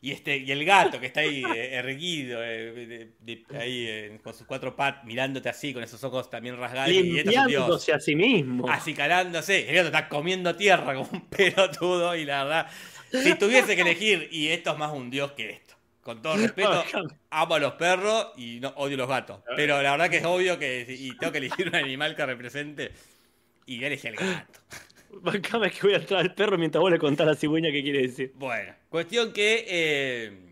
Y, 0.00 0.12
este, 0.12 0.36
y 0.36 0.52
el 0.52 0.64
gato 0.64 1.00
que 1.00 1.06
está 1.06 1.20
ahí 1.20 1.42
eh, 1.56 1.74
erguido, 1.74 2.40
eh, 2.44 2.72
de- 2.86 3.12
de- 3.18 3.58
ahí 3.58 3.86
eh, 3.88 4.20
con 4.22 4.32
sus 4.32 4.46
cuatro 4.46 4.76
patas, 4.76 5.04
mirándote 5.04 5.48
así, 5.48 5.74
con 5.74 5.82
esos 5.82 6.02
ojos 6.04 6.30
también 6.30 6.56
rasgados. 6.56 6.90
Y. 6.92 7.02
Limpiándose 7.02 7.92
a 7.92 7.98
sí 8.00 8.14
mismo. 8.14 8.70
Acicalándose. 8.70 9.68
El 9.68 9.74
gato 9.74 9.86
está 9.88 10.08
comiendo 10.08 10.54
tierra 10.54 10.94
como 10.94 11.08
un 11.12 11.22
pelotudo. 11.28 12.14
Y 12.14 12.24
la 12.24 12.44
verdad, 12.44 12.66
si 13.10 13.34
tuviese 13.34 13.74
que 13.74 13.82
elegir, 13.82 14.28
y 14.30 14.48
esto 14.48 14.72
es 14.72 14.78
más 14.78 14.92
un 14.92 15.10
dios 15.10 15.32
que 15.32 15.50
esto. 15.50 15.74
Con 16.00 16.22
todo 16.22 16.36
respeto, 16.38 16.84
amo 17.30 17.54
a 17.56 17.58
los 17.58 17.72
perros 17.74 18.28
y 18.36 18.60
no 18.60 18.68
odio 18.76 18.94
a 18.94 18.98
los 18.98 19.08
gatos. 19.08 19.40
Pero 19.56 19.82
la 19.82 19.90
verdad 19.90 20.08
que 20.08 20.18
es 20.18 20.24
obvio 20.24 20.58
que 20.58 20.86
y 20.88 21.14
tengo 21.18 21.32
que 21.32 21.38
elegir 21.38 21.68
un 21.68 21.74
animal 21.74 22.14
que 22.14 22.24
represente. 22.24 22.92
Y 23.66 23.82
elegí 23.84 24.08
al 24.08 24.14
gato. 24.14 24.60
Bancame 25.22 25.70
que 25.70 25.80
voy 25.82 25.94
a 25.94 25.96
entrar 25.96 26.20
al 26.20 26.34
perro 26.34 26.56
mientras 26.56 26.80
vos 26.80 26.90
le 26.90 26.98
contás 26.98 27.26
a 27.26 27.30
la 27.30 27.36
cigüeña 27.36 27.70
qué 27.72 27.82
quiere 27.82 28.02
decir. 28.02 28.32
Bueno, 28.36 28.72
cuestión 28.88 29.32
que 29.32 29.64
eh, 29.68 30.48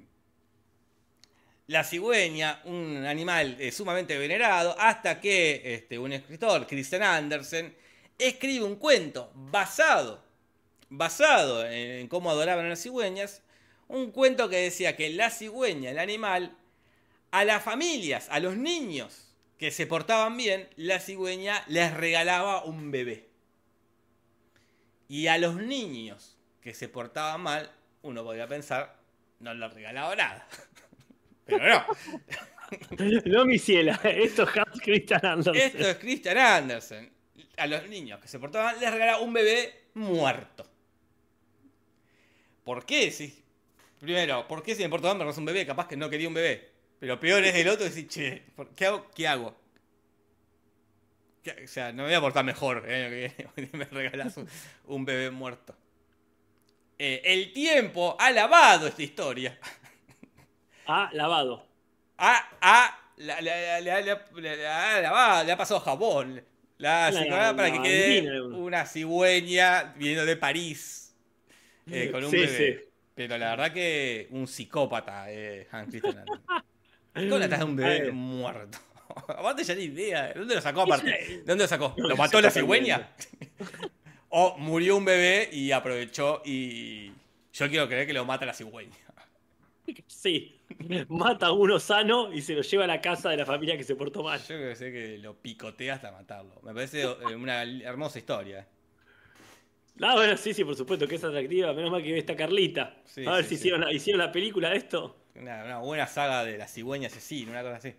la 1.66 1.84
cigüeña, 1.84 2.60
un 2.64 3.04
animal 3.06 3.56
eh, 3.58 3.72
sumamente 3.72 4.16
venerado, 4.18 4.76
hasta 4.78 5.20
que 5.20 5.74
este, 5.74 5.98
un 5.98 6.12
escritor, 6.12 6.66
Christian 6.66 7.02
Andersen, 7.02 7.74
escribe 8.18 8.64
un 8.64 8.76
cuento 8.76 9.30
basado, 9.34 10.22
basado 10.88 11.66
en 11.68 12.06
cómo 12.08 12.30
adoraban 12.30 12.66
a 12.66 12.70
las 12.70 12.82
cigüeñas, 12.82 13.42
un 13.88 14.10
cuento 14.10 14.48
que 14.48 14.56
decía 14.56 14.96
que 14.96 15.10
la 15.10 15.30
cigüeña, 15.30 15.90
el 15.90 15.98
animal, 15.98 16.56
a 17.30 17.44
las 17.44 17.62
familias, 17.62 18.28
a 18.30 18.40
los 18.40 18.56
niños 18.56 19.26
que 19.58 19.70
se 19.70 19.86
portaban 19.86 20.36
bien, 20.36 20.68
la 20.76 21.00
cigüeña 21.00 21.64
les 21.68 21.92
regalaba 21.94 22.64
un 22.64 22.90
bebé. 22.90 23.28
Y 25.08 25.28
a 25.28 25.38
los 25.38 25.56
niños 25.56 26.36
que 26.60 26.74
se 26.74 26.88
portaban 26.88 27.40
mal, 27.40 27.70
uno 28.06 28.22
podría 28.24 28.46
pensar, 28.46 28.96
no 29.40 29.52
les 29.54 29.72
regalaba 29.72 30.14
nada. 30.16 30.48
Pero 31.46 31.68
no. 31.68 31.86
No, 33.26 33.44
mi 33.44 33.60
ciela, 33.60 34.00
esto 34.02 34.42
es 34.42 34.56
Hans 34.56 34.80
Christian 34.80 35.24
Andersen. 35.24 35.62
Esto 35.66 35.88
es 35.88 35.96
Christian 35.98 36.36
Andersen. 36.36 37.12
A 37.58 37.66
los 37.68 37.88
niños 37.88 38.18
que 38.20 38.26
se 38.26 38.40
portaban 38.40 38.80
les 38.80 38.90
regalaba 38.90 39.20
un 39.20 39.32
bebé 39.32 39.84
muerto. 39.94 40.68
¿Por 42.64 42.84
qué? 42.84 43.12
Sí. 43.12 43.40
Primero, 44.00 44.48
¿por 44.48 44.64
qué 44.64 44.74
si 44.74 44.82
me 44.82 44.88
portaba 44.88 45.14
mal 45.14 45.28
me 45.28 45.32
un 45.32 45.44
bebé? 45.44 45.64
Capaz 45.64 45.86
que 45.86 45.96
no 45.96 46.10
quería 46.10 46.26
un 46.26 46.34
bebé. 46.34 46.72
Pero 46.98 47.20
peor 47.20 47.44
es 47.44 47.54
el 47.54 47.68
otro 47.68 47.84
decir, 47.84 48.08
che, 48.08 48.42
¿por- 48.56 48.70
¿qué 48.74 48.86
hago? 48.86 49.08
¿Qué 49.14 49.28
hago? 49.28 49.56
¿Qué- 51.44 51.62
O 51.64 51.68
sea, 51.68 51.92
no 51.92 52.02
me 52.02 52.08
voy 52.08 52.14
a 52.14 52.20
portar 52.20 52.44
mejor 52.44 52.84
eh, 52.88 53.32
que 53.54 53.68
me 53.76 53.84
regalas 53.84 54.36
un, 54.38 54.48
un 54.86 55.04
bebé 55.04 55.30
muerto. 55.30 55.76
Eh, 56.98 57.20
el 57.24 57.52
tiempo 57.52 58.16
ha 58.18 58.30
lavado 58.30 58.86
esta 58.86 59.02
historia. 59.02 59.58
Ah, 60.88 61.10
lavado. 61.12 61.66
Ha, 62.16 62.48
ha, 62.60 63.00
la- 63.16 63.40
la- 63.40 63.80
la- 63.80 64.00
la- 64.00 64.00
la- 64.36 64.56
la- 64.56 64.96
ha 64.96 65.00
lavado, 65.00 65.44
le 65.44 65.50
ha 65.50 65.56
pasado 65.56 65.80
jabón. 65.80 66.40
La 66.78 67.08
ha 67.08 67.56
para 67.56 67.72
que 67.72 67.82
quede 67.82 68.40
una 68.52 68.86
cigüeña 68.86 69.94
viniendo 69.96 70.24
de 70.24 70.36
París 70.36 71.12
eh, 71.90 72.08
con 72.12 72.24
un 72.24 72.30
Sí, 72.30 72.36
bebé. 72.36 72.56
sí. 72.56 72.88
Pero 73.16 73.36
la 73.36 73.50
verdad 73.50 73.72
que 73.72 74.28
un 74.30 74.46
psicópata, 74.46 75.24
eh, 75.32 75.66
Hans 75.72 75.88
Christian. 75.88 76.24
¿Cómo 77.14 77.38
le 77.38 77.52
a 77.52 77.64
un 77.64 77.74
bebé 77.74 78.12
muerto? 78.12 78.78
Aparte 79.26 79.64
ya 79.64 79.74
ni 79.74 79.84
idea. 79.84 80.28
¿De 80.28 80.34
dónde 80.34 80.54
lo 80.54 80.60
sacó 80.60 80.82
aparte? 80.82 81.10
¿De 81.10 81.42
dónde 81.44 81.64
lo 81.64 81.68
sacó? 81.68 81.94
¿Lo 81.96 82.16
mató 82.16 82.40
la 82.40 82.50
cigüeña? 82.52 83.08
O 84.38 84.54
murió 84.58 84.98
un 84.98 85.04
bebé 85.06 85.48
y 85.50 85.72
aprovechó 85.72 86.42
y... 86.44 87.10
Yo 87.54 87.70
quiero 87.70 87.88
creer 87.88 88.06
que 88.06 88.12
lo 88.12 88.26
mata 88.26 88.44
la 88.44 88.52
cigüeña. 88.52 88.92
Sí. 90.08 90.60
Mata 91.08 91.46
a 91.46 91.52
uno 91.52 91.78
sano 91.78 92.32
y 92.32 92.42
se 92.42 92.54
lo 92.54 92.62
lleva 92.62 92.84
a 92.84 92.86
la 92.88 93.00
casa 93.00 93.30
de 93.30 93.36
la 93.36 93.46
familia 93.46 93.76
que 93.76 93.84
se 93.84 93.94
portó 93.94 94.24
mal. 94.24 94.40
Yo 94.40 94.56
creo 94.56 94.70
que 94.70 94.74
sé 94.74 94.90
que 94.92 95.16
lo 95.18 95.36
picotea 95.36 95.94
hasta 95.94 96.10
matarlo. 96.10 96.60
Me 96.62 96.74
parece 96.74 97.02
eh, 97.02 97.36
una 97.36 97.62
hermosa 97.62 98.18
historia. 98.18 98.66
Ah, 100.02 100.14
bueno, 100.16 100.36
sí, 100.36 100.52
sí, 100.52 100.64
por 100.64 100.74
supuesto 100.74 101.06
que 101.06 101.14
es 101.14 101.22
atractiva. 101.24 101.72
Menos 101.72 101.92
mal 101.92 102.02
que 102.02 102.18
está 102.18 102.34
Carlita. 102.34 102.96
Sí, 103.04 103.24
a 103.24 103.36
ver 103.36 103.44
sí, 103.44 103.50
si 103.50 103.54
sí. 103.54 103.60
hicieron, 103.60 103.82
la, 103.82 103.92
hicieron 103.92 104.18
la 104.18 104.32
película 104.32 104.70
de 104.70 104.78
esto. 104.78 105.16
Una, 105.36 105.64
una 105.64 105.78
buena 105.78 106.08
saga 106.08 106.44
de 106.44 106.58
la 106.58 106.66
cigüeña 106.66 107.06
asesina, 107.06 107.52
una 107.52 107.62
cosa 107.62 107.76
así. 107.76 107.94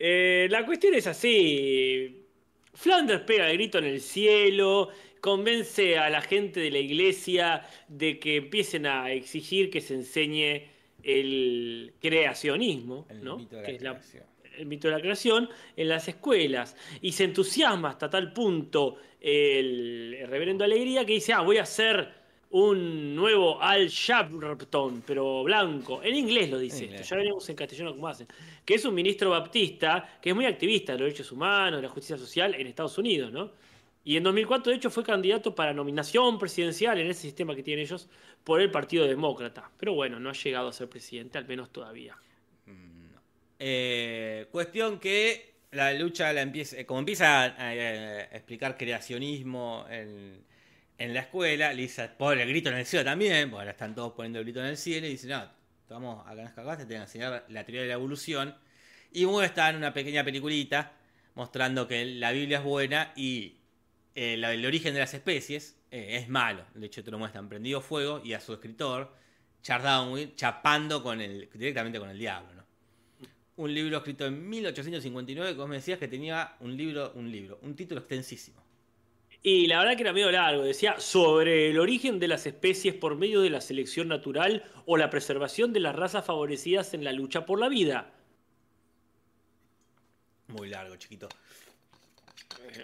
Eh, 0.00 0.48
la 0.50 0.66
cuestión 0.66 0.94
es 0.94 1.06
así. 1.06 2.23
Flanders 2.74 3.22
pega 3.22 3.48
el 3.50 3.56
grito 3.56 3.78
en 3.78 3.84
el 3.84 4.00
cielo, 4.00 4.88
convence 5.20 5.96
a 5.96 6.10
la 6.10 6.20
gente 6.20 6.60
de 6.60 6.70
la 6.70 6.78
iglesia 6.78 7.62
de 7.88 8.18
que 8.18 8.36
empiecen 8.36 8.86
a 8.86 9.10
exigir 9.12 9.70
que 9.70 9.80
se 9.80 9.94
enseñe 9.94 10.62
el 11.02 11.92
creacionismo, 12.00 13.06
El 13.10 13.24
¿no? 13.24 13.38
mito 13.38 13.56
de 13.56 13.62
la 13.62 13.66
Que 13.68 13.74
es 13.76 13.82
la- 13.82 13.90
creación. 13.92 14.24
el 14.58 14.66
mito 14.66 14.88
de 14.88 14.94
la 14.94 15.00
creación 15.00 15.48
en 15.76 15.88
las 15.88 16.08
escuelas 16.08 16.76
y 17.00 17.12
se 17.12 17.24
entusiasma 17.24 17.90
hasta 17.90 18.08
tal 18.10 18.32
punto 18.32 18.96
el, 19.20 20.16
el 20.20 20.28
reverendo 20.28 20.64
Alegría 20.64 21.04
que 21.04 21.14
dice, 21.14 21.32
ah, 21.32 21.40
voy 21.40 21.56
a 21.58 21.62
hacer 21.62 22.08
un 22.50 23.16
nuevo 23.16 23.60
Al 23.60 23.88
Sharpton, 23.88 25.02
pero 25.04 25.42
blanco. 25.42 26.02
En 26.04 26.14
inglés 26.14 26.50
lo 26.50 26.58
dice 26.58 26.84
En 26.84 26.94
esto, 26.94 27.08
ya 27.10 27.16
veremos 27.16 27.48
en 27.48 27.56
castellano 27.56 27.92
cómo 27.94 28.06
hacen. 28.06 28.28
Que 28.64 28.74
es 28.74 28.84
un 28.84 28.94
ministro 28.94 29.30
baptista 29.30 30.18
que 30.20 30.30
es 30.30 30.36
muy 30.36 30.46
activista 30.46 30.92
de 30.92 30.98
los 30.98 31.06
derechos 31.06 31.32
humanos, 31.32 31.78
de 31.78 31.82
la 31.82 31.88
justicia 31.88 32.16
social 32.16 32.54
en 32.54 32.66
Estados 32.66 32.96
Unidos, 32.98 33.32
¿no? 33.32 33.50
Y 34.06 34.18
en 34.18 34.22
2004, 34.22 34.70
de 34.70 34.76
hecho, 34.76 34.90
fue 34.90 35.02
candidato 35.02 35.54
para 35.54 35.72
nominación 35.72 36.38
presidencial 36.38 36.98
en 37.00 37.06
ese 37.06 37.22
sistema 37.22 37.54
que 37.56 37.62
tienen 37.62 37.84
ellos 37.84 38.08
por 38.44 38.60
el 38.60 38.70
Partido 38.70 39.06
Demócrata. 39.06 39.70
Pero 39.78 39.94
bueno, 39.94 40.20
no 40.20 40.28
ha 40.28 40.34
llegado 40.34 40.68
a 40.68 40.72
ser 40.72 40.90
presidente, 40.90 41.38
al 41.38 41.46
menos 41.46 41.72
todavía. 41.72 42.14
Eh, 43.58 44.46
cuestión 44.50 44.98
que 44.98 45.54
la 45.70 45.92
lucha 45.94 46.32
la 46.34 46.42
empieza, 46.42 46.84
como 46.84 47.00
empieza 47.00 47.44
a, 47.44 48.24
explicar 48.36 48.76
creacionismo 48.76 49.86
en, 49.88 50.44
la 50.98 51.20
escuela, 51.20 51.72
Lisa 51.72 52.14
pone 52.16 52.42
el 52.42 52.48
grito 52.48 52.68
en 52.68 52.76
el 52.76 52.86
cielo 52.86 53.04
también, 53.04 53.50
porque 53.50 53.60
ahora 53.60 53.70
están 53.72 53.94
todos 53.94 54.12
poniendo 54.12 54.38
el 54.38 54.44
grito 54.44 54.60
en 54.60 54.66
el 54.66 54.76
cielo 54.76 55.06
y 55.06 55.10
dice, 55.10 55.28
no, 55.28 55.48
vamos 55.88 56.26
acá 56.26 56.42
en 56.42 56.48
cagadas, 56.48 56.78
te 56.78 56.86
tengo 56.86 57.00
que 57.00 57.04
enseñar 57.04 57.44
la 57.48 57.64
teoría 57.64 57.82
de 57.82 57.88
la 57.88 57.94
evolución. 57.94 58.54
Y 59.12 59.26
muestran 59.26 59.76
una 59.76 59.92
pequeña 59.94 60.24
peliculita 60.24 60.92
mostrando 61.34 61.86
que 61.88 62.04
la 62.04 62.32
Biblia 62.32 62.58
es 62.58 62.64
buena 62.64 63.12
y 63.16 63.56
eh, 64.14 64.36
la- 64.36 64.52
el 64.52 64.64
origen 64.66 64.94
de 64.94 65.00
las 65.00 65.14
especies 65.14 65.76
eh, 65.90 66.16
es 66.16 66.28
malo. 66.28 66.64
De 66.74 66.86
hecho, 66.86 67.02
te 67.04 67.10
lo 67.10 67.18
muestran 67.18 67.48
prendido 67.48 67.80
fuego 67.80 68.20
y 68.24 68.32
a 68.32 68.40
su 68.40 68.52
escritor, 68.54 69.12
Charles 69.62 69.84
Darwin, 69.84 70.34
chapando 70.36 71.02
con 71.02 71.20
el, 71.20 71.48
directamente 71.54 71.98
con 71.98 72.10
el 72.10 72.18
diablo, 72.18 72.54
¿no? 72.54 72.64
Un 73.56 73.72
libro 73.74 73.98
escrito 73.98 74.26
en 74.26 74.48
1859, 74.48 75.54
como 75.56 75.68
me 75.68 75.76
decías, 75.76 75.98
que 75.98 76.08
tenía 76.08 76.56
un 76.60 76.76
libro, 76.76 77.12
un 77.14 77.30
libro, 77.30 77.58
un 77.62 77.76
título 77.76 78.00
extensísimo. 78.00 78.63
Y 79.46 79.66
la 79.66 79.78
verdad 79.78 79.94
que 79.94 80.00
era 80.04 80.14
medio 80.14 80.30
largo, 80.30 80.62
decía 80.62 80.98
sobre 80.98 81.68
el 81.68 81.78
origen 81.78 82.18
de 82.18 82.28
las 82.28 82.46
especies 82.46 82.94
por 82.94 83.14
medio 83.14 83.42
de 83.42 83.50
la 83.50 83.60
selección 83.60 84.08
natural 84.08 84.64
o 84.86 84.96
la 84.96 85.10
preservación 85.10 85.70
de 85.74 85.80
las 85.80 85.94
razas 85.94 86.24
favorecidas 86.24 86.94
en 86.94 87.04
la 87.04 87.12
lucha 87.12 87.44
por 87.44 87.60
la 87.60 87.68
vida. 87.68 88.10
Muy 90.48 90.70
largo, 90.70 90.96
chiquito. 90.96 91.28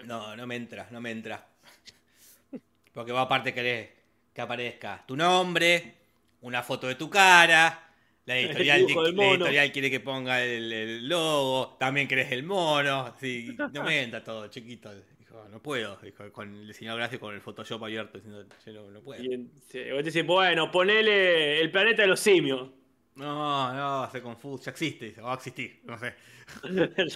No, 0.05 0.35
no 0.35 0.45
me 0.45 0.55
entra, 0.55 0.87
no 0.91 1.01
me 1.01 1.09
entra. 1.09 1.47
Porque 2.93 3.11
vos 3.11 3.21
aparte 3.21 3.55
querés 3.55 3.89
que 4.31 4.41
aparezca 4.41 5.03
tu 5.07 5.17
nombre, 5.17 5.95
una 6.41 6.61
foto 6.61 6.85
de 6.85 6.93
tu 6.93 7.09
cara, 7.09 7.91
la 8.23 8.37
editorial, 8.37 8.85
la 9.15 9.25
editorial 9.25 9.71
quiere 9.71 9.89
que 9.89 9.99
ponga 9.99 10.43
el, 10.43 10.71
el 10.71 11.09
logo, 11.09 11.75
también 11.79 12.07
querés 12.07 12.31
el 12.31 12.43
mono. 12.43 13.15
Sí, 13.19 13.57
no 13.73 13.83
me 13.83 14.03
entra 14.03 14.23
todo, 14.23 14.47
chiquito. 14.47 14.91
No 15.51 15.61
puedo, 15.61 15.97
dijo, 16.01 16.31
con 16.31 16.55
el 16.55 16.67
diseñador 16.67 16.99
gráfico 17.01 17.25
con 17.27 17.35
el 17.35 17.41
Photoshop 17.41 17.83
abierto, 17.83 18.17
diciendo, 18.17 18.45
yo 18.65 18.73
no, 18.73 18.91
no 18.91 19.01
puedo. 19.01 19.21
Y 19.21 19.33
en- 19.33 19.51
se- 19.59 19.91
vos 19.91 20.03
decís, 20.03 20.25
bueno, 20.25 20.71
ponele 20.71 21.59
el 21.59 21.69
planeta 21.71 22.03
de 22.03 22.07
los 22.07 22.19
simios. 22.19 22.69
No, 23.15 23.73
no, 23.73 24.09
se 24.09 24.21
confunde. 24.21 24.63
Ya 24.63 24.71
existe, 24.71 25.05
dice, 25.05 25.21
va 25.21 25.33
a 25.33 25.35
existir, 25.35 25.81
no 25.83 25.97
sé. 25.97 26.15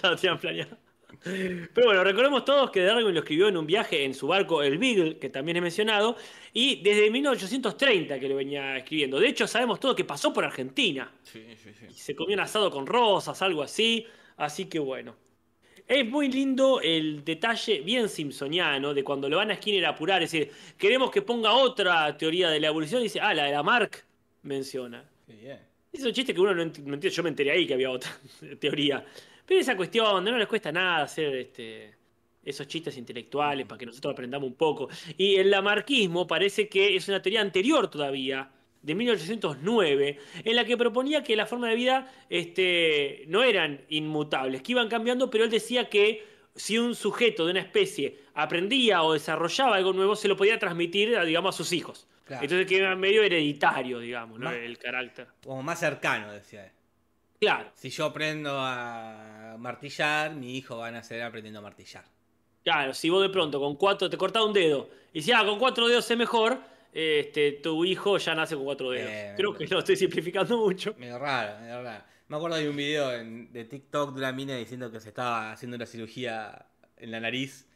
ya 0.02 0.10
lo 0.10 0.16
tenían 0.16 0.38
planeado. 0.38 0.76
Pero 1.22 1.86
bueno, 1.86 2.04
recordemos 2.04 2.44
todos 2.44 2.70
que 2.70 2.82
Darwin 2.82 3.14
lo 3.14 3.20
escribió 3.20 3.48
en 3.48 3.56
un 3.56 3.66
viaje 3.66 4.04
en 4.04 4.12
su 4.12 4.26
barco, 4.26 4.62
el 4.62 4.76
Beagle, 4.76 5.18
que 5.18 5.30
también 5.30 5.56
he 5.56 5.60
mencionado, 5.60 6.16
y 6.52 6.82
desde 6.82 7.10
1830 7.10 8.20
que 8.20 8.28
lo 8.28 8.36
venía 8.36 8.76
escribiendo. 8.76 9.18
De 9.18 9.28
hecho, 9.28 9.46
sabemos 9.46 9.80
todo 9.80 9.96
que 9.96 10.04
pasó 10.04 10.32
por 10.32 10.44
Argentina. 10.44 11.10
Sí, 11.22 11.42
sí, 11.56 11.72
sí. 11.72 11.86
Se 11.90 12.14
comió 12.14 12.34
un 12.34 12.40
asado 12.40 12.70
con 12.70 12.86
rosas, 12.86 13.40
algo 13.40 13.62
así. 13.62 14.06
Así 14.36 14.66
que 14.66 14.78
bueno. 14.78 15.16
Es 15.88 16.04
muy 16.08 16.28
lindo 16.28 16.80
el 16.80 17.24
detalle 17.24 17.80
bien 17.80 18.08
simpsoniano 18.08 18.92
de 18.92 19.04
cuando 19.04 19.28
lo 19.28 19.36
van 19.36 19.52
a 19.52 19.56
Skinner 19.56 19.86
a 19.86 19.90
apurar. 19.90 20.22
Es 20.22 20.32
decir, 20.32 20.50
queremos 20.76 21.10
que 21.12 21.22
ponga 21.22 21.52
otra 21.52 22.16
teoría 22.16 22.50
de 22.50 22.58
la 22.58 22.66
evolución. 22.68 23.00
Y 23.00 23.04
dice, 23.04 23.20
ah, 23.20 23.32
la 23.32 23.44
de 23.44 23.52
la 23.52 23.62
Mark 23.62 24.04
menciona. 24.42 25.04
Bien. 25.28 25.60
Es 25.92 26.04
un 26.04 26.12
chiste 26.12 26.34
que 26.34 26.40
uno 26.40 26.54
no 26.54 26.62
ent- 26.62 26.78
no 26.82 26.94
entiende. 26.94 27.10
Yo 27.10 27.22
me 27.22 27.28
enteré 27.28 27.52
ahí 27.52 27.66
que 27.66 27.74
había 27.74 27.90
otra 27.90 28.10
teoría. 28.60 29.04
Pero 29.46 29.60
esa 29.60 29.76
cuestión, 29.76 30.24
no 30.24 30.36
les 30.36 30.48
cuesta 30.48 30.72
nada 30.72 31.04
hacer 31.04 31.34
este, 31.36 31.94
esos 32.44 32.66
chistes 32.66 32.96
intelectuales 32.96 33.64
para 33.64 33.78
que 33.78 33.86
nosotros 33.86 34.12
aprendamos 34.12 34.48
un 34.48 34.56
poco. 34.56 34.88
Y 35.16 35.36
el 35.36 35.50
lamarquismo 35.52 36.26
parece 36.26 36.68
que 36.68 36.96
es 36.96 37.06
una 37.08 37.22
teoría 37.22 37.42
anterior 37.42 37.88
todavía, 37.88 38.50
de 38.86 38.94
1809, 38.94 40.18
en 40.44 40.56
la 40.56 40.64
que 40.64 40.76
proponía 40.76 41.24
que 41.24 41.34
las 41.34 41.50
formas 41.50 41.70
de 41.70 41.76
vida 41.76 42.12
este, 42.30 43.24
no 43.26 43.42
eran 43.42 43.80
inmutables, 43.88 44.62
que 44.62 44.72
iban 44.72 44.88
cambiando, 44.88 45.28
pero 45.28 45.42
él 45.42 45.50
decía 45.50 45.88
que 45.88 46.24
si 46.54 46.78
un 46.78 46.94
sujeto 46.94 47.44
de 47.46 47.50
una 47.50 47.60
especie 47.60 48.20
aprendía 48.34 49.02
o 49.02 49.14
desarrollaba 49.14 49.74
algo 49.74 49.92
nuevo, 49.92 50.14
se 50.14 50.28
lo 50.28 50.36
podía 50.36 50.56
transmitir, 50.60 51.16
a, 51.16 51.24
digamos, 51.24 51.52
a 51.52 51.58
sus 51.58 51.72
hijos. 51.72 52.06
Claro. 52.26 52.44
Entonces 52.44 52.66
que 52.68 52.78
era 52.78 52.94
medio 52.94 53.24
hereditario, 53.24 53.98
digamos, 53.98 54.40
el 54.40 54.78
carácter. 54.78 55.26
Como 55.42 55.64
más 55.64 55.80
cercano, 55.80 56.32
decía 56.32 56.66
él. 56.66 56.72
Claro. 57.40 57.70
Si 57.74 57.90
yo 57.90 58.04
aprendo 58.04 58.56
a 58.56 59.56
martillar, 59.58 60.32
mi 60.36 60.56
hijo 60.56 60.76
va 60.76 60.86
a 60.86 60.90
nacer 60.92 61.22
aprendiendo 61.22 61.58
a 61.58 61.62
martillar. 61.62 62.04
Claro, 62.62 62.94
si 62.94 63.10
vos 63.10 63.22
de 63.22 63.30
pronto 63.30 63.58
con 63.58 63.74
cuatro 63.74 64.08
te 64.08 64.16
cortás 64.16 64.44
un 64.44 64.52
dedo 64.52 64.88
y 65.12 65.22
si 65.22 65.32
ah, 65.32 65.44
con 65.44 65.58
cuatro 65.58 65.88
dedos 65.88 66.08
es 66.08 66.16
mejor, 66.16 66.60
este, 66.92 67.52
tu 67.52 67.84
hijo 67.84 68.18
ya 68.18 68.34
nace 68.34 68.54
con 68.54 68.64
cuatro 68.64 68.90
dedos. 68.90 69.10
Eh, 69.10 69.34
Creo 69.36 69.52
que 69.54 69.66
lo 69.66 69.78
estoy 69.80 69.96
simplificando 69.96 70.56
mucho. 70.64 70.94
Medio 70.98 71.18
raro, 71.18 71.60
medio 71.60 71.82
raro. 71.82 72.04
Me 72.28 72.36
acuerdo 72.36 72.56
de 72.56 72.68
un 72.68 72.76
video 72.76 73.12
en- 73.14 73.52
de 73.52 73.64
TikTok 73.64 74.12
de 74.14 74.18
una 74.18 74.32
mina 74.32 74.56
diciendo 74.56 74.90
que 74.90 74.98
se 75.00 75.08
estaba 75.10 75.52
haciendo 75.52 75.76
una 75.76 75.86
cirugía 75.86 76.66
en 76.96 77.10
la 77.10 77.20
nariz 77.20 77.66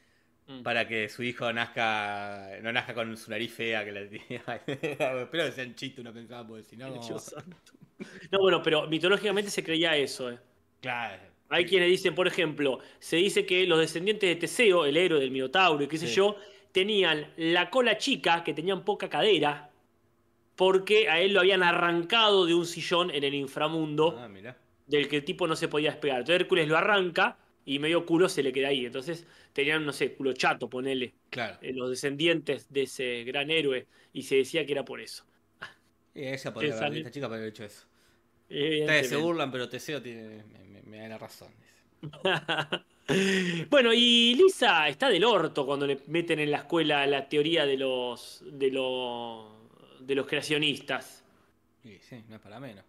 Mm. 0.48 0.62
para 0.64 0.88
que 0.88 1.08
su 1.08 1.22
hijo 1.22 1.52
nazca 1.52 2.58
no 2.60 2.72
nazca 2.72 2.92
con 2.92 3.16
su 3.16 3.30
nariz 3.30 3.52
fea 3.52 3.84
que 3.84 3.92
la 3.92 4.00
tenía. 4.08 4.42
Espero 4.66 5.44
que 5.44 5.52
sean 5.52 5.76
chistes, 5.76 6.02
no 6.04 6.12
pensaba, 6.12 6.44
porque 6.44 6.64
si 6.64 6.76
no... 6.76 6.88
No, 8.32 8.38
bueno, 8.40 8.62
pero 8.62 8.88
mitológicamente 8.88 9.50
se 9.50 9.62
creía 9.62 9.96
eso. 9.96 10.30
eh. 10.30 10.38
Claro. 10.80 11.22
Hay 11.50 11.66
quienes 11.66 11.88
dicen, 11.88 12.14
por 12.14 12.26
ejemplo, 12.26 12.80
se 12.98 13.16
dice 13.16 13.44
que 13.46 13.66
los 13.66 13.78
descendientes 13.78 14.28
de 14.28 14.36
Teseo, 14.36 14.84
el 14.86 14.96
héroe 14.96 15.20
del 15.20 15.30
Minotauro 15.30 15.84
y 15.84 15.86
qué 15.88 15.98
sé 15.98 16.06
Sí. 16.08 16.14
yo, 16.14 16.36
tenían 16.72 17.32
la 17.36 17.70
cola 17.70 17.98
chica, 17.98 18.44
que 18.44 18.54
tenían 18.54 18.84
poca 18.84 19.08
cadera, 19.08 19.70
porque 20.56 21.08
a 21.08 21.20
él 21.20 21.32
lo 21.34 21.40
habían 21.40 21.62
arrancado 21.62 22.46
de 22.46 22.54
un 22.54 22.66
sillón 22.66 23.10
en 23.10 23.24
el 23.24 23.34
inframundo. 23.34 24.16
Ah, 24.18 24.28
del 24.86 25.08
que 25.08 25.16
el 25.18 25.24
tipo 25.24 25.46
no 25.46 25.56
se 25.56 25.68
podía 25.68 25.90
despegar. 25.92 26.18
Entonces 26.20 26.40
Hércules 26.40 26.68
lo 26.68 26.76
arranca 26.76 27.38
y 27.64 27.78
medio 27.78 28.04
culo 28.04 28.28
se 28.28 28.42
le 28.42 28.52
queda 28.52 28.68
ahí. 28.68 28.84
Entonces 28.86 29.26
tenían, 29.52 29.86
no 29.86 29.92
sé, 29.92 30.14
culo 30.14 30.32
chato, 30.32 30.68
ponele, 30.68 31.14
Claro. 31.30 31.58
eh, 31.62 31.72
los 31.72 31.90
descendientes 31.90 32.72
de 32.72 32.82
ese 32.82 33.22
gran 33.24 33.50
héroe. 33.50 33.86
Y 34.12 34.22
se 34.24 34.36
decía 34.36 34.66
que 34.66 34.72
era 34.72 34.84
por 34.84 35.00
eso. 35.00 35.24
Y 36.14 36.24
ella 36.26 36.52
podría 36.52 36.70
Esa 36.74 36.78
haber, 36.86 36.92
mi- 36.92 36.98
esta 36.98 37.10
chica 37.12 37.26
podría 37.28 37.42
haber 37.42 37.50
hecho 37.50 37.64
eso. 37.64 37.86
Ustedes 38.48 39.08
se 39.08 39.16
burlan, 39.16 39.50
pero 39.52 39.68
Teseo 39.68 40.02
tiene, 40.02 40.42
me, 40.44 40.64
me- 40.64 40.82
me 40.82 40.98
da 40.98 41.08
la 41.08 41.18
razón. 41.18 41.52
bueno, 43.70 43.92
y 43.92 44.34
Lisa 44.34 44.88
está 44.88 45.08
del 45.08 45.24
orto 45.24 45.66
cuando 45.66 45.86
le 45.86 45.98
meten 46.06 46.38
en 46.40 46.50
la 46.50 46.58
escuela 46.58 47.06
la 47.06 47.28
teoría 47.28 47.66
de 47.66 47.76
los 47.76 48.42
de 48.46 48.70
los 48.70 49.46
de 50.00 50.14
los 50.14 50.26
creacionistas. 50.26 51.24
Y 51.84 51.98
sí, 51.98 52.22
no 52.28 52.36
es 52.36 52.40
para 52.42 52.58
menos. 52.60 52.84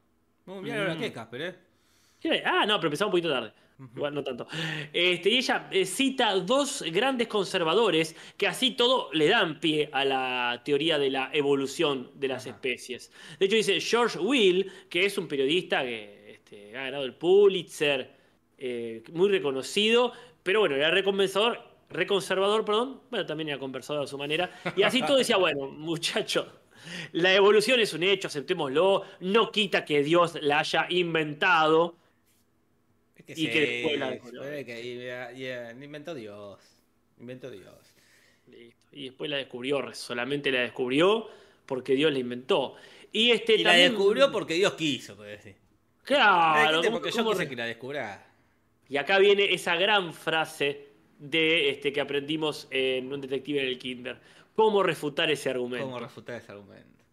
Muy 0.46 0.64
bien, 0.64 0.78
ahora 0.78 0.96
Mm. 0.96 1.00
qué, 1.00 1.12
Casper, 1.14 1.42
¿eh? 1.42 1.56
¿Qué? 2.20 2.44
Ah, 2.46 2.66
no, 2.68 2.78
pero 2.78 2.88
empezamos 2.88 3.14
un 3.14 3.20
poquito 3.22 3.30
tarde. 3.34 3.52
Igual 3.96 4.14
no 4.14 4.24
tanto. 4.24 4.48
Este, 4.94 5.30
y 5.32 5.38
ella 5.38 5.68
eh, 5.72 5.86
cita 5.88 6.36
dos 6.36 6.84
grandes 6.92 7.28
conservadores 7.28 8.16
que 8.38 8.48
así 8.48 8.72
todo 8.72 9.10
le 9.12 9.28
dan 9.28 9.60
pie 9.60 9.90
a 9.92 10.06
la 10.06 10.62
teoría 10.64 11.00
de 11.00 11.10
la 11.10 11.32
evolución 11.34 12.12
de 12.14 12.28
las 12.28 12.46
Ajá. 12.46 12.56
especies. 12.56 13.12
De 13.40 13.48
hecho, 13.48 13.56
dice 13.56 13.80
George 13.82 14.20
Will, 14.20 14.72
que 14.88 15.06
es 15.08 15.18
un 15.18 15.28
periodista 15.28 15.82
que 15.82 16.32
este, 16.34 16.78
ha 16.78 16.84
ganado 16.84 17.06
el 17.06 17.16
Pulitzer, 17.16 18.21
eh, 18.64 19.04
muy 19.12 19.28
reconocido, 19.30 20.14
pero 20.44 20.60
bueno, 20.60 20.76
era 20.76 20.92
reconversador, 20.92 21.60
reconservador, 21.90 22.64
perdón, 22.64 23.02
bueno, 23.10 23.26
también 23.26 23.50
era 23.50 23.58
conversador 23.60 24.04
a 24.04 24.08
su 24.08 24.18
manera. 24.18 24.52
Y 24.78 24.84
así 24.84 25.02
todo 25.02 25.18
decía, 25.18 25.38
bueno, 25.38 25.68
muchacho, 25.68 26.62
la 27.12 27.34
evolución 27.34 27.80
es 27.80 27.94
un 27.94 28.04
hecho, 28.04 28.28
aceptémoslo, 28.28 29.04
no 29.22 29.52
quita 29.52 29.84
que 29.84 30.04
Dios 30.04 30.38
la 30.42 30.60
haya 30.60 30.86
inventado. 30.90 31.96
Es 33.16 33.26
que 33.26 33.34
Y 33.36 33.48
que 33.50 33.60
después 33.62 34.00
la 34.00 34.12
descubrió. 34.12 34.42
pero 34.42 34.56
es 34.56 34.66
que- 34.66 34.82
y- 34.82 35.42
y- 35.42 35.46
y- 35.48 35.84
inventó 35.84 36.14
Dios. 36.16 36.60
Inventó 37.20 37.50
Dios. 37.52 37.76
Listo. 38.48 38.88
Y 38.92 39.06
después 39.06 39.30
la 39.30 39.38
descubrió, 39.38 39.94
solamente 39.94 40.52
la 40.52 40.62
descubrió 40.62 41.30
porque 41.66 41.94
Dios 41.94 42.12
la 42.12 42.20
inventó. 42.20 42.76
Y 43.12 43.32
este 43.32 43.56
Y 43.56 43.64
la 43.64 43.74
descubrió 43.74 44.32
porque 44.32 44.54
Dios 44.56 44.74
quiso, 44.74 45.16
puede 45.16 45.32
decir. 45.32 45.56
Claro, 46.04 46.80
Eh, 46.82 46.86
¿cómo- 46.86 47.00
porque 47.00 47.12
yo 47.12 47.30
quise 47.30 47.48
que 47.48 47.56
la 47.56 47.66
descubra. 47.66 48.28
Y 48.92 48.98
acá 48.98 49.20
viene 49.20 49.54
esa 49.54 49.78
gran 49.78 50.14
frase 50.14 50.90
de 51.18 51.70
este 51.70 51.94
que 51.94 52.02
aprendimos 52.02 52.68
en 52.72 53.14
un 53.14 53.22
detective 53.22 53.62
en 53.62 53.68
el 53.70 53.80
Kinder. 53.80 54.20
¿Cómo 54.54 54.84
refutar 54.84 55.32
ese 55.32 55.50
argumento? 55.50 55.86
¿Cómo 55.86 55.98
refutar 55.98 56.36
ese 56.36 56.52
argumento? 56.52 57.06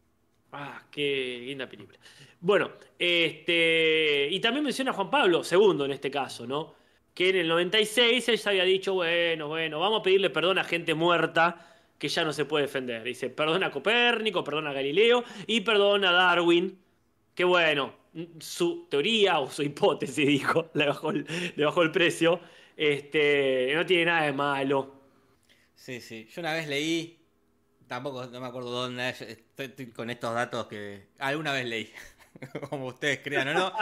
Ah, 0.51 0.83
qué 0.91 1.41
linda 1.47 1.69
película. 1.69 1.97
Bueno, 2.41 2.73
este. 2.99 4.27
Y 4.29 4.41
también 4.41 4.65
menciona 4.65 4.91
a 4.91 4.95
Juan 4.95 5.09
Pablo 5.09 5.43
II 5.49 5.85
en 5.85 5.93
este 5.93 6.11
caso, 6.11 6.49
¿no? 6.49 6.75
Que 7.15 7.29
en 7.29 7.37
el 7.37 7.47
96 7.47 8.29
él 8.29 8.39
se 8.39 8.49
había 8.49 8.65
dicho, 8.65 8.95
bueno, 8.95 9.47
bueno, 9.47 9.79
vamos 9.79 10.01
a 10.01 10.03
pedirle 10.03 10.31
perdón 10.31 10.59
a 10.59 10.65
gente 10.65 10.95
muerta 10.95 11.77
que 11.97 12.09
ya 12.09 12.25
no 12.25 12.33
se 12.33 12.45
puede 12.45 12.65
defender. 12.65 13.05
Dice, 13.05 13.31
perdona 13.31 13.67
a 13.69 13.71
Copérnico, 13.71 14.43
perdona 14.43 14.71
a 14.71 14.75
Galileo 14.75 15.23
y 15.47 15.61
perdona 15.61 16.09
a 16.09 16.13
Darwin. 16.13 16.77
Que 17.37 17.45
bueno, 17.45 17.95
su 18.39 18.87
teoría 18.89 19.41
o 19.41 19.51
su 19.51 19.63
hipótesis, 19.63 20.17
dijo, 20.27 20.71
le 20.75 20.87
bajó 20.87 21.11
el, 21.11 21.27
le 21.57 21.65
bajó 21.65 21.83
el 21.83 21.91
precio. 21.91 22.41
Este, 22.77 23.73
no 23.75 23.85
tiene 23.85 24.07
nada 24.07 24.23
de 24.27 24.33
malo. 24.33 25.03
Sí, 25.75 26.01
sí. 26.01 26.29
Yo 26.33 26.41
una 26.41 26.53
vez 26.53 26.69
leí, 26.69 27.19
tampoco 27.87 28.27
no 28.27 28.41
me 28.41 28.47
acuerdo 28.47 28.71
dónde, 28.71 29.09
estoy, 29.09 29.67
estoy 29.67 29.87
con 29.87 30.11
estos 30.11 30.35
datos 30.35 30.67
que 30.67 31.09
alguna 31.19 31.53
vez 31.53 31.67
leí, 31.67 31.93
como 32.71 32.87
ustedes 32.87 33.21
crean 33.23 33.49
o 33.49 33.55
no, 33.55 33.73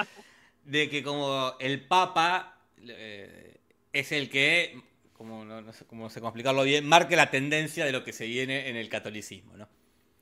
de 0.64 0.88
que 0.88 1.02
como 1.02 1.54
el 1.58 1.86
Papa 1.86 2.60
eh, 2.86 3.58
es 3.92 4.12
el 4.12 4.30
que, 4.30 4.80
como 5.12 5.44
no, 5.44 5.60
no 5.60 5.72
sé 5.72 5.84
cómo 5.86 6.08
sé 6.10 6.20
explicarlo 6.20 6.62
bien, 6.62 6.86
marque 6.86 7.16
la 7.16 7.30
tendencia 7.30 7.84
de 7.84 7.92
lo 7.92 8.04
que 8.04 8.12
se 8.12 8.26
viene 8.26 8.68
en 8.68 8.76
el 8.76 8.88
catolicismo, 8.88 9.56
¿no? 9.56 9.68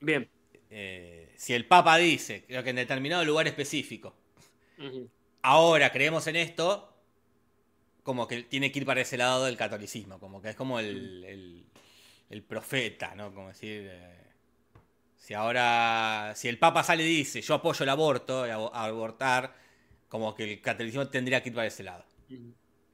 Bien. 0.00 0.28
Eh, 0.70 1.23
si 1.44 1.52
el 1.52 1.66
Papa 1.66 1.98
dice, 1.98 2.42
creo 2.46 2.62
que 2.62 2.70
en 2.70 2.76
determinado 2.76 3.22
lugar 3.22 3.46
específico, 3.46 4.14
ahora 5.42 5.92
creemos 5.92 6.26
en 6.26 6.36
esto, 6.36 6.90
como 8.02 8.26
que 8.26 8.44
tiene 8.44 8.72
que 8.72 8.78
ir 8.78 8.86
para 8.86 9.02
ese 9.02 9.18
lado 9.18 9.44
del 9.44 9.58
catolicismo, 9.58 10.18
como 10.18 10.40
que 10.40 10.48
es 10.48 10.56
como 10.56 10.80
el, 10.80 11.22
el, 11.22 11.66
el 12.30 12.42
profeta, 12.44 13.14
¿no? 13.14 13.34
Como 13.34 13.48
decir, 13.48 13.90
eh, 13.92 14.24
si 15.18 15.34
ahora, 15.34 16.32
si 16.34 16.48
el 16.48 16.58
Papa 16.58 16.82
sale 16.82 17.02
y 17.02 17.14
dice, 17.14 17.42
yo 17.42 17.52
apoyo 17.52 17.82
el 17.82 17.90
aborto, 17.90 18.44
a 18.44 18.84
abortar, 18.86 19.54
como 20.08 20.34
que 20.34 20.50
el 20.50 20.62
catolicismo 20.62 21.08
tendría 21.08 21.42
que 21.42 21.50
ir 21.50 21.54
para 21.54 21.66
ese 21.66 21.82
lado. 21.82 22.06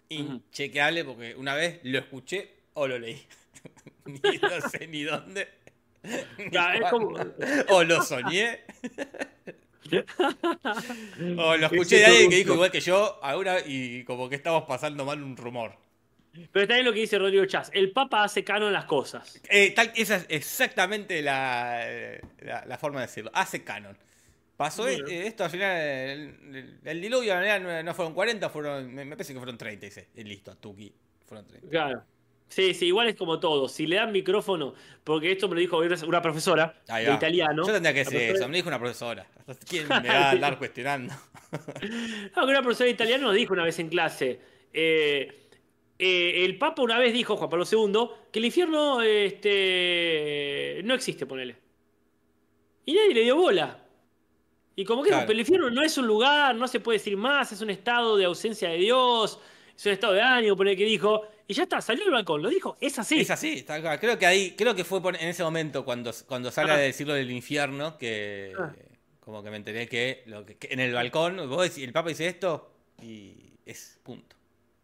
Inchequeable 0.09 1.05
porque 1.05 1.37
una 1.37 1.55
vez 1.55 1.79
lo 1.85 2.01
escuché 2.01 2.57
o 2.75 2.89
lo 2.89 2.99
leí. 2.99 3.25
ni 4.07 4.39
no 4.39 4.69
sé 4.69 4.89
ni 4.89 5.05
dónde. 5.05 5.60
Ni 6.03 6.51
Ya, 6.51 6.75
es 6.75 6.91
como- 6.91 7.11
cuándo. 7.13 7.35
O 7.69 7.85
lo 7.85 8.03
soñé. 8.03 8.61
o 11.37 11.57
lo 11.57 11.67
escuché 11.67 11.97
de 11.97 12.07
alguien 12.07 12.31
que 12.31 12.37
dijo 12.37 12.55
igual 12.55 12.71
que 12.71 12.81
yo 12.81 13.19
ahora 13.23 13.59
y 13.65 14.05
como 14.05 14.29
que 14.29 14.37
estamos 14.37 14.65
pasando 14.65 15.05
mal 15.05 15.23
un 15.23 15.37
rumor. 15.37 15.75
Pero 16.53 16.63
está 16.63 16.75
bien 16.75 16.87
lo 16.87 16.93
que 16.93 17.01
dice 17.01 17.19
Rodrigo 17.19 17.45
Chas. 17.47 17.71
El 17.75 17.91
Papa 17.91 18.23
hace 18.23 18.45
canon 18.45 18.73
las 18.73 18.85
cosas. 18.85 19.41
Eh, 19.49 19.73
tal- 19.75 19.93
esa 19.97 20.17
es 20.17 20.27
exactamente 20.29 21.23
la, 21.23 21.85
la, 22.41 22.65
la 22.67 22.79
forma 22.79 23.01
de 23.01 23.07
decirlo. 23.09 23.31
Hace 23.35 23.65
canon. 23.65 23.99
Pasó 24.57 24.83
Bueno. 24.83 25.09
eh, 25.09 25.27
esto 25.27 25.43
al 25.45 25.51
final, 25.51 25.77
el, 25.81 26.21
el- 26.55 26.79
el 26.85 27.01
diluvio 27.01 27.33
en 27.33 27.41
realidad 27.41 27.61
no, 27.79 27.83
no 27.83 27.95
fueron 27.95 28.15
40, 28.15 28.49
fueron, 28.51 28.95
me, 28.95 29.05
me 29.05 29.17
parece 29.17 29.33
que 29.33 29.39
fueron 29.41 29.59
30, 29.59 29.87
dice. 29.87 30.09
Y 30.15 30.23
listo, 30.23 30.55
Tuki, 30.57 30.93
fueron 31.27 31.47
30. 31.49 31.69
Claro. 31.69 32.05
Sí, 32.51 32.75
sí, 32.75 32.87
igual 32.87 33.09
es 33.09 33.15
como 33.15 33.39
todo. 33.41 33.69
Si 33.69 33.87
le 33.87 33.95
dan 33.97 34.11
micrófono, 34.13 34.75
porque 35.05 35.31
esto 35.33 35.49
me 35.49 35.55
lo 35.55 35.61
dijo 35.61 35.79
una 36.07 36.21
profesora 36.21 36.75
de 36.87 37.15
italiano. 37.15 37.65
Yo 37.65 37.73
tendría 37.73 37.93
que 37.95 38.01
decir 38.01 38.13
profesora- 38.19 38.39
eso, 38.39 38.49
me 38.49 38.57
dijo 38.57 38.69
una 38.69 38.79
profesora. 38.81 39.27
¿Quién 39.69 39.87
me 39.89 40.09
va 40.09 40.29
a 40.29 40.31
andar 40.33 40.59
cuestionando? 40.59 41.15
No, 42.37 42.45
una 42.45 42.61
profesora 42.63 42.87
de 42.87 42.91
italiano 42.93 43.27
nos 43.29 43.35
dijo 43.37 43.53
una 43.55 43.65
vez 43.65 43.79
en 43.79 43.89
clase. 43.89 44.41
eh, 44.73 45.37
eh, 46.03 46.45
el 46.45 46.57
Papa 46.59 46.81
una 46.83 46.99
vez 46.99 47.13
dijo, 47.13 47.37
Juan 47.37 47.51
Pablo 47.51 47.65
II, 47.71 48.09
que 48.33 48.39
el 48.39 48.45
infierno 48.47 49.03
este, 49.03 50.81
no 50.85 50.95
existe, 50.95 51.27
ponele. 51.27 51.57
Y 52.87 52.95
nadie 52.95 53.15
le 53.15 53.21
dio 53.23 53.37
bola. 53.37 53.79
Y 54.77 54.85
como 54.85 55.03
que 55.03 55.11
Claro. 55.11 55.31
el 55.31 55.41
infierno 55.41 55.71
no 55.71 55.83
es 55.83 55.99
un 55.99 56.07
lugar, 56.07 56.55
no 56.55 56.67
se 56.69 56.81
puede 56.81 56.99
decir 56.99 57.17
más, 57.17 57.53
es 57.53 57.61
un 57.61 57.71
estado 57.71 58.17
de 58.17 58.25
ausencia 58.25 58.71
de 58.71 58.79
Dios, 58.79 59.39
es 59.77 59.87
un 59.87 59.93
estado 59.93 60.15
de 60.15 60.23
ánimo, 60.23 60.57
ponele 60.57 60.77
que 60.77 60.85
dijo. 60.85 61.27
Y 61.51 61.53
ya 61.53 61.65
está, 61.65 61.81
salió 61.81 62.05
del 62.05 62.13
balcón, 62.13 62.41
lo 62.43 62.49
dijo, 62.49 62.77
es 62.81 62.97
así. 63.01 63.19
Es 63.19 63.29
así, 63.29 63.55
está 63.55 63.75
acá. 63.75 63.99
creo 63.99 64.17
que 64.17 64.25
ahí, 64.25 64.55
creo 64.57 64.73
que 64.77 64.85
fue 64.85 65.01
en 65.19 65.29
ese 65.29 65.43
momento 65.43 65.85
cuando, 65.85 66.13
cuando 66.29 66.53
sale 66.53 66.71
Ah. 66.71 66.77
de 66.77 66.85
decirlo 66.85 67.13
del 67.15 67.29
infierno 67.33 67.99
que 67.99 68.53
Ah. 68.57 68.73
como 69.19 69.43
que 69.43 69.51
me 69.51 69.57
enteré 69.57 69.89
que, 69.89 70.23
lo 70.27 70.47
que, 70.47 70.57
que 70.59 70.69
en 70.73 70.79
el 70.79 70.93
balcón, 70.95 71.49
vos 71.49 71.65
decís, 71.65 71.83
el 71.83 71.93
Papa 71.93 72.11
dice 72.11 72.29
esto 72.29 72.71
y 73.03 73.35
es 73.67 73.99
punto. 74.05 74.37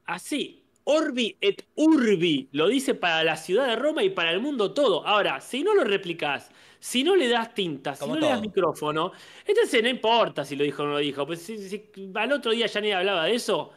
Así, 0.06 0.64
Orbi 0.82 1.36
et 1.40 1.64
Urbi, 1.76 2.48
lo 2.50 2.66
dice 2.66 2.94
para 2.94 3.22
la 3.22 3.36
ciudad 3.36 3.68
de 3.68 3.76
Roma 3.76 4.02
y 4.02 4.10
para 4.10 4.32
el 4.32 4.40
mundo 4.40 4.74
todo. 4.74 5.06
Ahora, 5.06 5.40
si 5.40 5.62
no 5.62 5.72
lo 5.72 5.84
replicás, 5.84 6.50
si 6.80 7.04
no 7.04 7.14
le 7.14 7.28
das 7.28 7.54
tinta, 7.54 7.94
si 7.94 8.00
Como 8.00 8.14
no 8.16 8.20
le 8.22 8.26
das 8.26 8.36
todo. 8.38 8.42
micrófono, 8.42 9.12
entonces 9.46 9.84
no 9.84 9.88
importa 9.88 10.44
si 10.44 10.56
lo 10.56 10.64
dijo 10.64 10.82
o 10.82 10.86
no 10.86 10.92
lo 10.94 10.98
dijo. 10.98 11.24
Pues 11.26 11.42
si, 11.42 11.58
si 11.68 11.90
al 12.12 12.32
otro 12.32 12.50
día 12.50 12.66
ya 12.66 12.80
nadie 12.80 12.94
hablaba 12.94 13.24
de 13.26 13.36
eso, 13.36 13.70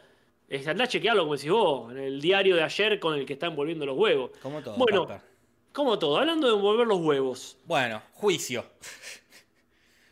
es 0.50 0.66
andá 0.66 0.84
a 0.84 0.88
chequearlo 0.88 1.22
como 1.22 1.36
decís 1.36 1.50
vos, 1.50 1.92
en 1.92 1.98
el 1.98 2.20
diario 2.20 2.56
de 2.56 2.64
ayer 2.64 2.98
con 2.98 3.14
el 3.14 3.24
que 3.24 3.34
está 3.34 3.46
envolviendo 3.46 3.86
los 3.86 3.96
huevos. 3.96 4.32
Como 4.42 4.60
todo. 4.60 4.76
Bueno, 4.76 5.06
como 5.72 5.98
todo, 5.98 6.18
hablando 6.18 6.48
de 6.48 6.54
envolver 6.54 6.86
los 6.86 6.98
huevos. 6.98 7.56
Bueno, 7.64 8.02
juicio. 8.12 8.64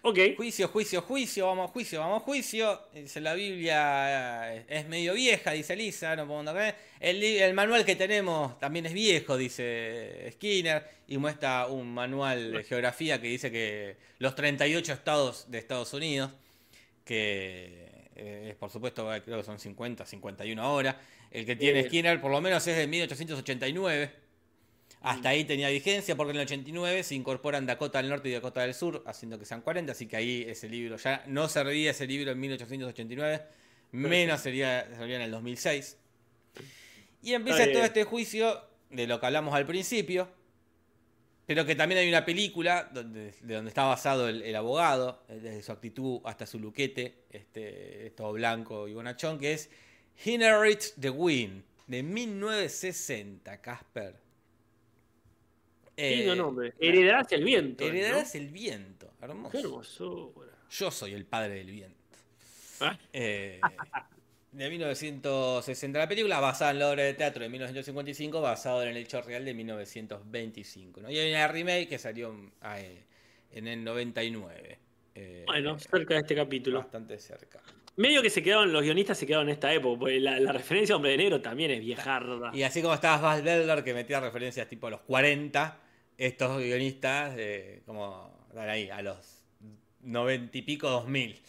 Ok. 0.02 0.18
Juicio, 0.36 0.68
juicio, 0.68 1.02
juicio, 1.02 1.46
vamos 1.46 1.68
a 1.68 1.72
juicio, 1.72 1.98
vamos 1.98 2.22
a 2.22 2.24
juicio. 2.24 2.80
Dice 2.94 3.20
la 3.20 3.34
Biblia 3.34 4.54
eh, 4.54 4.64
es 4.68 4.86
medio 4.86 5.12
vieja, 5.12 5.50
dice 5.50 5.74
Lisa, 5.74 6.14
no 6.14 6.26
podemos 6.26 6.48
andar 6.48 6.76
el 7.00 7.52
manual 7.52 7.84
que 7.84 7.96
tenemos 7.96 8.58
también 8.60 8.86
es 8.86 8.92
viejo, 8.92 9.36
dice 9.36 10.30
Skinner, 10.32 10.88
y 11.08 11.18
muestra 11.18 11.66
un 11.66 11.92
manual 11.92 12.52
de 12.52 12.64
geografía 12.64 13.20
que 13.20 13.26
dice 13.26 13.50
que 13.50 13.96
los 14.18 14.36
38 14.36 14.92
estados 14.92 15.50
de 15.50 15.58
Estados 15.58 15.92
Unidos, 15.92 16.30
que 17.04 17.87
eh, 18.18 18.56
por 18.58 18.70
supuesto, 18.70 19.14
eh, 19.14 19.22
creo 19.22 19.38
que 19.38 19.44
son 19.44 19.58
50, 19.58 20.04
51 20.04 20.60
ahora, 20.62 21.00
el 21.30 21.46
que 21.46 21.56
tiene 21.56 21.80
Eh. 21.80 21.84
Skinner 21.84 22.20
por 22.20 22.30
lo 22.30 22.40
menos 22.40 22.66
es 22.66 22.76
de 22.76 22.86
1889. 22.86 24.10
Hasta 25.00 25.28
ahí 25.28 25.44
tenía 25.44 25.68
vigencia 25.68 26.16
porque 26.16 26.32
en 26.32 26.38
el 26.38 26.42
89 26.42 27.04
se 27.04 27.14
incorporan 27.14 27.66
Dakota 27.66 27.98
del 27.98 28.10
Norte 28.10 28.28
y 28.28 28.32
Dakota 28.32 28.62
del 28.62 28.74
Sur, 28.74 29.04
haciendo 29.06 29.38
que 29.38 29.44
sean 29.44 29.60
40, 29.60 29.92
así 29.92 30.06
que 30.06 30.16
ahí 30.16 30.44
ese 30.48 30.68
libro 30.68 30.96
ya 30.96 31.22
no 31.28 31.48
serviría 31.48 31.92
ese 31.92 32.06
libro 32.06 32.32
en 32.32 32.40
1889, 32.40 33.42
menos 33.92 34.40
sería, 34.40 34.88
sería 34.96 35.16
en 35.16 35.22
el 35.22 35.30
2006. 35.30 35.96
Y 37.22 37.34
empieza 37.34 37.70
todo 37.72 37.84
este 37.84 38.02
juicio 38.02 38.60
de 38.90 39.06
lo 39.06 39.20
que 39.20 39.26
hablamos 39.26 39.54
al 39.54 39.66
principio, 39.66 40.28
pero 41.48 41.64
que 41.64 41.74
también 41.74 41.98
hay 41.98 42.08
una 42.10 42.26
película 42.26 42.90
donde, 42.92 43.32
de 43.40 43.54
donde 43.54 43.70
está 43.70 43.84
basado 43.84 44.28
el, 44.28 44.42
el 44.42 44.54
abogado, 44.54 45.24
eh, 45.30 45.40
desde 45.40 45.62
su 45.62 45.72
actitud 45.72 46.20
hasta 46.24 46.44
su 46.44 46.58
luquete, 46.58 47.24
este, 47.30 48.12
todo 48.14 48.34
blanco 48.34 48.86
y 48.86 48.92
bonachón, 48.92 49.38
que 49.38 49.54
es 49.54 49.70
Inherit 50.26 50.82
the 51.00 51.08
Wind, 51.08 51.64
de 51.86 52.02
1960, 52.02 53.62
Casper. 53.62 54.14
Lindo 55.96 56.32
Eh, 56.34 56.36
nombre. 56.36 56.74
Heredarás 56.78 57.32
el 57.32 57.44
viento. 57.44 57.82
¿no? 57.82 57.90
Heredarás 57.90 58.34
el 58.34 58.48
viento, 58.48 59.10
hermoso. 59.22 59.50
Qué 59.50 59.58
hermosura. 59.60 60.52
Yo 60.70 60.90
soy 60.90 61.14
el 61.14 61.24
padre 61.24 61.54
del 61.54 61.70
viento. 61.70 61.96
Ah. 62.80 62.98
Eh, 63.10 63.58
de 64.58 64.70
1960 64.70 65.98
la 65.98 66.08
película, 66.08 66.40
basada 66.40 66.72
en 66.72 66.80
la 66.80 66.90
obra 66.90 67.04
de 67.04 67.14
teatro 67.14 67.42
de 67.42 67.48
1955, 67.48 68.40
basado 68.40 68.82
en 68.82 68.88
el 68.88 68.96
hecho 68.96 69.22
real 69.22 69.44
de 69.44 69.54
1925. 69.54 71.00
¿no? 71.00 71.10
Y 71.10 71.18
hay 71.18 71.30
una 71.30 71.46
remake 71.46 71.88
que 71.88 71.98
salió 71.98 72.34
ah, 72.62 72.80
eh, 72.80 73.04
en 73.52 73.68
el 73.68 73.84
99. 73.84 74.78
eh, 75.14 75.44
Bueno, 75.46 75.78
cerca 75.78 76.14
de 76.14 76.20
este 76.20 76.34
capítulo. 76.34 76.78
bastante 76.80 77.18
cerca. 77.18 77.60
Medio 77.96 78.20
que 78.20 78.30
se 78.30 78.42
quedaron, 78.42 78.72
los 78.72 78.82
guionistas 78.82 79.18
se 79.18 79.26
quedaron 79.26 79.48
en 79.48 79.54
esta 79.54 79.72
época, 79.72 79.98
porque 80.00 80.20
la, 80.20 80.38
la 80.38 80.52
referencia 80.52 80.92
a 80.92 80.96
Hombre 80.96 81.12
de 81.12 81.18
Negro 81.18 81.40
también 81.40 81.70
es 81.70 81.80
viejarda. 81.80 82.50
Y 82.52 82.62
así 82.62 82.82
como 82.82 82.94
estaba 82.94 83.18
Val 83.18 83.42
Belder, 83.42 83.82
que 83.82 83.94
metía 83.94 84.20
referencias 84.20 84.68
tipo 84.68 84.88
a 84.88 84.90
los 84.90 85.00
40, 85.00 85.80
estos 86.16 86.58
guionistas, 86.58 87.34
eh, 87.36 87.82
como 87.86 88.46
dan 88.54 88.68
ahí, 88.68 88.88
a 88.90 89.02
los 89.02 89.42
90 90.02 90.58
y 90.58 90.62
pico, 90.62 90.90
2000. 90.90 91.40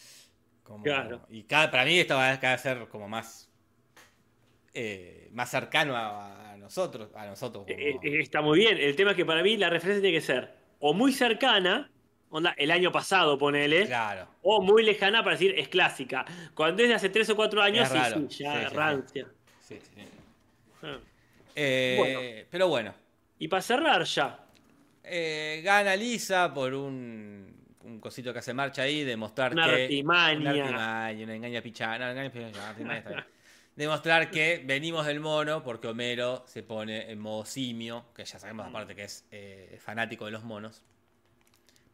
Como- 0.69 0.83
Claro. 0.83 1.25
Y 1.29 1.43
cada, 1.43 1.71
para 1.71 1.83
mí 1.83 1.97
esto 1.99 2.15
va 2.15 2.29
a 2.29 2.57
ser 2.59 2.87
como 2.89 3.09
más, 3.09 3.49
eh, 4.73 5.27
más 5.31 5.49
cercano 5.49 5.95
a, 5.95 6.51
a 6.53 6.57
nosotros. 6.57 7.09
A 7.15 7.25
nosotros 7.25 7.65
como- 7.65 7.79
Eh, 7.79 7.97
eh, 8.03 8.19
está 8.21 8.41
muy 8.41 8.59
bien. 8.59 8.77
El 8.77 8.95
tema 8.95 9.11
es 9.11 9.17
que 9.17 9.25
para 9.25 9.41
mí 9.41 9.57
la 9.57 9.69
referencia 9.69 10.01
tiene 10.01 10.15
que 10.17 10.21
ser 10.25 10.53
o 10.79 10.93
muy 10.93 11.11
cercana, 11.11 11.89
onda, 12.29 12.53
el 12.55 12.69
año 12.69 12.91
pasado, 12.91 13.37
ponele, 13.39 13.87
claro. 13.87 14.27
o 14.43 14.61
muy 14.61 14.83
lejana 14.83 15.23
para 15.23 15.35
decir 15.35 15.55
es 15.57 15.69
clásica. 15.69 16.23
Cuando 16.53 16.83
es 16.83 16.89
de 16.89 16.95
hace 16.95 17.09
3 17.09 17.27
o 17.31 17.35
4 17.35 17.61
años, 17.63 17.89
sí, 17.89 17.97
sí, 18.29 18.43
ya 18.43 18.69
sí. 18.69 18.75
rancia. 18.75 19.27
Sí, 19.59 19.79
sí. 19.81 20.01
Ah. 20.83 20.99
Eh, 21.55 21.95
Bueno. 21.97 22.19
Pero 22.51 22.67
bueno, 22.67 22.93
Y 23.39 23.47
para 23.47 23.61
cerrar 23.63 24.03
ya. 24.03 24.45
eh, 25.03 25.61
gana 25.63 25.95
Lisa 25.95 26.53
por 26.53 26.73
un, 26.75 27.58
un 27.81 27.99
cosito 27.99 28.33
que 28.33 28.39
hace 28.39 28.53
marcha 28.53 28.83
ahí, 28.83 29.03
demostrar 29.03 29.53
Una 29.53 29.65
que. 29.65 29.83
artimaña. 29.83 30.39
Una 30.39 30.49
artimaña, 31.07 31.23
una 31.23 31.35
engaña 31.35 31.61
pichada. 31.61 31.97
No, 31.99 32.09
engaña 32.09 32.31
pichada, 32.31 32.69
artimaña 32.69 32.97
está 32.99 33.09
bien. 33.11 33.25
Demostrar 33.75 34.29
que 34.29 34.61
venimos 34.65 35.05
del 35.05 35.21
mono 35.21 35.63
porque 35.63 35.87
Homero 35.87 36.43
se 36.47 36.63
pone 36.63 37.09
en 37.09 37.19
modo 37.19 37.45
simio, 37.45 38.07
que 38.13 38.25
ya 38.25 38.37
sabemos 38.37 38.67
aparte 38.67 38.93
que 38.93 39.03
es 39.03 39.25
eh, 39.31 39.77
fanático 39.79 40.25
de 40.25 40.31
los 40.31 40.43
monos, 40.43 40.83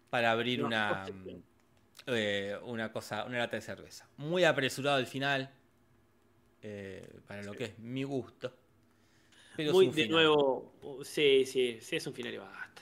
para 0.10 0.32
abrir 0.32 0.62
No, 0.62 0.68
una, 0.68 1.06
eh, 2.08 2.58
una 2.64 2.92
cosa, 2.92 3.26
una 3.26 3.38
lata 3.38 3.58
de 3.58 3.62
cerveza. 3.62 4.08
Muy 4.18 4.44
apresurado 4.44 4.98
el 4.98 5.06
final, 5.06 5.52
eh, 6.64 7.08
para 7.28 7.44
lo 7.44 7.54
que 7.54 7.66
es 7.66 7.78
mi 7.80 8.04
gusto. 8.04 8.52
Pero 9.56 9.72
Muy 9.74 9.88
de 9.88 9.94
final. 9.94 10.10
nuevo. 10.10 10.74
Sí, 11.04 11.46
sí, 11.46 11.78
sí, 11.82 11.98
es 11.98 12.08
un 12.08 12.14
final 12.14 12.34
y 12.34 12.38
basta. 12.38 12.82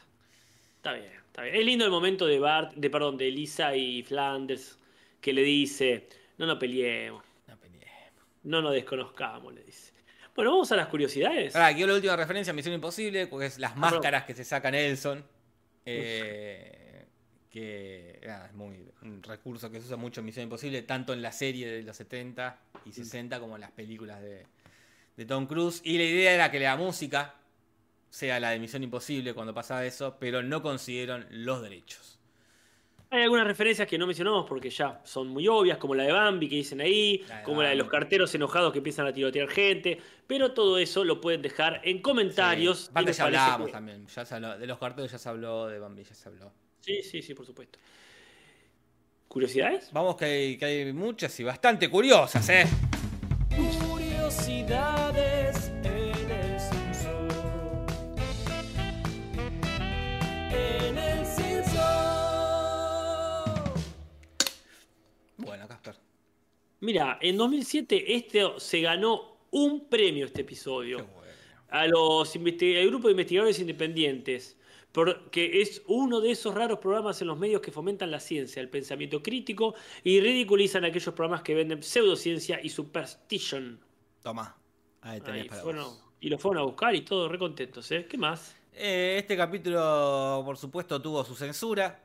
Está 0.78 0.94
bien, 0.94 1.12
está 1.34 1.42
bien. 1.44 1.56
Es 1.56 1.66
lindo 1.66 1.84
el 1.86 1.90
momento 1.92 2.28
de 2.28 2.38
Bart, 2.40 2.74
de 2.76 2.90
perdón, 2.92 3.18
de 3.18 3.32
Lisa 3.32 3.76
y 3.76 4.04
Flanders, 4.04 4.78
que 5.20 5.34
le 5.34 5.42
dice, 5.42 6.08
no 6.38 6.46
nos 6.46 6.60
peleemos, 6.60 7.24
No 7.48 7.58
peleemos. 7.58 8.24
no 8.44 8.62
nos 8.62 8.74
desconozcamos, 8.74 9.52
le 9.54 9.64
dice. 9.64 9.92
Bueno, 10.36 10.52
vamos 10.52 10.72
a 10.72 10.76
las 10.76 10.88
curiosidades. 10.88 11.56
Ahora, 11.56 11.74
quiero 11.74 11.90
la 11.90 11.96
última 11.96 12.16
referencia 12.16 12.52
a 12.52 12.56
Misión 12.56 12.74
Imposible, 12.76 13.26
porque 13.28 13.48
es 13.48 13.58
las 13.60 13.72
Ah, 13.74 13.76
máscaras 13.78 14.24
que 14.26 14.34
se 14.36 14.44
saca 14.44 14.70
Nelson. 14.72 15.24
eh, 15.86 17.06
que 17.50 18.20
nada, 18.26 18.48
es 18.48 18.54
muy, 18.54 18.90
un 19.04 19.22
recurso 19.22 19.70
que 19.70 19.80
se 19.80 19.86
usa 19.86 19.98
mucho 19.98 20.22
en 20.22 20.26
Misión 20.26 20.44
Imposible, 20.44 20.82
tanto 20.82 21.14
en 21.14 21.22
la 21.22 21.32
serie 21.32 21.68
de 21.68 21.84
los 21.84 21.96
70 21.98 22.60
y 22.86 22.92
60 22.94 23.40
como 23.40 23.56
en 23.56 23.62
las 23.62 23.72
películas 23.72 24.22
de, 24.22 24.46
de 25.18 25.26
Tom 25.26 25.46
Cruise. 25.46 25.82
Y 25.84 25.98
la 26.00 26.04
idea 26.04 26.34
era 26.34 26.50
que 26.52 26.60
la 26.60 26.76
música 26.78 27.36
sea 28.14 28.40
la 28.40 28.52
de 28.52 28.60
Misión 28.60 28.84
Imposible 28.84 29.34
cuando 29.34 29.56
pasaba 29.56 29.84
eso, 29.84 30.18
pero 30.20 30.44
no 30.44 30.62
consiguieron 30.62 31.26
los 31.32 31.64
derechos. 31.64 32.20
Hay 33.10 33.24
algunas 33.24 33.48
referencias 33.48 33.88
que 33.88 33.98
no 33.98 34.06
mencionamos 34.06 34.46
porque 34.48 34.70
ya 34.70 35.02
son 35.04 35.30
muy 35.30 35.48
obvias, 35.48 35.80
como 35.80 35.96
la 35.96 36.04
de 36.04 36.12
Bambi 36.12 36.48
que 36.48 36.58
dicen 36.58 36.80
ahí, 36.80 37.26
La 37.28 37.42
como 37.42 37.64
la 37.64 37.70
de 37.70 37.76
los 37.76 37.88
carteros 37.90 38.34
enojados 38.36 38.72
que 38.72 38.78
empiezan 38.78 39.08
a 39.08 39.14
tirotear 39.14 39.48
gente, 39.50 40.00
pero 40.28 40.52
todo 40.54 40.78
eso 40.78 41.04
lo 41.04 41.20
pueden 41.22 41.42
dejar 41.42 41.82
en 41.84 42.04
comentarios. 42.04 42.82
Sí. 42.82 42.88
Aparte 42.92 43.14
ya 43.14 43.24
hablábamos 43.26 43.66
que- 43.68 43.72
también. 43.74 44.06
Ya 44.06 44.26
se 44.26 44.36
habló- 44.36 44.58
de 44.60 44.68
los 44.68 44.78
carteles 44.78 45.12
ya 45.12 45.18
se 45.18 45.30
habló, 45.30 45.66
de 45.68 45.80
Bambi 45.80 46.04
ya 46.04 46.14
se 46.14 46.30
habló. 46.30 46.52
Sí, 46.82 47.02
sí, 47.02 47.24
sí, 47.24 47.34
por 47.34 47.48
supuesto. 47.48 47.80
¿Curiosidades? 49.28 49.90
Vamos 49.92 50.16
que 50.18 50.26
hay, 50.26 50.58
que 50.58 50.66
hay 50.66 50.94
muchas 50.94 51.40
y 51.40 51.44
bastante 51.44 51.90
curiosas, 51.90 52.48
¿eh? 52.50 52.66
Curiosidades 53.90 55.72
Mira, 66.84 67.18
en 67.22 67.38
2007 67.38 68.14
este 68.14 68.44
se 68.58 68.82
ganó 68.82 69.38
un 69.52 69.88
premio 69.88 70.26
este 70.26 70.42
episodio. 70.42 70.98
Bueno. 70.98 71.24
a 71.70 71.88
los 71.88 72.36
al 72.36 72.88
grupo 72.88 73.08
de 73.08 73.12
investigadores 73.12 73.58
independientes, 73.60 74.58
porque 74.92 75.62
es 75.62 75.82
uno 75.88 76.20
de 76.20 76.32
esos 76.32 76.54
raros 76.54 76.80
programas 76.80 77.22
en 77.22 77.28
los 77.30 77.40
medios 77.40 77.62
que 77.62 77.72
fomentan 77.72 78.12
la 78.12 78.20
ciencia, 78.20 78.62
el 78.62 78.68
pensamiento 78.68 79.24
crítico 79.24 79.76
y 80.04 80.20
ridiculizan 80.20 80.84
aquellos 80.84 81.14
programas 81.14 81.42
que 81.42 81.56
venden 81.56 81.82
pseudociencia 81.82 82.60
y 82.62 82.68
superstition. 82.68 83.80
Toma. 84.22 84.54
Ahí 85.04 85.22
tenés 85.22 85.44
Ahí, 85.44 85.48
para 85.48 85.64
vos. 85.64 86.04
Y 86.20 86.28
lo 86.28 86.38
fueron 86.38 86.64
a 86.64 86.66
buscar 86.66 86.94
y 86.94 87.02
todos 87.02 87.32
re 87.32 87.40
contentos, 87.40 87.90
¿eh? 87.94 88.08
¿Qué 88.10 88.18
más? 88.18 88.58
Eh, 88.74 89.16
este 89.20 89.38
capítulo, 89.38 90.42
por 90.44 90.58
supuesto, 90.58 91.02
tuvo 91.02 91.24
su 91.24 91.34
censura. 91.34 92.04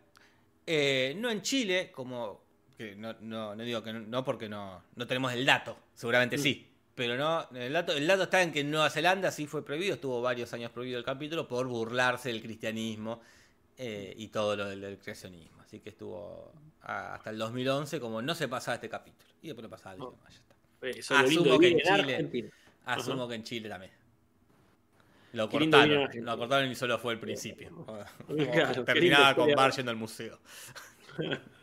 Eh, 0.64 1.14
no 1.18 1.31
en 1.31 1.43
Chile, 1.43 1.91
como. 1.91 2.47
Que 2.79 2.95
no, 2.95 3.12
no, 3.20 3.55
no 3.57 3.62
digo 3.64 3.83
que 3.83 3.93
no, 3.93 4.01
no 4.01 4.24
porque 4.24 4.49
no, 4.49 4.83
no 4.95 5.07
tenemos 5.07 5.33
el 5.33 5.45
dato, 5.45 5.76
seguramente 5.95 6.39
Mm. 6.39 6.41
sí. 6.41 6.64
Pero 6.95 7.16
no, 7.16 7.49
el 7.57 7.72
dato, 7.72 7.93
el 7.93 8.07
dato 8.07 8.22
está 8.24 8.43
en 8.43 8.51
que 8.53 8.61
en 8.61 8.70
Nueva 8.70 8.89
Zelanda 8.91 9.31
sí 9.31 9.47
fue 9.47 9.64
prohibido, 9.64 9.95
estuvo 9.95 10.20
varios 10.22 10.53
años 10.53 10.70
prohibido 10.72 10.99
el 10.99 11.05
capítulo 11.05 11.47
por 11.47 11.66
burlarse 11.68 12.29
del 12.31 12.41
cristianismo 12.43 13.20
eh, 13.76 14.14
y 14.16 14.29
todo 14.29 14.57
lo 14.57 14.68
del, 14.68 14.81
del 14.81 14.99
creacionismo. 14.99 15.61
Así 15.62 15.79
que 15.81 15.91
estuvo 15.91 16.53
a- 16.83 17.14
hasta 17.14 17.31
el 17.31 17.39
2011 17.39 18.01
como 18.01 18.20
no 18.22 18.35
se 18.35 18.49
pasaba 18.49 18.76
este 18.76 18.89
capítulo. 18.89 19.31
Y 19.43 19.47
después 19.49 19.62
lo 19.62 19.70
pasaba 19.70 19.93
el 19.95 19.99
No. 20.01 20.09
idioma, 20.09 20.29
ya 20.31 20.37
está. 20.39 20.55
Eh, 20.83 20.91
Eso 20.99 21.16
Asumo 21.16 21.59
que 21.59 21.68
en 21.68 21.79
Chile-. 21.79 22.51
Asumo 22.85 23.22
Ajá. 23.22 23.29
que 23.29 23.35
en 23.37 23.43
Chile 23.45 23.68
también. 23.68 23.93
Lo 25.35 25.49
Qué 25.49 25.59
cortaron, 25.59 26.09
lo 26.24 26.39
cortaron 26.39 26.70
y 26.70 26.74
solo 26.74 26.99
fue 26.99 27.12
el 27.12 27.20
principio. 27.20 27.70
Claro, 28.53 28.85
Terminaba 28.85 29.35
con. 29.37 29.53
Bar 29.53 29.72
yendo 29.72 29.91
al 29.91 29.97
museo. 29.97 30.39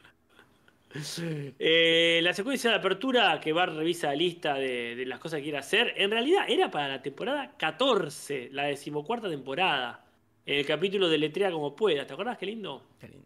Eh, 1.59 2.19
la 2.23 2.33
secuencia 2.33 2.69
de 2.69 2.75
apertura 2.77 3.39
que 3.41 3.51
Bart 3.53 3.73
revisa 3.75 4.07
la 4.07 4.15
lista 4.15 4.53
de, 4.55 4.95
de 4.95 5.05
las 5.05 5.19
cosas 5.19 5.37
que 5.37 5.43
quiere 5.43 5.57
hacer, 5.57 5.93
en 5.97 6.11
realidad 6.11 6.45
era 6.47 6.71
para 6.71 6.87
la 6.87 7.01
temporada 7.01 7.55
14, 7.57 8.49
la 8.51 8.63
decimocuarta 8.63 9.29
temporada. 9.29 10.05
En 10.45 10.59
el 10.59 10.65
capítulo 10.65 11.09
de 11.09 11.17
Letrea 11.17 11.51
como 11.51 11.75
pueda. 11.75 12.05
¿Te 12.05 12.13
acordás 12.13 12.37
qué 12.37 12.45
lindo? 12.45 12.83
Qué 12.99 13.07
lindo. 13.09 13.25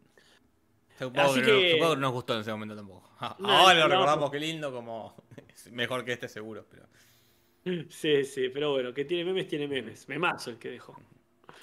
Supongo 0.98 1.22
Así 1.32 1.42
que, 1.42 1.78
no- 1.80 1.96
nos 1.96 2.12
gustó 2.14 2.34
en 2.36 2.42
ese 2.42 2.52
momento 2.52 2.76
tampoco. 2.76 3.10
Ah, 3.20 3.36
No, 3.40 3.50
Ahora 3.50 3.80
lo 3.80 3.88
recordamos, 3.90 4.32
qué 4.32 4.40
lindo, 4.40 4.72
como 4.72 5.16
mejor 5.72 6.06
que 6.06 6.14
este 6.14 6.28
seguro. 6.30 6.66
Pero... 6.70 6.88
Sí, 7.90 8.24
sí, 8.24 8.50
pero 8.50 8.72
bueno, 8.72 8.94
que 8.94 9.04
tiene 9.06 9.26
memes, 9.26 9.48
tiene 9.48 9.68
memes. 9.68 10.08
Memazo 10.08 10.52
el 10.52 10.58
que 10.58 10.70
dejó. 10.70 10.98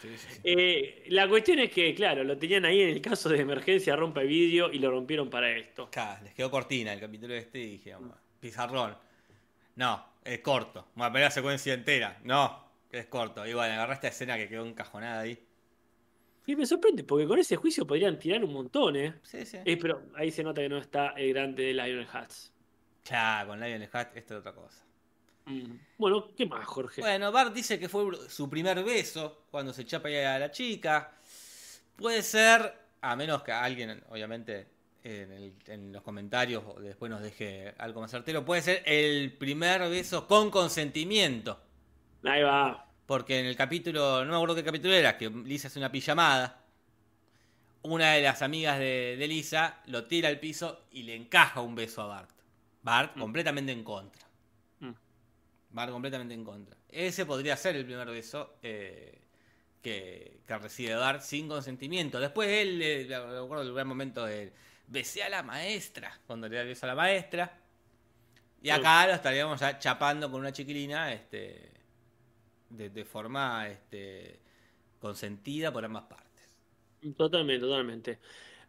Sí, 0.00 0.08
sí, 0.16 0.26
sí. 0.30 0.40
Eh, 0.44 1.04
la 1.08 1.28
cuestión 1.28 1.58
es 1.58 1.70
que, 1.70 1.94
claro, 1.94 2.24
lo 2.24 2.36
tenían 2.36 2.64
ahí 2.64 2.80
en 2.82 2.90
el 2.90 3.00
caso 3.00 3.28
de 3.28 3.40
emergencia, 3.40 3.96
rompe 3.96 4.24
vidrio 4.24 4.72
y 4.72 4.78
lo 4.78 4.90
rompieron 4.90 5.28
para 5.30 5.50
esto. 5.50 5.84
Acá, 5.84 6.20
les 6.22 6.34
quedó 6.34 6.50
cortina 6.50 6.92
el 6.92 7.00
capítulo 7.00 7.34
este 7.34 7.58
y 7.58 7.66
dije, 7.72 7.92
"Vamos, 7.92 8.16
pizarrón. 8.40 8.96
No, 9.76 10.04
es 10.24 10.40
corto. 10.40 10.88
Vamos 10.94 11.08
a 11.08 11.12
poner 11.12 11.24
la 11.26 11.30
secuencia 11.30 11.74
entera. 11.74 12.18
No, 12.24 12.64
es 12.90 13.06
corto. 13.06 13.46
Y 13.46 13.52
bueno, 13.52 13.74
agarré 13.74 13.94
esta 13.94 14.08
escena 14.08 14.36
que 14.36 14.48
quedó 14.48 14.66
encajonada 14.66 15.20
ahí. 15.20 15.38
Y 16.46 16.54
me 16.54 16.64
sorprende, 16.64 17.02
porque 17.02 17.26
con 17.26 17.38
ese 17.38 17.56
juicio 17.56 17.86
podrían 17.86 18.18
tirar 18.18 18.44
un 18.44 18.52
montón, 18.52 18.94
¿eh? 18.96 19.14
Sí, 19.22 19.44
sí. 19.44 19.58
Eh, 19.64 19.76
pero 19.76 20.02
ahí 20.14 20.30
se 20.30 20.44
nota 20.44 20.62
que 20.62 20.68
no 20.68 20.78
está 20.78 21.08
el 21.10 21.34
grande 21.34 21.64
de 21.64 21.74
Lionel 21.74 22.06
Hutz. 22.06 22.52
Ya, 23.04 23.44
con 23.46 23.58
Lionel 23.60 23.88
Hat, 23.92 24.16
esto 24.16 24.34
es 24.34 24.40
otra 24.40 24.52
cosa. 24.52 24.85
Mm. 25.46 25.76
Bueno, 25.98 26.28
¿qué 26.36 26.46
más, 26.46 26.66
Jorge? 26.66 27.00
Bueno, 27.00 27.30
Bart 27.32 27.54
dice 27.54 27.78
que 27.78 27.88
fue 27.88 28.04
su 28.28 28.50
primer 28.50 28.82
beso 28.84 29.44
cuando 29.50 29.72
se 29.72 29.84
chapa 29.84 30.08
a 30.08 30.38
la 30.38 30.50
chica. 30.50 31.12
Puede 31.96 32.22
ser, 32.22 32.74
a 33.00 33.16
menos 33.16 33.42
que 33.42 33.52
alguien, 33.52 34.02
obviamente, 34.10 34.66
en, 35.04 35.32
el- 35.32 35.54
en 35.68 35.92
los 35.92 36.02
comentarios 36.02 36.64
o 36.66 36.80
después 36.80 37.10
nos 37.10 37.22
deje 37.22 37.74
algo 37.78 38.00
más 38.00 38.10
certero, 38.10 38.44
puede 38.44 38.62
ser 38.62 38.82
el 38.86 39.32
primer 39.32 39.88
beso 39.88 40.26
con 40.26 40.50
consentimiento. 40.50 41.60
Ahí 42.24 42.42
va. 42.42 42.84
Porque 43.06 43.38
en 43.38 43.46
el 43.46 43.56
capítulo, 43.56 44.24
no 44.24 44.30
me 44.32 44.36
acuerdo 44.36 44.56
qué 44.56 44.64
capítulo 44.64 44.92
era, 44.94 45.16
que 45.16 45.30
Lisa 45.30 45.68
hace 45.68 45.78
una 45.78 45.92
pijamada. 45.92 46.60
Una 47.82 48.12
de 48.14 48.22
las 48.22 48.42
amigas 48.42 48.78
de, 48.80 49.16
de 49.16 49.28
Lisa 49.28 49.80
lo 49.86 50.04
tira 50.06 50.28
al 50.28 50.40
piso 50.40 50.86
y 50.90 51.04
le 51.04 51.14
encaja 51.14 51.60
un 51.60 51.76
beso 51.76 52.02
a 52.02 52.06
Bart. 52.06 52.30
Bart 52.82 53.16
Mm. 53.16 53.20
completamente 53.20 53.72
en 53.72 53.84
contra. 53.84 54.25
Bart 55.76 55.92
completamente 55.92 56.34
en 56.34 56.42
contra. 56.42 56.74
Ese 56.88 57.26
podría 57.26 57.54
ser 57.56 57.76
el 57.76 57.84
primer 57.84 58.08
beso 58.08 58.54
eh, 58.62 59.20
que, 59.82 60.40
que 60.46 60.58
recibe 60.58 60.94
Bart 60.94 61.20
sin 61.20 61.46
consentimiento. 61.46 62.18
Después 62.18 62.48
él, 62.48 62.80
eh, 62.82 63.06
me 63.08 63.14
acuerdo 63.14 63.62
del 63.62 63.74
gran 63.74 63.86
momento 63.86 64.24
de 64.24 64.52
besé 64.86 65.22
a 65.22 65.28
la 65.28 65.42
maestra, 65.42 66.18
cuando 66.26 66.48
le 66.48 66.56
da 66.56 66.62
el 66.62 66.68
beso 66.68 66.86
a 66.86 66.88
la 66.88 66.94
maestra. 66.94 67.60
Y 68.62 68.70
acá 68.70 69.06
lo 69.06 69.12
estaríamos 69.12 69.60
ya 69.60 69.78
chapando 69.78 70.30
con 70.30 70.40
una 70.40 70.50
chiquilina 70.50 71.12
este, 71.12 71.70
de, 72.70 72.88
de 72.88 73.04
forma 73.04 73.68
este, 73.68 74.40
consentida 74.98 75.70
por 75.70 75.84
ambas 75.84 76.04
partes. 76.04 76.56
Totalmente, 77.18 77.60
totalmente. 77.60 78.18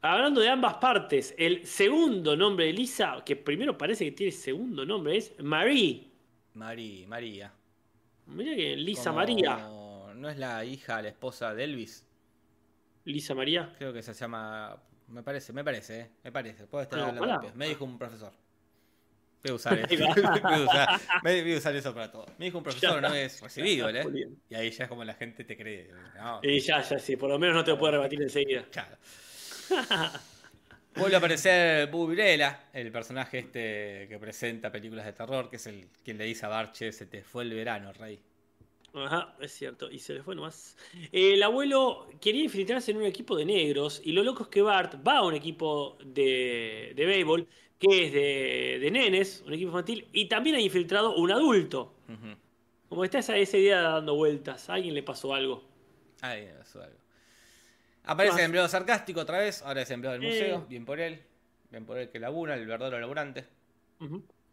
Hablando 0.01 0.41
de 0.41 0.49
ambas 0.49 0.75
partes, 0.75 1.33
el 1.37 1.65
segundo 1.65 2.35
nombre 2.35 2.65
de 2.65 2.73
Lisa, 2.73 3.23
que 3.25 3.37
primero 3.37 3.77
parece 3.77 4.03
que 4.03 4.11
tiene 4.11 4.31
segundo 4.33 4.85
nombre, 4.85 5.17
es 5.17 5.33
Marie. 5.39 6.16
Mari, 6.57 7.05
María. 7.07 7.51
Mira 8.27 8.55
que 8.55 8.75
Lisa 8.75 9.05
Como- 9.11 9.15
María. 9.17 9.57
¿No 10.15 10.29
es 10.29 10.37
la 10.37 10.65
hija, 10.65 11.01
la 11.01 11.09
esposa 11.09 11.53
de 11.53 11.63
Elvis? 11.63 12.03
Lisa 13.05 13.35
María. 13.35 13.73
Creo 13.77 13.93
que 13.93 14.01
se 14.01 14.13
llama. 14.13 14.75
Me 15.09 15.21
parece, 15.23 15.53
me 15.53 15.63
parece, 15.63 15.99
¿eh? 16.01 16.09
me 16.23 16.31
parece. 16.31 16.65
Puede 16.65 16.83
estar 16.85 16.99
No, 16.99 17.05
hablando 17.05 17.39
pará. 17.41 17.53
Me 17.55 17.67
dijo 17.69 17.85
un 17.85 17.97
profesor. 17.97 18.33
Voy 19.43 19.51
a 19.51 19.53
usar 19.53 19.73
Ahí 19.89 19.95
eso. 19.95 20.03
va. 20.23 20.39
voy, 20.41 20.53
a 20.53 20.63
usar, 20.65 20.89
voy 21.23 21.53
a 21.53 21.57
usar 21.57 21.75
eso 21.75 21.93
para 21.93 22.11
todo. 22.11 22.25
Me 22.39 22.45
dijo 22.45 22.57
un 22.57 22.63
profesor 22.63 22.97
una 22.97 23.07
está. 23.07 23.13
vez 23.19 23.41
recibido, 23.41 23.89
¿eh? 23.89 24.27
Y 24.49 24.55
ahí 24.55 24.71
ya 24.71 24.83
es 24.85 24.89
como 24.89 25.03
la 25.05 25.13
gente 25.13 25.43
te 25.43 25.55
cree. 25.55 25.91
¿no? 26.17 26.39
Y 26.43 26.59
ya, 26.59 26.81
ya, 26.81 26.97
sí, 26.99 27.15
por 27.15 27.29
lo 27.29 27.37
menos 27.39 27.55
no 27.55 27.63
te 27.63 27.71
lo 27.71 27.77
puedo 27.77 27.91
rebatir 27.93 28.21
enseguida. 28.21 28.65
Claro. 28.71 28.97
Vuelve 30.97 31.15
a 31.15 31.19
aparecer 31.19 31.91
Boo 31.91 32.07
Virela, 32.07 32.69
el 32.73 32.91
personaje 32.91 33.39
este 33.39 34.07
que 34.09 34.17
presenta 34.19 34.71
películas 34.71 35.05
de 35.05 35.13
terror, 35.13 35.49
que 35.49 35.57
es 35.57 35.67
el 35.67 35.87
quien 36.03 36.17
le 36.17 36.25
dice 36.25 36.45
a 36.45 36.49
Barche, 36.49 36.91
se 36.91 37.05
te 37.05 37.23
fue 37.23 37.43
el 37.43 37.53
verano, 37.53 37.93
rey. 37.93 38.19
Ajá, 38.93 39.35
es 39.39 39.51
cierto, 39.51 39.91
y 39.91 39.99
se 39.99 40.15
le 40.15 40.23
fue 40.23 40.33
nomás. 40.35 40.75
El 41.11 41.43
abuelo 41.43 42.07
quería 42.19 42.43
infiltrarse 42.43 42.91
en 42.91 42.97
un 42.97 43.03
equipo 43.03 43.35
de 43.35 43.45
negros, 43.45 44.01
y 44.03 44.11
lo 44.11 44.23
loco 44.23 44.43
es 44.43 44.49
que 44.49 44.61
Bart 44.63 44.95
va 45.07 45.17
a 45.17 45.23
un 45.23 45.35
equipo 45.35 45.97
de, 46.03 46.93
de 46.95 47.05
béisbol, 47.05 47.47
que 47.77 48.05
es 48.05 48.13
de, 48.13 48.79
de 48.81 48.91
nenes, 48.91 49.43
un 49.45 49.53
equipo 49.53 49.69
infantil, 49.69 50.07
y 50.13 50.25
también 50.25 50.55
ha 50.55 50.61
infiltrado 50.61 51.15
un 51.15 51.31
adulto. 51.31 51.93
Como 52.89 53.03
está 53.03 53.19
esa, 53.19 53.37
esa 53.37 53.57
idea 53.57 53.81
dando 53.81 54.15
vueltas, 54.15 54.67
a 54.69 54.73
alguien 54.73 54.95
le 54.95 55.03
pasó 55.03 55.35
algo. 55.35 55.63
Ahí, 56.21 56.49
eso 56.59 56.81
algo. 56.81 56.97
Aparece 58.07 58.33
más? 58.33 58.39
el 58.39 58.45
empleado 58.45 58.67
sarcástico 58.67 59.21
otra 59.21 59.39
vez, 59.39 59.61
ahora 59.61 59.81
es 59.81 59.91
empleado 59.91 60.17
del 60.19 60.25
Eh. 60.25 60.29
museo, 60.33 60.65
bien 60.67 60.85
por 60.85 60.99
él, 60.99 61.21
bien 61.71 61.85
por 61.85 61.97
él 61.97 62.09
que 62.09 62.19
labura, 62.19 62.55
el 62.55 62.65
verdadero 62.65 62.99
laburante. 62.99 63.45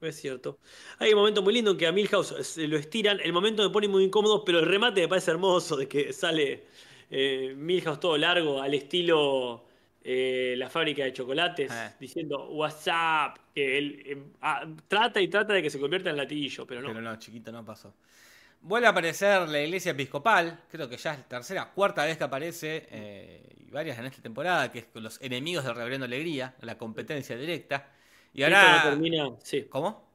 Es 0.00 0.16
cierto. 0.16 0.58
Hay 0.98 1.12
un 1.12 1.18
momento 1.20 1.40
muy 1.42 1.54
lindo 1.54 1.70
en 1.70 1.78
que 1.78 1.86
a 1.86 1.92
Milhouse 1.92 2.34
se 2.46 2.66
lo 2.68 2.76
estiran. 2.76 3.20
El 3.20 3.32
momento 3.32 3.62
me 3.62 3.70
pone 3.70 3.88
muy 3.88 4.04
incómodo, 4.04 4.44
pero 4.44 4.58
el 4.58 4.66
remate 4.66 5.00
me 5.00 5.08
parece 5.08 5.30
hermoso 5.30 5.76
de 5.76 5.88
que 5.88 6.12
sale 6.12 6.64
eh, 7.10 7.54
Milhouse 7.56 8.00
todo 8.00 8.16
largo 8.18 8.60
al 8.60 8.74
estilo 8.74 9.64
eh, 10.02 10.54
la 10.58 10.68
fábrica 10.68 11.04
de 11.04 11.12
chocolates, 11.14 11.70
Ah. 11.72 11.94
diciendo 11.98 12.50
WhatsApp. 12.50 13.38
Que 13.54 13.78
él 13.78 14.02
eh, 14.04 14.22
ah, 14.42 14.66
trata 14.88 15.20
y 15.22 15.28
trata 15.28 15.54
de 15.54 15.62
que 15.62 15.70
se 15.70 15.78
convierta 15.80 16.10
en 16.10 16.16
latillo, 16.18 16.66
pero 16.66 16.82
no. 16.82 16.88
Pero 16.88 17.00
no, 17.00 17.16
chiquito, 17.18 17.50
no 17.52 17.64
pasó. 17.64 17.94
Vuelve 18.66 18.86
a 18.86 18.90
aparecer 18.90 19.46
la 19.46 19.60
iglesia 19.60 19.92
episcopal, 19.92 20.64
creo 20.70 20.88
que 20.88 20.96
ya 20.96 21.12
es 21.12 21.18
la 21.18 21.28
tercera, 21.28 21.70
cuarta 21.70 22.06
vez 22.06 22.16
que 22.16 22.24
aparece, 22.24 22.86
eh, 22.90 23.56
y 23.58 23.70
varias 23.70 23.98
en 23.98 24.06
esta 24.06 24.22
temporada, 24.22 24.72
que 24.72 24.78
es 24.78 24.86
con 24.86 25.02
los 25.02 25.20
enemigos 25.20 25.64
del 25.64 25.74
Reverendo 25.74 26.06
Alegría, 26.06 26.54
la 26.62 26.78
competencia 26.78 27.36
directa. 27.36 27.92
Y 28.32 28.42
ahora... 28.42 28.84
no 28.84 28.90
termina, 28.90 29.30
sí. 29.42 29.66
¿Cómo? 29.68 30.08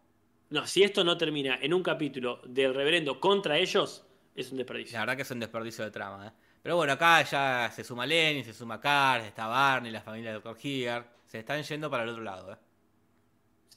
No, 0.50 0.66
si 0.66 0.82
esto 0.82 1.04
no 1.04 1.16
termina 1.16 1.60
en 1.62 1.76
un 1.76 1.84
capítulo 1.84 2.42
del 2.44 2.74
reverendo 2.74 3.20
contra 3.20 3.56
ellos, 3.60 4.04
es 4.36 4.52
un 4.52 4.58
desperdicio. 4.58 4.94
La 4.94 5.02
verdad 5.02 5.16
que 5.16 5.22
es 5.22 5.30
un 5.30 5.40
desperdicio 5.40 5.86
de 5.86 5.92
trama. 5.92 6.28
¿eh? 6.28 6.32
Pero 6.64 6.76
bueno, 6.76 6.94
acá 6.94 7.22
ya 7.22 7.72
se 7.72 7.84
suma 7.84 8.08
Lenny, 8.08 8.44
se 8.44 8.54
suma 8.54 8.82
Cars, 8.82 9.26
está 9.26 9.46
Barney, 9.46 9.92
la 9.92 10.02
familia 10.02 10.32
de 10.32 10.40
Dr. 10.40 10.58
Higar. 10.60 11.08
Se 11.28 11.38
están 11.38 11.62
yendo 11.62 11.92
para 11.92 12.02
el 12.02 12.10
otro 12.10 12.24
lado. 12.24 12.54
¿eh? 12.54 12.58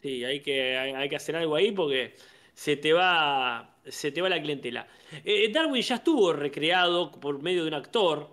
Sí, 0.00 0.24
hay 0.24 0.40
que, 0.40 0.78
hay, 0.78 0.92
hay 0.92 1.08
que 1.10 1.16
hacer 1.16 1.36
algo 1.36 1.56
ahí 1.56 1.72
porque 1.72 2.14
se 2.54 2.78
te 2.78 2.94
va, 2.94 3.71
se 3.86 4.12
te 4.12 4.20
va 4.20 4.28
la 4.28 4.40
clientela. 4.40 4.86
Eh, 5.24 5.50
Darwin 5.52 5.82
ya 5.82 5.96
estuvo 5.96 6.32
recreado 6.32 7.10
por 7.10 7.42
medio 7.42 7.62
de 7.62 7.68
un 7.68 7.74
actor 7.74 8.28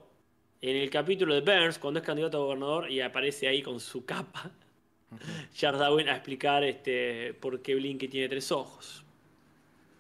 en 0.62 0.76
el 0.76 0.90
capítulo 0.90 1.34
de 1.34 1.42
Burns, 1.42 1.80
cuando 1.80 2.00
es 2.00 2.06
candidato 2.06 2.38
a 2.38 2.42
gobernador 2.42 2.92
y 2.92 3.02
aparece 3.02 3.48
ahí 3.48 3.62
con 3.62 3.80
su 3.80 4.06
capa. 4.06 4.52
Charles 5.54 5.80
Darwin 5.80 6.10
a 6.10 6.14
explicar 6.14 6.64
este, 6.64 7.34
por 7.34 7.62
qué 7.62 7.76
Blinky 7.76 8.08
tiene 8.08 8.30
tres 8.30 8.52
ojos. 8.52 9.04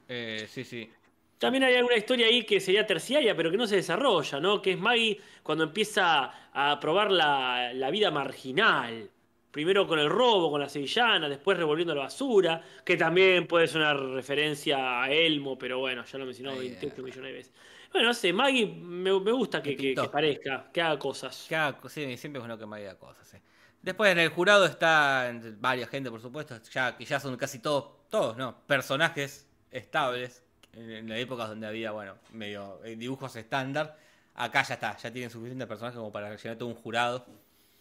Eh, 0.07 0.45
sí, 0.47 0.63
sí. 0.63 0.89
También 1.37 1.63
hay 1.63 1.75
alguna 1.75 1.95
historia 1.95 2.27
ahí 2.27 2.43
que 2.43 2.59
sería 2.59 2.85
terciaria, 2.85 3.35
pero 3.35 3.49
que 3.49 3.57
no 3.57 3.65
se 3.65 3.77
desarrolla, 3.77 4.39
¿no? 4.39 4.61
Que 4.61 4.73
es 4.73 4.79
Maggie 4.79 5.19
cuando 5.41 5.63
empieza 5.63 6.49
a 6.51 6.79
probar 6.79 7.11
la, 7.11 7.71
la 7.73 7.89
vida 7.89 8.11
marginal. 8.11 9.09
Primero 9.51 9.87
con 9.87 9.97
el 9.97 10.09
robo, 10.09 10.51
con 10.51 10.61
la 10.61 10.69
sevillana, 10.69 11.27
después 11.27 11.57
revolviendo 11.57 11.95
la 11.95 12.01
basura, 12.01 12.61
que 12.85 12.95
también 12.97 13.47
puede 13.47 13.67
ser 13.67 13.81
una 13.81 13.93
referencia 13.95 15.01
a 15.03 15.11
Elmo, 15.11 15.57
pero 15.57 15.79
bueno, 15.79 16.05
ya 16.05 16.17
lo 16.19 16.25
mencionamos 16.25 16.59
Ahí, 16.59 16.69
28 16.69 16.95
eh. 16.95 17.03
millones 17.03 17.23
de 17.31 17.31
veces. 17.37 17.53
Bueno, 17.91 18.09
no 18.09 18.13
sé, 18.13 18.31
Maggie 18.31 18.67
me, 18.67 19.19
me 19.19 19.31
gusta 19.31 19.63
que, 19.63 19.75
que- 19.75 19.95
parezca, 20.11 20.69
que 20.71 20.81
haga 20.81 20.99
cosas. 20.99 21.47
Que 21.49 21.55
haga- 21.55 21.79
sí, 21.89 22.15
siempre 22.17 22.37
es 22.39 22.43
bueno 22.43 22.57
que 22.59 22.67
me 22.67 22.79
diga 22.79 22.95
cosas. 22.99 23.33
¿eh? 23.33 23.41
Después 23.81 24.11
en 24.11 24.19
el 24.19 24.29
jurado 24.29 24.65
está 24.65 25.33
varias 25.57 25.89
gente, 25.89 26.11
por 26.11 26.21
supuesto, 26.21 26.55
ya, 26.71 26.95
que 26.95 27.05
ya 27.05 27.19
son 27.19 27.35
casi 27.37 27.57
todos, 27.59 28.07
todos, 28.09 28.37
¿no? 28.37 28.55
Personajes 28.67 29.47
estables, 29.71 30.43
en, 30.73 30.91
en 30.91 31.09
la 31.09 31.17
época 31.17 31.47
donde 31.47 31.65
había, 31.65 31.89
bueno, 31.91 32.17
medio 32.33 32.83
eh, 32.83 32.95
dibujos 32.95 33.35
estándar. 33.35 33.97
Acá 34.35 34.61
ya 34.63 34.75
está, 34.75 34.95
ya 34.97 35.11
tienen 35.11 35.31
suficientes 35.31 35.67
personajes 35.67 35.97
como 35.97 36.11
para 36.11 36.35
llenar 36.35 36.57
todo 36.57 36.69
un 36.69 36.75
jurado. 36.75 37.25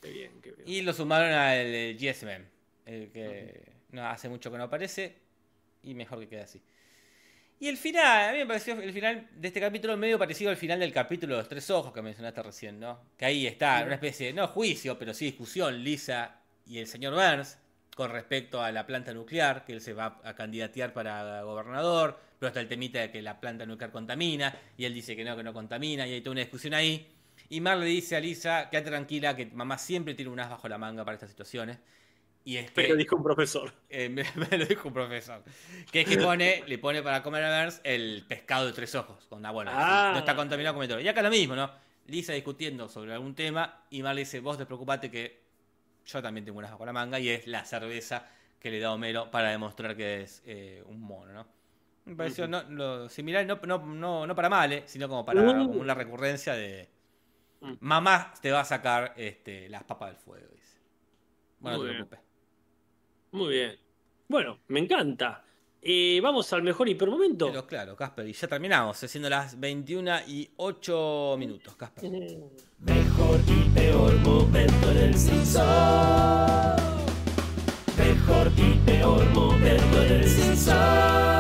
Qué 0.01 0.11
bien, 0.11 0.41
qué 0.41 0.53
bien. 0.53 0.69
Y 0.69 0.83
lo 0.83 0.93
sumaron 0.93 1.31
al 1.31 1.67
eh, 1.67 1.97
GSM, 1.99 2.45
el 2.87 3.11
que 3.11 3.73
no, 3.91 4.07
hace 4.07 4.29
mucho 4.29 4.51
que 4.51 4.59
no 4.59 4.65
aparece. 4.65 5.17
Y 5.83 5.95
mejor 5.95 6.19
que 6.21 6.29
quede 6.29 6.43
así. 6.43 6.61
Y 7.61 7.69
el 7.69 7.77
final, 7.77 8.29
a 8.29 8.33
mí 8.33 8.39
me 8.39 8.47
pareció 8.47 8.81
el 8.81 8.93
final 8.93 9.29
de 9.33 9.49
este 9.49 9.61
capítulo 9.61 9.97
medio 9.97 10.19
parecido 10.19 10.51
al 10.51 10.57
final 10.57 10.79
del 10.79 10.93
capítulo 10.93 11.35
de 11.35 11.41
los 11.41 11.49
tres 11.49 11.69
ojos 11.71 11.93
que 11.93 12.03
mencionaste 12.03 12.43
recién, 12.43 12.79
¿no? 12.79 13.01
Que 13.17 13.25
ahí 13.25 13.47
está, 13.49 13.83
una 13.85 13.95
especie 13.95 14.29
de, 14.29 14.33
no 14.33 14.47
juicio, 14.47 14.97
pero 14.97 15.13
sí 15.13 15.25
discusión, 15.25 15.83
Lisa 15.83 16.41
y 16.67 16.79
el 16.79 16.87
señor 16.87 17.15
Burns 17.15 17.59
con 17.97 18.13
respecto 18.13 18.63
a 18.63 18.71
la 18.71 18.87
planta 18.87 19.13
nuclear, 19.13 19.65
que 19.65 19.73
él 19.73 19.81
se 19.81 19.93
va 19.93 20.21
a 20.23 20.37
candidatear 20.37 20.93
para 20.93 21.43
gobernador, 21.43 22.17
pero 22.39 22.47
hasta 22.47 22.61
el 22.61 22.69
temita 22.69 23.01
de 23.01 23.11
que 23.11 23.21
la 23.21 23.41
planta 23.41 23.67
nuclear 23.67 23.91
contamina, 23.91 24.57
y 24.77 24.85
él 24.85 24.95
dice 24.95 25.17
que 25.17 25.25
no, 25.25 25.37
que 25.37 25.43
no 25.43 25.53
contamina, 25.53 26.07
y 26.07 26.13
hay 26.13 26.21
toda 26.21 26.35
una 26.35 26.43
discusión 26.43 26.75
ahí. 26.75 27.09
Y 27.51 27.61
Mar 27.61 27.79
le 27.79 27.87
dice 27.87 28.17
a 28.17 28.21
Lisa, 28.21 28.69
quédate 28.71 28.91
tranquila, 28.91 29.35
que 29.35 29.47
mamá 29.47 29.79
siempre 29.79 30.15
tiene 30.15 30.31
un 30.31 30.39
as 30.41 30.51
bajo 30.51 30.69
la 30.69 30.77
manga 30.79 31.05
para 31.05 31.15
estas 31.15 31.31
situaciones. 31.31 31.79
Y 32.45 32.57
es 32.57 32.67
que, 32.71 32.83
Pero 32.83 32.97
dijo 32.97 33.17
un 33.17 33.23
profesor. 33.23 33.73
eh, 33.89 34.09
me, 34.09 34.25
me 34.51 34.59
lo 34.59 34.65
dijo 34.67 34.89
un 34.89 34.95
profesor. 34.95 35.43
Que 35.91 36.03
es 36.03 36.09
que 36.09 36.19
pone, 36.19 36.63
le 36.67 36.79
pone 36.79 37.03
para 37.03 37.23
comer 37.23 37.45
a 37.45 37.61
Burns 37.63 37.81
el 37.85 38.25
pescado 38.29 38.67
de 38.67 38.73
tres 38.73 38.95
ojos. 38.95 39.27
Onda, 39.31 39.51
bueno, 39.51 39.71
Ah. 39.75 40.11
no 40.13 40.19
está 40.21 40.35
contaminado, 40.37 40.75
come 40.75 40.89
todo. 40.89 41.01
Y 41.01 41.09
acá 41.09 41.23
lo 41.23 41.31
mismo, 41.31 41.55
¿no? 41.57 41.71
Lisa 42.07 42.33
discutiendo 42.33 42.89
sobre 42.89 43.13
algún 43.13 43.35
tema 43.35 43.83
y 43.91 44.03
Mar 44.03 44.15
le 44.15 44.23
dice, 44.23 44.41
vos 44.41 44.57
despreocupate 44.57 45.11
que 45.11 45.41
yo 46.07 46.23
también 46.23 46.45
tengo 46.47 46.59
unas 46.59 46.71
bajo 46.71 46.87
la 46.87 46.93
manga 46.95 47.19
y 47.19 47.29
es 47.29 47.47
la 47.47 47.65
cerveza 47.67 48.27
que 48.59 48.71
le 48.71 48.81
da 48.81 48.93
Homero 48.93 49.31
para 49.31 49.51
demostrar 49.51 49.95
que 49.95 50.23
es 50.23 50.43
eh, 50.47 50.83
un 50.87 51.01
mono, 51.03 51.33
¿no? 51.33 51.47
Me 52.07 52.17
pareció 52.17 52.49
no, 52.49 52.63
lo 52.63 53.11
similar, 53.11 53.45
no, 53.45 53.61
no, 53.67 53.79
no, 53.87 54.27
no 54.27 54.35
para 54.35 54.49
mal, 54.49 54.73
¿eh? 54.73 54.83
sino 54.87 55.07
como 55.07 55.25
para 55.27 55.43
Uh. 55.43 55.47
como 55.69 55.81
una 55.81 55.93
recurrencia 55.95 56.55
de 56.55 56.89
Mm. 57.61 57.73
mamá 57.81 58.33
te 58.41 58.51
va 58.53 58.61
a 58.61 58.65
sacar 58.65 59.15
este, 59.17 59.69
las 59.69 59.85
papas 59.85 60.11
del 60.11 60.19
fuego, 60.19 60.47
dice. 60.53 60.79
Bueno, 61.61 61.79
no 61.79 61.83
Muy 61.85 61.91
te 61.91 61.95
bien. 61.97 62.07
preocupes. 62.09 62.31
Muy 63.33 63.49
bien. 63.49 63.79
Bueno, 64.29 64.61
me 64.69 64.81
encanta. 64.81 65.45
Eh, 65.81 66.21
vamos 66.23 66.53
al 66.53 66.63
mejor 66.63 66.89
hipermomento. 66.89 67.47
Pero 67.47 67.67
claro, 67.67 67.97
Casper, 67.97 68.27
y 68.29 68.33
ya 68.33 68.49
terminamos, 68.49 68.97
siendo 68.99 69.29
las 69.31 69.59
21 69.59 70.21
y 70.27 70.51
8 70.57 71.37
minutos, 71.39 71.77
Casper. 71.77 72.11
Mejor 72.81 73.41
y 73.47 73.69
peor 73.71 74.15
momento 74.21 74.91
en 74.91 74.97
el 74.99 75.15
Simpson. 75.17 75.67
Mejor 77.97 78.53
y 78.57 78.75
peor 78.85 79.25
momento 79.31 80.03
en 80.03 80.13
el 80.13 80.29
Simpson. 80.29 81.38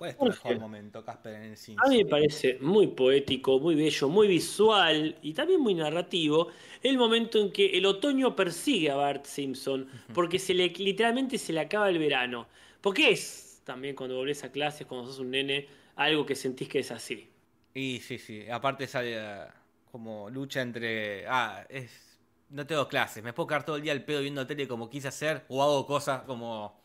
¿Cuál 0.00 0.10
es 0.10 0.16
tu 0.16 0.24
mejor 0.24 0.58
momento, 0.58 1.04
Casper, 1.04 1.34
en 1.34 1.42
el 1.42 1.56
cine? 1.58 1.78
A 1.84 1.88
mí 1.90 1.98
me 1.98 2.06
parece 2.06 2.58
muy 2.60 2.86
poético, 2.88 3.60
muy 3.60 3.74
bello, 3.74 4.08
muy 4.08 4.28
visual 4.28 5.16
y 5.22 5.34
también 5.34 5.60
muy 5.60 5.74
narrativo 5.74 6.48
el 6.82 6.96
momento 6.96 7.38
en 7.38 7.52
que 7.52 7.76
el 7.76 7.84
otoño 7.84 8.34
persigue 8.34 8.90
a 8.90 8.96
Bart 8.96 9.26
Simpson 9.26 9.86
porque 10.14 10.38
se 10.38 10.54
le, 10.54 10.68
literalmente 10.70 11.36
se 11.38 11.52
le 11.52 11.60
acaba 11.60 11.90
el 11.90 11.98
verano. 11.98 12.48
Porque 12.80 13.10
es 13.10 13.60
también 13.64 13.94
cuando 13.94 14.16
volvés 14.16 14.42
a 14.42 14.50
clases, 14.50 14.86
cuando 14.86 15.06
sos 15.06 15.18
un 15.18 15.30
nene, 15.30 15.68
algo 15.96 16.24
que 16.24 16.34
sentís 16.34 16.68
que 16.68 16.78
es 16.78 16.90
así. 16.90 17.28
Y 17.74 18.00
sí, 18.00 18.18
sí, 18.18 18.48
aparte 18.50 18.86
sale 18.86 19.16
eh, 19.16 19.46
como 19.92 20.28
lucha 20.30 20.62
entre, 20.62 21.26
ah, 21.28 21.64
es, 21.68 22.18
no 22.50 22.66
tengo 22.66 22.88
clases, 22.88 23.22
me 23.22 23.32
puedo 23.32 23.46
quedar 23.46 23.64
todo 23.64 23.76
el 23.76 23.82
día 23.82 23.92
al 23.92 24.04
pedo 24.04 24.20
viendo 24.22 24.46
tele 24.46 24.66
como 24.66 24.88
quise 24.90 25.08
hacer 25.08 25.44
o 25.48 25.62
hago 25.62 25.86
cosas 25.86 26.22
como, 26.22 26.80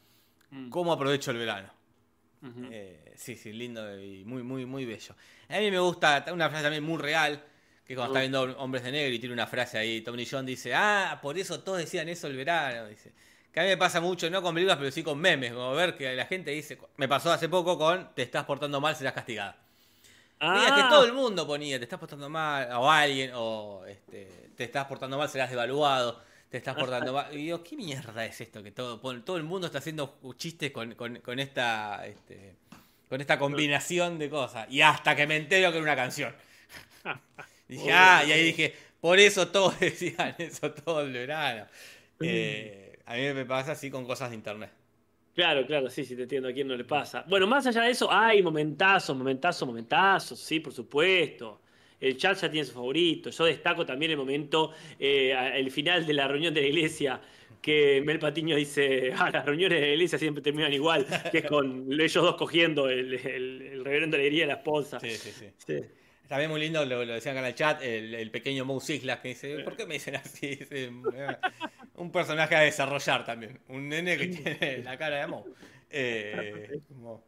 Mm. 0.51 0.69
cómo 0.69 0.93
aprovecho 0.93 1.31
el 1.31 1.37
verano. 1.37 1.74
Eh, 2.71 3.13
sí, 3.15 3.35
sí, 3.35 3.51
lindo 3.53 3.99
y 3.99 4.23
muy, 4.25 4.43
muy, 4.43 4.65
muy 4.65 4.85
bello. 4.85 5.15
A 5.49 5.57
mí 5.59 5.71
me 5.71 5.79
gusta 5.79 6.25
una 6.31 6.49
frase 6.49 6.63
también 6.63 6.83
muy 6.83 6.97
real, 7.01 7.43
que 7.85 7.95
cuando 7.95 8.13
está 8.13 8.19
Mm. 8.19 8.31
viendo 8.31 8.59
Hombres 8.59 8.83
de 8.83 8.91
Negro 8.91 9.13
y 9.13 9.19
tiene 9.19 9.33
una 9.33 9.47
frase 9.47 9.77
ahí, 9.77 10.01
Tommy 10.01 10.25
John 10.29 10.45
dice, 10.45 10.73
ah, 10.73 11.19
por 11.21 11.37
eso 11.37 11.59
todos 11.61 11.79
decían 11.79 12.09
eso 12.09 12.27
el 12.27 12.35
verano, 12.35 12.87
dice. 12.87 13.11
Que 13.51 13.61
a 13.61 13.63
mí 13.63 13.69
me 13.69 13.77
pasa 13.77 14.01
mucho, 14.01 14.29
no 14.29 14.41
con 14.41 14.53
películas, 14.53 14.77
pero 14.77 14.91
sí 14.91 15.01
con 15.01 15.17
memes, 15.17 15.53
como 15.53 15.73
ver 15.73 15.95
que 15.95 16.13
la 16.13 16.25
gente 16.25 16.51
dice, 16.51 16.77
me 16.97 17.07
pasó 17.07 17.31
hace 17.31 17.47
poco 17.47 17.77
con, 17.77 18.13
te 18.13 18.23
estás 18.23 18.43
portando 18.43 18.81
mal, 18.81 18.95
serás 18.95 19.13
castigada. 19.13 19.57
Ah, 20.39 20.73
que 20.75 20.81
todo 20.93 21.05
el 21.05 21.13
mundo 21.13 21.47
ponía, 21.47 21.77
te 21.77 21.85
estás 21.85 21.97
portando 21.97 22.29
mal, 22.29 22.69
o 22.73 22.91
alguien, 22.91 23.31
o 23.33 23.85
este, 23.87 24.49
te 24.57 24.65
estás 24.65 24.85
portando 24.85 25.17
mal, 25.17 25.29
serás 25.29 25.49
devaluado, 25.49 26.21
te 26.49 26.57
estás 26.57 26.75
portando 26.75 27.13
mal. 27.13 27.33
Y 27.33 27.37
digo, 27.37 27.63
¿qué 27.63 27.75
mierda 27.75 28.25
es 28.25 28.39
esto? 28.41 28.63
Que 28.63 28.71
todo, 28.71 28.99
todo 29.23 29.37
el 29.37 29.43
mundo 29.43 29.67
está 29.67 29.79
haciendo 29.79 30.19
chistes 30.37 30.71
con, 30.71 30.95
con- 30.95 31.17
con 31.19 31.39
esta 31.39 32.05
este, 32.07 32.55
con 33.09 33.21
esta 33.21 33.37
combinación 33.39 34.17
de 34.19 34.29
cosas. 34.29 34.67
Y 34.71 34.81
hasta 34.81 35.15
que 35.15 35.27
me 35.27 35.37
entero 35.37 35.71
que 35.71 35.77
era 35.77 35.83
una 35.83 35.95
canción. 35.95 36.33
Dije, 37.67 37.91
ah, 37.93 38.23
y 38.27 38.31
ahí 38.31 38.43
dije, 38.43 38.75
por 39.01 39.19
eso 39.19 39.47
todos 39.49 39.79
decían 39.81 40.35
eso 40.37 40.71
todo 40.71 41.01
el 41.01 41.11
verano. 41.13 41.65
Eh, 42.21 42.99
a 43.05 43.15
mí 43.15 43.33
me 43.33 43.45
pasa 43.45 43.73
así 43.73 43.89
con 43.91 44.05
cosas 44.05 44.29
de 44.29 44.35
internet. 44.35 44.71
Claro, 45.33 45.65
claro, 45.65 45.89
sí, 45.89 46.05
sí, 46.05 46.15
te 46.15 46.23
entiendo 46.23 46.47
a 46.47 46.53
quién 46.53 46.67
no 46.67 46.75
le 46.77 46.85
pasa. 46.85 47.25
Bueno, 47.27 47.45
más 47.45 47.67
allá 47.67 47.81
de 47.83 47.91
eso, 47.91 48.09
hay 48.09 48.41
momentazos, 48.41 49.17
momentazos, 49.17 49.67
momentazos, 49.67 50.39
sí, 50.39 50.61
por 50.61 50.71
supuesto. 50.73 51.61
El 52.05 52.17
chat 52.17 52.37
ya 52.39 52.51
tiene 52.51 52.65
su 52.65 52.73
favorito. 52.73 53.29
Yo 53.31 53.45
destaco 53.45 53.85
también 53.85 54.11
el 54.11 54.17
momento, 54.17 54.71
eh, 54.99 55.35
el 55.55 55.71
final 55.71 56.05
de 56.05 56.13
la 56.13 56.27
reunión 56.27 56.53
de 56.53 56.61
la 56.61 56.67
iglesia, 56.67 57.19
que 57.61 58.01
Mel 58.05 58.19
Patiño 58.19 58.55
dice, 58.55 59.11
ah, 59.17 59.31
las 59.31 59.43
reuniones 59.45 59.81
de 59.81 59.87
la 59.87 59.93
iglesia 59.93 60.19
siempre 60.19 60.43
terminan 60.43 60.71
igual, 60.71 61.05
que 61.31 61.39
es 61.39 61.45
con 61.45 61.91
ellos 61.91 62.13
dos 62.23 62.35
cogiendo 62.35 62.87
el, 62.89 63.13
el, 63.15 63.61
el 63.61 63.83
reverendo 63.83 64.17
alegría 64.17 64.43
y 64.43 64.47
la 64.47 64.53
esposa. 64.55 64.99
Sí, 64.99 65.09
sí, 65.11 65.31
sí. 65.31 65.45
Sí. 65.57 65.81
También 66.27 66.49
muy 66.49 66.59
lindo, 66.59 66.83
lo, 66.85 67.05
lo 67.05 67.13
decían 67.13 67.35
acá 67.37 67.41
en 67.45 67.51
el 67.51 67.55
chat, 67.55 67.83
el, 67.83 68.13
el 68.15 68.31
pequeño 68.31 68.65
Moe 68.65 68.81
Siglas 68.81 69.19
que 69.19 69.29
dice, 69.29 69.59
¿por 69.59 69.75
qué 69.75 69.85
me 69.85 69.95
dicen 69.95 70.15
así? 70.15 70.47
Dice, 70.55 70.85
"Eh, 70.85 70.91
un 71.95 72.11
personaje 72.11 72.55
a 72.55 72.61
desarrollar 72.61 73.23
también. 73.23 73.59
Un 73.69 73.89
nene 73.89 74.17
que 74.17 74.27
tiene 74.27 74.77
la 74.83 74.97
cara 74.97 75.21
de 75.21 75.27
Moe. 75.27 75.43
Eh, 75.89 76.79
como- 76.87 77.23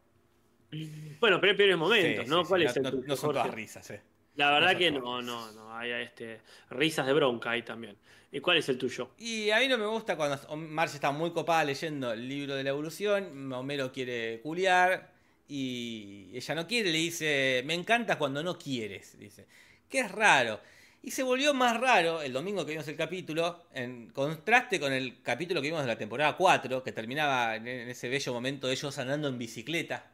Bueno, 1.20 1.40
pero 1.40 1.52
hay 1.52 1.58
peores 1.58 1.78
momentos, 1.78 2.26
sí, 2.26 2.30
¿no? 2.30 2.44
sí, 2.44 2.48
¿Cuál 2.50 2.62
sí, 2.62 2.68
es 2.68 2.78
el 2.78 2.84
no, 2.84 2.92
tuyo, 2.92 3.04
no 3.08 3.16
son 3.16 3.30
todas 3.32 3.54
risas, 3.54 3.90
eh. 3.92 4.02
La 4.38 4.52
verdad 4.52 4.74
no 4.74 4.78
que 4.78 4.92
no, 4.92 5.22
no, 5.22 5.52
no, 5.52 5.76
hay 5.76 5.92
este, 5.92 6.42
risas 6.70 7.08
de 7.08 7.14
bronca 7.14 7.52
ahí 7.52 7.64
también. 7.64 7.98
¿Y 8.32 8.40
cuál 8.40 8.58
es 8.58 8.70
el 8.70 8.78
tuyo? 8.78 9.12
Y 9.18 9.50
a 9.50 9.60
mí 9.60 9.68
no 9.68 9.80
me 9.80 9.88
gusta 9.88 10.16
cuando 10.16 10.56
Marge 10.56 10.96
está 10.96 11.12
muy 11.12 11.32
copada 11.32 11.64
leyendo 11.64 12.14
el 12.14 12.30
libro 12.30 12.56
de 12.56 12.64
la 12.64 12.70
evolución, 12.70 13.52
Homero 13.52 13.92
quiere 13.92 14.40
culiar 14.42 15.12
y 15.48 16.30
ella 16.34 16.56
no 16.56 16.68
quiere, 16.68 16.92
le 16.92 17.00
dice, 17.00 17.64
me 17.66 17.74
encanta 17.74 18.20
cuando 18.20 18.44
no 18.44 18.60
quieres, 18.60 19.18
dice, 19.18 19.48
que 19.90 20.02
es 20.02 20.12
raro. 20.12 20.60
Y 21.02 21.12
se 21.12 21.24
volvió 21.24 21.56
más 21.56 21.80
raro 21.80 22.22
el 22.22 22.32
domingo 22.34 22.64
que 22.64 22.74
vimos 22.74 22.88
el 22.88 22.96
capítulo, 22.96 23.66
en 23.74 24.12
contraste 24.12 24.80
con 24.80 24.94
el 24.94 25.24
capítulo 25.24 25.62
que 25.62 25.70
vimos 25.70 25.82
de 25.82 25.88
la 25.88 25.98
temporada 25.98 26.38
4, 26.38 26.84
que 26.84 26.92
terminaba 26.92 27.56
en 27.56 27.68
en 27.68 27.90
ese 27.90 28.08
bello 28.08 28.34
momento 28.34 28.68
de 28.68 28.74
ellos 28.74 28.98
andando 29.00 29.30
en 29.30 29.38
bicicleta, 29.40 30.12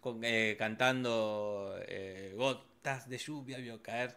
con- 0.00 0.20
eh, 0.24 0.56
cantando 0.58 1.76
eh, 1.86 2.32
gotas 2.36 3.08
de 3.08 3.18
lluvia 3.18 3.58
vio 3.58 3.82
caer. 3.82 4.16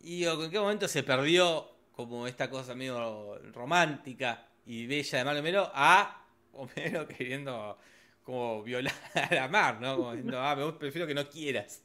Y 0.00 0.18
digo, 0.20 0.44
¿en 0.44 0.50
qué 0.50 0.60
momento 0.60 0.86
se 0.88 1.02
perdió 1.02 1.70
como 1.92 2.26
esta 2.26 2.50
cosa 2.50 2.74
medio 2.74 3.38
romántica 3.52 4.46
y 4.66 4.86
bella 4.86 5.18
de 5.18 5.24
Mar 5.24 5.36
Homero 5.36 5.70
a 5.74 6.24
Homero 6.52 7.06
queriendo 7.08 7.78
como 8.22 8.62
violar 8.62 8.94
a 9.14 9.34
la 9.34 9.48
mar, 9.48 9.80
¿no? 9.80 9.96
Como 9.96 10.12
diciendo, 10.12 10.40
ah, 10.40 10.56
me 10.56 10.72
prefiero 10.72 11.06
que 11.06 11.14
no 11.14 11.28
quieras. 11.28 11.82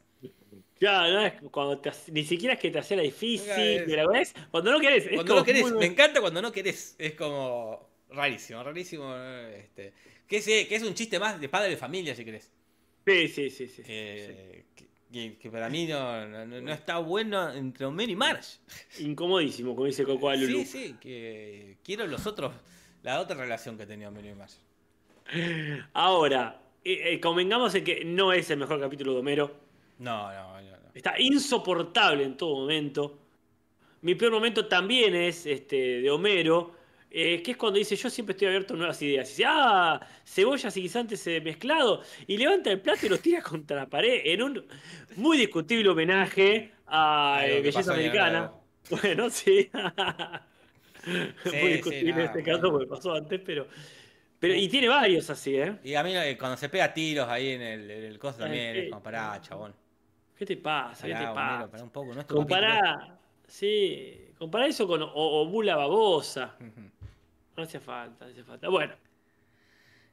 Claro, 0.79 1.11
no 1.13 1.25
es 1.25 1.33
cuando 1.51 1.79
te 1.79 1.91
ni 2.11 2.23
siquiera 2.23 2.53
es 2.53 2.59
que 2.61 2.71
te 2.71 2.79
hacía 2.79 2.95
la 2.97 3.03
difícil, 3.03 3.45
Claro, 3.47 3.61
es- 3.61 3.83
pero 3.85 4.09
¿ves? 4.09 4.33
Cuando 4.49 4.71
no 4.71 4.79
querés. 4.79 5.05
es 5.07 5.13
Cuando 5.15 5.35
no 5.35 5.43
querés, 5.43 5.61
muy- 5.63 5.73
me 5.79 5.85
encanta 5.87 6.21
cuando 6.21 6.41
no 6.41 6.51
querés. 6.53 6.95
Es 6.97 7.13
como 7.15 7.89
rarísimo, 8.09 8.63
rarísimo. 8.63 9.13
eh, 9.17 9.59
Este, 9.65 9.93
que, 10.27 10.37
es, 10.37 10.45
que 10.45 10.75
es 10.75 10.83
un 10.83 10.93
chiste 10.93 11.19
más 11.19 11.39
de 11.41 11.49
padre 11.49 11.69
de 11.71 11.77
familia, 11.77 12.15
si 12.15 12.23
querés. 12.23 12.49
Sí, 13.09 13.27
sí, 13.27 13.49
sí, 13.49 13.67
sí. 13.67 13.83
Que, 13.83 14.65
que- 14.75 14.85
que- 15.11 15.37
que 15.37 15.49
para 15.49 15.69
mí 15.69 15.87
no, 15.87 16.27
no, 16.27 16.45
no 16.45 16.71
está 16.71 16.99
bueno 16.99 17.51
entre 17.51 17.85
Homero 17.85 18.11
y 18.11 18.15
Marge. 18.15 18.59
Incomodísimo, 18.99 19.73
como 19.75 19.87
dice 19.87 20.03
Coco 20.03 20.29
a 20.29 20.35
Lulu. 20.35 20.59
Sí, 20.59 20.65
sí, 20.65 20.95
que 21.01 21.77
quiero 21.83 22.05
los 22.07 22.27
otros, 22.27 22.53
la 23.03 23.19
otra 23.19 23.35
relación 23.35 23.77
que 23.77 23.85
tenía 23.87 24.09
Homero 24.09 24.29
y 24.29 24.35
Marge. 24.35 24.57
Ahora, 25.93 26.61
eh, 26.83 27.13
eh, 27.13 27.19
convengamos 27.19 27.73
en 27.75 27.83
que 27.83 28.03
no 28.05 28.33
es 28.33 28.49
el 28.49 28.57
mejor 28.59 28.79
capítulo 28.79 29.13
de 29.13 29.19
Homero. 29.19 29.55
No, 29.99 30.31
no, 30.31 30.61
no. 30.61 30.71
no. 30.71 30.77
Está 30.93 31.19
insoportable 31.19 32.23
en 32.23 32.37
todo 32.37 32.55
momento. 32.61 33.19
Mi 34.01 34.15
peor 34.15 34.31
momento 34.31 34.67
también 34.67 35.13
es 35.15 35.45
este 35.45 36.01
de 36.01 36.09
Homero, 36.09 36.75
eh, 37.11 37.41
que 37.41 37.51
es 37.51 37.57
cuando 37.57 37.79
dice 37.79 37.95
yo 37.95 38.09
siempre 38.09 38.33
estoy 38.33 38.49
abierto 38.49 38.73
a 38.73 38.77
nuevas 38.77 39.01
ideas. 39.01 39.27
Y 39.29 39.31
dice, 39.31 39.45
ah, 39.47 39.99
cebollas 40.25 40.75
y 40.77 40.81
guisantes 40.81 41.25
eh, 41.27 41.41
mezclado. 41.41 42.01
Y 42.27 42.37
levanta 42.37 42.71
el 42.71 42.81
plato 42.81 43.05
y 43.05 43.09
lo 43.09 43.17
tira 43.17 43.41
contra 43.43 43.77
la 43.77 43.89
pared 43.89 44.21
en 44.25 44.43
un 44.43 44.65
muy 45.15 45.37
discutible 45.37 45.89
homenaje 45.89 46.71
a 46.87 47.41
eh, 47.45 47.61
Belleza 47.61 47.93
Americana. 47.93 48.51
Bueno, 48.89 49.29
sí. 49.29 49.69
Sí, 51.01 51.55
muy 51.61 51.73
discutible 51.73 52.13
sí, 52.13 52.19
en 52.19 52.25
este 52.25 52.43
caso 52.43 52.71
porque 52.71 52.85
pasó 52.85 53.13
antes, 53.13 53.39
pero... 53.45 53.67
Pero, 54.37 54.53
y 54.53 54.67
tiene 54.67 54.89
varios 54.89 55.29
así, 55.29 55.55
¿eh? 55.55 55.77
Y 55.83 55.95
a 55.95 56.03
mí 56.03 56.13
cuando 56.37 56.57
se 56.57 56.67
pega 56.67 56.93
tiros 56.93 57.27
ahí 57.29 57.51
en 57.51 57.61
el, 57.61 57.89
en 57.89 58.03
el 58.03 58.19
coso 58.19 58.39
también 58.39 58.75
es 58.75 58.89
como 58.89 59.01
pará, 59.01 59.39
chabón. 59.41 59.73
¿Qué 60.37 60.45
te 60.45 60.57
pasa? 60.57 61.07
¿Qué 61.07 61.13
te 61.13 61.19
pasa? 61.19 61.31
Homero, 61.31 61.71
pará 61.71 61.83
un 61.83 61.89
poco. 61.89 62.13
No 62.13 62.21
es 62.21 62.27
tu 62.27 62.35
capítulo. 62.35 62.59
Compará, 62.59 63.19
sí, 63.47 64.31
compará 64.37 64.67
eso 64.67 64.87
con 64.87 65.01
o, 65.01 65.11
o 65.13 65.45
Bula 65.45 65.75
Babosa. 65.77 66.55
Ujú. 66.59 66.89
No 67.59 67.65
hacía 67.65 67.81
falta, 67.81 68.23
no 68.23 68.31
hacía 68.31 68.45
falta. 68.45 68.69
Bueno. 68.69 68.93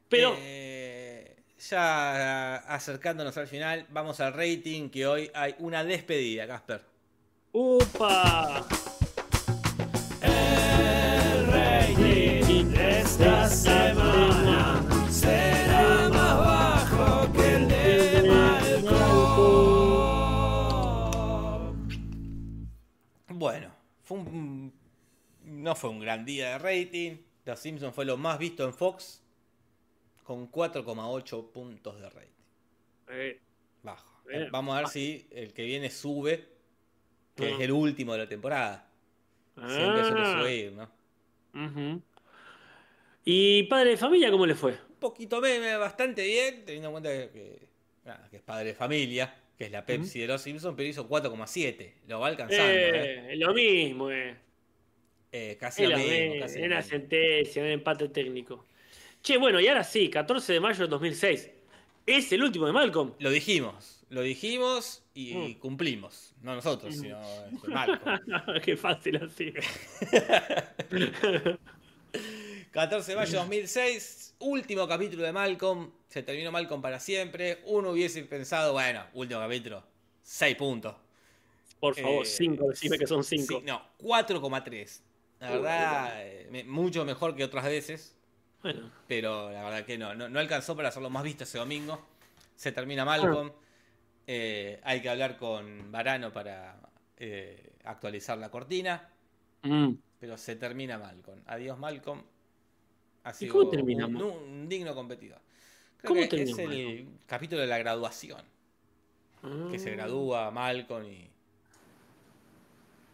Pero, 0.09 0.35
Eh, 0.37 1.37
ya 1.71 2.57
acercándonos 2.57 3.37
al 3.37 3.47
final, 3.47 3.87
vamos 3.91 4.19
al 4.19 4.33
rating, 4.33 4.89
que 4.91 5.07
hoy 5.07 5.31
hay 5.33 5.55
una 5.61 5.85
despedida, 5.85 6.45
Casper. 6.49 6.83
¡upa! 7.53 8.67
El 10.23 11.47
rating 11.47 12.65
de 12.73 13.01
esta 13.03 13.47
semana 13.49 14.85
será 15.09 16.09
más 16.09 16.39
bajo 16.39 17.33
que 17.33 17.55
el 17.55 17.69
de 17.69 18.25
Malcolm. 18.29 18.97
Bueno, 23.29 23.71
fue 24.03 24.19
un- 24.19 24.73
no 25.45 25.75
fue 25.77 25.91
un 25.91 26.01
gran 26.01 26.25
día 26.25 26.51
de 26.51 26.59
rating. 26.59 27.17
Los 27.47 27.61
Simpsons 27.61 27.95
fue 27.95 28.05
lo 28.05 28.17
más 28.17 28.39
visto 28.39 28.65
en 28.65 28.75
Fox, 28.75 29.23
con 30.25 30.51
4,8 30.51 31.53
puntos 31.53 32.01
de 32.01 32.11
rating. 32.11 32.31
Eh, 33.09 33.41
Bajo. 33.83 34.21
Bien. 34.27 34.49
Vamos 34.51 34.75
a 34.75 34.81
ver 34.81 34.89
si 34.89 35.29
el 35.31 35.53
que 35.55 35.65
viene 35.65 35.89
sube, 35.89 36.49
que 37.37 37.47
Ah. 37.47 37.51
es 37.51 37.61
el 37.61 37.71
último 37.71 38.13
de 38.13 38.19
la 38.19 38.29
temporada. 38.29 38.91
Siempre 39.55 40.05
suele 40.05 40.21
ah, 40.23 40.39
subir, 40.43 40.73
¿no? 40.73 42.03
¿Y 43.25 43.63
padre 43.65 43.91
de 43.91 43.97
familia 43.97 44.31
cómo 44.31 44.45
le 44.45 44.55
fue? 44.55 44.73
Un 44.73 44.97
poquito 44.99 45.41
meme, 45.41 45.77
bastante 45.77 46.25
bien, 46.25 46.65
teniendo 46.65 46.89
en 46.89 46.93
cuenta 46.93 47.11
que, 47.11 47.31
que, 47.31 47.69
nada, 48.05 48.29
que 48.29 48.37
es 48.39 48.43
padre 48.43 48.69
de 48.71 48.75
familia, 48.75 49.35
que 49.57 49.67
es 49.67 49.71
la 49.71 49.87
Pepsi 49.87 50.19
de 50.21 50.27
los 50.27 50.43
Simpsons, 50.43 50.75
pero 50.77 50.89
hizo 50.89 51.09
4,7. 51.09 51.93
Lo 52.09 52.21
va 52.21 52.27
alcanzando, 52.27 52.65
¿eh? 52.73 53.33
Eh, 53.33 53.37
lo 53.37 53.55
mismo, 53.55 54.11
eh. 54.11 54.37
Eh, 55.33 55.57
casi 55.61 55.83
Es 55.85 55.91
lo 55.91 55.97
la 55.97 56.03
mismo, 56.03 56.41
casi 56.41 56.59
una 56.63 56.77
mismo. 56.77 56.91
sentencia, 56.91 57.63
un 57.63 57.69
empate 57.69 58.09
técnico. 58.09 58.65
Che, 59.23 59.37
bueno, 59.39 59.61
y 59.61 59.67
ahora 59.69 59.85
sí, 59.85 60.09
14 60.09 60.53
de 60.55 60.61
mayo 60.61 60.85
de 60.85 60.89
2006. 60.89 61.51
¿Es 62.07 62.33
el 62.33 62.43
último 62.45 62.67
de 62.67 62.73
Malcolm? 62.73 63.13
Lo 63.19 63.31
dijimos, 63.31 64.05
lo 64.11 64.23
dijimos 64.23 65.03
y 65.15 65.35
Mm. 65.35 65.55
cumplimos. 65.59 66.33
No 66.43 66.55
nosotros, 66.55 66.95
sino 66.95 67.21
este, 67.53 67.69
Marco. 67.69 68.05
Qué 68.65 68.77
fácil 68.77 69.17
así. 69.17 69.53
14 72.71 73.13
de 73.13 73.17
mayo 73.17 73.31
de 73.33 73.39
2006, 73.39 74.35
último 74.41 74.87
capítulo 74.87 75.25
de 75.25 75.33
Malcolm. 75.33 75.91
Se 76.09 76.23
terminó 76.23 76.53
Malcolm 76.53 76.81
para 76.83 77.01
siempre. 77.01 77.59
Uno 77.65 77.91
hubiese 77.91 78.23
pensado, 78.25 78.73
bueno, 78.75 79.05
último 79.15 79.41
capítulo, 79.41 79.83
6 80.23 80.57
puntos. 80.57 80.95
Por 81.81 81.95
favor, 81.95 82.25
Eh, 82.25 82.29
5, 82.29 82.69
decime 82.71 82.99
que 82.99 83.07
son 83.07 83.25
5. 83.25 83.59
Sí, 83.61 83.65
no, 83.67 83.83
4,3. 83.99 85.03
La 85.41 85.51
verdad, 85.51 86.27
eh, 86.27 86.49
me- 86.51 86.65
mucho 86.65 87.05
mejor 87.05 87.37
que 87.37 87.45
otras 87.45 87.65
veces. 87.65 88.17
Bueno, 88.63 88.91
Pero 89.07 89.51
la 89.51 89.63
verdad 89.63 89.85
que 89.85 89.99
no, 89.99 90.15
no, 90.15 90.29
no 90.29 90.41
alcanzó 90.41 90.75
para 90.75 90.89
hacerlo 90.89 91.11
más 91.11 91.23
visto 91.23 91.45
ese 91.45 91.59
domingo. 91.59 92.01
Se 92.57 92.73
termina 92.73 93.05
Malcolm. 93.05 93.53
Eh, 94.27 94.81
hay 94.83 95.01
que 95.01 95.09
hablar 95.09 95.37
con 95.37 95.93
Varano 95.93 96.33
para 96.33 96.81
eh, 97.17 97.75
actualizar 97.85 98.39
la 98.39 98.51
cortina. 98.51 99.09
mm, 99.63 99.93
Pero 100.19 100.37
se 100.37 100.57
termina 100.57 100.99
Malcolm. 100.99 101.41
Adiós 101.47 101.79
Malcolm. 101.79 102.23
Ha 103.25 103.33
sido 103.33 103.53
cómo 103.55 103.71
termina 103.71 104.07
un, 104.07 104.69
digno 104.69 104.95
competidor. 104.95 105.41
Creo 105.99 106.15
¿Cómo 106.15 106.29
que 106.29 106.43
es 106.43 106.59
el 106.59 106.69
Malcolm? 106.69 107.19
capítulo 107.27 107.61
de 107.61 107.67
la 107.67 107.79
graduación. 107.79 108.43
Que 109.71 109.79
se 109.79 109.91
ah. 109.91 109.97
gradúa 109.97 110.51
Malcolm 110.51 111.05
y... 111.07 111.31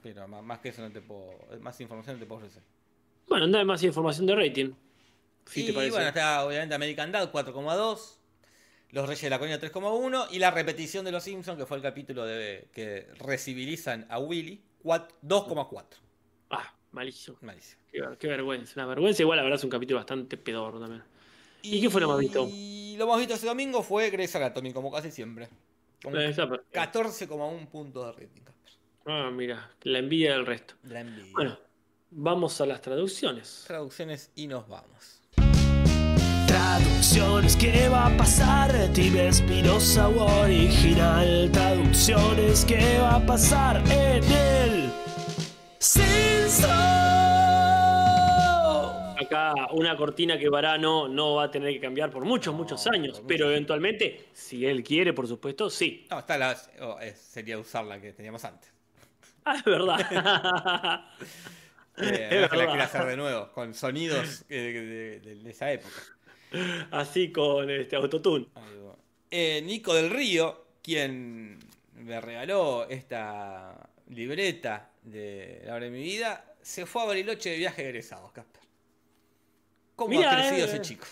Pero 0.03 0.27
más, 0.29 0.43
más 0.43 0.59
que 0.61 0.71
eso 0.71 0.83
no 0.83 0.91
te 0.91 1.01
puedo... 1.01 1.39
Más 1.61 1.81
información 1.81 2.17
no 2.17 2.21
te 2.21 2.27
puedo 2.27 2.41
ofrecer. 2.41 2.63
Bueno, 3.29 3.45
anda 3.45 3.65
más 3.65 3.83
información 3.83 4.27
de 4.27 4.35
rating. 4.35 4.73
Si 5.47 5.63
y 5.63 5.67
te 5.67 5.73
parece. 5.73 5.93
bueno, 5.93 6.09
está 6.09 6.45
obviamente 6.45 6.75
American 6.75 7.13
Dad 7.13 7.31
4,2. 7.33 8.17
Los 8.91 9.07
Reyes 9.09 9.23
de 9.23 9.31
la 9.31 9.39
Colina 9.39 9.59
3,1. 9.61 10.29
Y 10.33 10.39
la 10.39 10.51
repetición 10.51 11.05
de 11.05 11.13
Los 11.13 11.23
Simpsons, 11.25 11.59
que 11.59 11.67
fue 11.67 11.77
el 11.79 11.83
capítulo 11.83 12.25
de 12.25 12.69
que 12.73 13.07
recibilizan 13.19 14.07
a 14.11 14.19
Willy, 14.19 14.61
4 14.83 15.17
2,4. 15.23 15.85
Ah, 16.51 16.75
malísimo. 16.93 17.37
Malísimo. 17.41 17.81
Qué, 17.91 18.01
ver- 18.01 18.19
qué 18.19 18.27
vergüenza. 18.29 18.73
Una 18.77 18.87
vergüenza. 18.87 19.23
Igual, 19.23 19.37
la 19.39 19.43
verdad, 19.45 19.59
es 19.59 19.65
un 19.65 19.71
capítulo 19.71 19.99
bastante 19.99 20.37
pedorro 20.37 20.79
también. 20.81 21.03
¿Y 21.63 21.81
qué 21.81 21.89
fue 21.91 22.01
lo 22.01 22.09
más 22.09 22.19
visto? 22.19 22.49
Y 22.51 22.97
lo 22.99 23.07
más 23.07 23.19
visto 23.19 23.35
ese 23.35 23.47
domingo 23.47 23.83
fue 23.83 24.11
Grey's 24.11 24.35
Anatomy, 24.37 24.73
como 24.73 24.91
casi 24.91 25.11
siempre. 25.11 25.49
Con 26.03 26.17
Eh, 26.21 26.29
está 26.31 26.49
perfecto. 26.49 26.79
14,1 27.01 27.69
puntos 27.69 28.05
de 28.07 28.13
rating. 28.25 28.43
Ah, 29.07 29.31
mira, 29.33 29.71
la 29.83 29.99
envidia 29.99 30.33
del 30.35 30.47
resto. 30.47 30.75
La 30.85 31.01
envidia. 31.01 31.33
Bueno, 31.33 31.59
vamos 32.11 32.61
a 32.61 32.67
las 32.67 32.81
traducciones. 32.81 33.65
Traducciones 33.67 34.31
y 34.37 34.47
nos 34.47 34.69
vamos. 34.69 35.21
Traducciones, 36.47 37.57
¿qué 37.57 37.89
va 37.89 38.07
a 38.07 38.17
pasar? 38.17 38.71
Time 38.93 39.29
Espinosa 39.29 40.09
original. 40.09 41.51
Traducciones, 41.53 42.65
¿qué 42.65 42.99
va 43.01 43.17
a 43.17 43.27
pasar 43.27 43.83
en 43.91 44.23
el 44.23 44.93
Simpson? 45.81 46.71
Acá 49.19 49.55
una 49.73 49.97
cortina 49.97 50.39
que 50.39 50.49
Varano 50.49 51.09
no 51.09 51.35
va 51.35 51.45
a 51.45 51.51
tener 51.51 51.73
que 51.73 51.81
cambiar 51.81 52.11
por 52.11 52.25
muchos, 52.25 52.53
No, 52.53 52.59
muchos 52.59 52.87
años, 52.87 53.21
pero 53.27 53.51
eventualmente, 53.51 54.29
si 54.33 54.65
él 54.65 54.85
quiere, 54.85 55.13
por 55.13 55.27
supuesto, 55.27 55.71
sí. 55.71 56.07
No, 56.09 56.21
está 56.21 56.39
la, 56.39 56.57
oh, 56.83 57.01
eh, 57.01 57.15
sería 57.17 57.59
usar 57.59 57.85
la 57.85 58.01
que 58.01 58.13
teníamos 58.13 58.45
antes. 58.45 58.73
Ah, 59.45 59.57
es 59.57 59.65
verdad. 59.65 61.05
Eh, 61.99 62.09
Es 62.25 62.29
que 62.31 62.35
la 62.37 62.49
verdad. 62.49 62.67
quiera 62.69 62.85
hacer 62.85 63.05
de 63.05 63.17
nuevo, 63.19 63.53
con 63.53 63.75
sonidos 63.75 64.49
de, 64.49 65.21
de- 65.21 65.21
de 65.37 65.51
esa 65.51 65.71
época. 65.71 66.01
Así 66.91 67.31
con 67.31 67.69
este 67.69 67.97
autotune. 67.97 68.47
Eh, 69.31 69.61
Nico 69.63 69.93
del 69.95 70.09
Río, 70.09 70.67
quien 70.83 71.59
me 71.97 72.21
regaló 72.21 72.87
esta 72.89 73.91
libreta 74.09 74.91
de 75.03 75.63
la 75.67 75.75
hora 75.75 75.85
de 75.85 75.91
mi 75.91 76.03
vida, 76.03 76.55
se 76.63 76.87
fue 76.87 77.03
a 77.03 77.07
Bariloche 77.07 77.51
de 77.51 77.59
viaje 77.59 77.83
de 77.83 77.89
egresados, 77.91 78.33
Casper. 78.33 78.63
¿Cómo 79.95 80.17
Mirá, 80.17 80.33
ha 80.33 80.37
crecido 80.37 80.67
eh. 80.67 80.71
ese 80.71 80.81
chico? 80.81 81.07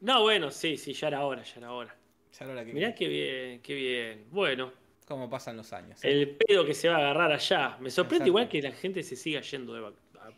No, 0.00 0.22
bueno, 0.22 0.50
sí, 0.50 0.76
sí, 0.76 0.92
ya 0.92 1.06
era 1.08 1.24
hora, 1.24 1.42
ya 1.44 1.54
era 1.56 1.72
hora. 1.72 1.94
Ya 2.38 2.46
la 2.46 2.52
hora 2.52 2.64
que 2.64 2.72
Mirá 2.72 2.94
qué 2.96 3.06
bien, 3.06 3.60
qué 3.62 3.74
bien. 3.74 4.24
Bueno, 4.32 4.72
cómo 5.10 5.28
pasan 5.28 5.56
los 5.56 5.72
años. 5.72 5.98
el 6.04 6.36
pedo 6.36 6.64
que 6.64 6.72
se 6.72 6.88
va 6.88 6.94
a 6.94 6.98
agarrar 6.98 7.32
allá. 7.32 7.76
Me 7.80 7.90
sorprende 7.90 8.26
Exacto. 8.26 8.28
igual 8.28 8.48
que 8.48 8.62
la 8.62 8.70
gente 8.70 9.02
se 9.02 9.16
siga 9.16 9.40
yendo 9.40 9.74
de 9.74 9.84
a 9.84 10.32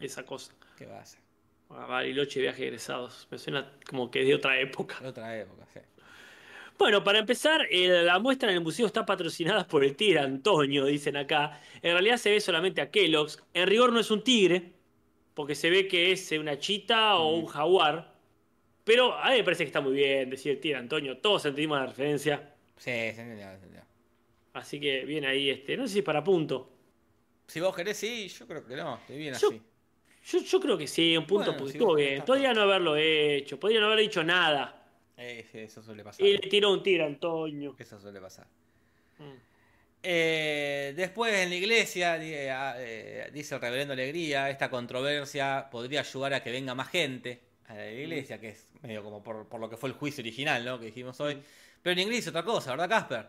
esa 0.00 0.26
cosa. 0.26 0.52
¿Qué 0.76 0.84
va 0.84 0.98
a 0.98 1.00
hacer? 1.00 1.20
A 1.70 1.86
Bariloche 1.86 2.38
viaje 2.40 2.64
egresados. 2.64 3.26
Me 3.30 3.38
suena 3.38 3.72
como 3.88 4.10
que 4.10 4.20
es 4.20 4.28
de 4.28 4.34
otra 4.34 4.60
época. 4.60 4.98
De 5.00 5.08
otra 5.08 5.34
época, 5.34 5.66
sí. 5.72 5.80
Bueno, 6.76 7.02
para 7.02 7.18
empezar, 7.18 7.66
eh, 7.70 8.02
la 8.04 8.18
muestra 8.18 8.50
en 8.50 8.56
el 8.56 8.62
museo 8.62 8.86
está 8.86 9.06
patrocinada 9.06 9.66
por 9.66 9.82
el 9.82 9.96
tigre 9.96 10.20
Antonio, 10.20 10.84
dicen 10.84 11.16
acá. 11.16 11.60
En 11.80 11.92
realidad 11.92 12.18
se 12.18 12.30
ve 12.30 12.40
solamente 12.40 12.82
a 12.82 12.90
Kellogg's. 12.90 13.42
En 13.54 13.66
rigor 13.66 13.94
no 13.94 13.98
es 13.98 14.10
un 14.10 14.22
tigre, 14.22 14.72
porque 15.32 15.54
se 15.54 15.70
ve 15.70 15.88
que 15.88 16.12
es 16.12 16.30
una 16.32 16.58
chita 16.58 17.16
o 17.16 17.34
un 17.34 17.46
jaguar. 17.46 18.14
Pero 18.84 19.14
a 19.14 19.30
mí 19.30 19.38
me 19.38 19.44
parece 19.44 19.64
que 19.64 19.68
está 19.68 19.80
muy 19.80 19.94
bien 19.94 20.28
decir 20.28 20.52
el 20.52 20.60
tigre 20.60 20.76
Antonio. 20.78 21.16
Todos 21.16 21.46
entendimos 21.46 21.78
la 21.78 21.86
referencia. 21.86 22.54
Sí, 22.76 22.90
se 22.90 23.08
entendió, 23.08 23.46
se 23.46 23.54
entendió. 23.54 23.87
Así 24.58 24.80
que 24.80 25.04
viene 25.04 25.26
ahí 25.26 25.50
este. 25.50 25.76
No 25.76 25.86
sé 25.86 25.94
si 25.94 26.02
para 26.02 26.22
punto. 26.22 26.70
Si 27.46 27.60
vos 27.60 27.74
querés, 27.74 27.96
sí, 27.96 28.28
yo 28.28 28.46
creo 28.46 28.66
que 28.66 28.76
no, 28.76 28.96
estoy 28.96 29.16
bien 29.16 29.34
Yo- 29.34 29.48
así. 29.48 29.62
Yo, 30.24 30.40
yo 30.40 30.60
creo 30.60 30.76
que 30.76 30.86
sí, 30.86 31.16
un 31.16 31.26
punto 31.26 31.46
Bueno, 31.46 31.58
porque 31.58 31.72
si 31.72 31.78
estuvo 31.78 31.94
bien. 31.94 32.22
Podría 32.22 32.52
no 32.52 32.62
haberlo 32.62 32.96
hecho, 32.96 33.58
podría 33.58 33.80
no 33.80 33.86
haber 33.86 34.00
dicho 34.00 34.22
nada. 34.22 34.86
Eh, 35.16 35.46
eso 35.54 35.82
suele 35.82 36.04
pasar. 36.04 36.24
Y 36.26 36.32
le 36.32 36.48
tiró 36.48 36.72
un 36.72 36.82
tigre 36.82 37.04
Antonio. 37.04 37.74
Eso 37.78 37.98
suele 37.98 38.20
pasar. 38.20 38.46
Mm. 39.18 39.48
Eh, 40.02 40.92
después 40.94 41.34
en 41.34 41.48
la 41.48 41.56
iglesia, 41.56 42.22
eh, 42.22 42.50
ah, 42.50 42.74
eh, 42.78 43.30
dice 43.32 43.54
el 43.54 43.60
reverendo 43.60 43.94
Alegría, 43.94 44.48
esta 44.48 44.70
controversia 44.70 45.68
podría 45.70 46.00
ayudar 46.00 46.34
a 46.34 46.42
que 46.42 46.50
venga 46.50 46.74
más 46.74 46.88
gente 46.88 47.40
a 47.66 47.74
la 47.74 47.90
iglesia, 47.90 48.38
que 48.40 48.50
es 48.50 48.66
medio 48.82 49.02
como 49.02 49.22
por, 49.22 49.48
por 49.48 49.60
lo 49.60 49.68
que 49.68 49.76
fue 49.76 49.88
el 49.88 49.94
juicio 49.94 50.22
original, 50.22 50.64
¿no? 50.64 50.78
Que 50.78 50.86
dijimos 50.86 51.18
hoy. 51.20 51.42
Pero 51.82 51.92
en 51.94 51.98
inglés 52.00 52.20
es 52.20 52.28
otra 52.28 52.44
cosa, 52.44 52.70
¿verdad, 52.72 52.88
Casper? 52.88 53.26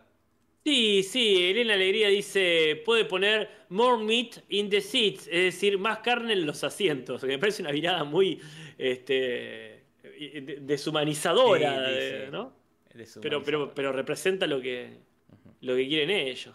Sí, 0.64 1.02
sí, 1.02 1.50
Elena 1.50 1.72
Alegría 1.74 2.08
dice, 2.08 2.82
puede 2.84 3.06
poner 3.06 3.48
more 3.70 4.02
meat 4.02 4.36
in 4.50 4.68
the 4.68 4.80
seats, 4.82 5.26
es 5.26 5.54
decir, 5.54 5.78
más 5.78 6.00
carne 6.00 6.34
en 6.34 6.44
los 6.44 6.62
asientos, 6.64 7.22
que 7.22 7.28
me 7.28 7.38
parece 7.38 7.62
una 7.62 7.72
mirada 7.72 8.04
muy 8.04 8.38
este, 8.76 9.84
de- 10.02 10.58
deshumanizadora, 10.60 11.86
Sí, 11.86 11.94
sí, 11.94 11.98
de- 11.98 12.24
sí. 12.26 12.30
¿no? 12.32 12.52
Pero, 12.92 13.04
pero, 13.22 13.58
manizador. 13.58 13.72
pero 13.74 13.92
representa 13.92 14.46
lo 14.46 14.60
que, 14.60 14.98
lo 15.62 15.76
que 15.76 15.88
quieren 15.88 16.10
ellos. 16.10 16.54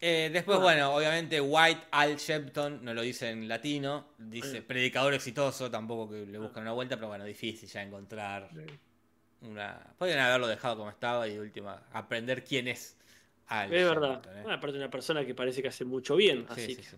Eh, 0.00 0.30
después, 0.32 0.56
Ah. 0.58 0.62
bueno, 0.62 0.94
obviamente 0.94 1.40
White 1.40 1.80
Al 1.90 2.16
Shepton 2.16 2.82
no 2.84 2.94
lo 2.94 3.02
dice 3.02 3.28
en 3.30 3.46
latino, 3.48 4.08
dice 4.16 4.58
Eh. 4.58 4.62
predicador 4.62 5.12
exitoso, 5.12 5.70
tampoco 5.70 6.08
que 6.12 6.24
le 6.24 6.38
buscan 6.38 6.62
una 6.62 6.72
vuelta, 6.72 6.96
pero 6.96 7.08
bueno, 7.08 7.24
difícil 7.26 7.68
ya 7.68 7.82
encontrar 7.82 8.48
una... 9.42 9.80
Podrían 9.98 10.18
haberlo 10.20 10.46
dejado 10.48 10.76
como 10.76 10.90
estaba 10.90 11.26
y 11.28 11.34
de 11.34 11.40
última, 11.40 11.82
aprender 11.92 12.44
quién 12.44 12.68
es 12.68 12.96
Al 13.46 13.72
Es 13.72 13.88
verdad. 13.88 14.22
¿eh? 14.26 14.42
Bueno, 14.42 14.58
aparte 14.58 14.76
una 14.76 14.90
persona 14.90 15.24
que 15.24 15.34
parece 15.34 15.62
que 15.62 15.68
hace 15.68 15.84
mucho 15.84 16.16
bien, 16.16 16.46
Sí, 16.48 16.52
así 16.52 16.66
sí, 16.66 16.76
que- 16.76 16.82
sí. 16.82 16.96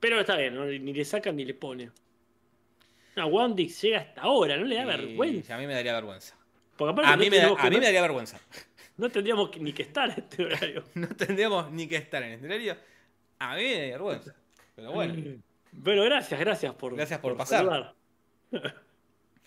Pero 0.00 0.20
está 0.20 0.36
bien, 0.36 0.54
¿no? 0.54 0.66
ni 0.66 0.92
le 0.92 1.04
sacan 1.04 1.36
ni 1.36 1.44
le 1.44 1.54
pone. 1.54 1.90
No, 3.16 3.26
Wandix 3.28 3.80
llega 3.80 4.00
hasta 4.00 4.20
ahora, 4.22 4.56
no 4.58 4.64
le 4.66 4.76
da 4.76 4.82
Y 4.82 4.86
vergüenza. 4.86 5.54
A 5.54 5.58
mí 5.58 5.66
me 5.66 5.72
daría 5.74 5.94
vergüenza. 5.94 6.36
Porque 6.76 6.92
aparte 6.92 7.10
A 7.10 7.16
no, 7.16 7.22
mí, 7.22 7.30
me, 7.30 7.36
da- 7.36 7.42
tenemos 7.44 7.60
que- 7.60 7.66
a 7.66 7.70
mí 7.70 7.76
me 7.78 7.84
daría 7.86 8.02
vergüenza. 8.02 8.38
no 8.98 9.08
tendríamos 9.08 9.48
que- 9.50 9.60
ni 9.60 9.72
que 9.72 9.82
estar 9.84 10.10
en 10.10 10.18
este 10.18 10.44
horario. 10.44 10.84
No 10.94 11.08
tendríamos 11.08 11.70
ni 11.72 11.86
que 11.88 11.96
estar 11.96 12.22
en 12.22 12.32
este 12.32 12.46
horario. 12.46 12.76
A 13.38 13.54
mí 13.56 13.62
me 13.62 13.72
daría 13.74 13.92
vergüenza. 13.92 14.34
Pero 14.74 14.92
bueno. 14.92 15.14
Bueno, 15.72 16.04
gracias, 16.04 16.38
gracias 16.40 16.74
por, 16.74 16.94
Gracias 16.94 17.20
por 17.20 17.36
pasar. 17.36 17.94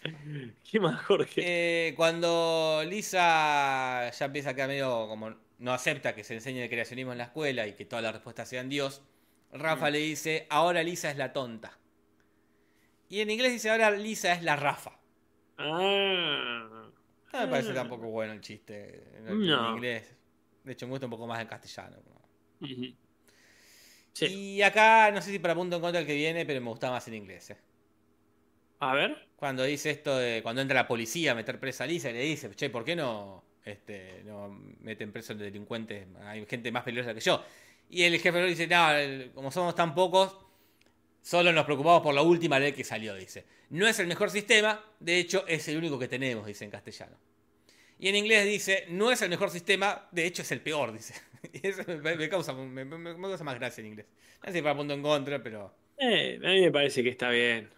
¿Qué 0.72 0.80
más, 0.80 1.02
Jorge? 1.06 1.42
Eh, 1.90 1.94
cuando 1.96 2.82
Lisa 2.86 4.10
ya 4.12 4.26
empieza 4.26 4.52
a 4.52 4.54
quedar 4.56 4.70
medio 4.70 5.08
como 5.08 5.36
no 5.60 5.74
acepta 5.74 6.16
que 6.16 6.24
se 6.24 6.36
enseñe 6.36 6.62
el 6.64 6.70
creacionismo 6.70 7.12
en 7.12 7.18
la 7.18 7.26
escuela 7.26 7.68
y 7.68 7.74
que 7.74 7.86
todas 7.86 8.04
las 8.04 8.14
respuestas 8.14 8.48
sean 8.48 8.70
Dios, 8.70 9.02
Rafa 9.52 9.90
Mm. 9.90 9.92
le 9.94 10.00
dice, 10.00 10.48
ahora 10.50 10.84
Lisa 10.84 11.12
es 11.12 11.18
la 11.18 11.34
tonta. 11.34 11.78
Y 13.10 13.22
en 13.22 13.30
inglés 13.32 13.52
dice, 13.52 13.70
ahora 13.70 13.92
Lisa 13.92 14.32
es 14.34 14.44
la 14.44 14.56
Rafa. 14.56 15.00
Ah. 15.58 16.90
No 17.34 17.40
me 17.40 17.48
parece 17.48 17.72
Ah. 17.72 17.76
tampoco 17.76 18.08
bueno 18.10 18.34
el 18.34 18.42
chiste 18.42 19.04
en, 19.18 19.46
No. 19.48 19.72
inglés. 19.76 20.16
De 20.64 20.74
hecho, 20.74 20.86
me 20.86 20.92
gusta 20.92 21.08
un 21.08 21.12
poco 21.12 21.28
más 21.28 21.42
en 21.42 21.48
castellano. 21.48 21.98
Sí. 24.14 24.26
Y 24.26 24.62
acá, 24.62 25.12
no 25.12 25.22
sé 25.22 25.32
si 25.32 25.40
para 25.40 25.56
punto 25.56 25.76
en 25.78 25.82
contra 25.82 26.02
el 26.02 26.08
que 26.08 26.16
viene, 26.16 26.46
pero 26.46 26.62
me 26.62 26.70
gusta 26.70 26.90
más 26.92 27.08
en 27.08 27.16
inglés. 27.16 27.50
eh. 27.52 27.58
A 28.80 28.94
ver. 28.94 29.30
Cuando 29.36 29.64
dice 29.64 29.92
esto 29.92 30.18
de 30.18 30.42
cuando 30.42 30.62
entra 30.62 30.76
la 30.76 30.88
policía 30.88 31.32
a 31.32 31.36
meter 31.36 31.60
presa 31.60 31.86
a 31.86 31.88
Lisa 31.88 32.10
y 32.10 32.14
le 32.14 32.22
dice, 32.22 32.50
che, 32.56 32.70
¿por 32.70 32.84
qué 32.84 32.96
no, 32.96 33.44
este, 33.64 34.22
no 34.26 34.50
meten 34.82 35.12
preso 35.12 35.34
a 35.34 35.36
los 35.36 35.44
delincuentes? 35.44 36.08
Hay 36.24 36.46
gente 36.46 36.72
más 36.72 36.84
peligrosa 36.84 37.14
que 37.14 37.22
yo. 37.22 37.44
Y 37.90 38.04
el 38.04 38.20
jefe 38.20 38.44
dice, 38.46 38.68
no, 38.68 39.34
como 39.34 39.52
somos 39.52 39.76
tan 39.76 39.96
pocos, 39.96 40.38
solo 41.22 41.52
nos 41.52 41.66
preocupamos 41.66 42.02
por 42.02 42.14
la 42.14 42.22
última 42.22 42.60
ley 42.60 42.74
que 42.74 42.84
salió, 42.84 43.16
dice. 43.16 43.46
No 43.70 43.88
es 43.88 44.00
el 44.00 44.08
mejor 44.08 44.30
sistema, 44.30 44.84
de 45.00 45.20
hecho 45.20 45.46
es 45.48 45.68
el 45.68 45.78
único 45.78 45.98
que 45.98 46.08
tenemos, 46.08 46.46
dice 46.46 46.66
en 46.66 46.72
castellano. 46.72 47.18
Y 47.98 48.08
en 48.08 48.16
inglés 48.16 48.46
dice, 48.46 48.86
no 48.90 49.12
es 49.12 49.22
el 49.22 49.30
mejor 49.30 49.50
sistema, 49.50 50.08
de 50.12 50.26
hecho 50.26 50.42
es 50.42 50.52
el 50.52 50.62
peor, 50.62 50.94
dice. 50.94 51.14
Y 51.54 51.66
eso 51.66 51.84
me, 51.88 52.16
me 52.18 52.28
causa, 52.28 52.54
me, 52.54 52.90
causa 52.90 53.44
más 53.46 53.56
gracia 53.56 53.82
en 53.82 53.88
inglés. 53.88 54.06
No 54.46 54.52
sé 54.52 54.62
para 54.62 54.76
punto 54.76 54.94
en 54.94 55.02
contra, 55.02 55.42
pero... 55.42 55.74
Eh, 55.98 56.38
a 56.44 56.48
mí 56.50 56.62
me 56.62 56.72
parece 56.72 57.02
que 57.02 57.10
está 57.10 57.30
bien. 57.30 57.70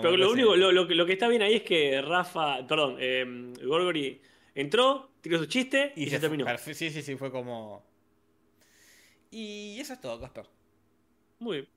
Pero, 0.00 0.16
lo 0.16 0.30
único, 0.32 0.56
lo, 0.56 0.72
lo 0.72 0.86
que- 0.88 0.94
lo 0.94 1.06
que 1.06 1.12
está 1.14 1.28
bien 1.28 1.42
ahí 1.42 1.54
es 1.54 1.62
que 1.62 2.00
Rafa, 2.02 2.66
perdón, 2.66 2.96
eh, 3.00 3.52
Gorgori 3.64 4.20
entró, 4.54 5.10
tiró 5.20 5.38
su 5.38 5.46
chiste 5.46 5.92
y, 5.96 6.04
se, 6.06 6.10
fue- 6.12 6.20
terminó. 6.20 6.44
perfe- 6.46 6.74
Sí, 6.74 6.90
sí, 6.90 7.02
sí, 7.02 7.16
fue 7.16 7.30
como. 7.30 7.84
Y 9.30 9.78
eso 9.80 9.92
es 9.94 10.00
todo, 10.00 10.20
Casper. 10.20 10.46
Muy 11.40 11.56
bien. 11.58 11.68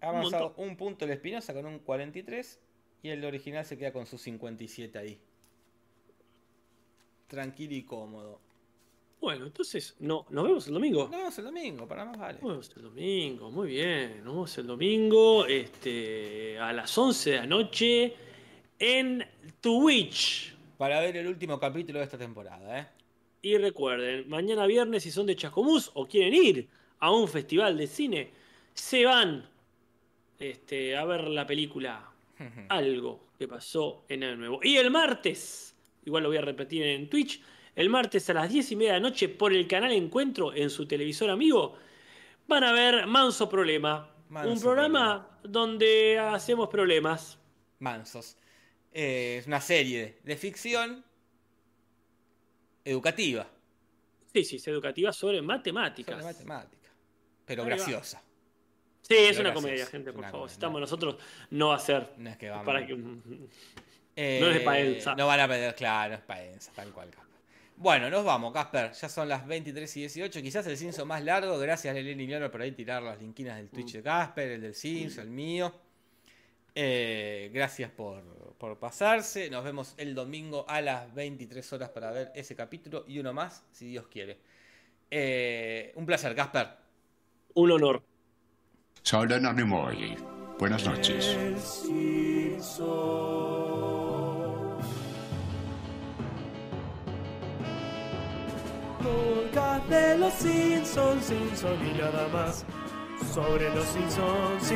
Ha 0.00 0.08
avanzado 0.10 0.48
montón. 0.48 0.68
un, 0.68 0.76
punto 0.76 1.04
el 1.04 1.10
Espinosa 1.12 1.52
con 1.54 1.66
un 1.66 1.78
43 1.80 2.60
y 3.02 3.08
el 3.10 3.24
original 3.24 3.64
se 3.64 3.76
queda 3.78 3.92
con 3.92 4.06
sus 4.06 4.20
57 4.22 4.98
ahí. 4.98 5.18
Tranquilo 7.26 7.74
y 7.74 7.82
cómodo. 7.84 8.40
Bueno, 9.24 9.46
entonces, 9.46 9.96
no, 10.00 10.26
nos 10.28 10.44
vemos 10.44 10.66
el 10.66 10.74
domingo. 10.74 11.04
Nos 11.04 11.10
vemos 11.10 11.38
el 11.38 11.44
domingo, 11.46 11.88
para 11.88 12.04
más 12.04 12.18
vale. 12.18 12.38
Nos 12.42 12.50
vemos 12.50 12.72
el 12.76 12.82
domingo, 12.82 13.50
muy 13.50 13.68
bien. 13.68 14.18
Nos 14.18 14.34
vemos 14.34 14.58
el 14.58 14.66
domingo 14.66 15.46
este, 15.46 16.58
a 16.58 16.74
las 16.74 16.96
11 16.96 17.30
de 17.30 17.36
la 17.38 17.46
noche 17.46 18.14
en 18.78 19.24
Twitch. 19.62 20.54
Para 20.76 21.00
ver 21.00 21.16
el 21.16 21.26
último 21.26 21.58
capítulo 21.58 22.00
de 22.00 22.04
esta 22.04 22.18
temporada, 22.18 22.78
¿eh? 22.78 22.86
Y 23.40 23.56
recuerden, 23.56 24.28
mañana 24.28 24.66
viernes, 24.66 25.02
si 25.02 25.10
son 25.10 25.24
de 25.24 25.36
Chascomús 25.36 25.90
o 25.94 26.06
quieren 26.06 26.34
ir 26.34 26.68
a 26.98 27.10
un 27.10 27.26
festival 27.26 27.78
de 27.78 27.86
cine, 27.86 28.30
se 28.74 29.06
van 29.06 29.48
este, 30.38 30.96
a 30.96 31.04
ver 31.06 31.28
la 31.28 31.46
película 31.46 32.10
Algo 32.68 33.28
que 33.38 33.48
pasó 33.48 34.04
en 34.08 34.22
el 34.22 34.38
nuevo. 34.38 34.60
Y 34.62 34.76
el 34.76 34.90
martes, 34.90 35.74
igual 36.04 36.24
lo 36.24 36.28
voy 36.28 36.38
a 36.38 36.42
repetir 36.42 36.82
en 36.82 37.08
Twitch, 37.08 37.40
el 37.76 37.88
martes 37.90 38.28
a 38.30 38.34
las 38.34 38.50
10 38.50 38.72
y 38.72 38.76
media 38.76 38.92
de 38.94 39.00
la 39.00 39.08
noche 39.08 39.28
por 39.28 39.52
el 39.52 39.66
canal 39.66 39.92
Encuentro 39.92 40.54
en 40.54 40.70
su 40.70 40.86
televisor 40.86 41.30
amigo, 41.30 41.76
van 42.46 42.64
a 42.64 42.72
ver 42.72 43.06
Manso 43.06 43.48
Problema. 43.48 44.10
Manso 44.28 44.50
un 44.52 44.60
programa 44.60 45.38
donde 45.42 46.18
hacemos 46.18 46.68
problemas. 46.68 47.38
Mansos. 47.80 48.36
Eh, 48.92 49.38
es 49.40 49.46
una 49.46 49.60
serie 49.60 50.18
de 50.22 50.36
ficción 50.36 51.04
educativa. 52.84 53.46
Sí, 54.32 54.44
sí, 54.44 54.56
es 54.56 54.66
educativa 54.68 55.12
sobre 55.12 55.42
matemáticas. 55.42 56.14
Sobre 56.20 56.32
matemática. 56.32 56.90
Pero 57.44 57.62
Ahí 57.62 57.70
va. 57.70 57.76
graciosa. 57.76 58.22
Sí, 59.02 59.14
es 59.14 59.36
Pero 59.36 59.40
una 59.40 59.50
graciosa, 59.50 59.54
comedia, 59.54 59.86
gente, 59.86 60.12
por 60.12 60.22
favor. 60.22 60.32
comedia. 60.32 60.48
Si 60.48 60.54
estamos 60.54 60.80
nosotros, 60.80 61.16
no 61.50 61.68
va 61.68 61.76
a 61.76 61.78
ser. 61.78 62.10
No 62.16 62.30
es 62.30 62.36
que 62.36 62.48
vamos. 62.50 62.64
Para 62.66 62.86
que... 62.86 62.92
Eh, 64.16 64.38
No 64.40 64.48
es 64.48 64.54
de 64.54 64.60
Paenza. 64.60 65.14
No 65.14 65.26
van 65.26 65.40
a 65.40 65.48
perder, 65.48 65.74
claro, 65.74 66.14
es 66.14 66.20
Paenza, 66.20 66.72
tal 66.74 66.90
cual. 66.92 67.10
Bueno, 67.84 68.08
nos 68.08 68.24
vamos, 68.24 68.50
Casper. 68.50 68.92
Ya 68.92 69.10
son 69.10 69.28
las 69.28 69.46
23 69.46 69.94
y 69.98 70.00
18. 70.00 70.40
Quizás 70.40 70.66
el 70.68 70.78
Cinso 70.78 71.04
más 71.04 71.22
largo. 71.22 71.58
Gracias, 71.58 71.94
Lelén 71.94 72.18
y 72.18 72.26
Leonor, 72.26 72.50
por 72.50 72.62
ahí 72.62 72.72
tirar 72.72 73.02
las 73.02 73.20
linkinas 73.20 73.58
del 73.58 73.68
Twitch 73.68 73.92
de 73.92 74.02
Casper, 74.02 74.52
el 74.52 74.62
del 74.62 74.74
Cinso, 74.74 75.20
el 75.20 75.28
mío. 75.28 75.70
Eh, 76.74 77.50
gracias 77.52 77.90
por, 77.90 78.22
por 78.56 78.78
pasarse. 78.78 79.50
Nos 79.50 79.62
vemos 79.64 79.92
el 79.98 80.14
domingo 80.14 80.64
a 80.66 80.80
las 80.80 81.12
23 81.12 81.74
horas 81.74 81.90
para 81.90 82.10
ver 82.10 82.32
ese 82.34 82.56
capítulo 82.56 83.04
y 83.06 83.18
uno 83.18 83.34
más, 83.34 83.62
si 83.70 83.88
Dios 83.88 84.06
quiere. 84.06 84.38
Eh, 85.10 85.92
un 85.96 86.06
placer, 86.06 86.34
Casper. 86.34 86.68
Un 87.52 87.70
honor. 87.70 88.02
Soy. 89.02 89.28
Buenas 90.58 90.86
noches. 90.86 91.36
Podcast 99.04 99.86
de 99.90 100.16
los 100.16 100.32
Simpsons, 100.32 101.26
Simpson 101.26 101.76
y 101.86 101.98
nada 101.98 102.26
más. 102.32 102.64
Sobre 103.34 103.68
los 103.74 103.84
Simpsons. 103.84 104.72